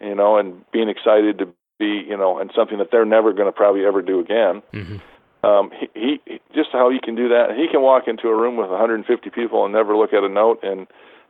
you 0.00 0.14
know, 0.14 0.38
and 0.38 0.64
being 0.72 0.88
excited 0.88 1.38
to 1.38 1.46
be, 1.78 2.04
you 2.08 2.16
know, 2.16 2.38
and 2.38 2.50
something 2.56 2.78
that 2.78 2.88
they're 2.90 3.04
never 3.04 3.32
going 3.32 3.46
to 3.46 3.52
probably 3.52 3.84
ever 3.84 4.02
do 4.02 4.18
again. 4.18 4.62
Mm-hmm. 4.72 5.46
Um, 5.46 5.70
he, 5.94 6.20
he 6.26 6.40
just 6.54 6.70
how 6.72 6.90
he 6.90 6.98
can 7.02 7.14
do 7.14 7.28
that. 7.28 7.56
He 7.56 7.66
can 7.70 7.82
walk 7.82 8.04
into 8.08 8.28
a 8.28 8.36
room 8.36 8.56
with 8.56 8.68
150 8.68 9.30
people 9.30 9.64
and 9.64 9.72
never 9.72 9.96
look 9.96 10.12
at 10.12 10.24
a 10.24 10.28
note 10.28 10.60
and 10.62 10.86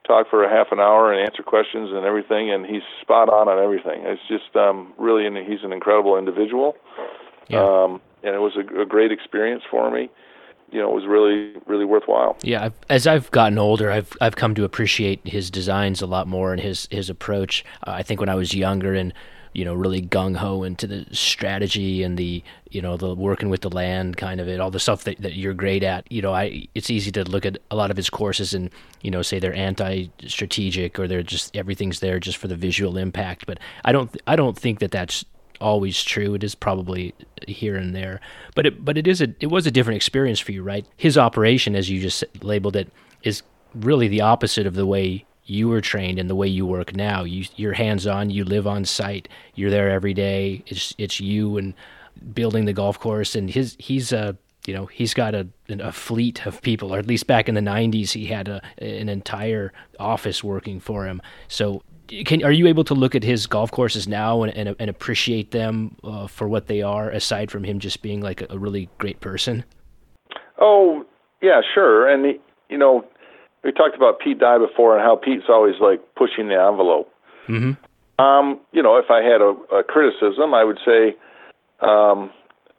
talk 0.06 0.28
for 0.28 0.44
a 0.44 0.48
half 0.48 0.72
an 0.72 0.80
hour 0.80 1.12
and 1.12 1.20
answer 1.20 1.42
questions 1.42 1.90
and 1.92 2.04
everything, 2.04 2.50
and 2.50 2.66
he's 2.66 2.82
spot 3.00 3.28
on 3.28 3.48
on 3.48 3.62
everything. 3.62 4.02
It's 4.04 4.22
just 4.28 4.56
um, 4.56 4.92
really, 4.98 5.24
he's 5.44 5.62
an 5.62 5.72
incredible 5.72 6.16
individual, 6.18 6.76
yeah. 7.48 7.62
um, 7.62 8.00
and 8.22 8.34
it 8.34 8.40
was 8.40 8.56
a, 8.56 8.80
a 8.80 8.86
great 8.86 9.12
experience 9.12 9.62
for 9.70 9.90
me. 9.90 10.10
You 10.72 10.80
know, 10.80 10.90
it 10.90 10.94
was 10.94 11.06
really, 11.06 11.54
really 11.66 11.84
worthwhile. 11.84 12.36
Yeah, 12.42 12.66
I've, 12.66 12.74
as 12.88 13.06
I've 13.06 13.28
gotten 13.32 13.58
older, 13.58 13.90
I've 13.90 14.12
I've 14.20 14.36
come 14.36 14.54
to 14.54 14.64
appreciate 14.64 15.20
his 15.24 15.50
designs 15.50 16.00
a 16.00 16.06
lot 16.06 16.28
more 16.28 16.52
and 16.52 16.62
his 16.62 16.86
his 16.90 17.10
approach. 17.10 17.64
Uh, 17.86 17.90
I 17.92 18.02
think 18.02 18.20
when 18.20 18.28
I 18.28 18.36
was 18.36 18.54
younger 18.54 18.94
and 18.94 19.12
you 19.52 19.64
know 19.64 19.74
really 19.74 20.00
gung 20.00 20.36
ho 20.36 20.62
into 20.62 20.86
the 20.86 21.06
strategy 21.12 22.02
and 22.02 22.16
the 22.16 22.42
you 22.70 22.80
know 22.80 22.96
the 22.96 23.14
working 23.14 23.48
with 23.48 23.62
the 23.62 23.70
land 23.70 24.16
kind 24.16 24.40
of 24.40 24.48
it 24.48 24.60
all 24.60 24.70
the 24.70 24.78
stuff 24.78 25.04
that, 25.04 25.20
that 25.20 25.34
you're 25.34 25.54
great 25.54 25.82
at. 25.82 26.10
You 26.10 26.22
know 26.22 26.32
I 26.32 26.68
it's 26.74 26.90
easy 26.90 27.10
to 27.12 27.24
look 27.24 27.44
at 27.44 27.58
a 27.70 27.76
lot 27.76 27.90
of 27.90 27.96
his 27.96 28.10
courses 28.10 28.54
and 28.54 28.70
you 29.02 29.10
know 29.10 29.22
say 29.22 29.38
they're 29.38 29.54
anti 29.54 30.06
strategic 30.26 30.98
or 30.98 31.08
they're 31.08 31.22
just 31.22 31.56
everything's 31.56 32.00
there 32.00 32.20
just 32.20 32.38
for 32.38 32.48
the 32.48 32.56
visual 32.56 32.96
impact 32.96 33.46
but 33.46 33.58
I 33.84 33.92
don't 33.92 34.14
I 34.26 34.36
don't 34.36 34.56
think 34.56 34.78
that 34.80 34.90
that's 34.90 35.24
always 35.60 36.02
true. 36.02 36.34
It 36.34 36.44
is 36.44 36.54
probably 36.54 37.14
here 37.46 37.76
and 37.76 37.94
there 37.94 38.20
but 38.54 38.66
it 38.66 38.84
but 38.84 38.96
it 38.96 39.06
is 39.06 39.20
a 39.20 39.34
it 39.40 39.50
was 39.50 39.66
a 39.66 39.70
different 39.70 39.96
experience 39.96 40.38
for 40.38 40.52
you 40.52 40.62
right? 40.62 40.86
His 40.96 41.18
operation 41.18 41.74
as 41.74 41.90
you 41.90 42.00
just 42.00 42.24
labeled 42.42 42.76
it 42.76 42.92
is 43.22 43.42
really 43.74 44.08
the 44.08 44.20
opposite 44.20 44.66
of 44.66 44.74
the 44.74 44.86
way 44.86 45.24
you 45.50 45.68
were 45.68 45.80
trained 45.80 46.18
and 46.18 46.30
the 46.30 46.36
way 46.36 46.46
you 46.46 46.64
work 46.64 46.94
now. 46.94 47.24
You 47.24 47.44
you're 47.56 47.72
hands 47.72 48.06
on. 48.06 48.30
You 48.30 48.44
live 48.44 48.66
on 48.66 48.84
site. 48.84 49.28
You're 49.54 49.70
there 49.70 49.90
every 49.90 50.14
day. 50.14 50.62
It's 50.66 50.94
it's 50.96 51.20
you 51.20 51.58
and 51.58 51.74
building 52.32 52.66
the 52.66 52.72
golf 52.72 52.98
course. 53.00 53.34
And 53.34 53.50
his 53.50 53.76
he's 53.78 54.12
a 54.12 54.36
you 54.66 54.74
know 54.74 54.86
he's 54.86 55.12
got 55.12 55.34
a 55.34 55.48
a 55.68 55.92
fleet 55.92 56.46
of 56.46 56.62
people, 56.62 56.94
or 56.94 56.98
at 56.98 57.06
least 57.06 57.26
back 57.26 57.48
in 57.48 57.56
the 57.56 57.60
'90s, 57.60 58.12
he 58.12 58.26
had 58.26 58.46
a 58.46 58.62
an 58.78 59.08
entire 59.08 59.72
office 59.98 60.44
working 60.44 60.78
for 60.78 61.04
him. 61.04 61.20
So, 61.48 61.82
can 62.24 62.44
are 62.44 62.52
you 62.52 62.68
able 62.68 62.84
to 62.84 62.94
look 62.94 63.16
at 63.16 63.24
his 63.24 63.48
golf 63.48 63.72
courses 63.72 64.06
now 64.06 64.44
and 64.44 64.56
and, 64.56 64.76
and 64.78 64.88
appreciate 64.88 65.50
them 65.50 65.96
uh, 66.04 66.28
for 66.28 66.46
what 66.46 66.68
they 66.68 66.80
are, 66.80 67.10
aside 67.10 67.50
from 67.50 67.64
him 67.64 67.80
just 67.80 68.02
being 68.02 68.20
like 68.20 68.42
a, 68.42 68.46
a 68.50 68.58
really 68.58 68.88
great 68.98 69.20
person? 69.20 69.64
Oh 70.60 71.04
yeah, 71.42 71.60
sure. 71.74 72.08
And 72.08 72.24
he, 72.24 72.40
you 72.68 72.78
know, 72.78 73.04
we 73.62 73.72
talked 73.72 73.96
about 73.96 74.20
Pete 74.20 74.38
Dye 74.38 74.58
before 74.58 74.96
and 74.96 75.04
how 75.04 75.16
Pete's 75.16 75.48
always 75.48 75.74
like 75.80 76.00
pushing 76.14 76.48
the 76.48 76.54
envelope. 76.54 77.12
Mm-hmm. 77.48 77.72
Um, 78.22 78.60
you 78.72 78.82
know, 78.82 78.96
if 78.96 79.10
I 79.10 79.22
had 79.22 79.40
a, 79.40 79.54
a 79.74 79.82
criticism, 79.82 80.54
I 80.54 80.64
would 80.64 80.78
say, 80.84 81.16
um, 81.80 82.30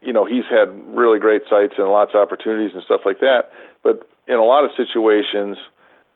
you 0.02 0.14
know, 0.14 0.26
he's 0.26 0.46
had 0.50 0.70
really 0.96 1.20
great 1.20 1.44
sites 1.50 1.74
and 1.78 1.90
lots 1.90 2.12
of 2.14 2.22
opportunities 2.22 2.72
and 2.74 2.84
stuff 2.84 3.02
like 3.06 3.20
that. 3.20 3.52
But 3.84 4.08
in 4.28 4.36
a 4.36 4.44
lot 4.44 4.66
of 4.66 4.72
situations, 4.78 5.58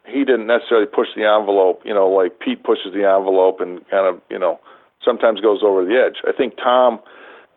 he 0.06 0.24
didn't 0.24 0.48
necessarily 0.48 0.88
push 0.88 1.08
the 1.16 1.26
envelope. 1.26 1.82
You 1.86 1.94
know, 1.94 2.08
like 2.08 2.40
Pete 2.40 2.64
pushes 2.64 2.94
the 2.94 3.06
envelope 3.06 3.62
and 3.62 3.88
kind 3.90 4.08
of, 4.08 4.22
you 4.30 4.40
know, 4.40 4.60
sometimes 5.04 5.42
goes 5.42 5.62
over 5.64 5.86
the 5.86 5.96
edge. 5.96 6.22
I 6.28 6.32
think 6.32 6.58
Tom 6.58 7.00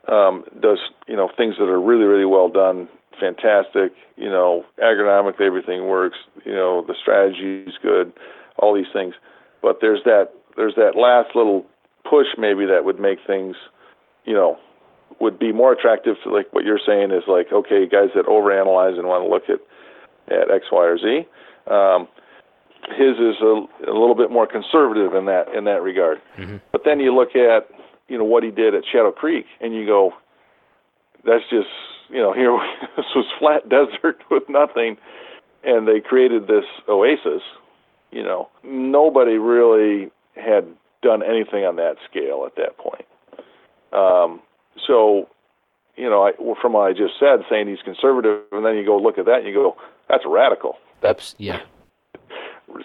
um, 0.09 0.45
does, 0.61 0.79
you 1.07 1.17
know, 1.17 1.31
things 1.37 1.57
that 1.59 1.69
are 1.69 1.81
really, 1.81 2.05
really 2.05 2.25
well 2.25 2.49
done 2.49 2.89
fantastic. 3.21 3.93
You 4.17 4.29
know, 4.29 4.65
agronomically 4.83 5.47
everything 5.47 5.87
works. 5.87 6.19
You 6.45 6.53
know, 6.53 6.85
the 6.87 6.95
strategy 7.01 7.65
is 7.67 7.75
good. 7.83 8.13
All 8.59 8.75
these 8.75 8.93
things, 8.93 9.15
but 9.63 9.79
there's 9.81 10.01
that 10.05 10.31
there's 10.57 10.75
that 10.75 10.97
last 10.97 11.37
little 11.37 11.65
push 12.09 12.27
maybe 12.37 12.67
that 12.67 12.85
would 12.85 12.99
make 12.99 13.19
things, 13.27 13.55
you 14.25 14.35
know, 14.35 14.59
would 15.21 15.39
be 15.39 15.53
more 15.53 15.73
attractive 15.73 16.17
to 16.25 16.31
like 16.31 16.53
what 16.53 16.65
you're 16.65 16.81
saying 16.85 17.13
is 17.13 17.23
like 17.29 17.53
okay 17.53 17.87
guys 17.87 18.11
that 18.15 18.27
overanalyze 18.27 18.99
and 18.99 19.07
want 19.07 19.25
to 19.25 19.31
look 19.31 19.45
at 19.49 19.61
at 20.33 20.51
X, 20.51 20.67
Y, 20.71 20.85
or 20.85 20.99
Z. 20.99 21.27
Um, 21.71 22.09
his 22.97 23.17
is 23.19 23.37
a, 23.43 23.67
a 23.87 23.95
little 23.95 24.15
bit 24.15 24.31
more 24.31 24.47
conservative 24.47 25.15
in 25.15 25.27
that 25.27 25.55
in 25.55 25.65
that 25.65 25.83
regard. 25.83 26.19
Mm-hmm. 26.37 26.57
But 26.73 26.83
then 26.85 27.01
you 27.01 27.15
look 27.15 27.37
at 27.37 27.69
you 28.09 28.19
know 28.19 28.25
what 28.25 28.43
he 28.43 28.51
did 28.51 28.75
at 28.75 28.83
Shadow 28.91 29.13
Creek, 29.13 29.47
and 29.61 29.75
you 29.75 29.87
go, 29.87 30.13
that's 31.25 31.45
just 31.51 31.69
you 32.09 32.19
know, 32.19 32.33
here 32.33 32.53
this 32.97 33.07
was 33.15 33.27
flat 33.39 33.69
desert 33.69 34.23
with 34.31 34.45
nothing, 34.49 34.97
and 35.65 35.87
they 35.87 36.01
created 36.01 36.47
this 36.47 36.65
oasis. 36.89 37.43
You 38.11 38.23
know, 38.23 38.49
nobody 38.65 39.37
really 39.37 40.11
had 40.35 40.67
done 41.03 41.23
anything 41.23 41.65
on 41.65 41.77
that 41.77 41.97
scale 42.09 42.45
at 42.47 42.57
that 42.57 42.79
point. 42.79 43.05
Um, 43.93 44.41
so, 44.87 45.29
you 45.97 46.09
know, 46.09 46.27
I, 46.27 46.33
from 46.61 46.73
what 46.73 46.89
I 46.89 46.93
just 46.93 47.15
said, 47.21 47.41
saying 47.51 47.69
he's 47.69 47.83
conservative, 47.85 48.43
and 48.53 48.65
then 48.65 48.77
you 48.77 48.85
go 48.85 48.97
look 48.97 49.19
at 49.19 49.27
that 49.27 49.39
and 49.39 49.47
you 49.47 49.55
go, 49.55 49.77
that's 50.09 50.25
radical. 50.27 50.77
That's 51.01 51.35
yeah. 51.39 51.61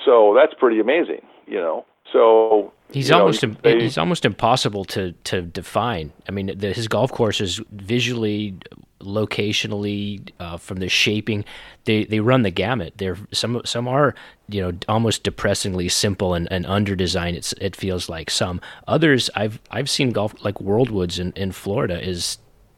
So 0.06 0.36
that's 0.36 0.54
pretty 0.60 0.80
amazing, 0.80 1.26
you 1.48 1.60
know. 1.60 1.86
So 2.12 2.74
he's 2.92 3.10
know, 3.10 3.22
almost 3.22 3.44
they, 3.64 3.80
he's 3.80 3.98
almost 3.98 4.26
impossible 4.26 4.86
to 4.86 5.14
to 5.26 5.42
define. 5.42 6.12
I 6.28 6.32
mean, 6.32 6.58
the, 6.58 6.74
his 6.74 6.88
golf 6.88 7.12
courses 7.12 7.60
visually 7.72 8.56
locationally, 9.04 10.30
uh, 10.40 10.58
from 10.58 10.78
the 10.78 10.90
shaping, 10.90 11.46
they, 11.86 12.06
they 12.06 12.20
run 12.20 12.44
the 12.44 12.52
gamut. 12.52 12.94
They're 12.98 13.18
some 13.32 13.62
some 13.66 13.88
are 13.88 14.16
you 14.48 14.62
know 14.62 14.78
almost 14.88 15.24
depressingly 15.24 15.90
simple 15.90 16.34
and, 16.34 16.52
and 16.52 16.66
under 16.66 16.96
designed. 16.96 17.38
It's 17.38 17.54
it 17.54 17.76
feels 17.76 18.10
like 18.10 18.30
some 18.30 18.62
others 18.88 19.30
I've 19.36 19.60
I've 19.72 19.90
seen 19.90 20.12
golf 20.12 20.34
like 20.44 20.56
Worldwoods 20.56 21.20
in, 21.20 21.32
in 21.34 21.52
Florida 21.52 22.02
is, 22.02 22.38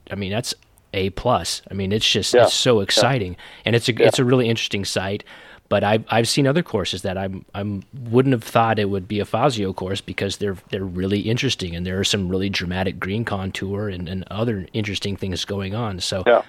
I 0.10 0.16
mean 0.16 0.32
that's 0.32 0.54
a 0.94 1.12
plus. 1.12 1.62
I 1.70 1.74
mean 1.74 1.92
it's 1.92 2.10
just 2.10 2.34
yeah. 2.34 2.44
it's 2.44 2.54
so 2.54 2.80
exciting 2.80 3.34
yeah. 3.34 3.62
and 3.66 3.76
it's 3.76 3.88
a 3.88 3.94
yeah. 3.94 4.08
it's 4.08 4.20
a 4.20 4.26
really 4.26 4.50
interesting 4.50 4.86
site. 4.86 5.24
But 5.68 5.84
I've 5.84 6.06
I've 6.10 6.28
seen 6.28 6.46
other 6.46 6.62
courses 6.62 7.02
that 7.02 7.18
I'm 7.18 7.44
I'm 7.56 7.84
wouldn't 7.94 8.34
have 8.34 8.44
thought 8.44 8.78
it 8.78 8.90
would 8.90 9.08
be 9.08 9.20
a 9.20 9.26
Fazio 9.26 9.74
course 9.74 10.00
because 10.00 10.38
they're 10.38 10.58
they're 10.70 10.84
really 10.84 11.22
interesting 11.22 11.76
and 11.76 11.86
there 11.86 12.00
are 12.00 12.04
some 12.04 12.30
really 12.30 12.50
dramatic 12.50 13.00
green 13.00 13.26
contour 13.26 13.90
and, 13.90 14.08
and 14.08 14.24
other 14.30 14.68
interesting 14.74 15.16
things 15.16 15.44
going 15.44 15.74
on. 15.74 16.00
So 16.00 16.24
yeah, 16.28 16.44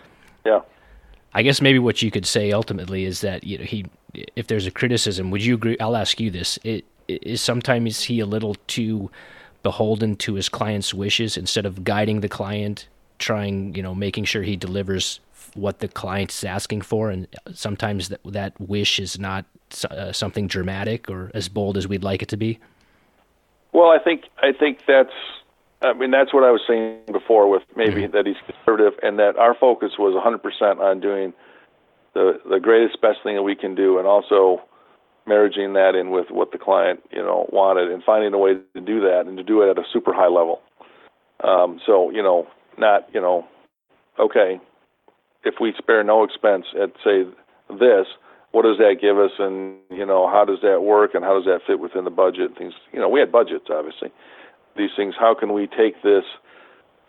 yeah. 0.45 0.61
I 1.33 1.43
guess 1.43 1.61
maybe 1.61 1.79
what 1.79 2.03
you 2.03 2.11
could 2.11 2.27
say 2.27 2.53
ultimately 2.53 3.05
is 3.05 3.21
that 3.23 3.45
you 3.45 3.59
know 3.59 3.65
he 3.65 3.87
if 4.35 4.47
there's 4.47 4.67
a 4.67 4.71
criticism, 4.71 5.31
would 5.31 5.45
you 5.45 5.55
agree? 5.55 5.79
I'll 5.79 5.97
ask 5.97 6.21
you 6.21 6.31
this: 6.31 6.59
it, 6.65 6.85
is 7.09 7.41
sometimes 7.41 8.03
he 8.03 8.21
a 8.21 8.27
little 8.27 8.57
too 8.67 9.11
beholden 9.63 10.17
to 10.17 10.35
his 10.35 10.49
client's 10.49 10.95
wishes 10.95 11.37
instead 11.37 11.67
of 11.67 11.85
guiding 11.85 12.21
the 12.21 12.29
client, 12.29 12.87
trying 13.19 13.75
you 13.75 13.83
know 13.83 13.95
making 13.95 14.25
sure 14.25 14.43
he 14.43 14.57
delivers 14.57 15.21
what 15.57 15.81
the 15.81 15.89
client 15.89 16.31
is 16.31 16.45
asking 16.45 16.83
for, 16.83 17.11
and 17.11 17.27
sometimes 17.53 18.09
that 18.09 18.21
that 18.25 18.61
wish 18.61 18.99
is 18.99 19.19
not 19.19 19.45
uh, 19.91 20.13
something 20.13 20.47
dramatic 20.47 21.11
or 21.11 21.31
as 21.35 21.49
bold 21.49 21.77
as 21.77 21.89
we'd 21.89 22.05
like 22.05 22.23
it 22.23 22.29
to 22.29 22.37
be. 22.37 22.59
Well, 23.73 23.91
I 23.91 23.99
think 23.99 24.25
I 24.39 24.53
think 24.59 24.81
that's 24.87 25.13
I 25.83 25.93
mean 25.93 26.11
that's 26.11 26.33
what 26.33 26.45
I 26.45 26.51
was 26.51 26.63
saying 26.67 27.01
before 27.13 27.49
with 27.49 27.63
maybe 27.77 28.03
mm-hmm. 28.03 28.13
that 28.13 28.27
he's 28.27 28.37
conservative 28.47 28.99
and 29.03 29.19
that 29.19 29.37
our 29.37 29.55
focus 29.55 29.93
was 29.99 30.15
100% 30.15 30.81
on 30.81 31.01
doing 31.01 31.33
the 32.15 32.41
the 32.49 32.61
greatest 32.61 33.01
best 33.03 33.19
thing 33.23 33.37
that 33.37 33.43
we 33.43 33.55
can 33.55 33.75
do 33.75 33.99
and 33.99 34.07
also 34.07 34.63
marrying 35.27 35.75
that 35.75 35.95
in 35.95 36.11
with 36.11 36.31
what 36.31 36.53
the 36.53 36.59
client 36.59 37.01
you 37.11 37.23
know 37.23 37.49
wanted 37.53 37.91
and 37.91 38.03
finding 38.05 38.33
a 38.33 38.39
way 38.39 38.55
to 38.75 38.81
do 38.81 39.01
that 39.01 39.25
and 39.27 39.37
to 39.37 39.43
do 39.43 39.63
it 39.63 39.71
at 39.71 39.79
a 39.79 39.85
super 39.93 40.15
high 40.15 40.29
level. 40.29 40.63
Um, 41.45 41.81
so 41.85 42.11
you 42.11 42.23
know 42.23 42.47
not 42.79 43.09
you 43.13 43.21
know 43.21 43.45
okay 44.19 44.61
if 45.47 45.55
we 45.61 45.73
spare 45.79 46.05
no 46.05 46.25
expense 46.25 46.67
at 46.75 46.91
say 47.03 47.25
this, 47.71 48.07
what 48.53 48.63
does 48.63 48.79
that 48.79 48.97
give 49.01 49.19
us, 49.19 49.33
and 49.39 49.79
you 49.91 50.05
know 50.05 50.29
how 50.29 50.45
does 50.45 50.61
that 50.63 50.83
work, 50.83 51.15
and 51.15 51.25
how 51.25 51.35
does 51.35 51.47
that 51.47 51.61
fit 51.67 51.81
within 51.81 52.05
the 52.05 52.11
budget? 52.11 52.59
Things 52.59 52.75
you 52.93 53.01
know 53.01 53.09
we 53.09 53.21
had 53.21 53.33
budgets 53.33 53.67
obviously. 53.71 54.11
These 54.77 54.91
things, 54.95 55.15
how 55.19 55.35
can 55.35 55.55
we 55.55 55.67
take 55.67 56.03
this 56.03 56.25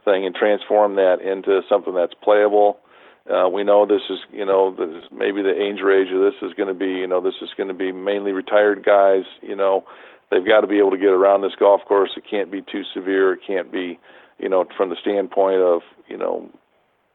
thing 0.06 0.26
and 0.26 0.34
transform 0.34 0.96
that 0.96 1.20
into 1.20 1.62
something 1.68 1.94
that's 1.94 2.14
playable? 2.24 2.80
Uh, 3.28 3.50
we 3.50 3.64
know 3.64 3.86
this 3.86 4.08
is, 4.10 4.20
you 4.32 4.46
know, 4.46 4.74
this, 4.74 5.04
maybe 5.12 5.42
the 5.42 5.52
angel 5.52 5.92
age 5.92 6.08
of 6.14 6.22
this 6.22 6.40
is 6.42 6.54
going 6.56 6.70
to 6.70 6.74
be, 6.74 6.88
you 7.04 7.08
know, 7.08 7.20
this 7.20 7.36
is 7.42 7.50
going 7.58 7.68
to 7.68 7.74
be 7.74 7.92
mainly 7.92 8.32
retired 8.32 8.86
guys. 8.86 9.26
You 9.42 9.56
know, 9.56 9.84
they've 10.32 10.48
got 10.48 10.62
to 10.62 10.68
be 10.68 10.80
able 10.80 10.92
to 10.92 10.98
get 10.98 11.12
around 11.12 11.42
this 11.42 11.60
golf 11.60 11.82
course. 11.86 12.12
It 12.16 12.24
can't 12.30 12.50
be 12.50 12.62
too 12.62 12.84
severe. 12.94 13.34
It 13.34 13.42
can't 13.46 13.70
be, 13.70 14.00
you 14.40 14.48
know, 14.48 14.64
from 14.78 14.89
the 14.89 14.96
standpoint 15.01 15.59
of, 15.59 15.82
you 16.08 16.16
know, 16.18 16.50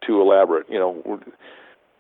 too 0.07 0.21
elaborate. 0.21 0.67
You 0.69 0.79
know, 0.79 1.21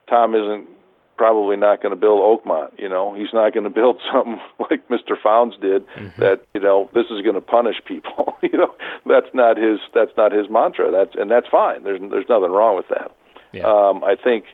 Tom 0.09 0.35
isn't 0.35 0.69
probably 1.17 1.57
not 1.57 1.83
going 1.83 1.91
to 1.91 2.01
build 2.01 2.21
Oakmont. 2.21 2.79
You 2.79 2.89
know, 2.89 3.15
he's 3.15 3.33
not 3.33 3.53
going 3.53 3.65
to 3.71 3.71
build 3.71 4.01
something 4.13 4.41
like 4.59 4.89
Mr. 4.89 5.15
Fownes 5.23 5.55
did 5.61 5.87
mm-hmm. 5.89 6.21
that 6.21 6.45
you 6.55 6.61
know 6.61 6.91
this 6.95 7.07
is 7.11 7.23
going 7.23 7.35
to 7.35 7.41
punish 7.41 7.77
people. 7.87 8.37
you 8.43 8.57
know, 8.57 8.75
that's 9.07 9.33
not 9.35 9.57
his 9.57 9.79
that's 9.95 10.13
not 10.17 10.33
his 10.33 10.49
mantra. 10.51 10.91
That's 10.91 11.15
and 11.15 11.31
that's 11.31 11.47
fine. 11.49 11.85
There's 11.85 12.01
there's 12.11 12.29
nothing 12.29 12.51
wrong 12.51 12.77
with 12.77 12.89
that. 12.89 13.15
Yeah. 13.53 13.65
Um, 13.65 14.03
I 14.03 14.17
think 14.17 14.47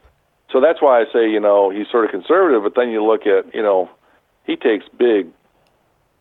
so. 0.53 0.61
That's 0.61 0.83
why 0.83 1.01
I 1.01 1.05
say 1.13 1.31
you 1.31 1.41
know 1.41 1.71
he's 1.71 1.89
sort 1.91 2.05
of 2.05 2.11
conservative, 2.11 2.63
but 2.63 2.75
then 2.75 2.91
you 2.91 3.05
look 3.05 3.27
at 3.27 3.55
you 3.55 3.63
know 3.63 3.89
he 4.45 4.57
takes 4.57 4.87
big, 4.99 5.29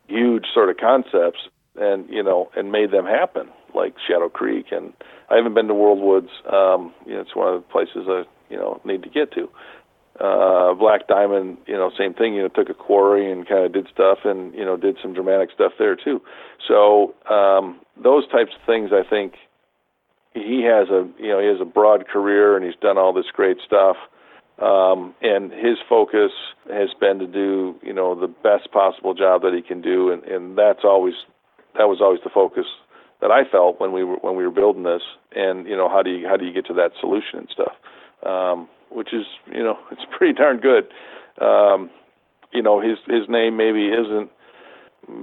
huge 0.07 0.45
sort 0.53 0.69
of 0.69 0.77
concepts 0.77 1.39
and 1.75 2.09
you 2.09 2.23
know 2.23 2.49
and 2.55 2.71
made 2.71 2.91
them 2.91 3.05
happen 3.05 3.49
like 3.77 3.95
Shadow 4.07 4.29
Creek 4.29 4.67
and 4.71 4.93
I 5.29 5.35
haven't 5.35 5.53
been 5.53 5.67
to 5.67 5.73
Worldwoods. 5.73 6.29
Um, 6.51 6.93
you 7.05 7.13
know, 7.13 7.21
it's 7.21 7.35
one 7.35 7.53
of 7.53 7.61
the 7.61 7.67
places 7.67 8.07
I 8.07 8.23
you 8.49 8.57
know 8.57 8.81
need 8.85 9.03
to 9.03 9.09
get 9.09 9.31
to. 9.33 9.49
Uh, 10.19 10.73
Black 10.73 11.07
Diamond, 11.07 11.57
you 11.67 11.75
know, 11.75 11.91
same 11.97 12.13
thing. 12.13 12.33
You 12.33 12.43
know, 12.43 12.47
took 12.47 12.69
a 12.69 12.73
quarry 12.73 13.31
and 13.31 13.47
kind 13.47 13.65
of 13.65 13.73
did 13.73 13.87
stuff, 13.93 14.19
and 14.23 14.53
you 14.55 14.65
know, 14.65 14.77
did 14.77 14.97
some 15.01 15.13
dramatic 15.13 15.49
stuff 15.53 15.73
there 15.77 15.95
too. 15.95 16.21
So 16.67 17.13
um, 17.29 17.79
those 18.01 18.27
types 18.29 18.51
of 18.59 18.65
things, 18.65 18.89
I 18.91 19.07
think, 19.07 19.33
he 20.33 20.63
has 20.63 20.89
a 20.89 21.07
you 21.19 21.29
know 21.29 21.39
he 21.39 21.47
has 21.47 21.61
a 21.61 21.65
broad 21.65 22.07
career 22.07 22.55
and 22.55 22.65
he's 22.65 22.79
done 22.81 22.97
all 22.97 23.13
this 23.13 23.29
great 23.33 23.57
stuff. 23.65 23.97
Um, 24.59 25.13
and 25.21 25.51
his 25.51 25.77
focus 25.87 26.31
has 26.67 26.89
been 26.99 27.19
to 27.19 27.27
do 27.27 27.75
you 27.83 27.93
know 27.93 28.19
the 28.19 28.27
best 28.27 28.71
possible 28.71 29.13
job 29.13 29.43
that 29.43 29.53
he 29.53 29.61
can 29.61 29.81
do, 29.81 30.11
and, 30.11 30.23
and 30.23 30.57
that's 30.57 30.83
always 30.83 31.13
that 31.77 31.85
was 31.85 31.99
always 32.01 32.21
the 32.23 32.31
focus 32.33 32.65
that 33.21 33.31
I 33.31 33.49
felt 33.49 33.79
when 33.79 33.91
we 33.91 34.03
were 34.03 34.17
when 34.17 34.35
we 34.35 34.43
were 34.43 34.51
building 34.51 34.83
this, 34.83 35.01
and 35.35 35.67
you 35.67 35.75
know 35.75 35.89
how 35.89 36.03
do 36.03 36.11
you 36.11 36.27
how 36.27 36.37
do 36.37 36.45
you 36.45 36.53
get 36.53 36.65
to 36.67 36.73
that 36.73 36.91
solution 36.99 37.39
and 37.39 37.49
stuff, 37.49 37.73
um, 38.23 38.67
which 38.89 39.13
is 39.13 39.25
you 39.51 39.63
know 39.63 39.77
it's 39.91 40.03
pretty 40.17 40.33
darn 40.33 40.57
good. 40.57 40.87
Um, 41.41 41.89
you 42.51 42.61
know 42.61 42.79
his 42.79 42.97
his 43.07 43.27
name 43.27 43.57
maybe 43.57 43.87
isn't 43.87 44.29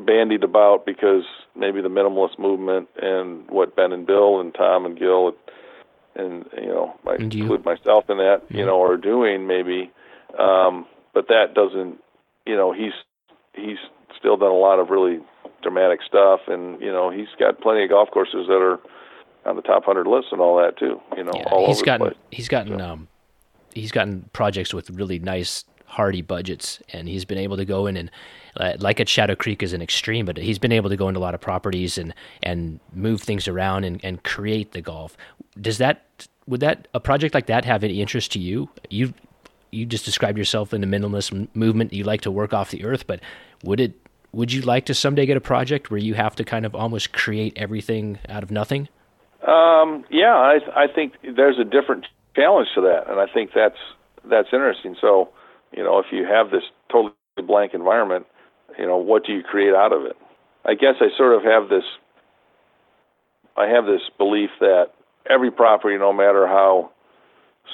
bandied 0.07 0.45
about 0.45 0.87
because 0.87 1.25
maybe 1.55 1.83
the 1.83 1.89
minimalist 1.89 2.39
movement 2.39 2.89
and 3.01 3.49
what 3.51 3.77
Ben 3.77 3.93
and 3.93 4.07
Bill 4.07 4.41
and 4.41 4.55
Tom 4.55 4.87
and 4.87 4.99
Gil 4.99 5.29
and, 5.29 5.37
and 6.17 6.45
you 6.61 6.69
know 6.69 6.95
I 7.07 7.15
and 7.15 7.35
include 7.35 7.65
myself 7.65 8.09
in 8.09 8.19
that 8.19 8.43
you 8.49 8.65
know 8.65 8.83
are 8.83 8.97
doing 8.97 9.47
maybe, 9.47 9.91
um, 10.39 10.87
but 11.13 11.29
that 11.29 11.55
doesn't 11.55 11.99
you 12.47 12.57
know 12.57 12.73
he's 12.73 12.93
he's 13.55 13.79
still 14.19 14.37
done 14.37 14.51
a 14.51 14.55
lot 14.55 14.79
of 14.79 14.91
really 14.91 15.21
dramatic 15.63 16.01
stuff, 16.07 16.41
and 16.47 16.81
you 16.81 16.93
know 16.93 17.11
he's 17.11 17.29
got 17.39 17.61
plenty 17.61 17.85
of 17.85 17.91
golf 17.91 18.11
courses 18.11 18.47
that 18.47 18.61
are 18.61 18.79
on 19.47 19.57
the 19.57 19.63
top 19.63 19.85
hundred 19.85 20.07
list 20.07 20.29
and 20.33 20.41
all 20.41 20.57
that 20.57 20.77
too. 20.79 21.01
You 21.17 21.25
know, 21.25 21.33
yeah, 21.35 21.45
all 21.51 21.67
he's 21.67 21.79
over 21.79 21.87
gotten 21.87 22.07
the 22.07 22.11
place. 22.13 22.23
he's 22.31 22.49
gotten 22.49 22.79
so. 22.79 22.85
um, 22.85 23.09
he's 23.75 23.93
gotten 23.93 24.29
projects 24.33 24.73
with 24.73 24.91
really 24.91 25.19
nice 25.19 25.65
hardy 25.87 26.23
budgets, 26.23 26.81
and 26.93 27.09
he's 27.09 27.25
been 27.25 27.39
able 27.39 27.57
to 27.57 27.65
go 27.65 27.87
in 27.87 27.97
and 27.97 28.11
uh, 28.57 28.75
like 28.79 29.01
at 29.01 29.09
Shadow 29.09 29.35
Creek 29.35 29.63
is 29.63 29.73
an 29.73 29.83
extreme, 29.83 30.27
but 30.27 30.37
he's 30.37 30.59
been 30.59 30.73
able 30.73 30.91
to 30.91 30.97
go 30.97 31.09
into 31.09 31.21
a 31.21 31.23
lot 31.23 31.35
of 31.35 31.41
properties 31.41 31.99
and 31.99 32.15
and 32.43 32.81
move 32.93 33.21
things 33.23 33.49
around 33.49 33.85
and, 33.85 34.01
and 34.05 34.23
create 34.23 34.73
the 34.73 34.81
golf. 34.81 35.17
Does 35.61 35.79
that 35.79 36.27
would 36.47 36.61
that 36.61 36.89
a 36.95 37.01
project 37.01 37.35
like 37.35 37.47
that 37.47 37.65
have 37.65 37.85
any 37.85 38.01
interest 38.01 38.33
to 38.33 38.39
you? 38.39 38.69
You 38.91 39.15
you 39.71 39.87
just 39.87 40.05
described 40.05 40.39
yourself 40.39 40.73
in 40.73 40.81
the 40.81 40.87
minimalist 40.87 41.49
movement. 41.55 41.93
You 41.93 42.05
like 42.05 42.21
to 42.23 42.31
work 42.31 42.53
off 42.53 42.71
the 42.71 42.85
earth, 42.85 43.07
but 43.07 43.21
would 43.65 43.81
it 43.81 43.95
would 44.35 44.53
you 44.53 44.63
like 44.63 44.87
to 44.87 44.95
someday 44.95 45.27
get 45.27 45.37
a 45.37 45.41
project 45.41 45.91
where 45.91 46.01
you 46.01 46.15
have 46.15 46.37
to 46.37 46.45
kind 46.45 46.67
of 46.67 46.75
almost 46.75 47.13
create 47.13 47.53
everything 47.57 48.19
out 48.29 48.43
of 48.43 48.51
nothing? 48.51 48.89
Um, 49.47 50.05
yeah, 50.11 50.35
I 50.35 50.59
I 50.75 50.87
think 50.93 51.15
there's 51.37 51.59
a 51.59 51.65
different 51.65 52.07
challenge 52.35 52.69
to 52.75 52.81
that, 52.83 53.09
and 53.09 53.21
I 53.21 53.27
think 53.33 53.51
that's 53.55 53.79
that's 54.29 54.49
interesting. 54.53 54.97
So, 55.01 55.29
you 55.77 55.83
know, 55.83 55.99
if 55.99 56.07
you 56.11 56.25
have 56.25 56.51
this 56.51 56.63
totally 56.91 57.15
blank 57.47 57.75
environment, 57.75 58.27
you 58.79 58.87
know, 58.87 58.97
what 58.97 59.27
do 59.27 59.33
you 59.33 59.43
create 59.43 59.75
out 59.75 59.93
of 59.93 60.05
it? 60.05 60.17
I 60.65 60.75
guess 60.75 60.95
I 61.01 61.09
sort 61.17 61.35
of 61.35 61.43
have 61.43 61.69
this 61.69 61.85
I 63.57 63.67
have 63.69 63.85
this 63.87 64.03
belief 64.19 64.51
that 64.61 64.87
every 65.29 65.51
property, 65.51 65.97
no 65.99 66.13
matter 66.13 66.47
how 66.47 66.91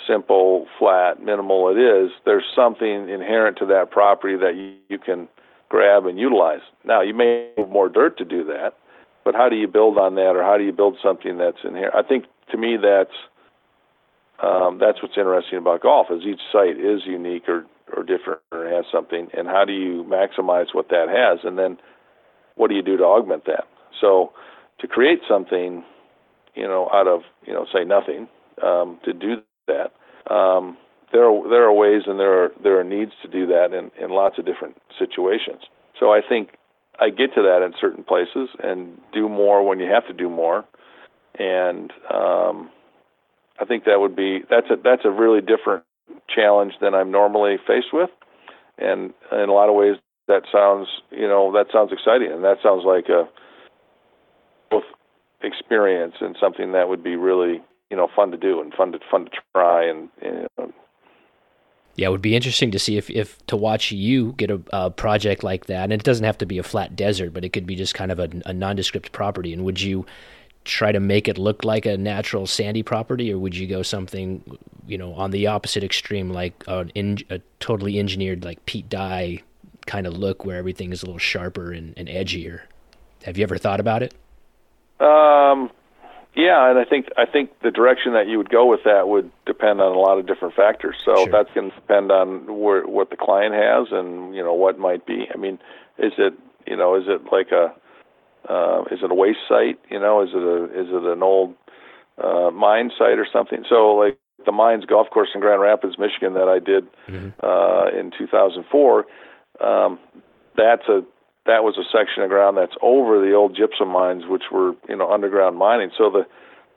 simple, 0.06 0.66
flat, 0.78 1.22
minimal 1.22 1.68
it 1.68 1.78
is, 1.78 2.10
there's 2.24 2.44
something 2.54 3.08
inherent 3.08 3.58
to 3.58 3.66
that 3.66 3.90
property 3.90 4.36
that 4.36 4.56
you, 4.56 4.74
you 4.88 4.98
can 4.98 5.28
grab 5.70 6.04
and 6.04 6.18
utilize. 6.18 6.60
Now, 6.84 7.00
you 7.00 7.14
may 7.14 7.48
have 7.56 7.70
more 7.70 7.88
dirt 7.88 8.18
to 8.18 8.24
do 8.24 8.44
that, 8.44 8.74
but 9.24 9.34
how 9.34 9.48
do 9.48 9.56
you 9.56 9.66
build 9.66 9.96
on 9.96 10.16
that, 10.16 10.36
or 10.36 10.42
how 10.42 10.58
do 10.58 10.64
you 10.64 10.72
build 10.72 10.98
something 11.02 11.38
that's 11.38 11.64
in 11.64 11.74
here? 11.74 11.90
I 11.94 12.02
think 12.02 12.26
to 12.50 12.58
me 12.58 12.76
that's 12.76 13.16
um, 14.42 14.78
that's 14.78 15.02
what's 15.02 15.16
interesting 15.16 15.58
about 15.58 15.82
golf 15.82 16.08
is 16.10 16.22
each 16.26 16.40
site 16.52 16.78
is 16.78 17.02
unique 17.06 17.48
or 17.48 17.66
or 17.96 18.02
different 18.02 18.40
or 18.52 18.68
has 18.68 18.84
something, 18.92 19.28
and 19.36 19.46
how 19.48 19.64
do 19.64 19.72
you 19.72 20.04
maximize 20.04 20.74
what 20.74 20.88
that 20.90 21.06
has, 21.08 21.40
and 21.44 21.58
then 21.58 21.78
what 22.56 22.68
do 22.68 22.74
you 22.74 22.82
do 22.82 22.96
to 22.96 23.04
augment 23.04 23.44
that? 23.46 23.64
So 24.00 24.32
to 24.80 24.86
create 24.86 25.20
something, 25.28 25.84
you 26.54 26.66
know, 26.66 26.88
out 26.92 27.06
of 27.06 27.22
you 27.46 27.52
know 27.52 27.66
say 27.72 27.84
nothing, 27.84 28.28
um, 28.62 28.98
to 29.04 29.12
do 29.12 29.36
that. 29.66 29.92
Um, 30.32 30.76
there 31.12 31.24
are 31.24 31.48
there 31.48 31.64
are 31.64 31.72
ways 31.72 32.02
and 32.06 32.18
there 32.18 32.44
are 32.44 32.52
there 32.62 32.78
are 32.78 32.84
needs 32.84 33.12
to 33.22 33.28
do 33.28 33.46
that 33.46 33.72
in, 33.72 33.90
in 34.02 34.10
lots 34.10 34.38
of 34.38 34.46
different 34.46 34.76
situations. 34.98 35.62
So 35.98 36.12
I 36.12 36.20
think 36.26 36.50
I 37.00 37.10
get 37.10 37.34
to 37.34 37.42
that 37.42 37.62
in 37.64 37.72
certain 37.80 38.04
places 38.04 38.48
and 38.62 38.98
do 39.12 39.28
more 39.28 39.66
when 39.66 39.80
you 39.80 39.90
have 39.90 40.06
to 40.06 40.12
do 40.12 40.28
more, 40.28 40.64
and 41.38 41.92
um, 42.12 42.70
I 43.58 43.64
think 43.66 43.84
that 43.84 44.00
would 44.00 44.16
be 44.16 44.40
that's 44.48 44.70
a 44.70 44.76
that's 44.82 45.04
a 45.04 45.10
really 45.10 45.40
different 45.40 45.84
challenge 46.34 46.74
than 46.80 46.94
I'm 46.94 47.10
normally 47.10 47.56
faced 47.66 47.92
with, 47.92 48.10
and 48.78 49.12
in 49.32 49.48
a 49.48 49.52
lot 49.52 49.68
of 49.68 49.74
ways 49.74 49.96
that 50.28 50.42
sounds 50.52 50.88
you 51.10 51.26
know 51.26 51.52
that 51.52 51.66
sounds 51.72 51.92
exciting 51.92 52.30
and 52.32 52.44
that 52.44 52.58
sounds 52.62 52.84
like 52.84 53.08
a 53.08 53.28
both 54.70 54.84
experience 55.42 56.14
and 56.20 56.36
something 56.40 56.72
that 56.72 56.88
would 56.88 57.02
be 57.02 57.16
really 57.16 57.60
you 57.90 57.96
know 57.96 58.08
fun 58.14 58.30
to 58.30 58.36
do 58.36 58.60
and 58.60 58.72
fun 58.74 58.92
to 58.92 58.98
fun 59.10 59.24
to 59.24 59.30
try 59.54 59.84
and, 59.88 60.08
and 60.22 60.72
yeah, 62.00 62.06
it 62.06 62.12
would 62.12 62.22
be 62.22 62.34
interesting 62.34 62.70
to 62.70 62.78
see 62.78 62.96
if, 62.96 63.10
if 63.10 63.46
to 63.48 63.58
watch 63.58 63.92
you 63.92 64.32
get 64.38 64.50
a, 64.50 64.58
a, 64.72 64.90
project 64.90 65.44
like 65.44 65.66
that, 65.66 65.84
and 65.84 65.92
it 65.92 66.02
doesn't 66.02 66.24
have 66.24 66.38
to 66.38 66.46
be 66.46 66.56
a 66.56 66.62
flat 66.62 66.96
desert, 66.96 67.34
but 67.34 67.44
it 67.44 67.50
could 67.50 67.66
be 67.66 67.76
just 67.76 67.94
kind 67.94 68.10
of 68.10 68.18
a, 68.18 68.30
a, 68.46 68.54
nondescript 68.54 69.12
property. 69.12 69.52
And 69.52 69.66
would 69.66 69.82
you 69.82 70.06
try 70.64 70.92
to 70.92 70.98
make 70.98 71.28
it 71.28 71.36
look 71.36 71.62
like 71.62 71.84
a 71.84 71.98
natural 71.98 72.46
sandy 72.46 72.82
property, 72.82 73.30
or 73.30 73.38
would 73.38 73.54
you 73.54 73.66
go 73.66 73.82
something, 73.82 74.42
you 74.86 74.96
know, 74.96 75.12
on 75.12 75.30
the 75.30 75.46
opposite 75.46 75.84
extreme, 75.84 76.30
like 76.30 76.64
an 76.68 76.90
in, 76.94 77.18
a 77.28 77.38
totally 77.58 77.98
engineered 77.98 78.46
like 78.46 78.64
Pete 78.64 78.88
Dye 78.88 79.42
kind 79.84 80.06
of 80.06 80.16
look, 80.16 80.46
where 80.46 80.56
everything 80.56 80.92
is 80.92 81.02
a 81.02 81.04
little 81.04 81.18
sharper 81.18 81.70
and, 81.70 81.92
and 81.98 82.08
edgier? 82.08 82.62
Have 83.24 83.36
you 83.36 83.42
ever 83.42 83.58
thought 83.58 83.78
about 83.78 84.02
it? 84.02 84.14
Um, 85.00 85.70
yeah, 86.34 86.70
and 86.70 86.78
I 86.78 86.84
think 86.84 87.08
I 87.16 87.26
think 87.26 87.50
the 87.60 87.70
direction 87.70 88.12
that 88.12 88.28
you 88.28 88.38
would 88.38 88.50
go 88.50 88.66
with 88.66 88.80
that 88.84 89.08
would 89.08 89.30
depend 89.46 89.80
on 89.80 89.92
a 89.92 89.98
lot 89.98 90.18
of 90.18 90.26
different 90.26 90.54
factors. 90.54 90.96
So 91.04 91.16
sure. 91.16 91.26
that's 91.26 91.50
going 91.54 91.70
to 91.70 91.76
depend 91.76 92.12
on 92.12 92.58
where, 92.60 92.86
what 92.86 93.10
the 93.10 93.16
client 93.16 93.54
has 93.54 93.88
and 93.90 94.34
you 94.34 94.42
know 94.42 94.54
what 94.54 94.78
might 94.78 95.06
be. 95.06 95.26
I 95.32 95.36
mean, 95.36 95.58
is 95.98 96.12
it 96.18 96.34
you 96.66 96.76
know 96.76 96.94
is 96.94 97.04
it 97.08 97.22
like 97.32 97.50
a 97.50 97.74
uh, 98.48 98.84
is 98.92 99.00
it 99.02 99.10
a 99.10 99.14
waste 99.14 99.40
site? 99.48 99.80
You 99.90 99.98
know, 99.98 100.22
is 100.22 100.30
it 100.32 100.42
a 100.42 100.64
is 100.66 100.88
it 100.88 101.04
an 101.04 101.22
old 101.22 101.54
uh, 102.22 102.50
mine 102.50 102.90
site 102.96 103.18
or 103.18 103.26
something? 103.32 103.64
So 103.68 103.94
like 103.96 104.18
the 104.46 104.52
mines 104.52 104.84
golf 104.84 105.10
course 105.10 105.30
in 105.34 105.40
Grand 105.40 105.60
Rapids, 105.60 105.98
Michigan, 105.98 106.34
that 106.34 106.48
I 106.48 106.58
did 106.60 106.86
mm-hmm. 107.08 107.30
uh, 107.42 107.98
in 107.98 108.12
2004. 108.16 109.06
Um, 109.60 109.98
that's 110.56 110.88
a 110.88 111.02
that 111.46 111.64
was 111.64 111.78
a 111.78 111.86
section 111.90 112.22
of 112.22 112.28
ground 112.28 112.56
that's 112.56 112.76
over 112.82 113.20
the 113.20 113.32
old 113.32 113.56
gypsum 113.56 113.88
mines, 113.88 114.24
which 114.28 114.44
were 114.52 114.72
you 114.88 114.96
know 114.96 115.10
underground 115.10 115.56
mining. 115.56 115.90
So 115.96 116.10
the 116.10 116.26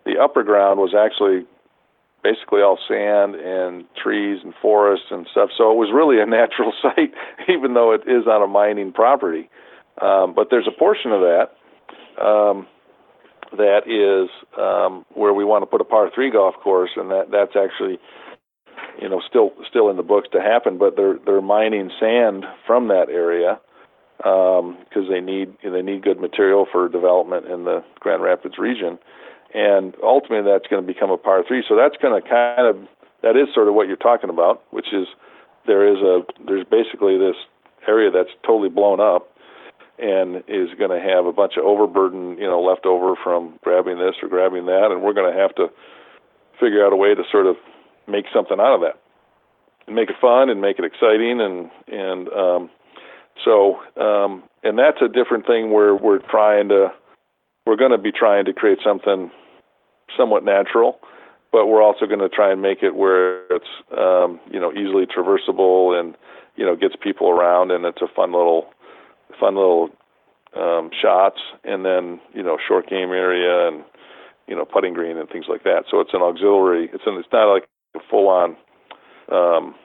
the 0.06 0.20
upper 0.20 0.44
ground 0.44 0.80
was 0.80 0.94
actually 0.96 1.46
basically 2.24 2.62
all 2.62 2.80
sand 2.88 3.36
and 3.36 3.84
trees 4.02 4.40
and 4.44 4.54
forests 4.62 5.08
and 5.12 5.28
stuff. 5.30 5.50
So 5.58 5.72
it 5.72 5.76
was 5.76 5.92
really 5.94 6.22
a 6.22 6.26
natural 6.40 6.74
site, 6.82 7.14
even 7.50 7.74
though 7.74 7.92
it 7.92 8.02
is 8.08 8.26
on 8.28 8.42
a 8.42 8.48
mining 8.48 8.94
property. 8.94 9.50
Um, 10.02 10.34
but 10.34 10.48
there's 10.50 10.68
a 10.68 10.78
portion 10.78 11.12
of 11.12 11.22
that 11.22 11.52
um, 12.24 12.66
that 13.58 13.86
is 13.86 14.30
um, 14.58 15.06
where 15.14 15.34
we 15.34 15.46
want 15.46 15.62
to 15.62 15.66
put 15.68 15.82
a 15.82 15.84
par 15.84 16.10
three 16.16 16.32
golf 16.32 16.56
course, 16.64 16.92
and 16.96 17.12
that 17.12 17.32
that's 17.32 17.56
actually 17.56 18.00
you 19.02 19.10
know 19.10 19.22
still 19.28 19.52
still 19.70 19.90
in 19.90 19.98
the 19.98 20.04
books 20.04 20.30
to 20.32 20.42
happen. 20.42 20.78
But 20.78 20.96
they're 20.96 21.20
they're 21.26 21.42
mining 21.42 21.92
sand 22.00 22.46
from 22.66 22.88
that 22.88 23.10
area 23.10 23.60
because 24.18 24.60
um, 24.60 25.10
they 25.10 25.22
need 25.22 25.54
they 25.64 25.82
need 25.82 26.04
good 26.04 26.20
material 26.20 26.66
for 26.72 26.88
development 26.88 27.46
in 27.48 27.66
the 27.66 27.84
Grand 28.00 28.22
Rapids 28.22 28.58
region, 28.58 29.00
and 29.54 29.96
ultimately 30.04 30.50
that's 30.50 30.68
going 30.68 30.82
to 30.82 30.88
become 30.88 31.12
a 31.12 31.18
par 31.18 31.44
three. 31.48 31.64
So 31.68 31.76
that's 31.76 31.98
going 32.02 32.22
to 32.22 32.28
kind 32.28 32.68
of 32.68 32.78
that 33.22 33.36
is 33.36 33.48
sort 33.54 33.68
of 33.68 33.74
what 33.74 33.88
you're 33.88 33.98
talking 33.98 34.30
about, 34.30 34.64
which 34.72 34.94
is 34.94 35.08
there 35.66 35.88
is 35.88 36.00
a 36.02 36.22
there's 36.46 36.66
basically 36.70 37.18
this 37.18 37.36
area 37.88 38.12
that's 38.12 38.32
totally 38.46 38.70
blown 38.70 39.00
up 39.00 39.30
and 40.00 40.38
is 40.48 40.74
going 40.78 40.90
to 40.90 41.00
have 41.00 41.26
a 41.26 41.32
bunch 41.32 41.54
of 41.58 41.64
overburden, 41.64 42.38
you 42.38 42.48
know, 42.48 42.62
left 42.62 42.86
over 42.86 43.16
from 43.24 43.60
grabbing 43.64 43.98
this 44.00 44.16
or 44.22 44.28
grabbing 44.28 44.66
that, 44.66 44.90
and 44.92 45.04
we're 45.04 45.14
going 45.14 45.32
to 45.32 45.40
have 45.40 45.54
to 45.56 45.68
figure 46.60 46.86
out 46.86 46.94
a 46.94 46.96
way 46.96 47.14
to 47.14 47.24
sort 47.32 47.46
of 47.46 47.56
make 48.08 48.26
something 48.34 48.60
out 48.60 48.76
of 48.76 48.82
that, 48.82 49.00
and 49.86 49.96
make 49.96 50.10
it 50.10 50.16
fun 50.20 50.50
and 50.50 50.62
make 50.62 50.80
it 50.80 50.86
exciting, 50.86 51.40
and 51.40 51.70
and 51.88 52.28
um, 52.30 52.70
so, 53.44 53.76
um, 54.00 54.44
and 54.64 54.78
that's 54.78 55.02
a 55.02 55.08
different 55.08 55.46
thing 55.46 55.72
where 55.72 55.96
we're 55.96 56.20
trying 56.30 56.70
to, 56.70 56.92
we're 57.66 57.76
going 57.76 57.92
to 57.92 57.98
be 57.98 58.12
trying 58.12 58.46
to 58.46 58.54
create 58.54 58.80
something 58.84 59.32
somewhat 60.18 60.44
natural, 60.44 61.00
but 61.52 61.68
we're 61.68 61.82
also 61.82 62.06
going 62.06 62.20
to 62.20 62.30
try 62.30 62.52
and 62.52 62.62
make 62.62 62.84
it 62.84 62.96
where 62.96 63.46
it's, 63.48 63.66
um, 63.98 64.40
you 64.52 64.60
know, 64.60 64.72
easily 64.72 65.06
traversable 65.06 66.00
and, 66.00 66.16
you 66.56 66.66
know, 66.66 66.76
gets 66.76 66.96
people 67.02 67.30
around 67.30 67.72
and 67.72 67.86
it's 67.86 68.02
a 68.02 68.08
fun 68.16 68.32
little, 68.32 68.68
fun 69.40 69.56
little 69.56 69.90
um, 70.56 70.90
shots 71.02 71.40
and 71.64 71.84
then, 71.84 72.20
you 72.34 72.44
know, 72.44 72.58
short 72.68 72.88
game 72.88 73.10
area 73.10 73.68
and, 73.68 73.84
you 74.48 74.56
know, 74.56 74.66
putting 74.66 74.94
green 74.94 75.18
and 75.18 75.30
things 75.30 75.46
like 75.50 75.64
that. 75.64 75.86
So 75.90 76.00
it's 76.00 76.14
an 76.14 76.22
auxiliary. 76.22 76.90
It's 76.94 77.04
an, 77.06 77.16
it's 77.16 77.32
not 77.32 77.52
like 77.52 77.64
a 77.96 78.00
full 78.10 78.28
on, 78.28 78.56
um, 79.32 79.76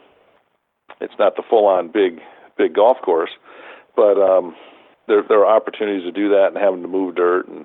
it's 1.00 1.14
not 1.18 1.36
the 1.36 1.42
full 1.48 1.66
on 1.66 1.88
big 1.88 2.20
big 2.58 2.74
golf 2.74 2.98
course, 3.02 3.30
but 3.96 4.20
um, 4.20 4.54
there 5.06 5.22
there 5.26 5.44
are 5.44 5.56
opportunities 5.56 6.02
to 6.02 6.12
do 6.12 6.28
that 6.28 6.48
and 6.48 6.58
having 6.58 6.82
to 6.82 6.88
move 6.88 7.14
dirt 7.14 7.48
and 7.48 7.64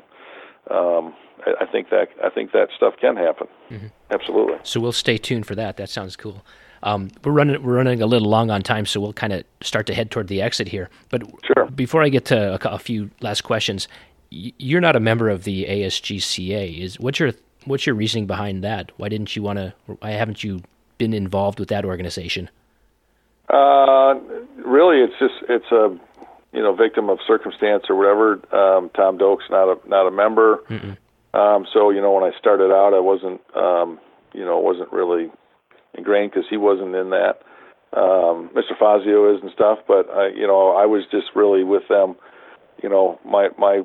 um, 0.72 1.14
I, 1.46 1.64
I 1.64 1.66
think 1.66 1.90
that 1.90 2.10
I 2.24 2.30
think 2.30 2.52
that 2.52 2.70
stuff 2.76 2.96
can 3.00 3.16
happen. 3.16 3.48
Mm-hmm. 3.70 3.88
Absolutely. 4.12 4.58
So 4.64 4.80
we'll 4.80 4.92
stay 4.92 5.18
tuned 5.18 5.46
for 5.46 5.56
that. 5.56 5.78
That 5.78 5.90
sounds 5.90 6.16
cool. 6.16 6.44
Um, 6.84 7.10
we're 7.24 7.32
running 7.32 7.64
we're 7.64 7.76
running 7.76 8.02
a 8.02 8.06
little 8.06 8.30
long 8.30 8.50
on 8.50 8.62
time, 8.62 8.86
so 8.86 9.00
we'll 9.00 9.14
kind 9.14 9.34
of 9.34 9.44
start 9.62 9.88
to 9.88 9.94
head 9.94 10.12
toward 10.12 10.28
the 10.28 10.42
exit 10.42 10.68
here. 10.68 10.90
But 11.10 11.24
sure. 11.46 11.68
before 11.68 12.04
I 12.04 12.10
get 12.10 12.26
to 12.26 12.54
a, 12.54 12.70
a 12.70 12.80
few 12.80 13.10
last 13.22 13.42
questions, 13.42 13.88
you're 14.30 14.82
not 14.82 14.96
a 14.96 15.00
member 15.00 15.30
of 15.30 15.44
the 15.44 15.66
ASGCA. 15.66 16.80
Is 16.80 17.00
what's 17.00 17.20
your 17.20 17.32
what's 17.66 17.86
your 17.86 17.96
reasoning 17.96 18.28
behind 18.28 18.64
that? 18.64 18.92
Why 18.98 19.10
didn't 19.10 19.36
you 19.36 19.44
want 19.44 19.60
to? 19.60 19.74
Why 19.86 20.12
haven't 20.12 20.44
you 20.44 20.62
been 20.98 21.14
involved 21.14 21.60
with 21.60 21.70
that 21.70 21.86
organization? 21.86 22.50
Uh, 23.54 24.16
really, 24.66 25.02
it's 25.02 25.14
just 25.20 25.36
it's 25.50 25.72
a 25.72 25.96
you 26.54 26.62
know 26.62 26.74
victim 26.76 27.10
of 27.10 27.20
circumstance 27.28 27.84
or 27.90 27.96
whatever. 27.96 28.34
Um, 28.56 28.90
Tom 28.96 29.18
Doak's 29.18 29.50
not 29.50 29.70
a 29.70 29.90
not 29.90 30.08
a 30.08 30.12
member, 30.12 30.60
um, 31.34 31.66
so 31.72 31.90
you 31.92 32.02
know 32.02 32.12
when 32.12 32.24
I 32.24 32.38
started 32.40 32.72
out, 32.72 32.94
I 32.94 33.00
wasn't 33.00 33.42
um, 33.56 34.00
you 34.34 34.44
know 34.44 34.60
wasn't 34.60 34.92
really 34.92 35.32
ingrained 35.94 36.32
because 36.32 36.48
he 36.50 36.58
wasn't 36.58 36.96
in 36.96 37.12
that. 37.12 37.42
Um, 37.94 38.50
Mr. 38.56 38.78
Fazio 38.80 39.36
is 39.36 39.42
and 39.44 39.52
stuff, 39.52 39.80
but 39.88 40.10
I 40.10 40.30
you 40.30 40.48
know 40.48 40.76
I 40.76 40.86
was 40.86 41.04
just 41.12 41.28
really 41.36 41.64
with 41.64 41.88
them. 41.90 42.16
You 42.82 42.90
know 42.90 43.20
my 43.24 43.50
my 43.60 43.84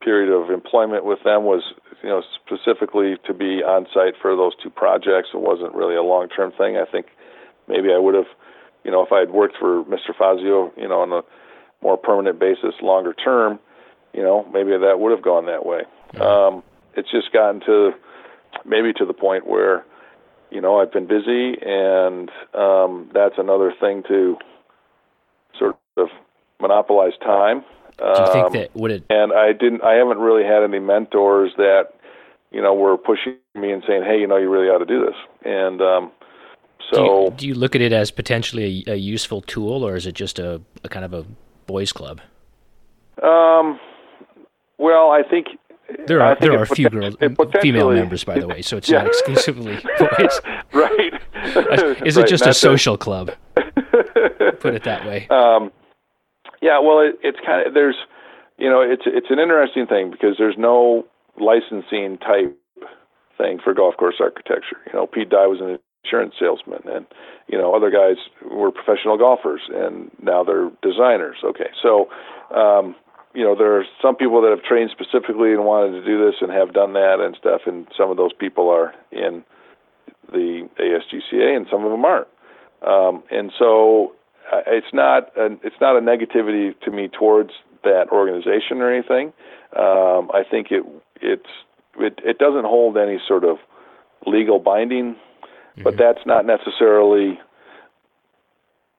period 0.00 0.32
of 0.32 0.50
employment 0.50 1.04
with 1.04 1.22
them 1.24 1.44
was 1.44 1.62
you 2.02 2.08
know, 2.08 2.22
specifically 2.44 3.16
to 3.26 3.32
be 3.32 3.62
on 3.62 3.86
site 3.94 4.14
for 4.20 4.36
those 4.36 4.52
two 4.62 4.70
projects. 4.70 5.30
It 5.32 5.40
wasn't 5.40 5.74
really 5.74 5.94
a 5.94 6.02
long 6.02 6.28
term 6.28 6.52
thing. 6.52 6.76
I 6.76 6.84
think 6.84 7.06
maybe 7.68 7.92
I 7.94 7.98
would 7.98 8.14
have, 8.14 8.26
you 8.84 8.90
know, 8.90 9.04
if 9.04 9.12
I 9.12 9.20
had 9.20 9.30
worked 9.30 9.56
for 9.58 9.84
Mr. 9.84 10.14
Fazio, 10.16 10.72
you 10.76 10.88
know, 10.88 11.00
on 11.00 11.12
a 11.12 11.22
more 11.82 11.96
permanent 11.96 12.38
basis, 12.38 12.74
longer 12.82 13.12
term, 13.12 13.58
you 14.12 14.22
know, 14.22 14.46
maybe 14.52 14.70
that 14.70 14.98
would 14.98 15.10
have 15.10 15.22
gone 15.22 15.46
that 15.46 15.64
way. 15.64 15.82
Mm-hmm. 16.14 16.22
Um, 16.22 16.62
it's 16.94 17.10
just 17.10 17.32
gotten 17.32 17.60
to 17.66 17.92
maybe 18.64 18.92
to 18.94 19.04
the 19.04 19.14
point 19.14 19.46
where, 19.46 19.84
you 20.50 20.60
know, 20.60 20.80
I've 20.80 20.92
been 20.92 21.06
busy, 21.06 21.56
and 21.64 22.30
um, 22.54 23.10
that's 23.14 23.36
another 23.38 23.72
thing 23.80 24.02
to 24.08 24.36
sort 25.58 25.76
of 25.96 26.08
monopolize 26.60 27.14
time. 27.22 27.64
Do 27.98 28.04
you 28.04 28.32
think 28.32 28.46
um, 28.46 28.52
that 28.52 28.76
would 28.76 28.90
it? 28.90 29.04
And 29.10 29.32
I 29.32 29.52
didn't. 29.52 29.82
I 29.82 29.94
haven't 29.94 30.18
really 30.18 30.44
had 30.44 30.62
any 30.62 30.78
mentors 30.78 31.52
that, 31.56 31.94
you 32.50 32.60
know, 32.60 32.74
were 32.74 32.96
pushing 32.96 33.36
me 33.54 33.70
and 33.70 33.82
saying, 33.86 34.02
"Hey, 34.04 34.18
you 34.18 34.26
know, 34.26 34.36
you 34.36 34.50
really 34.50 34.66
ought 34.66 34.78
to 34.78 34.86
do 34.86 35.04
this." 35.04 35.14
And 35.44 35.80
um, 35.80 36.10
so, 36.92 36.96
do 36.96 37.02
you, 37.04 37.30
do 37.36 37.48
you, 37.48 37.54
look 37.54 37.74
at 37.74 37.80
it 37.80 37.92
as 37.92 38.10
potentially 38.10 38.84
a, 38.86 38.92
a 38.92 38.96
useful 38.96 39.40
tool, 39.42 39.84
or 39.84 39.96
is 39.96 40.06
it 40.06 40.14
just 40.14 40.38
a, 40.38 40.60
a 40.84 40.88
kind 40.88 41.04
of 41.04 41.12
a 41.12 41.24
boys' 41.66 41.92
club? 41.92 42.20
Um, 43.22 43.78
well, 44.78 45.10
I 45.10 45.22
think 45.28 45.46
there 46.06 46.22
are 46.22 46.36
there 46.40 46.58
are 46.58 46.62
a 46.62 46.66
few 46.66 46.88
girls, 46.88 47.16
female 47.60 47.90
members, 47.90 48.24
by 48.24 48.38
the 48.38 48.46
way, 48.46 48.62
so 48.62 48.76
it's 48.76 48.88
yeah. 48.88 48.98
not 48.98 49.08
exclusively 49.08 49.76
boys. 49.98 50.40
right. 50.72 51.12
Is 52.04 52.16
it 52.16 52.20
right. 52.20 52.28
just 52.28 52.46
a 52.46 52.54
social 52.54 52.96
club? 52.96 53.32
Put 53.54 54.74
it 54.74 54.84
that 54.84 55.06
way. 55.06 55.26
Um, 55.28 55.70
yeah. 56.60 56.78
Well, 56.78 57.00
it, 57.00 57.18
it's 57.22 57.38
kind 57.44 57.66
of 57.66 57.74
there's, 57.74 57.96
you 58.58 58.68
know, 58.68 58.80
it's 58.80 59.02
it's 59.06 59.28
an 59.30 59.38
interesting 59.38 59.86
thing 59.86 60.10
because 60.10 60.36
there's 60.38 60.56
no 60.58 61.06
licensing 61.40 62.18
type 62.18 62.56
thing 63.38 63.58
for 63.62 63.74
golf 63.74 63.96
course 63.96 64.16
architecture. 64.20 64.78
You 64.86 64.92
know, 64.94 65.06
Pete 65.06 65.30
Dye 65.30 65.46
was 65.46 65.60
an 65.60 65.78
insurance 66.04 66.34
salesman, 66.38 66.82
and 66.86 67.06
you 67.48 67.58
know, 67.58 67.74
other 67.74 67.90
guys 67.90 68.16
were 68.50 68.70
professional 68.70 69.18
golfers, 69.18 69.62
and 69.72 70.10
now 70.22 70.44
they're 70.44 70.70
designers. 70.82 71.36
Okay, 71.44 71.70
so. 71.82 72.08
Um, 72.54 72.94
you 73.34 73.42
know, 73.42 73.56
there 73.56 73.78
are 73.78 73.84
some 74.02 74.14
people 74.14 74.42
that 74.42 74.50
have 74.50 74.62
trained 74.62 74.90
specifically 74.90 75.52
and 75.52 75.64
wanted 75.64 75.92
to 75.92 76.04
do 76.04 76.22
this 76.22 76.34
and 76.42 76.52
have 76.52 76.74
done 76.74 76.92
that 76.92 77.16
and 77.18 77.34
stuff, 77.40 77.62
and 77.64 77.86
some 77.96 78.10
of 78.10 78.18
those 78.18 78.34
people 78.34 78.68
are 78.68 78.92
in 79.10 79.42
the 80.30 80.68
ASGCA, 80.78 81.56
and 81.56 81.66
some 81.70 81.84
of 81.84 81.90
them 81.90 82.04
aren't. 82.04 82.28
Um, 82.86 83.22
and 83.30 83.50
so, 83.58 84.12
uh, 84.52 84.60
it's 84.66 84.92
not 84.92 85.36
a, 85.36 85.46
it's 85.62 85.80
not 85.80 85.96
a 85.96 86.00
negativity 86.00 86.78
to 86.80 86.90
me 86.90 87.08
towards 87.08 87.50
that 87.84 88.08
organization 88.10 88.80
or 88.80 88.92
anything. 88.92 89.32
Um, 89.76 90.30
I 90.34 90.42
think 90.48 90.68
it 90.70 90.84
it's 91.20 91.48
it, 91.98 92.18
it 92.24 92.38
doesn't 92.38 92.64
hold 92.64 92.96
any 92.96 93.18
sort 93.26 93.44
of 93.44 93.56
legal 94.26 94.58
binding, 94.58 95.16
mm-hmm. 95.72 95.82
but 95.82 95.96
that's 95.96 96.24
not 96.26 96.46
necessarily 96.46 97.38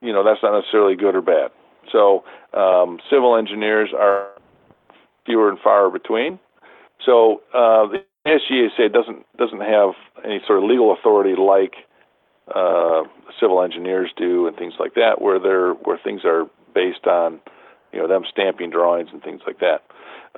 you 0.02 0.12
know 0.12 0.24
that's 0.24 0.44
not 0.44 0.58
necessarily 0.58 0.96
good 0.96 1.16
or 1.16 1.22
bad. 1.22 1.52
So 1.92 2.24
um, 2.54 3.00
civil 3.10 3.36
engineers 3.38 3.90
are 3.98 4.30
fewer 5.26 5.50
and 5.50 5.60
far 5.60 5.90
between. 5.90 6.40
So 7.06 7.42
uh, 7.54 7.88
the 7.88 8.04
ASGCA 8.28 8.92
doesn't 8.94 9.26
doesn't 9.38 9.62
have 9.62 9.92
any 10.24 10.42
sort 10.46 10.60
of 10.60 10.70
legal 10.70 10.94
authority 10.94 11.36
like 11.40 11.76
uh, 12.54 13.04
civil 13.40 13.62
engineers 13.62 14.12
do 14.18 14.48
and 14.48 14.56
things 14.56 14.74
like 14.80 14.94
that, 14.96 15.22
where 15.22 15.40
they're 15.40 15.74
where 15.74 16.00
things 16.04 16.22
are 16.26 16.46
based 16.74 17.08
on 17.08 17.40
you 17.92 18.00
know 18.00 18.08
them 18.08 18.24
stamping 18.30 18.70
drawings 18.70 19.10
and 19.12 19.22
things 19.24 19.42
like 19.46 19.60
that. 19.60 19.84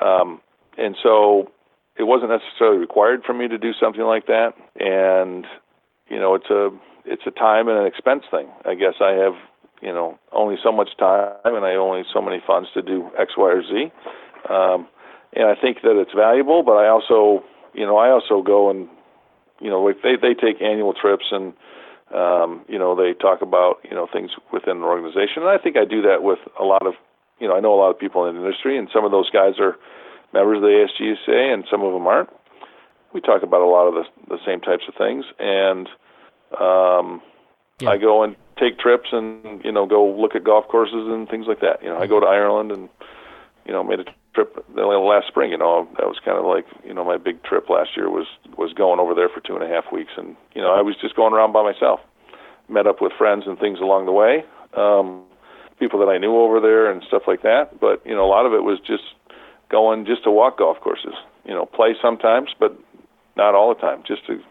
Um, 0.05 0.41
and 0.77 0.95
so 1.01 1.51
it 1.97 2.03
wasn't 2.03 2.31
necessarily 2.31 2.77
required 2.77 3.23
for 3.25 3.33
me 3.33 3.47
to 3.47 3.57
do 3.57 3.71
something 3.79 4.03
like 4.03 4.27
that. 4.27 4.53
And 4.79 5.45
you 6.09 6.19
know 6.19 6.35
it's 6.35 6.49
a 6.49 6.69
it's 7.05 7.23
a 7.25 7.31
time 7.31 7.67
and 7.67 7.77
an 7.77 7.85
expense 7.85 8.23
thing. 8.29 8.47
I 8.65 8.75
guess 8.75 8.95
I 9.01 9.11
have 9.11 9.35
you 9.81 9.93
know 9.93 10.17
only 10.31 10.55
so 10.63 10.71
much 10.71 10.89
time 10.97 11.31
and 11.43 11.65
I 11.65 11.75
only 11.75 12.03
so 12.13 12.21
many 12.21 12.41
funds 12.45 12.69
to 12.73 12.81
do 12.81 13.09
X, 13.17 13.33
Y, 13.37 13.43
or 13.43 13.61
Z. 13.61 13.91
Um, 14.49 14.87
and 15.33 15.45
I 15.45 15.55
think 15.59 15.81
that 15.83 15.99
it's 15.99 16.13
valuable, 16.15 16.63
but 16.63 16.73
I 16.73 16.87
also 16.87 17.43
you 17.73 17.85
know 17.85 17.97
I 17.97 18.09
also 18.09 18.41
go 18.41 18.69
and 18.69 18.87
you 19.59 19.69
know 19.69 19.91
they 20.03 20.15
they 20.15 20.33
take 20.33 20.61
annual 20.61 20.93
trips 20.93 21.25
and 21.31 21.53
um, 22.13 22.63
you 22.67 22.77
know 22.77 22.95
they 22.95 23.13
talk 23.13 23.41
about 23.41 23.77
you 23.83 23.95
know 23.95 24.07
things 24.11 24.31
within 24.53 24.79
the 24.79 24.85
organization, 24.85 25.43
and 25.43 25.49
I 25.49 25.57
think 25.57 25.77
I 25.77 25.85
do 25.85 26.01
that 26.03 26.23
with 26.23 26.39
a 26.59 26.63
lot 26.63 26.85
of 26.85 26.93
you 27.39 27.47
know 27.47 27.55
I 27.55 27.59
know 27.59 27.73
a 27.73 27.79
lot 27.79 27.89
of 27.89 27.99
people 27.99 28.25
in 28.25 28.35
the 28.35 28.41
industry, 28.41 28.77
and 28.77 28.87
some 28.93 29.05
of 29.05 29.11
those 29.11 29.29
guys 29.29 29.59
are 29.59 29.75
members 30.33 30.57
of 30.57 30.63
the 30.63 30.85
ASGCA, 30.85 31.53
and 31.53 31.65
some 31.69 31.81
of 31.83 31.93
them 31.93 32.07
aren't. 32.07 32.29
We 33.15 33.21
talk 33.21 33.43
about 33.43 33.61
a 33.61 33.71
lot 33.71 33.87
of 33.87 33.93
the 33.95 34.03
the 34.35 34.39
same 34.45 34.59
types 34.59 34.83
of 34.89 34.93
things, 34.95 35.23
and 35.39 35.87
um, 36.59 37.21
yeah. 37.79 37.91
I 37.91 37.97
go 37.97 38.23
and 38.23 38.35
take 38.59 38.77
trips 38.77 39.09
and 39.11 39.63
you 39.63 39.71
know 39.71 39.85
go 39.85 40.05
look 40.05 40.35
at 40.35 40.43
golf 40.43 40.67
courses 40.67 41.07
and 41.07 41.27
things 41.29 41.45
like 41.47 41.61
that. 41.61 41.81
You 41.81 41.89
know, 41.89 41.97
I 41.97 42.07
go 42.07 42.19
to 42.19 42.25
Ireland 42.25 42.73
and 42.73 42.89
you 43.65 43.71
know 43.71 43.83
made 43.83 44.01
a 44.01 44.05
trip 44.33 44.55
last 44.75 45.27
spring. 45.27 45.51
You 45.51 45.57
know, 45.57 45.87
that 45.97 46.07
was 46.07 46.19
kind 46.23 46.37
of 46.37 46.45
like 46.45 46.65
you 46.85 46.93
know 46.93 47.03
my 47.03 47.17
big 47.17 47.41
trip 47.43 47.69
last 47.69 47.91
year 47.95 48.09
was 48.09 48.27
was 48.57 48.73
going 48.73 48.99
over 48.99 49.15
there 49.15 49.29
for 49.29 49.39
two 49.39 49.55
and 49.55 49.63
a 49.63 49.67
half 49.67 49.91
weeks, 49.91 50.11
and 50.17 50.35
you 50.53 50.61
know 50.61 50.73
I 50.73 50.81
was 50.81 50.95
just 50.99 51.15
going 51.15 51.33
around 51.33 51.53
by 51.53 51.63
myself. 51.63 51.99
Met 52.67 52.87
up 52.87 52.99
with 52.99 53.13
friends 53.17 53.43
and 53.45 53.59
things 53.59 53.79
along 53.79 54.07
the 54.07 54.11
way, 54.11 54.43
um, 54.75 55.23
people 55.79 55.99
that 55.99 56.09
I 56.09 56.17
knew 56.17 56.35
over 56.35 56.59
there 56.59 56.91
and 56.91 57.03
stuff 57.07 57.23
like 57.27 57.43
that. 57.43 57.79
But 57.79 58.05
you 58.05 58.15
know, 58.15 58.25
a 58.25 58.31
lot 58.31 58.45
of 58.45 58.53
it 58.53 58.63
was 58.63 58.79
just 58.79 59.03
going 59.69 60.05
just 60.05 60.23
to 60.23 60.31
walk 60.31 60.57
golf 60.57 60.79
courses. 60.81 61.13
You 61.45 61.53
know, 61.53 61.65
play 61.65 61.93
sometimes, 62.01 62.49
but 62.59 62.75
not 63.35 63.55
all 63.55 63.73
the 63.73 63.79
time. 63.79 64.03
Just 64.07 64.25
to 64.27 64.41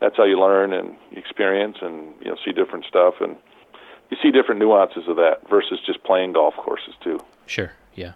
that's 0.00 0.16
how 0.16 0.24
you 0.24 0.38
learn 0.38 0.72
and 0.72 0.96
experience 1.12 1.78
and 1.80 2.14
you 2.20 2.30
know 2.30 2.36
see 2.44 2.52
different 2.52 2.84
stuff 2.86 3.14
and 3.20 3.36
you 4.10 4.16
see 4.22 4.30
different 4.30 4.60
nuances 4.60 5.04
of 5.08 5.16
that 5.16 5.38
versus 5.48 5.78
just 5.86 6.02
playing 6.04 6.32
golf 6.32 6.54
courses 6.56 6.94
too. 7.02 7.18
Sure. 7.46 7.72
Yeah. 7.94 8.12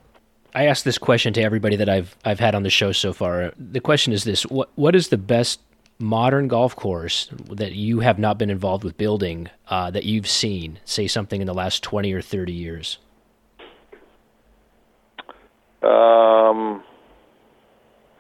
I 0.55 0.67
asked 0.67 0.85
this 0.85 0.99
question 0.99 1.33
to 1.35 1.43
everybody 1.43 1.77
that 1.77 1.89
I've 1.89 2.17
I've 2.25 2.41
had 2.41 2.55
on 2.55 2.63
the 2.63 2.71
show 2.71 2.93
so 2.93 3.13
far. 3.13 3.53
The 3.59 3.81
question 3.81 4.13
is 4.13 4.25
this: 4.25 4.45
what 4.45 4.71
what 4.75 4.95
is 4.95 5.09
the 5.09 5.19
best 5.19 5.61
modern 5.99 6.49
golf 6.49 6.75
course 6.77 7.29
that 7.51 7.73
you 7.73 8.01
have 8.01 8.19
not 8.19 8.39
been 8.39 8.51
involved 8.51 8.85
with 8.85 8.97
building 8.97 9.49
uh, 9.69 9.91
that 9.91 10.05
you've 10.05 10.29
seen? 10.29 10.81
Say 10.85 11.07
something 11.07 11.41
in 11.41 11.47
the 11.47 11.55
last 11.55 11.83
twenty 11.83 12.13
or 12.13 12.23
thirty 12.23 12.53
years. 12.53 12.99
Um, 15.83 16.83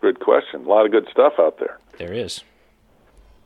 good 0.06 0.20
question. 0.20 0.64
A 0.64 0.68
lot 0.68 0.86
of 0.86 0.92
good 0.92 1.08
stuff 1.10 1.34
out 1.38 1.58
there. 1.58 1.78
There 1.98 2.12
is. 2.12 2.42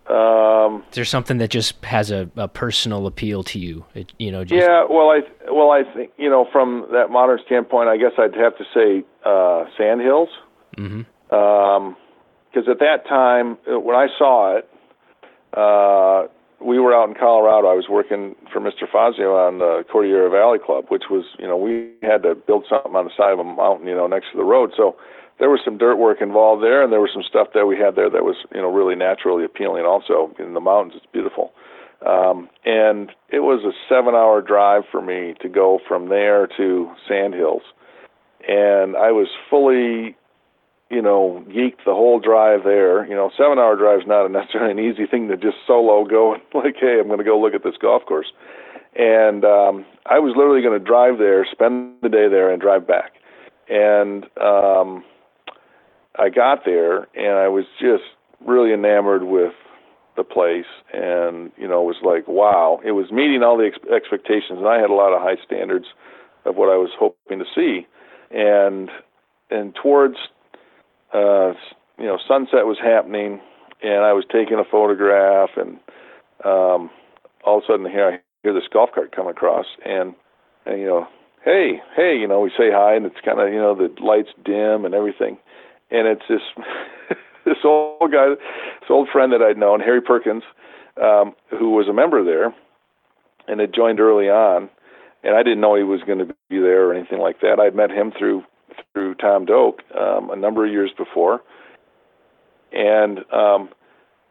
Um, 0.06 0.82
is 0.90 0.96
there 0.96 1.04
something 1.04 1.38
that 1.38 1.50
just 1.50 1.82
has 1.84 2.10
a, 2.10 2.28
a 2.36 2.48
personal 2.48 3.06
appeal 3.06 3.42
to 3.44 3.58
you? 3.58 3.84
It, 3.94 4.12
you 4.18 4.32
know. 4.32 4.44
Just... 4.44 4.60
Yeah. 4.60 4.84
Well, 4.88 5.10
I 5.10 5.20
well 5.50 5.70
I 5.70 5.82
think 5.94 6.10
you 6.18 6.28
know 6.28 6.46
from 6.50 6.86
that 6.92 7.10
modern 7.10 7.38
standpoint, 7.46 7.88
I 7.88 7.96
guess 7.96 8.12
I'd 8.18 8.34
have 8.34 8.56
to 8.58 8.64
say 8.74 9.04
uh, 9.24 9.64
Sand 9.78 10.00
Hills. 10.00 10.28
Mm-hmm. 10.76 11.02
Because 11.28 12.66
um, 12.66 12.70
at 12.70 12.78
that 12.80 13.06
time, 13.08 13.56
uh, 13.70 13.78
when 13.78 13.96
I 13.96 14.08
saw 14.18 14.58
it, 14.58 14.68
uh, 15.54 16.28
we 16.60 16.78
were 16.78 16.94
out 16.94 17.08
in 17.08 17.14
Colorado. 17.14 17.68
I 17.68 17.74
was 17.74 17.88
working 17.88 18.34
for 18.52 18.60
Mr. 18.60 18.90
Fazio 18.90 19.36
on 19.36 19.58
the 19.58 19.84
Cordillera 19.90 20.30
Valley 20.30 20.58
Club, 20.58 20.86
which 20.88 21.04
was, 21.10 21.24
you 21.38 21.46
know, 21.46 21.56
we 21.56 21.90
had 22.02 22.22
to 22.24 22.34
build 22.34 22.66
something 22.68 22.94
on 22.94 23.06
the 23.06 23.10
side 23.16 23.32
of 23.32 23.38
a 23.38 23.44
mountain, 23.44 23.86
you 23.86 23.94
know, 23.94 24.06
next 24.06 24.32
to 24.32 24.36
the 24.36 24.44
road. 24.44 24.72
So 24.76 24.96
there 25.40 25.50
was 25.50 25.60
some 25.64 25.78
dirt 25.78 25.96
work 25.96 26.20
involved 26.20 26.62
there, 26.62 26.84
and 26.84 26.92
there 26.92 27.00
was 27.00 27.10
some 27.12 27.24
stuff 27.26 27.48
that 27.54 27.66
we 27.66 27.76
had 27.76 27.96
there 27.96 28.10
that 28.10 28.22
was 28.22 28.36
you 28.54 28.60
know 28.60 28.70
really 28.70 28.94
naturally 28.94 29.44
appealing. 29.44 29.84
Also 29.84 30.32
in 30.38 30.54
the 30.54 30.60
mountains, 30.60 30.92
it's 30.96 31.10
beautiful. 31.12 31.52
Um, 32.06 32.48
and 32.64 33.10
it 33.28 33.40
was 33.40 33.64
a 33.64 33.76
seven-hour 33.88 34.40
drive 34.42 34.84
for 34.90 35.02
me 35.02 35.34
to 35.42 35.48
go 35.48 35.80
from 35.86 36.08
there 36.08 36.46
to 36.56 36.90
Sand 37.08 37.34
Hills, 37.34 37.62
and 38.46 38.96
I 38.96 39.12
was 39.12 39.28
fully, 39.50 40.16
you 40.90 41.02
know, 41.02 41.44
geeked 41.48 41.84
the 41.84 41.92
whole 41.92 42.20
drive 42.20 42.64
there. 42.64 43.06
You 43.06 43.14
know, 43.14 43.30
seven-hour 43.36 43.76
drive 43.76 44.00
is 44.00 44.06
not 44.06 44.28
necessarily 44.30 44.72
an 44.72 44.78
easy 44.78 45.06
thing 45.06 45.28
to 45.28 45.36
just 45.36 45.56
solo 45.66 46.04
go 46.04 46.34
and 46.34 46.42
like, 46.54 46.76
hey, 46.78 46.98
I'm 47.00 47.06
going 47.06 47.18
to 47.18 47.24
go 47.24 47.38
look 47.40 47.54
at 47.54 47.64
this 47.64 47.76
golf 47.80 48.04
course. 48.06 48.32
And 48.96 49.44
um, 49.44 49.86
I 50.06 50.18
was 50.18 50.34
literally 50.36 50.62
going 50.62 50.78
to 50.78 50.84
drive 50.84 51.18
there, 51.18 51.46
spend 51.50 51.94
the 52.02 52.08
day 52.08 52.28
there, 52.28 52.50
and 52.50 52.60
drive 52.60 52.88
back. 52.88 53.12
And 53.68 54.24
um, 54.42 55.04
I 56.20 56.30
got 56.30 56.66
there 56.66 57.09
and 57.16 57.38
I 57.38 57.48
was 57.48 57.66
just 57.80 58.05
really 58.47 58.74
enamored 58.74 59.24
with 59.24 59.55
the 60.16 60.24
place 60.24 60.66
and 60.92 61.52
you 61.59 61.68
know 61.68 61.82
was 61.82 61.97
like 62.05 62.28
wow. 62.28 62.80
It 62.84 62.92
was 62.92 63.10
meeting 63.12 63.42
all 63.42 63.59
the 63.59 63.66
ex- 63.68 63.92
expectations 63.94 64.59
and 64.60 64.68
I 64.68 64.80
had 64.80 64.90
a 64.90 64.94
lot 64.94 65.14
of 65.14 65.22
high 65.22 65.42
standards 65.47 65.86
of 66.47 66.56
what 66.56 66.68
I 66.70 66.76
was 66.76 66.90
hoping 66.98 67.40
to 67.40 67.47
see. 67.56 67.86
And 68.30 68.90
and 69.51 69.74
towards 69.82 70.16
uh 71.14 71.55
you 71.98 72.06
know 72.06 72.18
sunset 72.28 72.66
was 72.66 72.78
happening 72.82 73.40
and 73.82 74.05
I 74.05 74.12
was 74.12 74.24
taking 74.32 74.59
a 74.59 74.70
photograph 74.70 75.51
and 75.56 75.78
um 76.44 76.90
all 77.44 77.59
of 77.59 77.64
a 77.64 77.72
sudden 77.72 77.86
here 77.90 78.09
I 78.09 78.20
hear 78.44 78.55
this 78.55 78.68
golf 78.72 78.90
cart 78.94 79.16
come 79.16 79.28
across 79.28 79.66
and 79.86 80.14
and 80.66 80.80
you 80.80 80.86
know 80.88 81.09
hey 81.44 81.80
hey 81.97 82.16
you 82.20 82.28
know 82.28 82.40
we 82.40 82.51
say 82.51 82.70
hi 82.72 82.94
and 82.97 83.06
it's 83.06 83.20
kind 83.24 83.40
of 83.40 83.48
you 83.52 83.60
know 83.60 83.74
the 83.74 83.88
lights 84.02 84.30
dim 84.44 84.84
and 84.84 84.94
everything 84.94 85.38
and 85.90 86.06
it's 86.06 86.22
this 86.28 86.40
this 87.44 87.58
old 87.64 88.12
guy, 88.12 88.28
this 88.30 88.90
old 88.90 89.08
friend 89.12 89.32
that 89.32 89.42
I'd 89.42 89.58
known, 89.58 89.80
Harry 89.80 90.00
Perkins, 90.00 90.42
um, 91.02 91.34
who 91.50 91.70
was 91.70 91.88
a 91.88 91.92
member 91.92 92.24
there, 92.24 92.54
and 93.48 93.60
had 93.60 93.74
joined 93.74 94.00
early 94.00 94.28
on, 94.28 94.68
and 95.22 95.34
I 95.34 95.42
didn't 95.42 95.60
know 95.60 95.74
he 95.74 95.82
was 95.82 96.00
going 96.06 96.18
to 96.18 96.26
be 96.26 96.58
there 96.58 96.88
or 96.88 96.94
anything 96.94 97.18
like 97.18 97.40
that. 97.40 97.58
I'd 97.60 97.74
met 97.74 97.90
him 97.90 98.12
through 98.16 98.44
through 98.92 99.14
Tom 99.16 99.44
Doak 99.44 99.82
um, 99.98 100.30
a 100.30 100.36
number 100.36 100.64
of 100.64 100.72
years 100.72 100.90
before, 100.96 101.40
and 102.72 103.20
um, 103.32 103.68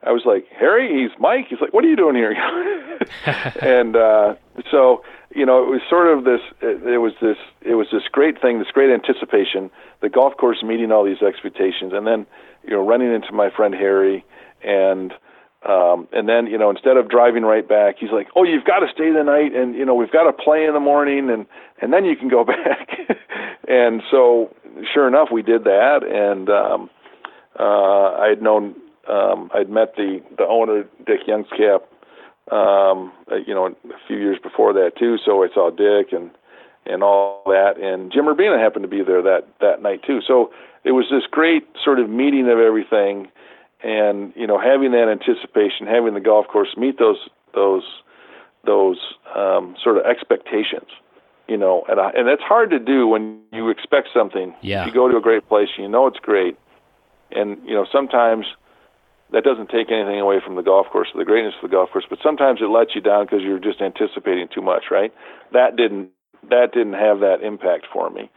I 0.04 0.12
was 0.12 0.24
like, 0.26 0.46
Harry, 0.58 1.02
he's 1.02 1.12
Mike. 1.20 1.48
He's 1.50 1.60
like, 1.60 1.74
what 1.74 1.84
are 1.84 1.90
you 1.90 1.96
doing 1.96 2.16
here? 2.16 2.32
and 3.62 3.96
uh, 3.96 4.36
so 4.72 5.04
you 5.36 5.46
know, 5.46 5.62
it 5.62 5.70
was 5.70 5.82
sort 5.90 6.08
of 6.08 6.24
this. 6.24 6.42
It, 6.62 6.82
it 6.88 6.98
was 6.98 7.14
this. 7.22 7.38
It 7.62 7.76
was 7.76 7.88
this 7.92 8.04
great 8.12 8.42
thing, 8.42 8.60
this 8.60 8.72
great 8.74 8.92
anticipation. 8.92 9.70
The 10.02 10.10
golf 10.10 10.36
course 10.38 10.64
meeting 10.64 10.92
all 10.92 11.04
these 11.04 11.22
expectations, 11.22 11.94
and 11.94 12.08
then 12.08 12.26
you 12.64 12.72
know, 12.72 12.86
running 12.86 13.14
into 13.14 13.32
my 13.32 13.50
friend 13.50 13.74
Harry, 13.76 14.26
and 14.64 15.14
um, 15.68 16.08
and 16.12 16.28
then 16.28 16.48
you 16.48 16.58
know, 16.58 16.70
instead 16.70 16.98
of 16.98 17.10
driving 17.10 17.44
right 17.44 17.68
back, 17.68 17.98
he's 18.00 18.12
like, 18.12 18.28
"Oh, 18.36 18.44
you've 18.44 18.66
got 18.66 18.80
to 18.80 18.88
stay 18.92 19.12
the 19.12 19.24
night, 19.24 19.54
and 19.54 19.76
you 19.76 19.86
know, 19.86 19.94
we've 19.94 20.12
got 20.12 20.24
to 20.24 20.34
play 20.34 20.66
in 20.66 20.74
the 20.74 20.80
morning, 20.80 21.30
and 21.30 21.46
and 21.82 21.94
then 21.94 22.06
you 22.06 22.16
can 22.16 22.28
go 22.28 22.44
back." 22.46 22.90
and 23.68 24.02
so, 24.10 24.56
sure 24.94 25.08
enough, 25.08 25.30
we 25.32 25.44
did 25.44 25.64
that, 25.66 26.00
and 26.04 26.50
um, 26.50 26.90
uh, 27.60 28.18
I 28.18 28.30
had 28.30 28.42
known, 28.42 28.74
um, 29.10 29.50
I'd 29.54 29.70
met 29.70 29.96
the 29.96 30.22
the 30.38 30.46
owner, 30.46 30.86
Dick 31.06 31.22
Youngscap 31.28 31.82
um, 32.52 33.12
uh, 33.32 33.36
you 33.46 33.54
know, 33.54 33.68
a 33.68 34.08
few 34.08 34.18
years 34.18 34.38
before 34.42 34.74
that 34.74 34.98
too. 34.98 35.18
So 35.24 35.44
I 35.44 35.48
saw 35.54 35.70
Dick 35.70 36.12
and 36.12 36.32
and 36.86 37.04
all 37.04 37.44
that, 37.46 37.78
and 37.78 38.12
Jim 38.12 38.26
Urbina 38.26 38.60
happened 38.60 38.84
to 38.84 38.90
be 38.90 39.04
there 39.04 39.22
that 39.22 39.48
that 39.62 39.82
night 39.82 40.02
too. 40.06 40.22
So 40.26 40.52
it 40.84 40.94
was 40.94 41.06
this 41.12 41.24
great 41.30 41.68
sort 41.84 42.00
of 42.00 42.10
meeting 42.10 42.50
of 42.50 42.58
everything, 42.58 43.28
and 43.84 44.34
you 44.36 44.48
know, 44.48 44.60
having 44.60 44.92
that 44.92 45.10
anticipation, 45.10 45.86
having 45.86 46.14
the 46.14 46.22
golf 46.22 46.48
course 46.48 46.76
meet 46.78 46.98
those 46.98 47.30
those 47.54 47.84
those 48.66 48.98
um, 49.36 49.76
sort 49.84 49.98
of 49.98 50.06
expectations. 50.06 50.90
You 51.48 51.58
know, 51.58 51.84
and 51.90 52.00
I, 52.00 52.12
and 52.12 52.28
that's 52.28 52.44
hard 52.44 52.70
to 52.72 52.80
do 52.80 53.08
when 53.08 53.42
you 53.52 53.70
expect 53.70 54.10
something. 54.14 54.54
Yeah. 54.62 54.86
You 54.86 54.92
go 54.92 55.08
to 55.08 55.18
a 55.18 55.22
great 55.22 55.48
place, 55.48 55.70
and 55.76 55.84
you 55.84 55.90
know 55.90 56.08
it's 56.08 56.20
great, 56.20 56.58
and 57.32 57.58
you 57.66 57.74
know 57.74 57.86
sometimes 57.92 58.46
that 59.32 59.44
doesn't 59.44 59.70
take 59.70 59.92
anything 59.92 60.20
away 60.20 60.38
from 60.44 60.56
the 60.56 60.62
golf 60.62 60.88
course, 60.88 61.10
or 61.14 61.20
the 61.20 61.26
greatness 61.26 61.54
of 61.62 61.70
the 61.70 61.76
golf 61.76 61.90
course, 61.92 62.06
but 62.10 62.20
sometimes 62.24 62.62
it 62.62 62.70
lets 62.70 62.96
you 62.96 63.02
down 63.02 63.26
because 63.26 63.42
you're 63.42 63.60
just 63.60 63.82
anticipating 63.82 64.48
too 64.54 64.62
much, 64.62 64.86
right? 64.92 65.14
That 65.54 65.76
didn't 65.76 66.10
that 66.50 66.72
didn't 66.74 66.94
have 66.94 67.20
that 67.20 67.42
impact 67.44 67.86
for 67.92 68.10
me. 68.10 68.30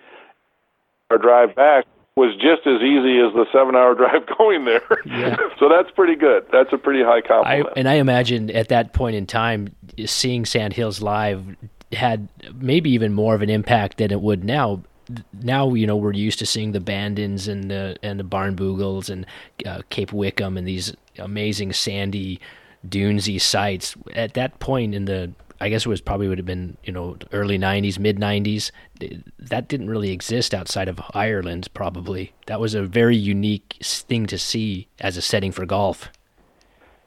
Our 1.10 1.18
drive 1.18 1.54
back 1.54 1.86
was 2.16 2.34
just 2.34 2.66
as 2.66 2.82
easy 2.82 3.20
as 3.20 3.32
the 3.32 3.46
seven-hour 3.52 3.94
drive 4.02 4.26
going 4.36 4.64
there. 4.64 4.82
Yeah. 5.06 5.36
so 5.58 5.68
that's 5.68 5.90
pretty 5.94 6.16
good. 6.16 6.44
That's 6.52 6.72
a 6.72 6.78
pretty 6.78 7.02
high 7.02 7.20
compliment. 7.20 7.68
I, 7.76 7.80
and 7.80 7.88
I 7.88 7.94
imagine 7.94 8.50
at 8.50 8.68
that 8.68 8.92
point 8.92 9.16
in 9.16 9.26
time, 9.26 9.74
seeing 10.04 10.44
Sand 10.44 10.74
Hills 10.74 11.00
live 11.00 11.44
had 11.92 12.28
maybe 12.54 12.90
even 12.90 13.12
more 13.12 13.34
of 13.34 13.42
an 13.42 13.50
impact 13.50 13.98
than 13.98 14.10
it 14.10 14.20
would 14.20 14.44
now 14.44 14.82
now 15.42 15.72
you 15.74 15.86
know 15.86 15.96
we're 15.96 16.12
used 16.12 16.38
to 16.38 16.46
seeing 16.46 16.72
the 16.72 16.80
Bandons 16.80 17.48
and 17.48 17.70
the 17.70 17.96
and 18.02 18.18
the 18.18 18.24
Barnbougles 18.24 19.10
and 19.10 19.26
uh, 19.66 19.82
Cape 19.90 20.12
Wickham 20.12 20.56
and 20.56 20.66
these 20.66 20.94
amazing 21.18 21.72
sandy 21.72 22.40
dunesy 22.88 23.38
sites. 23.38 23.96
At 24.14 24.34
that 24.34 24.58
point 24.58 24.94
in 24.94 25.04
the 25.04 25.32
I 25.60 25.68
guess 25.68 25.86
it 25.86 25.88
was 25.88 26.00
probably 26.00 26.26
would 26.26 26.38
have 26.38 26.46
been 26.46 26.76
you 26.82 26.92
know 26.92 27.16
early 27.32 27.58
'90s, 27.58 27.98
mid 27.98 28.18
'90s. 28.18 28.72
That 29.38 29.68
didn't 29.68 29.88
really 29.88 30.10
exist 30.10 30.54
outside 30.54 30.88
of 30.88 31.00
Ireland. 31.14 31.68
Probably 31.72 32.32
that 32.46 32.60
was 32.60 32.74
a 32.74 32.82
very 32.82 33.16
unique 33.16 33.76
thing 33.80 34.26
to 34.26 34.38
see 34.38 34.88
as 35.00 35.16
a 35.16 35.22
setting 35.22 35.52
for 35.52 35.64
golf. 35.64 36.10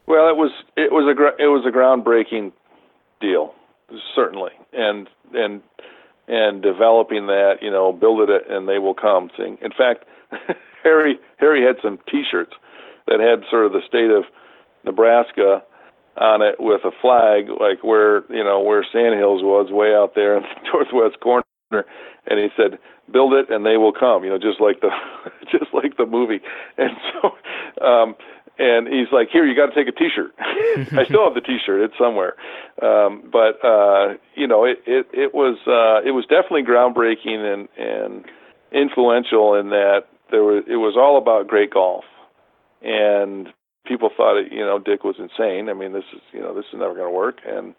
Well, 0.07 0.29
it 0.29 0.37
was 0.37 0.51
it 0.77 0.91
was 0.91 1.05
a 1.05 1.43
it 1.43 1.47
was 1.47 1.65
a 1.65 1.71
groundbreaking 1.71 2.53
deal, 3.19 3.53
certainly, 4.15 4.51
and 4.71 5.09
and 5.33 5.61
and 6.27 6.61
developing 6.61 7.27
that, 7.27 7.55
you 7.61 7.71
know, 7.71 7.93
build 7.93 8.29
it 8.29 8.43
and 8.49 8.67
they 8.67 8.79
will 8.79 8.93
come 8.93 9.29
thing. 9.37 9.57
In 9.61 9.71
fact, 9.71 10.05
Harry 10.83 11.19
Harry 11.37 11.63
had 11.63 11.75
some 11.81 11.99
T-shirts 12.09 12.53
that 13.07 13.19
had 13.19 13.47
sort 13.49 13.65
of 13.65 13.71
the 13.71 13.81
state 13.87 14.11
of 14.11 14.23
Nebraska 14.83 15.63
on 16.17 16.41
it 16.41 16.55
with 16.59 16.81
a 16.85 16.91
flag, 17.01 17.49
like 17.59 17.83
where 17.83 18.23
you 18.31 18.43
know 18.43 18.61
where 18.61 18.85
Sand 18.91 19.17
Hills 19.17 19.43
was, 19.43 19.71
way 19.71 19.93
out 19.93 20.13
there 20.15 20.37
in 20.37 20.43
the 20.43 20.69
northwest 20.73 21.19
corner, 21.19 21.43
and 21.71 22.39
he 22.39 22.47
said, 22.55 22.79
"Build 23.11 23.33
it 23.33 23.49
and 23.49 23.65
they 23.65 23.77
will 23.77 23.93
come," 23.93 24.23
you 24.23 24.29
know, 24.29 24.37
just 24.37 24.61
like 24.61 24.81
the 24.81 24.89
just 25.51 25.73
like 25.73 25.97
the 25.97 26.05
movie. 26.05 26.39
And 26.77 26.91
so, 27.13 27.85
um, 27.85 28.15
and 28.57 28.87
he's 28.87 29.11
like, 29.11 29.29
"Here, 29.31 29.45
you 29.45 29.55
got 29.55 29.73
to 29.73 29.75
take 29.75 29.87
a 29.87 29.97
T-shirt." 29.97 30.33
I 30.39 31.05
still 31.05 31.23
have 31.25 31.33
the 31.33 31.41
T-shirt; 31.41 31.81
it's 31.81 31.97
somewhere. 31.97 32.35
Um, 32.81 33.29
but 33.31 33.63
uh, 33.63 34.15
you 34.35 34.47
know, 34.47 34.63
it 34.65 34.79
it 34.85 35.07
it 35.13 35.33
was 35.33 35.57
uh, 35.67 36.07
it 36.07 36.11
was 36.11 36.25
definitely 36.25 36.63
groundbreaking 36.63 37.41
and 37.53 37.67
and 37.77 38.25
influential 38.71 39.55
in 39.55 39.69
that 39.69 40.03
there 40.31 40.43
was 40.43 40.63
it 40.67 40.77
was 40.77 40.95
all 40.97 41.17
about 41.17 41.47
great 41.47 41.71
golf, 41.71 42.05
and 42.81 43.49
people 43.85 44.09
thought 44.15 44.37
it, 44.37 44.51
you 44.51 44.61
know 44.61 44.79
Dick 44.79 45.03
was 45.03 45.15
insane. 45.19 45.69
I 45.69 45.73
mean, 45.73 45.93
this 45.93 46.05
is 46.13 46.21
you 46.31 46.39
know 46.39 46.53
this 46.53 46.65
is 46.71 46.79
never 46.79 46.93
going 46.93 47.07
to 47.07 47.15
work, 47.15 47.39
and 47.45 47.75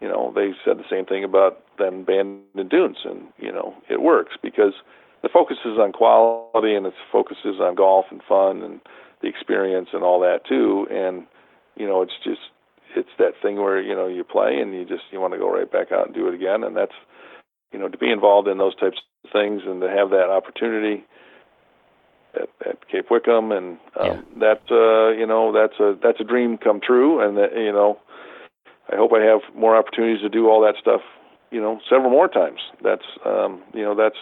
you 0.00 0.08
know 0.08 0.32
they 0.34 0.52
said 0.64 0.78
the 0.78 0.88
same 0.90 1.06
thing 1.06 1.24
about 1.24 1.64
then 1.78 2.04
Bandon 2.04 2.68
Dunes, 2.68 2.98
and 3.04 3.28
you 3.38 3.52
know 3.52 3.74
it 3.88 4.02
works 4.02 4.32
because 4.42 4.74
the 5.22 5.28
focus 5.28 5.58
is 5.64 5.78
on 5.78 5.92
quality 5.92 6.74
and 6.74 6.86
its 6.86 6.96
focus 7.12 7.38
is 7.44 7.60
on 7.60 7.74
golf 7.74 8.06
and 8.10 8.22
fun 8.26 8.62
and 8.62 8.80
the 9.22 9.28
experience 9.28 9.88
and 9.92 10.02
all 10.02 10.20
that 10.20 10.46
too. 10.48 10.86
And 10.90 11.26
you 11.76 11.86
know, 11.86 12.02
it's 12.02 12.12
just 12.24 12.40
it's 12.96 13.08
that 13.18 13.34
thing 13.42 13.56
where 13.56 13.80
you 13.80 13.94
know 13.94 14.06
you 14.06 14.24
play 14.24 14.58
and 14.60 14.74
you 14.74 14.84
just 14.84 15.04
you 15.10 15.20
want 15.20 15.32
to 15.32 15.38
go 15.38 15.52
right 15.52 15.70
back 15.70 15.92
out 15.92 16.06
and 16.06 16.14
do 16.14 16.28
it 16.28 16.34
again. 16.34 16.64
And 16.64 16.76
that's 16.76 16.94
you 17.72 17.78
know 17.78 17.88
to 17.88 17.98
be 17.98 18.10
involved 18.10 18.48
in 18.48 18.58
those 18.58 18.74
types 18.76 18.98
of 19.24 19.30
things 19.32 19.62
and 19.66 19.80
to 19.80 19.88
have 19.88 20.10
that 20.10 20.30
opportunity 20.30 21.04
at, 22.34 22.48
at 22.66 22.88
Cape 22.88 23.10
Wickham 23.10 23.52
and 23.52 23.78
um, 23.98 24.06
yeah. 24.06 24.20
that 24.38 24.62
uh, 24.70 25.16
you 25.18 25.26
know 25.26 25.52
that's 25.52 25.78
a 25.80 25.98
that's 26.02 26.20
a 26.20 26.24
dream 26.24 26.58
come 26.58 26.80
true. 26.80 27.20
And 27.20 27.36
that 27.36 27.54
you 27.54 27.72
know 27.72 27.98
I 28.90 28.96
hope 28.96 29.12
I 29.12 29.22
have 29.24 29.40
more 29.54 29.76
opportunities 29.76 30.22
to 30.22 30.28
do 30.28 30.48
all 30.48 30.60
that 30.62 30.74
stuff. 30.80 31.00
You 31.50 31.60
know, 31.60 31.80
several 31.88 32.10
more 32.10 32.28
times. 32.28 32.60
That's 32.82 33.04
um, 33.24 33.62
you 33.74 33.82
know 33.82 33.94
that's 33.94 34.18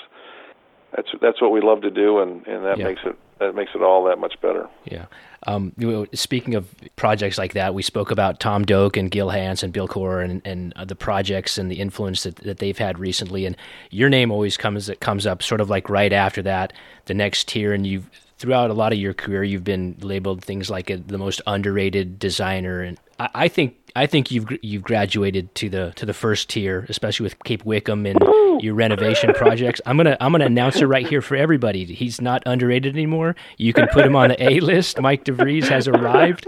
that's 0.95 1.09
that's 1.20 1.41
what 1.41 1.53
we 1.53 1.61
love 1.61 1.83
to 1.83 1.91
do, 1.91 2.20
and 2.20 2.47
and 2.47 2.65
that 2.65 2.79
yeah. 2.79 2.85
makes 2.85 3.01
it 3.05 3.16
that 3.39 3.55
makes 3.55 3.73
it 3.74 3.82
all 3.82 4.05
that 4.05 4.19
much 4.19 4.40
better. 4.40 4.69
Yeah. 4.85 5.06
Um, 5.47 5.73
speaking 6.12 6.55
of 6.55 6.69
projects 6.97 7.39
like 7.39 7.52
that, 7.52 7.73
we 7.73 7.82
spoke 7.82 8.10
about 8.10 8.40
Tom 8.40 8.65
Doak 8.65 8.97
and 8.97 9.10
Gil 9.10 9.31
Hanse 9.31 9.62
and 9.62 9.73
Bill 9.73 9.86
Coore 9.86 10.24
and, 10.24 10.43
and 10.44 10.73
uh, 10.74 10.85
the 10.85 10.97
projects 10.97 11.59
and 11.59 11.70
the 11.70 11.77
influence 11.77 12.24
that, 12.24 12.36
that 12.36 12.59
they've 12.59 12.77
had 12.77 12.98
recently. 12.98 13.47
And 13.47 13.56
your 13.90 14.09
name 14.09 14.31
always 14.32 14.56
comes 14.56 14.90
comes 15.01 15.27
up 15.27 15.43
sort 15.43 15.60
of 15.60 15.70
like 15.70 15.89
right 15.89 16.12
after 16.12 16.43
that, 16.43 16.73
the 17.06 17.15
next 17.15 17.48
tier. 17.48 17.73
And 17.73 17.86
you've 17.86 18.10
throughout 18.39 18.70
a 18.70 18.74
lot 18.74 18.93
of 18.93 18.98
your 18.98 19.15
career, 19.15 19.44
you've 19.44 19.65
been 19.65 19.97
labeled 20.01 20.44
things 20.44 20.70
like 20.70 20.90
a, 20.90 20.97
the 20.97 21.19
most 21.19 21.40
underrated 21.47 22.19
designer. 22.19 22.82
And 22.82 22.98
I, 23.19 23.28
I 23.35 23.48
think 23.48 23.77
I 23.94 24.06
think 24.06 24.31
you've 24.31 24.48
you've 24.62 24.82
graduated 24.82 25.55
to 25.56 25.69
the 25.69 25.93
to 25.97 26.05
the 26.05 26.15
first 26.15 26.51
tier, 26.51 26.85
especially 26.89 27.24
with 27.24 27.39
Cape 27.44 27.65
Wickham 27.65 28.06
and 28.06 28.19
your 28.60 28.74
renovation 28.74 29.32
projects. 29.35 29.80
I'm 29.86 29.97
gonna 29.97 30.16
I'm 30.20 30.32
gonna 30.32 30.47
announce 30.47 30.76
it 30.76 30.86
right 30.86 31.06
here 31.06 31.22
for 31.22 31.36
everybody. 31.36 31.85
He's 31.85 32.20
not 32.20 32.43
underrated 32.47 32.94
anymore. 32.94 33.36
You 33.56 33.72
can 33.72 33.89
put 33.89 34.05
him 34.05 34.16
on 34.16 34.30
the 34.30 34.43
A 34.43 34.60
list. 34.60 35.01
Mike 35.01 35.24
DeVries 35.24 35.68
has 35.68 35.89
arrived. 35.89 36.47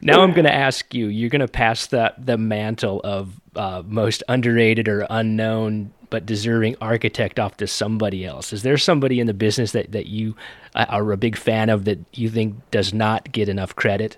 Now 0.00 0.20
I'm 0.20 0.32
gonna 0.32 0.48
ask 0.48 0.94
you. 0.94 1.06
You're 1.08 1.30
gonna 1.30 1.48
pass 1.48 1.86
the 1.86 2.14
the 2.18 2.38
mantle 2.38 3.00
of 3.02 3.40
uh, 3.56 3.82
most 3.86 4.22
underrated 4.28 4.88
or 4.88 5.06
unknown 5.10 5.92
but 6.10 6.24
deserving 6.24 6.76
architect 6.80 7.38
off 7.38 7.56
to 7.58 7.66
somebody 7.66 8.24
else. 8.24 8.52
Is 8.52 8.62
there 8.62 8.78
somebody 8.78 9.20
in 9.20 9.26
the 9.26 9.34
business 9.34 9.72
that 9.72 9.92
that 9.92 10.06
you 10.06 10.36
uh, 10.74 10.86
are 10.88 11.12
a 11.12 11.16
big 11.16 11.36
fan 11.36 11.68
of 11.68 11.84
that 11.84 11.98
you 12.14 12.30
think 12.30 12.70
does 12.70 12.94
not 12.94 13.30
get 13.32 13.48
enough 13.48 13.74
credit? 13.76 14.16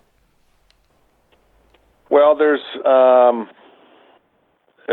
Well, 2.11 2.35
there's 2.35 2.61
um, 2.85 3.49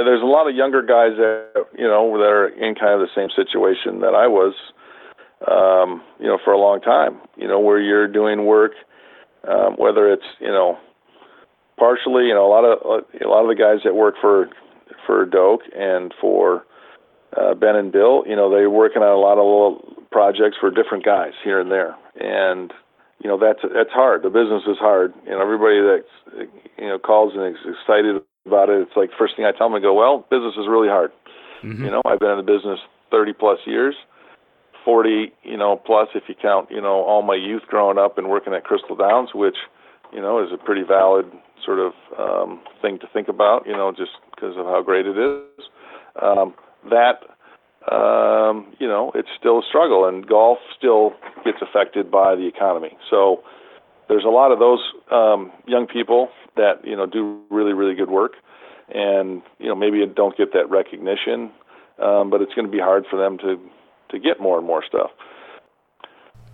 there's 0.04 0.22
a 0.22 0.26
lot 0.26 0.50
of 0.50 0.56
younger 0.56 0.82
guys 0.82 1.18
that 1.18 1.66
you 1.78 1.88
know 1.88 2.18
that 2.18 2.30
are 2.30 2.48
in 2.48 2.76
kind 2.76 2.94
of 2.94 3.00
the 3.00 3.14
same 3.16 3.30
situation 3.36 4.02
that 4.02 4.14
I 4.14 4.28
was, 4.28 4.54
um, 5.48 6.04
you 6.20 6.28
know, 6.28 6.38
for 6.44 6.54
a 6.54 6.60
long 6.60 6.82
time. 6.82 7.20
You 7.36 7.48
know, 7.48 7.60
where 7.60 7.80
you're 7.80 8.08
doing 8.08 8.46
work, 8.46 8.74
um, 9.48 9.76
whether 9.78 10.12
it's 10.12 10.26
you 10.40 10.48
know, 10.48 10.78
partially, 11.78 12.26
you 12.28 12.34
know, 12.34 12.46
a 12.46 12.52
lot 12.52 12.66
of 12.66 13.04
a 13.22 13.28
lot 13.28 13.42
of 13.42 13.48
the 13.50 13.56
guys 13.56 13.80
that 13.86 13.96
work 13.96 14.16
for 14.22 14.50
for 15.06 15.26
Doak 15.26 15.62
and 15.76 16.14
for 16.20 16.66
uh, 17.36 17.54
Ben 17.54 17.76
and 17.76 17.92
Bill, 17.92 18.24
you 18.28 18.36
know, 18.36 18.50
they're 18.50 18.70
working 18.70 19.02
on 19.02 19.12
a 19.12 19.20
lot 19.20 19.38
of 19.38 19.46
little 19.46 20.04
projects 20.12 20.58
for 20.60 20.70
different 20.70 21.06
guys 21.06 21.34
here 21.44 21.60
and 21.60 21.72
there, 21.72 21.96
and 22.20 22.74
you 23.20 23.30
know 23.30 23.38
that's 23.38 23.60
that's 23.74 23.92
hard. 23.92 24.24
The 24.24 24.30
business 24.30 24.64
is 24.68 24.78
hard, 24.78 25.14
and 25.26 25.42
everybody 25.42 25.82
that 25.82 26.04
you 26.78 26.88
know 26.88 27.00
calls 27.00 27.34
and 27.36 27.56
is 27.56 27.62
excited 27.66 28.22
about 28.48 28.70
it, 28.70 28.82
it's 28.82 28.96
like 28.96 29.10
first 29.18 29.36
thing 29.36 29.46
I 29.46 29.52
tell 29.52 29.68
them, 29.68 29.76
I 29.76 29.82
go, 29.82 29.94
well, 29.94 30.26
business 30.32 30.56
is 30.58 30.68
really 30.68 30.88
hard. 30.88 31.12
Mm-hmm. 31.64 31.86
You 31.86 31.92
know, 31.92 32.02
I've 32.06 32.20
been 32.20 32.32
in 32.32 32.38
the 32.38 32.44
business 32.44 32.80
30 33.12 33.34
plus 33.34 33.60
years. 33.66 33.96
40, 34.86 35.34
you 35.44 35.58
know, 35.58 35.76
plus 35.76 36.08
if 36.16 36.24
you 36.30 36.36
count, 36.42 36.72
you 36.72 36.80
know, 36.80 37.04
all 37.04 37.22
my 37.22 37.36
youth 37.36 37.64
growing 37.68 37.98
up 37.98 38.18
and 38.18 38.30
working 38.30 38.54
at 38.54 38.64
Crystal 38.64 38.96
Downs, 38.96 39.32
which, 39.36 39.58
you 40.14 40.22
know, 40.22 40.42
is 40.42 40.50
a 40.54 40.58
pretty 40.58 40.82
valid 40.82 41.26
sort 41.66 41.80
of 41.80 41.92
um, 42.18 42.62
thing 42.82 42.98
to 43.00 43.08
think 43.12 43.28
about, 43.28 43.68
you 43.68 43.74
know, 43.74 43.92
just 43.92 44.12
because 44.34 44.56
of 44.56 44.66
how 44.66 44.82
great 44.82 45.06
it 45.06 45.18
is. 45.18 45.66
Um, 46.22 46.54
that, 46.90 47.20
um, 47.94 48.74
you 48.80 48.88
know, 48.88 49.12
it's 49.14 49.28
still 49.38 49.60
a 49.60 49.64
struggle, 49.68 50.08
and 50.08 50.26
golf 50.26 50.60
still 50.78 51.12
gets 51.44 51.58
affected 51.62 52.10
by 52.10 52.36
the 52.36 52.48
economy. 52.48 52.98
So 53.10 53.44
there's 54.08 54.24
a 54.24 54.30
lot 54.30 54.54
of 54.54 54.60
those 54.60 54.80
um, 55.12 55.52
young 55.68 55.86
people 55.86 56.30
that 56.58 56.86
you 56.86 56.96
know 56.96 57.06
do 57.06 57.42
really 57.50 57.74
really 57.74 57.96
good 57.96 58.10
work, 58.10 58.34
and 58.90 59.42
you 59.60 59.68
know 59.68 59.76
maybe 59.76 60.06
don't 60.06 60.38
get 60.38 60.54
that 60.54 60.70
recognition, 60.70 61.52
um, 62.00 62.30
but 62.30 62.42
it's 62.42 62.54
going 62.54 62.66
to 62.66 62.72
be 62.72 62.80
hard 62.80 63.06
for 63.10 63.18
them 63.18 63.38
to 63.40 63.60
to 64.10 64.20
get 64.20 64.40
more 64.40 64.58
and 64.58 64.68
more 64.68 64.84
stuff. 64.88 65.12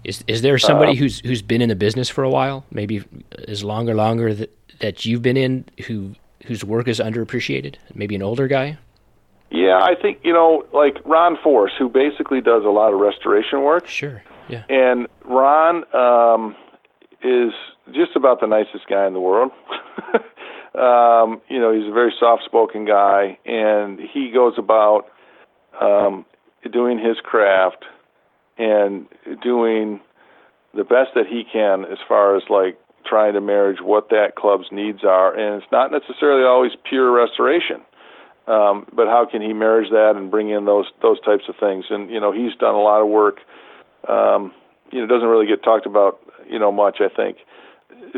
Is 0.04 0.24
is 0.28 0.42
there 0.42 0.58
somebody 0.58 0.94
uh, 0.94 0.96
who's 0.96 1.20
who's 1.20 1.42
been 1.42 1.62
in 1.62 1.70
the 1.70 1.76
business 1.76 2.10
for 2.10 2.24
a 2.24 2.30
while, 2.30 2.66
maybe 2.72 3.04
as 3.48 3.64
long 3.64 3.90
or 3.90 3.96
longer 3.96 4.34
that 4.34 4.52
that 4.80 5.06
you've 5.06 5.22
been 5.22 5.38
in, 5.38 5.66
who 5.88 6.14
whose 6.46 6.64
work 6.64 6.88
is 6.88 7.00
underappreciated? 7.00 7.76
Maybe 7.94 8.16
an 8.16 8.22
older 8.22 8.48
guy. 8.48 8.78
Yeah, 9.50 9.80
I 9.82 9.94
think 10.00 10.20
you 10.24 10.34
know, 10.34 10.66
like 10.74 10.98
Ron 11.06 11.38
Forse, 11.42 11.72
who 11.78 11.88
basically 11.88 12.42
does 12.42 12.64
a 12.66 12.70
lot 12.70 12.92
of 12.94 13.00
restoration 13.00 13.62
work. 13.62 13.88
Sure. 13.88 14.24
Yeah. 14.50 14.64
And 14.68 15.08
Ron 15.24 15.84
um, 15.94 16.56
is 17.24 17.54
just 17.88 18.16
about 18.16 18.40
the 18.40 18.48
nicest 18.48 18.88
guy 18.88 19.06
in 19.08 19.14
the 19.14 19.20
world. 19.20 19.52
um, 20.76 21.42
you 21.50 21.60
know, 21.60 21.74
he's 21.74 21.88
a 21.88 21.94
very 21.94 22.14
soft-spoken 22.20 22.86
guy, 22.86 23.38
and 23.46 24.00
he 24.00 24.32
goes 24.32 24.54
about 24.58 25.06
um, 25.82 26.26
doing 26.72 26.98
his 26.98 27.18
craft 27.24 27.86
and 28.58 29.08
doing 29.42 30.00
the 30.74 30.84
best 30.84 31.12
that 31.16 31.28
he 31.28 31.44
can 31.52 31.86
as 31.86 31.98
far 32.08 32.36
as 32.36 32.44
like 32.50 32.78
trying 33.06 33.34
to 33.34 33.42
marriage 33.42 33.80
what 33.82 34.10
that 34.10 34.36
club's 34.36 34.68
needs 34.72 35.04
are, 35.04 35.34
and 35.38 35.62
it's 35.62 35.72
not 35.72 35.92
necessarily 35.92 36.44
always 36.44 36.72
pure 36.88 37.12
restoration. 37.12 37.82
Um, 38.48 38.86
but 38.94 39.08
how 39.08 39.26
can 39.30 39.42
he 39.42 39.54
marriage 39.54 39.90
that 39.92 40.14
and 40.16 40.30
bring 40.30 40.50
in 40.50 40.66
those 40.66 40.86
those 41.02 41.20
types 41.22 41.44
of 41.48 41.56
things? 41.60 41.86
And 41.90 42.10
you 42.10 42.20
know, 42.20 42.32
he's 42.32 42.56
done 42.60 42.76
a 42.76 42.82
lot 42.82 43.02
of 43.02 43.08
work. 43.08 43.38
Um, 44.08 44.54
you 44.92 45.00
know, 45.00 45.08
doesn't 45.08 45.28
really 45.28 45.48
get 45.48 45.64
talked 45.64 45.86
about, 45.86 46.20
you 46.50 46.60
know, 46.60 46.72
much. 46.72 46.98
I 47.00 47.08
think, 47.14 47.38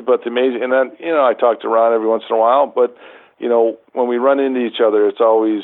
but 0.05 0.23
the 0.23 0.29
amazing. 0.29 0.63
And 0.63 0.71
then 0.71 0.91
you 0.99 1.11
know, 1.11 1.25
I 1.25 1.33
talk 1.33 1.61
to 1.61 1.67
Ron 1.67 1.93
every 1.93 2.07
once 2.07 2.23
in 2.29 2.35
a 2.35 2.39
while, 2.39 2.67
but 2.67 2.95
you 3.39 3.49
know, 3.49 3.77
when 3.93 4.07
we 4.07 4.17
run 4.17 4.39
into 4.39 4.65
each 4.65 4.79
other, 4.85 5.07
it's 5.07 5.21
always 5.21 5.61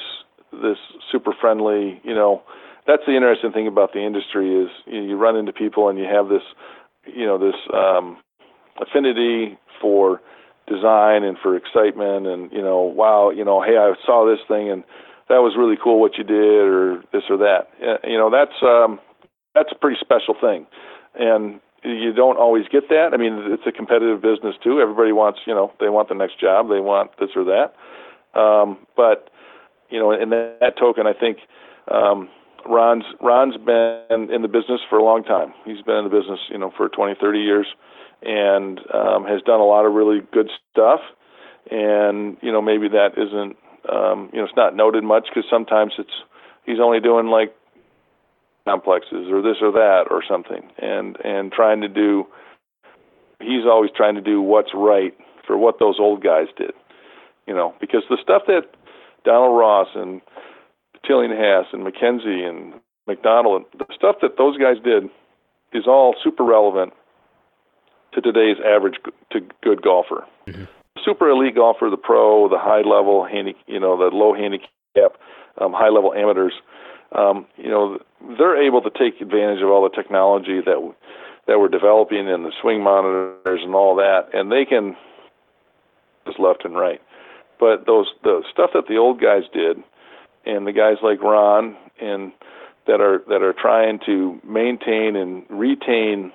this 0.51 0.77
super 1.11 1.33
friendly. 1.39 2.01
You 2.03 2.13
know, 2.13 2.41
that's 2.87 3.03
the 3.05 3.15
interesting 3.15 3.51
thing 3.51 3.67
about 3.67 3.93
the 3.93 4.05
industry 4.05 4.63
is 4.63 4.69
you, 4.85 5.01
know, 5.01 5.07
you 5.07 5.15
run 5.17 5.35
into 5.35 5.53
people 5.53 5.89
and 5.89 5.97
you 5.97 6.05
have 6.05 6.27
this, 6.27 6.43
you 7.05 7.25
know, 7.25 7.37
this 7.37 7.55
um, 7.73 8.17
affinity 8.79 9.57
for 9.79 10.21
design 10.67 11.23
and 11.23 11.37
for 11.41 11.55
excitement 11.55 12.27
and 12.27 12.51
you 12.51 12.61
know 12.61 12.81
wow 12.81 13.29
you 13.29 13.43
know 13.43 13.61
hey 13.61 13.77
I 13.77 13.93
saw 14.05 14.25
this 14.25 14.39
thing 14.47 14.69
and 14.69 14.83
that 15.27 15.41
was 15.41 15.55
really 15.57 15.75
cool 15.81 15.99
what 15.99 16.17
you 16.17 16.23
did 16.23 16.37
or 16.37 17.03
this 17.11 17.23
or 17.29 17.37
that 17.37 17.67
you 18.03 18.17
know 18.17 18.29
that's 18.29 18.55
um 18.61 18.99
that's 19.55 19.71
a 19.71 19.75
pretty 19.75 19.97
special 19.99 20.35
thing 20.39 20.67
and 21.15 21.59
you 21.83 22.13
don't 22.13 22.37
always 22.37 22.67
get 22.71 22.89
that. 22.89 23.11
I 23.13 23.17
mean 23.17 23.33
it's 23.51 23.63
a 23.65 23.71
competitive 23.71 24.21
business 24.21 24.55
too. 24.63 24.79
Everybody 24.79 25.11
wants 25.11 25.39
you 25.45 25.53
know 25.53 25.71
they 25.79 25.89
want 25.89 26.09
the 26.09 26.15
next 26.15 26.39
job 26.39 26.69
they 26.69 26.79
want 26.79 27.11
this 27.19 27.29
or 27.35 27.43
that. 27.45 27.73
Um 28.39 28.77
but 28.95 29.29
you 29.89 29.99
know 29.99 30.11
in 30.11 30.29
that, 30.29 30.57
that 30.59 30.77
token 30.77 31.07
I 31.07 31.13
think 31.13 31.39
um 31.91 32.29
Ron's 32.67 33.05
Ron's 33.19 33.57
been 33.57 34.29
in 34.31 34.41
the 34.41 34.47
business 34.47 34.81
for 34.89 34.97
a 34.97 35.03
long 35.03 35.23
time. 35.23 35.53
He's 35.65 35.81
been 35.81 35.95
in 35.95 36.03
the 36.03 36.09
business 36.09 36.39
you 36.49 36.57
know 36.57 36.71
for 36.75 36.89
20 36.89 37.15
30 37.19 37.39
years 37.39 37.67
and 38.23 38.79
um, 38.93 39.25
has 39.25 39.41
done 39.41 39.59
a 39.59 39.65
lot 39.65 39.85
of 39.85 39.93
really 39.93 40.21
good 40.31 40.49
stuff. 40.71 40.99
And 41.69 42.37
you 42.41 42.51
know 42.51 42.61
maybe 42.61 42.87
that 42.89 43.17
isn't 43.17 43.57
um, 43.89 44.29
you 44.33 44.39
know 44.39 44.45
it's 44.45 44.55
not 44.55 44.75
noted 44.75 45.03
much 45.03 45.27
because 45.29 45.49
sometimes 45.49 45.93
it's 45.97 46.13
he's 46.65 46.79
only 46.79 46.99
doing 46.99 47.27
like 47.27 47.55
complexes 48.65 49.27
or 49.29 49.41
this 49.41 49.57
or 49.61 49.71
that 49.71 50.05
or 50.09 50.23
something, 50.27 50.69
and 50.77 51.17
and 51.23 51.51
trying 51.51 51.81
to 51.81 51.88
do. 51.88 52.25
He's 53.39 53.65
always 53.65 53.89
trying 53.95 54.15
to 54.15 54.21
do 54.21 54.41
what's 54.41 54.69
right 54.73 55.17
for 55.47 55.57
what 55.57 55.79
those 55.79 55.95
old 55.99 56.23
guys 56.23 56.47
did, 56.55 56.73
you 57.47 57.55
know, 57.55 57.73
because 57.81 58.03
the 58.09 58.17
stuff 58.21 58.43
that 58.47 58.69
Donald 59.25 59.57
Ross 59.57 59.88
and 59.95 60.21
Tillinghast 61.05 61.73
and 61.73 61.83
MacKenzie 61.83 62.47
and 62.47 62.73
Macdonald, 63.07 63.65
the 63.77 63.85
stuff 63.95 64.17
that 64.21 64.38
those 64.38 64.57
guys 64.57 64.77
did 64.83 65.09
is 65.73 65.88
all 65.88 66.15
super 66.23 66.43
relevant 66.43 66.93
to 68.13 68.21
today's 68.21 68.57
average 68.65 68.95
to 69.31 69.39
good 69.63 69.81
golfer. 69.81 70.25
Mm-hmm. 70.47 70.65
Super 71.03 71.29
elite 71.29 71.55
golfer, 71.55 71.89
the 71.89 71.97
pro, 71.97 72.49
the 72.49 72.59
high 72.59 72.81
level 72.81 73.25
handy, 73.25 73.55
you 73.67 73.79
know, 73.79 73.97
the 73.97 74.15
low 74.15 74.33
handicap, 74.33 75.17
um, 75.59 75.73
high 75.73 75.89
level 75.89 76.13
amateurs. 76.13 76.53
Um, 77.13 77.45
you 77.57 77.69
know, 77.69 77.99
they're 78.38 78.61
able 78.61 78.81
to 78.81 78.89
take 78.89 79.21
advantage 79.21 79.61
of 79.61 79.69
all 79.69 79.83
the 79.83 79.95
technology 79.95 80.59
that 80.65 80.93
that 81.47 81.59
we're 81.59 81.69
developing 81.69 82.29
and 82.29 82.45
the 82.45 82.51
swing 82.61 82.83
monitors 82.83 83.61
and 83.63 83.75
all 83.75 83.95
that, 83.95 84.29
and 84.33 84.51
they 84.51 84.63
can 84.63 84.95
just 86.25 86.39
left 86.39 86.63
and 86.63 86.75
right. 86.75 87.01
But 87.59 87.85
those 87.85 88.07
the 88.23 88.43
stuff 88.51 88.71
that 88.73 88.88
the 88.88 88.97
old 88.97 89.19
guys 89.19 89.43
did, 89.53 89.77
and 90.45 90.65
the 90.65 90.71
guys 90.71 90.97
like 91.03 91.21
Ron 91.21 91.75
and 91.99 92.31
that 92.88 93.01
are 93.01 93.23
that 93.27 93.41
are 93.41 93.53
trying 93.53 93.99
to 94.05 94.39
maintain 94.43 95.15
and 95.15 95.43
retain 95.49 96.31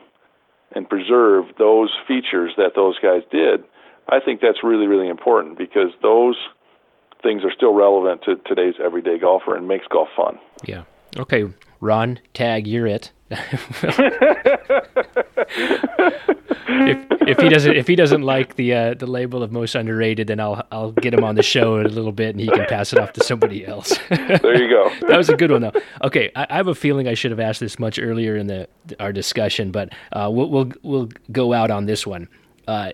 and 0.73 0.89
preserve 0.89 1.47
those 1.59 1.91
features 2.07 2.53
that 2.57 2.73
those 2.75 2.99
guys 2.99 3.23
did, 3.31 3.65
I 4.09 4.21
think 4.21 4.41
that's 4.41 4.63
really, 4.63 4.87
really 4.87 5.09
important 5.09 5.59
because 5.59 5.91
those 6.03 6.37
things 7.23 7.45
are 7.45 7.53
still 7.53 7.75
relevant 7.75 8.23
to 8.23 8.37
today's 8.47 8.75
everyday 8.83 9.19
golfer 9.19 9.57
and 9.57 9.69
makes 9.69 9.87
golf 9.89 10.09
fun. 10.17 10.39
Yeah. 10.65 10.85
Okay, 11.17 11.45
Ron, 11.81 12.21
tag, 12.35 12.67
you're 12.67 12.87
it. 12.87 13.11
if, 16.69 17.07
if 17.27 17.39
he 17.41 17.49
doesn't 17.49 17.77
if 17.77 17.89
he 17.89 17.97
doesn't 17.97 18.23
like 18.23 18.55
the 18.55 18.73
uh, 18.73 18.95
the 18.95 19.07
label 19.07 19.43
of 19.43 19.51
most 19.51 19.75
underrated, 19.75 20.29
then 20.29 20.39
I'll 20.39 20.65
I'll 20.71 20.93
get 20.93 21.13
him 21.13 21.25
on 21.25 21.35
the 21.35 21.43
show 21.43 21.77
in 21.79 21.87
a 21.87 21.89
little 21.89 22.13
bit, 22.13 22.31
and 22.31 22.41
he 22.41 22.47
can 22.47 22.67
pass 22.67 22.93
it 22.93 23.01
off 23.01 23.13
to 23.15 23.25
somebody 23.25 23.67
else. 23.67 23.99
there 24.11 24.63
you 24.63 24.69
go. 24.69 24.91
that 25.09 25.17
was 25.17 25.29
a 25.29 25.37
good 25.37 25.51
one 25.51 25.63
though. 25.63 25.73
Okay, 26.05 26.31
I, 26.37 26.47
I, 26.51 26.57
have 26.57 26.69
a 26.69 26.75
feeling 26.75 27.09
I 27.09 27.15
should 27.15 27.33
have 27.33 27.41
asked 27.41 27.59
this 27.59 27.81
much 27.81 27.99
earlier 27.99 28.37
in 28.37 28.47
the 28.47 28.69
our 29.01 29.13
discussion, 29.13 29.73
but 29.73 29.93
uh, 30.13 30.31
we'll 30.33 30.49
we'll 30.49 30.73
we'll 30.83 31.09
go 31.33 31.53
out 31.53 31.73
on 31.73 31.87
this 31.87 32.07
one. 32.07 32.29
Uh, 32.69 32.93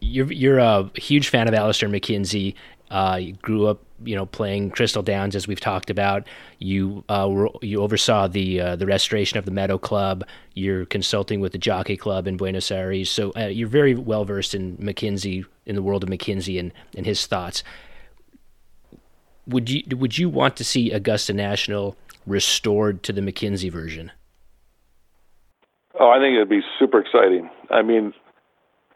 you're 0.00 0.32
you're 0.32 0.58
a 0.58 0.90
huge 0.94 1.28
fan 1.28 1.46
of 1.46 1.54
Alister 1.54 1.88
MacKenzie. 1.88 2.54
Uh, 2.90 3.18
you 3.20 3.32
grew 3.34 3.66
up, 3.66 3.80
you 4.04 4.16
know, 4.16 4.26
playing 4.26 4.70
Crystal 4.70 5.02
Downs 5.02 5.36
as 5.36 5.46
we've 5.46 5.60
talked 5.60 5.90
about. 5.90 6.26
You 6.58 7.04
uh, 7.08 7.28
were, 7.30 7.50
you 7.62 7.80
oversaw 7.80 8.26
the 8.26 8.60
uh, 8.60 8.76
the 8.76 8.86
restoration 8.86 9.38
of 9.38 9.44
the 9.44 9.50
Meadow 9.50 9.78
Club. 9.78 10.24
You're 10.54 10.86
consulting 10.86 11.40
with 11.40 11.52
the 11.52 11.58
Jockey 11.58 11.96
Club 11.96 12.26
in 12.26 12.36
Buenos 12.36 12.70
Aires, 12.70 13.10
so 13.10 13.32
uh, 13.36 13.46
you're 13.46 13.68
very 13.68 13.94
well 13.94 14.24
versed 14.24 14.54
in 14.54 14.76
MacKenzie, 14.78 15.44
in 15.66 15.74
the 15.74 15.82
world 15.82 16.02
of 16.02 16.10
MacKenzie 16.10 16.58
and, 16.58 16.72
and 16.96 17.06
his 17.06 17.26
thoughts. 17.26 17.62
Would 19.46 19.70
you 19.70 19.82
would 19.96 20.18
you 20.18 20.28
want 20.28 20.56
to 20.56 20.64
see 20.64 20.90
Augusta 20.90 21.32
National 21.32 21.96
restored 22.26 23.02
to 23.04 23.12
the 23.12 23.20
MacKenzie 23.20 23.70
version? 23.70 24.12
Oh, 25.98 26.08
I 26.08 26.18
think 26.18 26.34
it'd 26.34 26.48
be 26.48 26.62
super 26.78 27.00
exciting. 27.00 27.50
I 27.70 27.82
mean, 27.82 28.14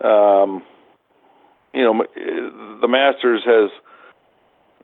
um, 0.01 0.63
you 1.73 1.83
know, 1.83 2.07
the 2.81 2.89
Masters 2.89 3.43
has 3.45 3.71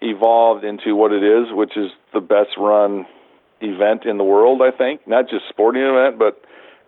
evolved 0.01 0.65
into 0.65 0.95
what 0.95 1.13
it 1.13 1.23
is, 1.23 1.53
which 1.53 1.77
is 1.77 1.91
the 2.13 2.21
best 2.21 2.51
run 2.59 3.07
event 3.61 4.05
in 4.05 4.19
the 4.19 4.25
world. 4.25 4.63
I 4.63 4.77
think 4.77 5.07
not 5.07 5.29
just 5.29 5.45
sporting 5.49 5.83
event, 5.83 6.19
but 6.19 6.41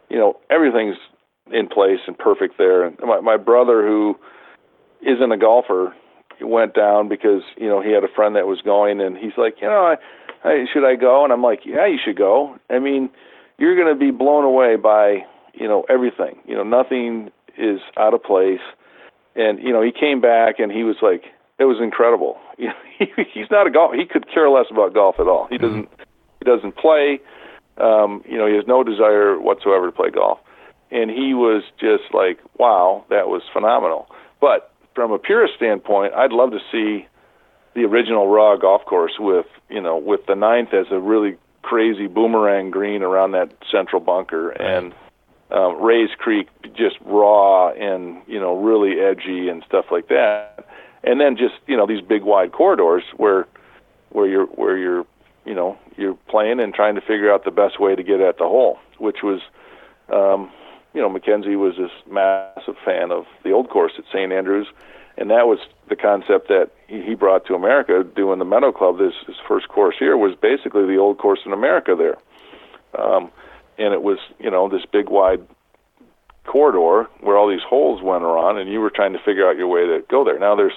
you 0.09 0.18
know 0.18 0.39
everything's 0.51 0.97
in 1.52 1.68
place 1.68 2.01
and 2.06 2.16
perfect 2.16 2.56
there. 2.59 2.84
And 2.84 2.97
my, 3.02 3.20
my 3.20 3.36
brother, 3.36 3.86
who 3.86 4.16
isn't 5.02 5.32
a 5.32 5.36
golfer, 5.36 5.94
went 6.40 6.74
down 6.74 7.09
because 7.09 7.43
you 7.56 7.68
know 7.68 7.82
he 7.82 7.93
had 7.93 8.05
a 8.05 8.14
friend 8.14 8.36
that 8.36 8.47
was 8.47 8.60
going, 8.62 9.01
and 9.01 9.16
he's 9.16 9.36
like, 9.36 9.56
you 9.60 9.68
know, 9.68 9.94
I, 10.44 10.48
I, 10.48 10.64
should 10.72 10.86
I 10.86 10.97
go? 10.97 11.24
And 11.24 11.32
I'm 11.32 11.43
like, 11.43 11.60
yeah, 11.64 11.86
you 11.86 11.98
should 12.02 12.16
go. 12.16 12.56
I 12.70 12.78
mean, 12.78 13.10
you're 13.59 13.76
going 13.76 13.93
to 13.93 13.98
be 13.98 14.10
blown 14.10 14.44
away 14.44 14.76
by 14.76 15.24
you 15.55 15.68
know 15.68 15.84
everything. 15.89 16.39
You 16.47 16.56
know, 16.56 16.64
nothing 16.64 17.30
is 17.59 17.80
out 17.98 18.14
of 18.14 18.22
place 18.22 18.60
and 19.34 19.59
you 19.60 19.72
know 19.72 19.82
he 19.82 19.93
came 19.93 20.20
back 20.20 20.59
and 20.59 20.70
he 20.70 20.84
was 20.84 20.97
like 21.02 21.24
it 21.62 21.66
was 21.66 21.78
incredible 21.80 22.39
he's 23.32 23.51
not 23.51 23.66
a 23.66 23.70
golf 23.70 23.93
he 23.94 24.05
could 24.05 24.26
care 24.32 24.48
less 24.48 24.66
about 24.70 24.94
golf 24.94 25.16
at 25.18 25.26
all 25.26 25.47
he 25.48 25.56
mm-hmm. 25.56 25.66
doesn't 25.66 25.90
mm-hmm. 25.90 26.02
he 26.40 26.44
doesn't 26.44 26.76
play 26.76 27.20
um 27.78 28.22
you 28.28 28.36
know 28.36 28.47
he 28.47 28.55
has 28.55 28.66
no 28.66 28.82
desire 28.82 29.39
whatsoever 29.39 29.86
to 29.86 29.93
play 29.93 30.10
golf 30.10 30.39
and 30.90 31.10
he 31.10 31.34
was 31.34 31.62
just 31.78 32.05
like 32.12 32.39
wow 32.59 33.05
that 33.10 33.28
was 33.28 33.43
phenomenal 33.52 34.09
but 34.40 34.72
from 34.94 35.12
a 35.12 35.18
purist 35.18 35.55
standpoint 35.56 36.12
i'd 36.14 36.32
love 36.32 36.51
to 36.51 36.60
see 36.70 37.06
the 37.74 37.82
original 37.84 38.28
raw 38.28 38.56
golf 38.56 38.84
course 38.84 39.14
with 39.18 39.47
you 39.70 39.80
know 39.80 39.97
with 39.97 40.20
the 40.26 40.34
ninth 40.34 40.74
as 40.74 40.86
a 40.90 40.98
really 40.98 41.39
crazy 41.62 42.06
boomerang 42.06 42.70
green 42.70 43.02
around 43.02 43.32
that 43.32 43.52
central 43.70 44.01
bunker, 44.01 44.51
and 44.51 44.93
um, 45.51 45.80
Rae's 45.80 46.10
Creek 46.18 46.48
just 46.74 46.97
raw 47.05 47.70
and 47.70 48.20
you 48.26 48.39
know 48.39 48.56
really 48.60 49.01
edgy 49.01 49.48
and 49.48 49.64
stuff 49.66 49.86
like 49.90 50.09
that. 50.09 50.66
And 51.04 51.20
then 51.20 51.36
just 51.36 51.54
you 51.66 51.76
know 51.76 51.86
these 51.86 52.00
big 52.00 52.22
wide 52.22 52.52
corridors 52.52 53.04
where 53.16 53.46
where 54.10 54.26
you're 54.26 54.46
where 54.46 54.76
you're 54.76 55.06
you 55.44 55.54
know 55.54 55.78
you're 55.96 56.14
playing 56.28 56.60
and 56.60 56.72
trying 56.72 56.94
to 56.94 57.00
figure 57.00 57.32
out 57.32 57.44
the 57.44 57.50
best 57.50 57.80
way 57.80 57.94
to 57.94 58.02
get 58.02 58.20
at 58.20 58.38
the 58.38 58.44
hole, 58.44 58.78
which 58.98 59.22
was 59.22 59.40
um, 60.12 60.50
you 60.94 61.00
know 61.00 61.10
MacKenzie 61.10 61.58
was 61.58 61.76
this 61.76 61.90
massive 62.10 62.76
fan 62.84 63.10
of 63.10 63.24
the 63.44 63.50
old 63.50 63.68
course 63.68 63.92
at 63.98 64.04
St 64.12 64.32
Andrews, 64.32 64.68
and 65.16 65.30
that 65.30 65.46
was 65.46 65.58
the 65.88 65.96
concept 65.96 66.48
that 66.48 66.70
he 66.86 67.14
brought 67.14 67.46
to 67.46 67.54
America. 67.54 68.04
Doing 68.04 68.38
the 68.38 68.44
Meadow 68.44 68.72
Club, 68.72 68.98
this 68.98 69.14
his 69.26 69.36
first 69.48 69.68
course 69.68 69.96
here 69.98 70.16
was 70.16 70.36
basically 70.36 70.86
the 70.86 70.98
old 70.98 71.18
course 71.18 71.40
in 71.44 71.52
America 71.52 71.96
there, 71.96 72.18
um, 73.02 73.30
and 73.78 73.92
it 73.92 74.02
was 74.02 74.18
you 74.38 74.50
know 74.50 74.68
this 74.68 74.84
big 74.90 75.08
wide 75.08 75.40
corridor 76.44 77.09
where 77.20 77.36
all 77.36 77.48
these 77.48 77.64
holes 77.66 78.02
went 78.02 78.24
around, 78.24 78.59
and 78.59 78.70
you 78.70 78.81
were 78.81 78.90
trying 78.90 79.12
to 79.12 79.19
figure 79.24 79.48
out 79.48 79.56
your 79.56 79.69
way 79.69 79.86
to 79.86 80.05
go 80.09 80.24
there. 80.24 80.39
Now 80.39 80.55
there's 80.55 80.74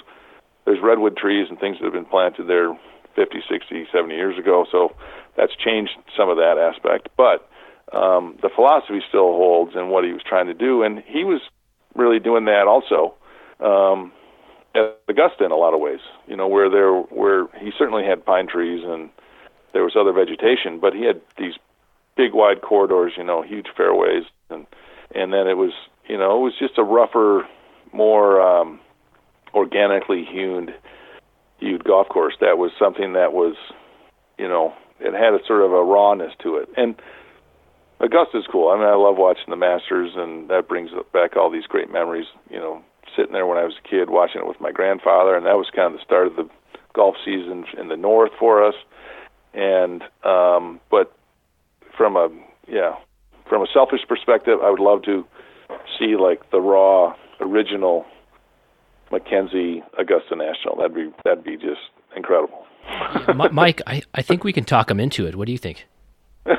there's 0.65 0.79
redwood 0.81 1.17
trees 1.17 1.47
and 1.49 1.59
things 1.59 1.77
that 1.77 1.85
have 1.85 1.93
been 1.93 2.05
planted 2.05 2.47
there 2.47 2.75
50, 3.15 3.43
60, 3.49 3.87
70 3.91 4.15
years 4.15 4.37
ago, 4.37 4.65
so 4.71 4.95
that's 5.37 5.55
changed 5.55 5.91
some 6.17 6.29
of 6.29 6.37
that 6.37 6.57
aspect, 6.57 7.09
but 7.15 7.47
um, 7.93 8.37
the 8.41 8.49
philosophy 8.49 9.01
still 9.07 9.33
holds 9.33 9.75
and 9.75 9.89
what 9.89 10.03
he 10.03 10.11
was 10.11 10.21
trying 10.27 10.47
to 10.47 10.53
do, 10.53 10.81
and 10.81 11.03
he 11.05 11.23
was 11.23 11.41
really 11.95 12.19
doing 12.19 12.45
that 12.45 12.67
also 12.67 13.13
um, 13.59 14.11
at 14.73 14.97
Augusta 15.07 15.45
in 15.45 15.51
a 15.51 15.55
lot 15.55 15.73
of 15.73 15.79
ways. 15.79 15.99
You 16.27 16.35
know, 16.35 16.47
where 16.47 16.69
there 16.69 16.91
where 16.91 17.47
he 17.59 17.71
certainly 17.77 18.03
had 18.03 18.25
pine 18.25 18.47
trees 18.47 18.83
and 18.83 19.09
there 19.73 19.83
was 19.83 19.95
other 19.95 20.13
vegetation, 20.13 20.79
but 20.79 20.93
he 20.93 21.05
had 21.05 21.21
these 21.37 21.53
big 22.17 22.33
wide 22.33 22.61
corridors, 22.61 23.13
you 23.17 23.23
know, 23.23 23.41
huge 23.41 23.67
fairways, 23.75 24.23
and 24.49 24.65
and 25.13 25.33
then 25.33 25.47
it 25.47 25.57
was 25.57 25.71
you 26.07 26.17
know 26.17 26.37
it 26.37 26.43
was 26.43 26.53
just 26.59 26.77
a 26.77 26.83
rougher, 26.83 27.47
more 27.93 28.41
um, 28.41 28.79
organically 29.53 30.25
hewn 30.25 30.73
hewed 31.59 31.83
golf 31.83 32.07
course. 32.09 32.35
That 32.41 32.57
was 32.57 32.71
something 32.77 33.13
that 33.13 33.33
was, 33.33 33.55
you 34.37 34.47
know, 34.47 34.73
it 34.99 35.13
had 35.13 35.33
a 35.33 35.45
sort 35.45 35.61
of 35.61 35.71
a 35.71 35.83
rawness 35.83 36.33
to 36.43 36.57
it, 36.57 36.69
and 36.77 36.95
Augusta's 37.99 38.45
cool. 38.51 38.69
I 38.69 38.75
mean, 38.75 38.87
I 38.87 38.95
love 38.95 39.15
watching 39.17 39.49
the 39.49 39.55
Masters, 39.55 40.11
and 40.15 40.49
that 40.49 40.67
brings 40.67 40.91
back 41.13 41.35
all 41.37 41.49
these 41.49 41.65
great 41.65 41.91
memories. 41.91 42.27
You 42.49 42.59
know, 42.59 42.81
sitting 43.15 43.33
there 43.33 43.45
when 43.45 43.57
I 43.57 43.63
was 43.63 43.75
a 43.83 43.87
kid 43.87 44.09
watching 44.09 44.41
it 44.41 44.47
with 44.47 44.59
my 44.59 44.71
grandfather, 44.71 45.35
and 45.35 45.45
that 45.45 45.57
was 45.57 45.67
kind 45.75 45.93
of 45.93 45.99
the 45.99 46.03
start 46.03 46.27
of 46.27 46.35
the 46.35 46.49
golf 46.93 47.15
season 47.23 47.65
in 47.77 47.87
the 47.87 47.97
north 47.97 48.31
for 48.39 48.63
us. 48.63 48.75
And 49.53 50.03
um, 50.23 50.81
but 50.91 51.15
from 51.97 52.17
a 52.17 52.29
yeah, 52.67 52.95
from 53.47 53.61
a 53.61 53.67
selfish 53.73 54.01
perspective, 54.07 54.59
I 54.63 54.69
would 54.69 54.79
love 54.79 55.03
to 55.03 55.25
see 55.97 56.15
like 56.15 56.49
the 56.51 56.59
raw 56.59 57.15
original 57.39 58.05
MacKenzie 59.11 59.81
Augusta 59.97 60.35
National. 60.35 60.75
That'd 60.77 60.95
be 60.95 61.11
that'd 61.23 61.43
be 61.43 61.57
just 61.57 61.81
incredible. 62.15 62.65
Mike, 63.51 63.81
I, 63.87 64.03
I 64.13 64.21
think 64.21 64.43
we 64.43 64.53
can 64.53 64.63
talk 64.63 64.91
him 64.91 64.99
into 64.99 65.25
it. 65.25 65.35
What 65.35 65.47
do 65.47 65.51
you 65.51 65.57
think? 65.57 65.87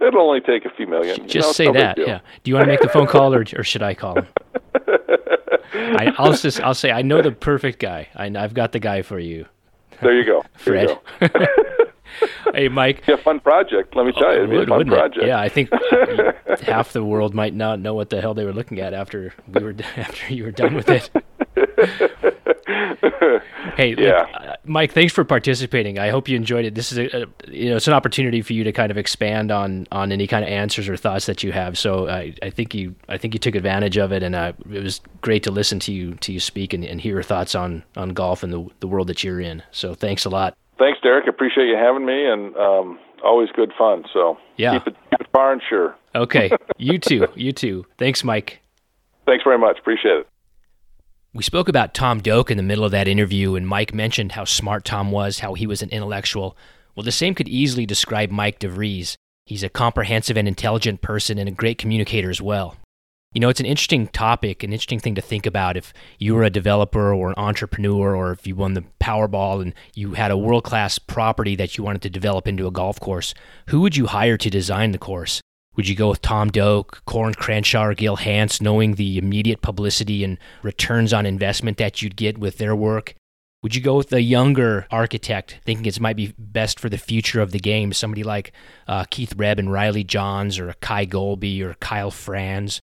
It'll 0.00 0.22
only 0.22 0.40
take 0.40 0.64
a 0.64 0.70
few 0.70 0.86
million. 0.86 1.28
Just 1.28 1.34
you 1.34 1.40
know, 1.40 1.52
say 1.52 1.70
that. 1.72 1.98
Yeah. 1.98 2.20
Do 2.42 2.50
you 2.50 2.54
want 2.54 2.64
to 2.64 2.70
make 2.70 2.80
the 2.80 2.88
phone 2.88 3.06
call, 3.06 3.34
or 3.34 3.44
or 3.56 3.62
should 3.62 3.82
I 3.82 3.94
call 3.94 4.16
him? 4.16 4.26
I, 5.74 6.14
will 6.18 6.32
just 6.32 6.60
I'll 6.60 6.74
say 6.74 6.90
I 6.90 7.02
know 7.02 7.20
the 7.20 7.32
perfect 7.32 7.78
guy. 7.78 8.08
I, 8.14 8.30
have 8.30 8.54
got 8.54 8.72
the 8.72 8.78
guy 8.78 9.02
for 9.02 9.18
you. 9.18 9.44
There 10.00 10.14
you 10.14 10.24
go, 10.24 10.42
Fred. 10.54 10.98
You 11.20 11.28
go. 11.28 11.46
Hey, 12.58 12.68
Mike. 12.68 13.04
Yeah, 13.06 13.16
fun 13.16 13.40
project. 13.40 13.94
Let 13.94 14.06
me 14.06 14.12
tell 14.12 14.32
you, 14.32 14.44
it'd 14.44 14.50
be 14.50 14.58
a 14.58 14.66
fun 14.66 14.86
project. 14.86 15.22
It? 15.22 15.28
Yeah, 15.28 15.40
I 15.40 15.48
think 15.48 15.70
half 16.62 16.92
the 16.92 17.04
world 17.04 17.34
might 17.34 17.54
not 17.54 17.80
know 17.80 17.94
what 17.94 18.10
the 18.10 18.20
hell 18.20 18.34
they 18.34 18.44
were 18.44 18.52
looking 18.52 18.80
at 18.80 18.94
after 18.94 19.34
we 19.46 19.62
were 19.62 19.74
after 19.96 20.34
you 20.34 20.44
were 20.44 20.50
done 20.50 20.74
with 20.74 20.88
it. 20.88 21.10
hey, 23.76 23.94
yeah. 23.96 24.20
Look, 24.20 24.28
uh, 24.34 24.56
Mike, 24.64 24.92
thanks 24.92 25.12
for 25.12 25.24
participating. 25.24 25.98
I 25.98 26.10
hope 26.10 26.28
you 26.28 26.36
enjoyed 26.36 26.64
it. 26.64 26.74
This 26.74 26.92
is 26.92 26.98
a, 26.98 27.22
a, 27.22 27.26
you 27.50 27.70
know 27.70 27.76
it's 27.76 27.86
an 27.86 27.94
opportunity 27.94 28.42
for 28.42 28.52
you 28.52 28.64
to 28.64 28.72
kind 28.72 28.90
of 28.90 28.98
expand 28.98 29.50
on 29.50 29.86
on 29.92 30.12
any 30.12 30.26
kind 30.26 30.44
of 30.44 30.50
answers 30.50 30.88
or 30.88 30.96
thoughts 30.96 31.26
that 31.26 31.42
you 31.42 31.52
have. 31.52 31.78
So 31.78 32.08
I, 32.08 32.34
I 32.42 32.50
think 32.50 32.74
you 32.74 32.94
I 33.08 33.18
think 33.18 33.34
you 33.34 33.40
took 33.40 33.54
advantage 33.54 33.96
of 33.96 34.12
it, 34.12 34.22
and 34.22 34.34
uh, 34.34 34.52
it 34.70 34.82
was 34.82 35.00
great 35.20 35.42
to 35.44 35.50
listen 35.50 35.78
to 35.80 35.92
you 35.92 36.14
to 36.16 36.32
you 36.32 36.40
speak 36.40 36.72
and, 36.72 36.84
and 36.84 37.00
hear 37.00 37.14
your 37.14 37.22
thoughts 37.22 37.54
on 37.54 37.84
on 37.96 38.10
golf 38.10 38.42
and 38.42 38.52
the 38.52 38.68
the 38.80 38.88
world 38.88 39.06
that 39.06 39.22
you're 39.22 39.40
in. 39.40 39.62
So 39.70 39.94
thanks 39.94 40.24
a 40.24 40.30
lot. 40.30 40.56
Thanks, 40.78 41.00
Derek. 41.02 41.26
Appreciate 41.26 41.66
you 41.66 41.76
having 41.76 42.06
me, 42.06 42.24
and 42.24 42.56
um, 42.56 42.98
always 43.24 43.48
good 43.54 43.72
fun. 43.76 44.04
So 44.12 44.38
yeah, 44.56 44.78
keep 44.78 44.88
it, 44.88 44.96
keep 45.10 45.20
it 45.20 45.26
far 45.32 45.52
and 45.52 45.62
sure. 45.68 45.96
Okay, 46.14 46.50
you 46.78 46.98
too. 46.98 47.26
You 47.34 47.52
too. 47.52 47.86
Thanks, 47.98 48.22
Mike. 48.22 48.60
Thanks 49.26 49.44
very 49.44 49.58
much. 49.58 49.78
Appreciate 49.78 50.18
it. 50.18 50.28
We 51.34 51.42
spoke 51.42 51.68
about 51.68 51.94
Tom 51.94 52.20
Doak 52.20 52.50
in 52.50 52.56
the 52.56 52.62
middle 52.62 52.84
of 52.84 52.90
that 52.92 53.06
interview, 53.06 53.54
and 53.54 53.68
Mike 53.68 53.92
mentioned 53.92 54.32
how 54.32 54.44
smart 54.44 54.84
Tom 54.84 55.10
was, 55.10 55.40
how 55.40 55.54
he 55.54 55.66
was 55.66 55.82
an 55.82 55.90
intellectual. 55.90 56.56
Well, 56.96 57.04
the 57.04 57.12
same 57.12 57.34
could 57.34 57.48
easily 57.48 57.84
describe 57.84 58.30
Mike 58.30 58.58
DeVries. 58.58 59.16
He's 59.44 59.62
a 59.62 59.68
comprehensive 59.68 60.36
and 60.36 60.48
intelligent 60.48 61.00
person 61.02 61.38
and 61.38 61.48
a 61.48 61.52
great 61.52 61.78
communicator 61.78 62.30
as 62.30 62.40
well. 62.40 62.76
You 63.34 63.40
know, 63.40 63.50
it's 63.50 63.60
an 63.60 63.66
interesting 63.66 64.06
topic, 64.08 64.62
an 64.62 64.72
interesting 64.72 65.00
thing 65.00 65.14
to 65.14 65.20
think 65.20 65.44
about 65.44 65.76
if 65.76 65.92
you 66.18 66.34
were 66.34 66.44
a 66.44 66.50
developer 66.50 67.12
or 67.12 67.28
an 67.28 67.34
entrepreneur, 67.36 68.16
or 68.16 68.32
if 68.32 68.46
you 68.46 68.54
won 68.54 68.72
the 68.72 68.84
Powerball 69.00 69.60
and 69.60 69.74
you 69.94 70.14
had 70.14 70.30
a 70.30 70.36
world 70.38 70.64
class 70.64 70.98
property 70.98 71.54
that 71.56 71.76
you 71.76 71.84
wanted 71.84 72.00
to 72.02 72.10
develop 72.10 72.48
into 72.48 72.66
a 72.66 72.70
golf 72.70 72.98
course. 72.98 73.34
Who 73.68 73.82
would 73.82 73.96
you 73.98 74.06
hire 74.06 74.38
to 74.38 74.48
design 74.48 74.92
the 74.92 74.98
course? 74.98 75.42
Would 75.76 75.88
you 75.88 75.94
go 75.94 76.08
with 76.08 76.22
Tom 76.22 76.48
Doak, 76.48 77.02
Coore 77.06 77.26
and 77.26 77.36
Crenshaw, 77.36 77.84
or 77.84 77.94
Gil 77.94 78.16
Hanse, 78.16 78.62
knowing 78.62 78.94
the 78.94 79.18
immediate 79.18 79.60
publicity 79.60 80.24
and 80.24 80.38
returns 80.62 81.12
on 81.12 81.26
investment 81.26 81.76
that 81.76 82.00
you'd 82.00 82.16
get 82.16 82.38
with 82.38 82.56
their 82.56 82.74
work? 82.74 83.14
Would 83.62 83.74
you 83.74 83.82
go 83.82 83.96
with 83.96 84.12
a 84.12 84.22
younger 84.22 84.86
architect, 84.90 85.58
thinking 85.64 85.84
it 85.84 86.00
might 86.00 86.16
be 86.16 86.32
best 86.38 86.80
for 86.80 86.88
the 86.88 86.96
future 86.96 87.42
of 87.42 87.52
the 87.52 87.58
game, 87.58 87.92
somebody 87.92 88.22
like 88.22 88.52
uh, 88.86 89.04
Keith 89.10 89.36
Rhebb 89.36 89.58
and 89.58 89.70
Riley 89.70 90.02
Johns, 90.02 90.58
or 90.58 90.72
Kye 90.80 91.06
Goalby, 91.06 91.60
or 91.60 91.74
Kyle 91.74 92.10
Franz? 92.10 92.80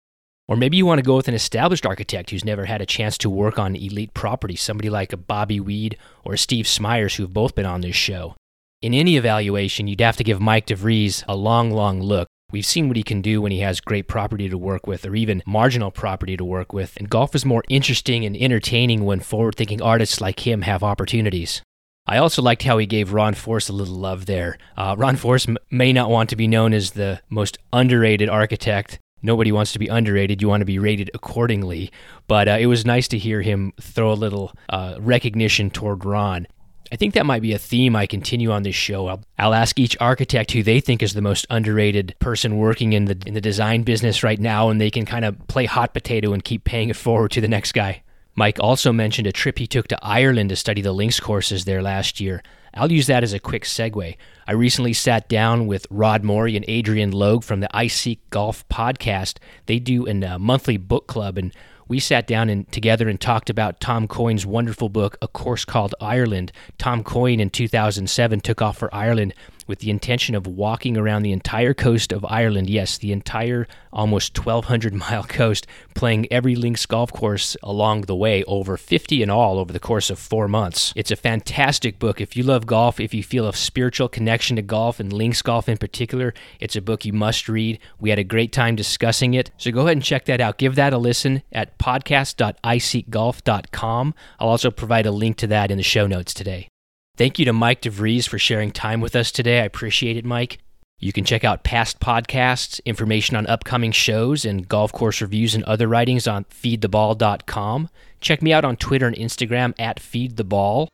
Or 0.48 0.57
maybe 0.57 0.76
you 0.76 0.86
want 0.86 0.99
to 0.99 1.06
go 1.06 1.15
with 1.15 1.28
an 1.28 1.34
established 1.34 1.86
architect 1.86 2.30
who's 2.30 2.44
never 2.44 2.65
had 2.65 2.82
a 2.82 2.86
chance 2.86 3.18
to 3.20 3.30
work 3.30 3.57
on 3.57 3.76
elite 3.76 4.14
property, 4.14 4.56
somebody 4.56 4.90
like 4.90 5.14
a 5.14 5.18
Bobby 5.18 5.60
Weed 5.60 5.98
or 6.26 6.36
Steve 6.36 6.68
Smyers, 6.68 7.15
who've 7.15 7.34
both 7.34 7.56
been 7.56 7.65
on 7.65 7.82
this 7.82 7.95
show. 7.95 8.36
In 8.82 8.94
any 8.94 9.15
evaluation, 9.15 9.88
you'd 9.88 10.02
have 10.02 10.18
to 10.18 10.24
give 10.24 10.41
Mike 10.41 10.68
DeVries 10.68 11.24
a 11.28 11.36
long, 11.38 11.72
long 11.72 12.02
look. 12.02 12.28
We've 12.52 12.65
seen 12.65 12.88
what 12.88 12.98
he 12.98 13.03
can 13.03 13.22
do 13.22 13.41
when 13.41 13.52
he 13.52 13.61
has 13.61 13.80
great 13.80 14.07
property 14.07 14.49
to 14.49 14.57
work 14.57 14.86
with 14.86 15.06
or 15.06 15.15
even 15.15 15.41
marginal 15.45 15.90
property 15.90 16.36
to 16.36 16.44
work 16.45 16.74
with, 16.74 16.95
and 16.98 17.10
golf 17.10 17.34
is 17.34 17.45
more 17.45 17.64
interesting 17.70 18.26
and 18.26 18.36
entertaining 18.36 19.06
when 19.06 19.22
forward 19.22 19.56
thinking 19.56 19.82
artists 19.82 20.20
like 20.20 20.45
him 20.45 20.61
have 20.64 20.84
opportunities. 20.84 21.61
I 22.06 22.18
also 22.18 22.41
liked 22.41 22.64
how 22.64 22.78
he 22.78 22.86
gave 22.86 23.14
Ron 23.14 23.34
Forse 23.34 23.70
a 23.70 23.74
little 23.74 23.95
love 23.95 24.26
there. 24.26 24.57
Uh, 24.76 24.94
Ron 24.98 25.15
Forse 25.15 25.48
m- 25.48 25.57
may 25.72 25.94
not 25.94 26.10
want 26.10 26.30
to 26.32 26.36
be 26.36 26.48
known 26.48 26.74
as 26.74 26.91
the 26.91 27.22
most 27.30 27.57
underrated 27.72 28.28
architect, 28.28 28.99
nobody 29.23 29.51
wants 29.51 29.73
to 29.73 29.79
be 29.79 29.87
underrated. 29.87 30.41
You 30.41 30.49
want 30.49 30.61
to 30.61 30.65
be 30.65 30.77
rated 30.77 31.09
accordingly. 31.13 31.91
But 32.27 32.47
uh, 32.47 32.57
it 32.59 32.67
was 32.67 32.85
nice 32.85 33.07
to 33.09 33.17
hear 33.17 33.41
him 33.41 33.73
throw 33.81 34.11
a 34.11 34.13
little 34.13 34.51
uh, 34.69 34.97
recognition 34.99 35.69
toward 35.71 36.05
Ron. 36.05 36.47
I 36.91 36.95
think 36.95 37.15
that 37.15 37.25
might 37.25 37.41
be 37.41 37.53
a 37.53 37.57
theme 37.57 37.95
I 37.95 38.05
continue 38.05 38.51
on 38.51 38.61
this 38.61 38.75
show. 38.75 39.07
I'll, 39.07 39.23
I'll, 39.39 39.55
ask 39.55 39.79
each 39.79 39.97
architect 39.99 40.51
who 40.51 40.61
they 40.61 40.79
think 40.79 41.01
is 41.01 41.15
the 41.15 41.21
most 41.23 41.47
underrated 41.49 42.13
person 42.19 42.57
working 42.57 42.93
in 42.93 43.05
the 43.05 43.17
in 43.25 43.33
the 43.33 43.41
design 43.41 43.81
business 43.81 44.21
right 44.21 44.39
now, 44.39 44.69
and 44.69 44.79
they 44.79 44.91
can 44.91 45.03
kind 45.03 45.25
of 45.25 45.47
play 45.47 45.65
hot 45.65 45.95
potato 45.95 46.33
and 46.33 46.43
keep 46.43 46.65
paying 46.65 46.89
it 46.89 46.95
forward 46.95 47.31
to 47.31 47.41
the 47.41 47.47
next 47.47 47.71
guy. 47.71 48.03
Mike 48.35 48.59
also 48.59 48.91
mentioned 48.91 49.25
a 49.25 49.31
trip 49.31 49.57
he 49.57 49.65
took 49.65 49.87
to 49.87 49.97
Ireland 50.03 50.49
to 50.49 50.55
study 50.55 50.81
the 50.81 50.91
links 50.91 51.19
courses 51.19 51.65
there 51.65 51.81
last 51.81 52.19
year. 52.19 52.43
I'll 52.75 52.91
use 52.91 53.07
that 53.07 53.23
as 53.23 53.33
a 53.33 53.39
quick 53.39 53.63
segue. 53.63 54.17
I 54.47 54.51
recently 54.51 54.93
sat 54.93 55.29
down 55.29 55.67
with 55.67 55.85
Rod 55.89 56.23
Morri 56.23 56.55
and 56.55 56.65
Adrian 56.67 57.11
Logue 57.11 57.43
from 57.43 57.59
the 57.59 57.75
I 57.75 57.87
Seek 57.87 58.27
Golf 58.29 58.67
podcast. 58.67 59.37
They 59.67 59.79
do 59.79 60.07
a 60.07 60.25
uh, 60.25 60.39
monthly 60.39 60.77
book 60.77 61.07
club, 61.07 61.37
and 61.37 61.53
we 61.87 61.99
sat 61.99 62.25
down 62.25 62.49
and 62.49 62.69
together 62.71 63.07
and 63.07 63.21
talked 63.21 63.49
about 63.49 63.79
Tom 63.79 64.07
Coyne's 64.07 64.45
wonderful 64.45 64.89
book, 64.89 65.17
A 65.21 65.27
Course 65.27 65.65
Called 65.65 65.93
Ireland. 66.01 66.51
Tom 66.77 67.03
Coyne 67.03 67.39
in 67.39 67.49
2007 67.49 68.41
took 68.41 68.61
off 68.61 68.77
for 68.77 68.93
Ireland 68.93 69.33
with 69.68 69.80
the 69.80 69.90
intention 69.90 70.35
of 70.35 70.48
walking 70.48 70.98
around 70.98 71.23
the 71.23 71.31
entire 71.31 71.73
coast 71.73 72.11
of 72.11 72.26
Ireland. 72.26 72.69
Yes, 72.69 72.98
the 72.98 73.11
entire 73.11 73.68
almost 73.91 74.38
1,200 74.38 74.94
mile 75.03 75.23
coast, 75.23 75.65
playing 75.95 76.27
every 76.31 76.56
links 76.56 76.85
golf 76.85 77.11
course 77.14 77.56
along 77.64 78.02
the 78.02 78.15
way, 78.15 78.44
over 78.45 78.77
50 78.77 79.23
in 79.23 79.30
all 79.30 79.60
over 79.60 79.72
the 79.72 79.80
course 79.80 80.10
of 80.10 80.19
four 80.19 80.48
months. 80.48 80.91
It's 80.95 81.11
a 81.11 81.15
fantastic 81.15 81.99
book. 81.99 82.19
If 82.19 82.35
you 82.35 82.44
love 82.44 82.65
golf, 82.65 82.99
if 82.99 83.14
you 83.14 83.23
feel 83.23 83.48
a 83.48 83.53
spiritual 83.53 84.10
connection 84.10 84.57
to 84.57 84.61
golf 84.61 84.99
and 84.99 85.14
links 85.14 85.41
golf 85.41 85.69
in 85.69 85.77
particular, 85.77 86.34
it's 86.60 86.76
a 86.76 86.81
book 86.81 87.06
you 87.06 87.14
must 87.14 87.48
read. 87.48 87.80
We 87.99 88.10
had 88.10 88.19
a 88.19 88.23
great 88.23 88.52
time 88.52 88.76
discussing 88.76 89.34
it. 89.34 89.52
So 89.57 89.72
go 89.72 89.81
ahead 89.81 89.98
and 89.98 90.03
check 90.03 90.26
that 90.26 90.41
out. 90.41 90.57
Give 90.57 90.76
that 90.76 90.94
a 90.94 90.98
listen 90.98 91.44
at 91.52 91.77
podcast.iseekgolf.com. 91.77 94.15
I'll 94.40 94.49
also 94.49 94.72
provide 94.72 95.06
a 95.06 95.11
link 95.11 95.38
to 95.38 95.48
that 95.48 95.72
in 95.72 95.77
the 95.77 95.84
show 95.84 96.07
notes 96.07 96.34
today. 96.34 96.68
Thank 97.15 97.38
you 97.38 97.45
to 97.45 97.53
Mike 97.53 97.84
DeVries 97.84 98.27
for 98.27 98.40
sharing 98.40 98.72
time 98.72 98.99
with 98.99 99.15
us 99.15 99.31
today. 99.31 99.60
I 99.61 99.65
appreciate 99.65 100.18
it, 100.18 100.26
Mike. 100.26 100.57
You 100.98 101.14
can 101.14 101.26
check 101.26 101.44
out 101.44 101.64
past 101.64 101.99
podcasts, 101.99 102.84
information 102.85 103.35
on 103.35 103.45
upcoming 103.45 103.91
shows, 103.91 104.45
and 104.45 104.68
golf 104.68 104.91
course 104.91 105.22
reviews 105.22 105.53
and 105.53 105.64
other 105.65 105.88
writings 105.88 106.27
on 106.27 106.45
feedtheball.com. 106.45 107.90
Check 108.19 108.41
me 108.41 108.52
out 108.52 108.65
on 108.65 108.77
Twitter 108.77 109.06
and 109.06 109.15
Instagram 109.15 109.76
at 109.77 109.99
feedtheball. 109.99 110.88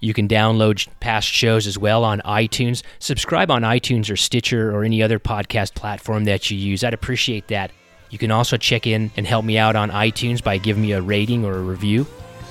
You 0.00 0.14
can 0.14 0.28
download 0.28 0.88
past 1.00 1.28
shows 1.28 1.66
as 1.66 1.76
well 1.76 2.04
on 2.04 2.20
iTunes. 2.20 2.82
Subscribe 2.98 3.50
on 3.50 3.60
iTunes 3.60 4.10
or 4.10 4.16
Stitcher 4.16 4.74
or 4.74 4.82
any 4.82 5.02
other 5.02 5.18
podcast 5.18 5.74
platform 5.74 6.24
that 6.24 6.50
you 6.50 6.56
use. 6.56 6.84
I'd 6.84 6.94
appreciate 6.94 7.48
that. 7.48 7.70
You 8.08 8.16
can 8.16 8.30
also 8.30 8.56
check 8.56 8.86
in 8.86 9.10
and 9.14 9.26
help 9.26 9.44
me 9.44 9.58
out 9.58 9.76
on 9.76 9.90
iTunes 9.90 10.42
by 10.42 10.56
giving 10.56 10.84
me 10.84 10.92
a 10.92 11.02
rating 11.02 11.44
or 11.44 11.54
a 11.54 11.60
review. 11.60 12.06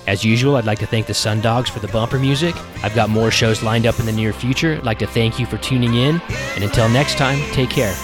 As 0.07 0.23
usual, 0.23 0.55
I'd 0.55 0.65
like 0.65 0.79
to 0.79 0.85
thank 0.85 1.07
the 1.07 1.13
Sundogs 1.13 1.69
for 1.69 1.79
the 1.79 1.87
bumper 1.87 2.19
music. 2.19 2.55
I've 2.83 2.95
got 2.95 3.09
more 3.09 3.31
shows 3.31 3.63
lined 3.63 3.87
up 3.87 3.99
in 3.99 4.05
the 4.05 4.11
near 4.11 4.33
future. 4.33 4.75
I'd 4.75 4.85
like 4.85 4.99
to 4.99 5.07
thank 5.07 5.39
you 5.39 5.45
for 5.45 5.57
tuning 5.57 5.95
in. 5.95 6.21
And 6.55 6.63
until 6.63 6.87
next 6.89 7.17
time, 7.17 7.39
take 7.51 7.69
care. 7.69 7.95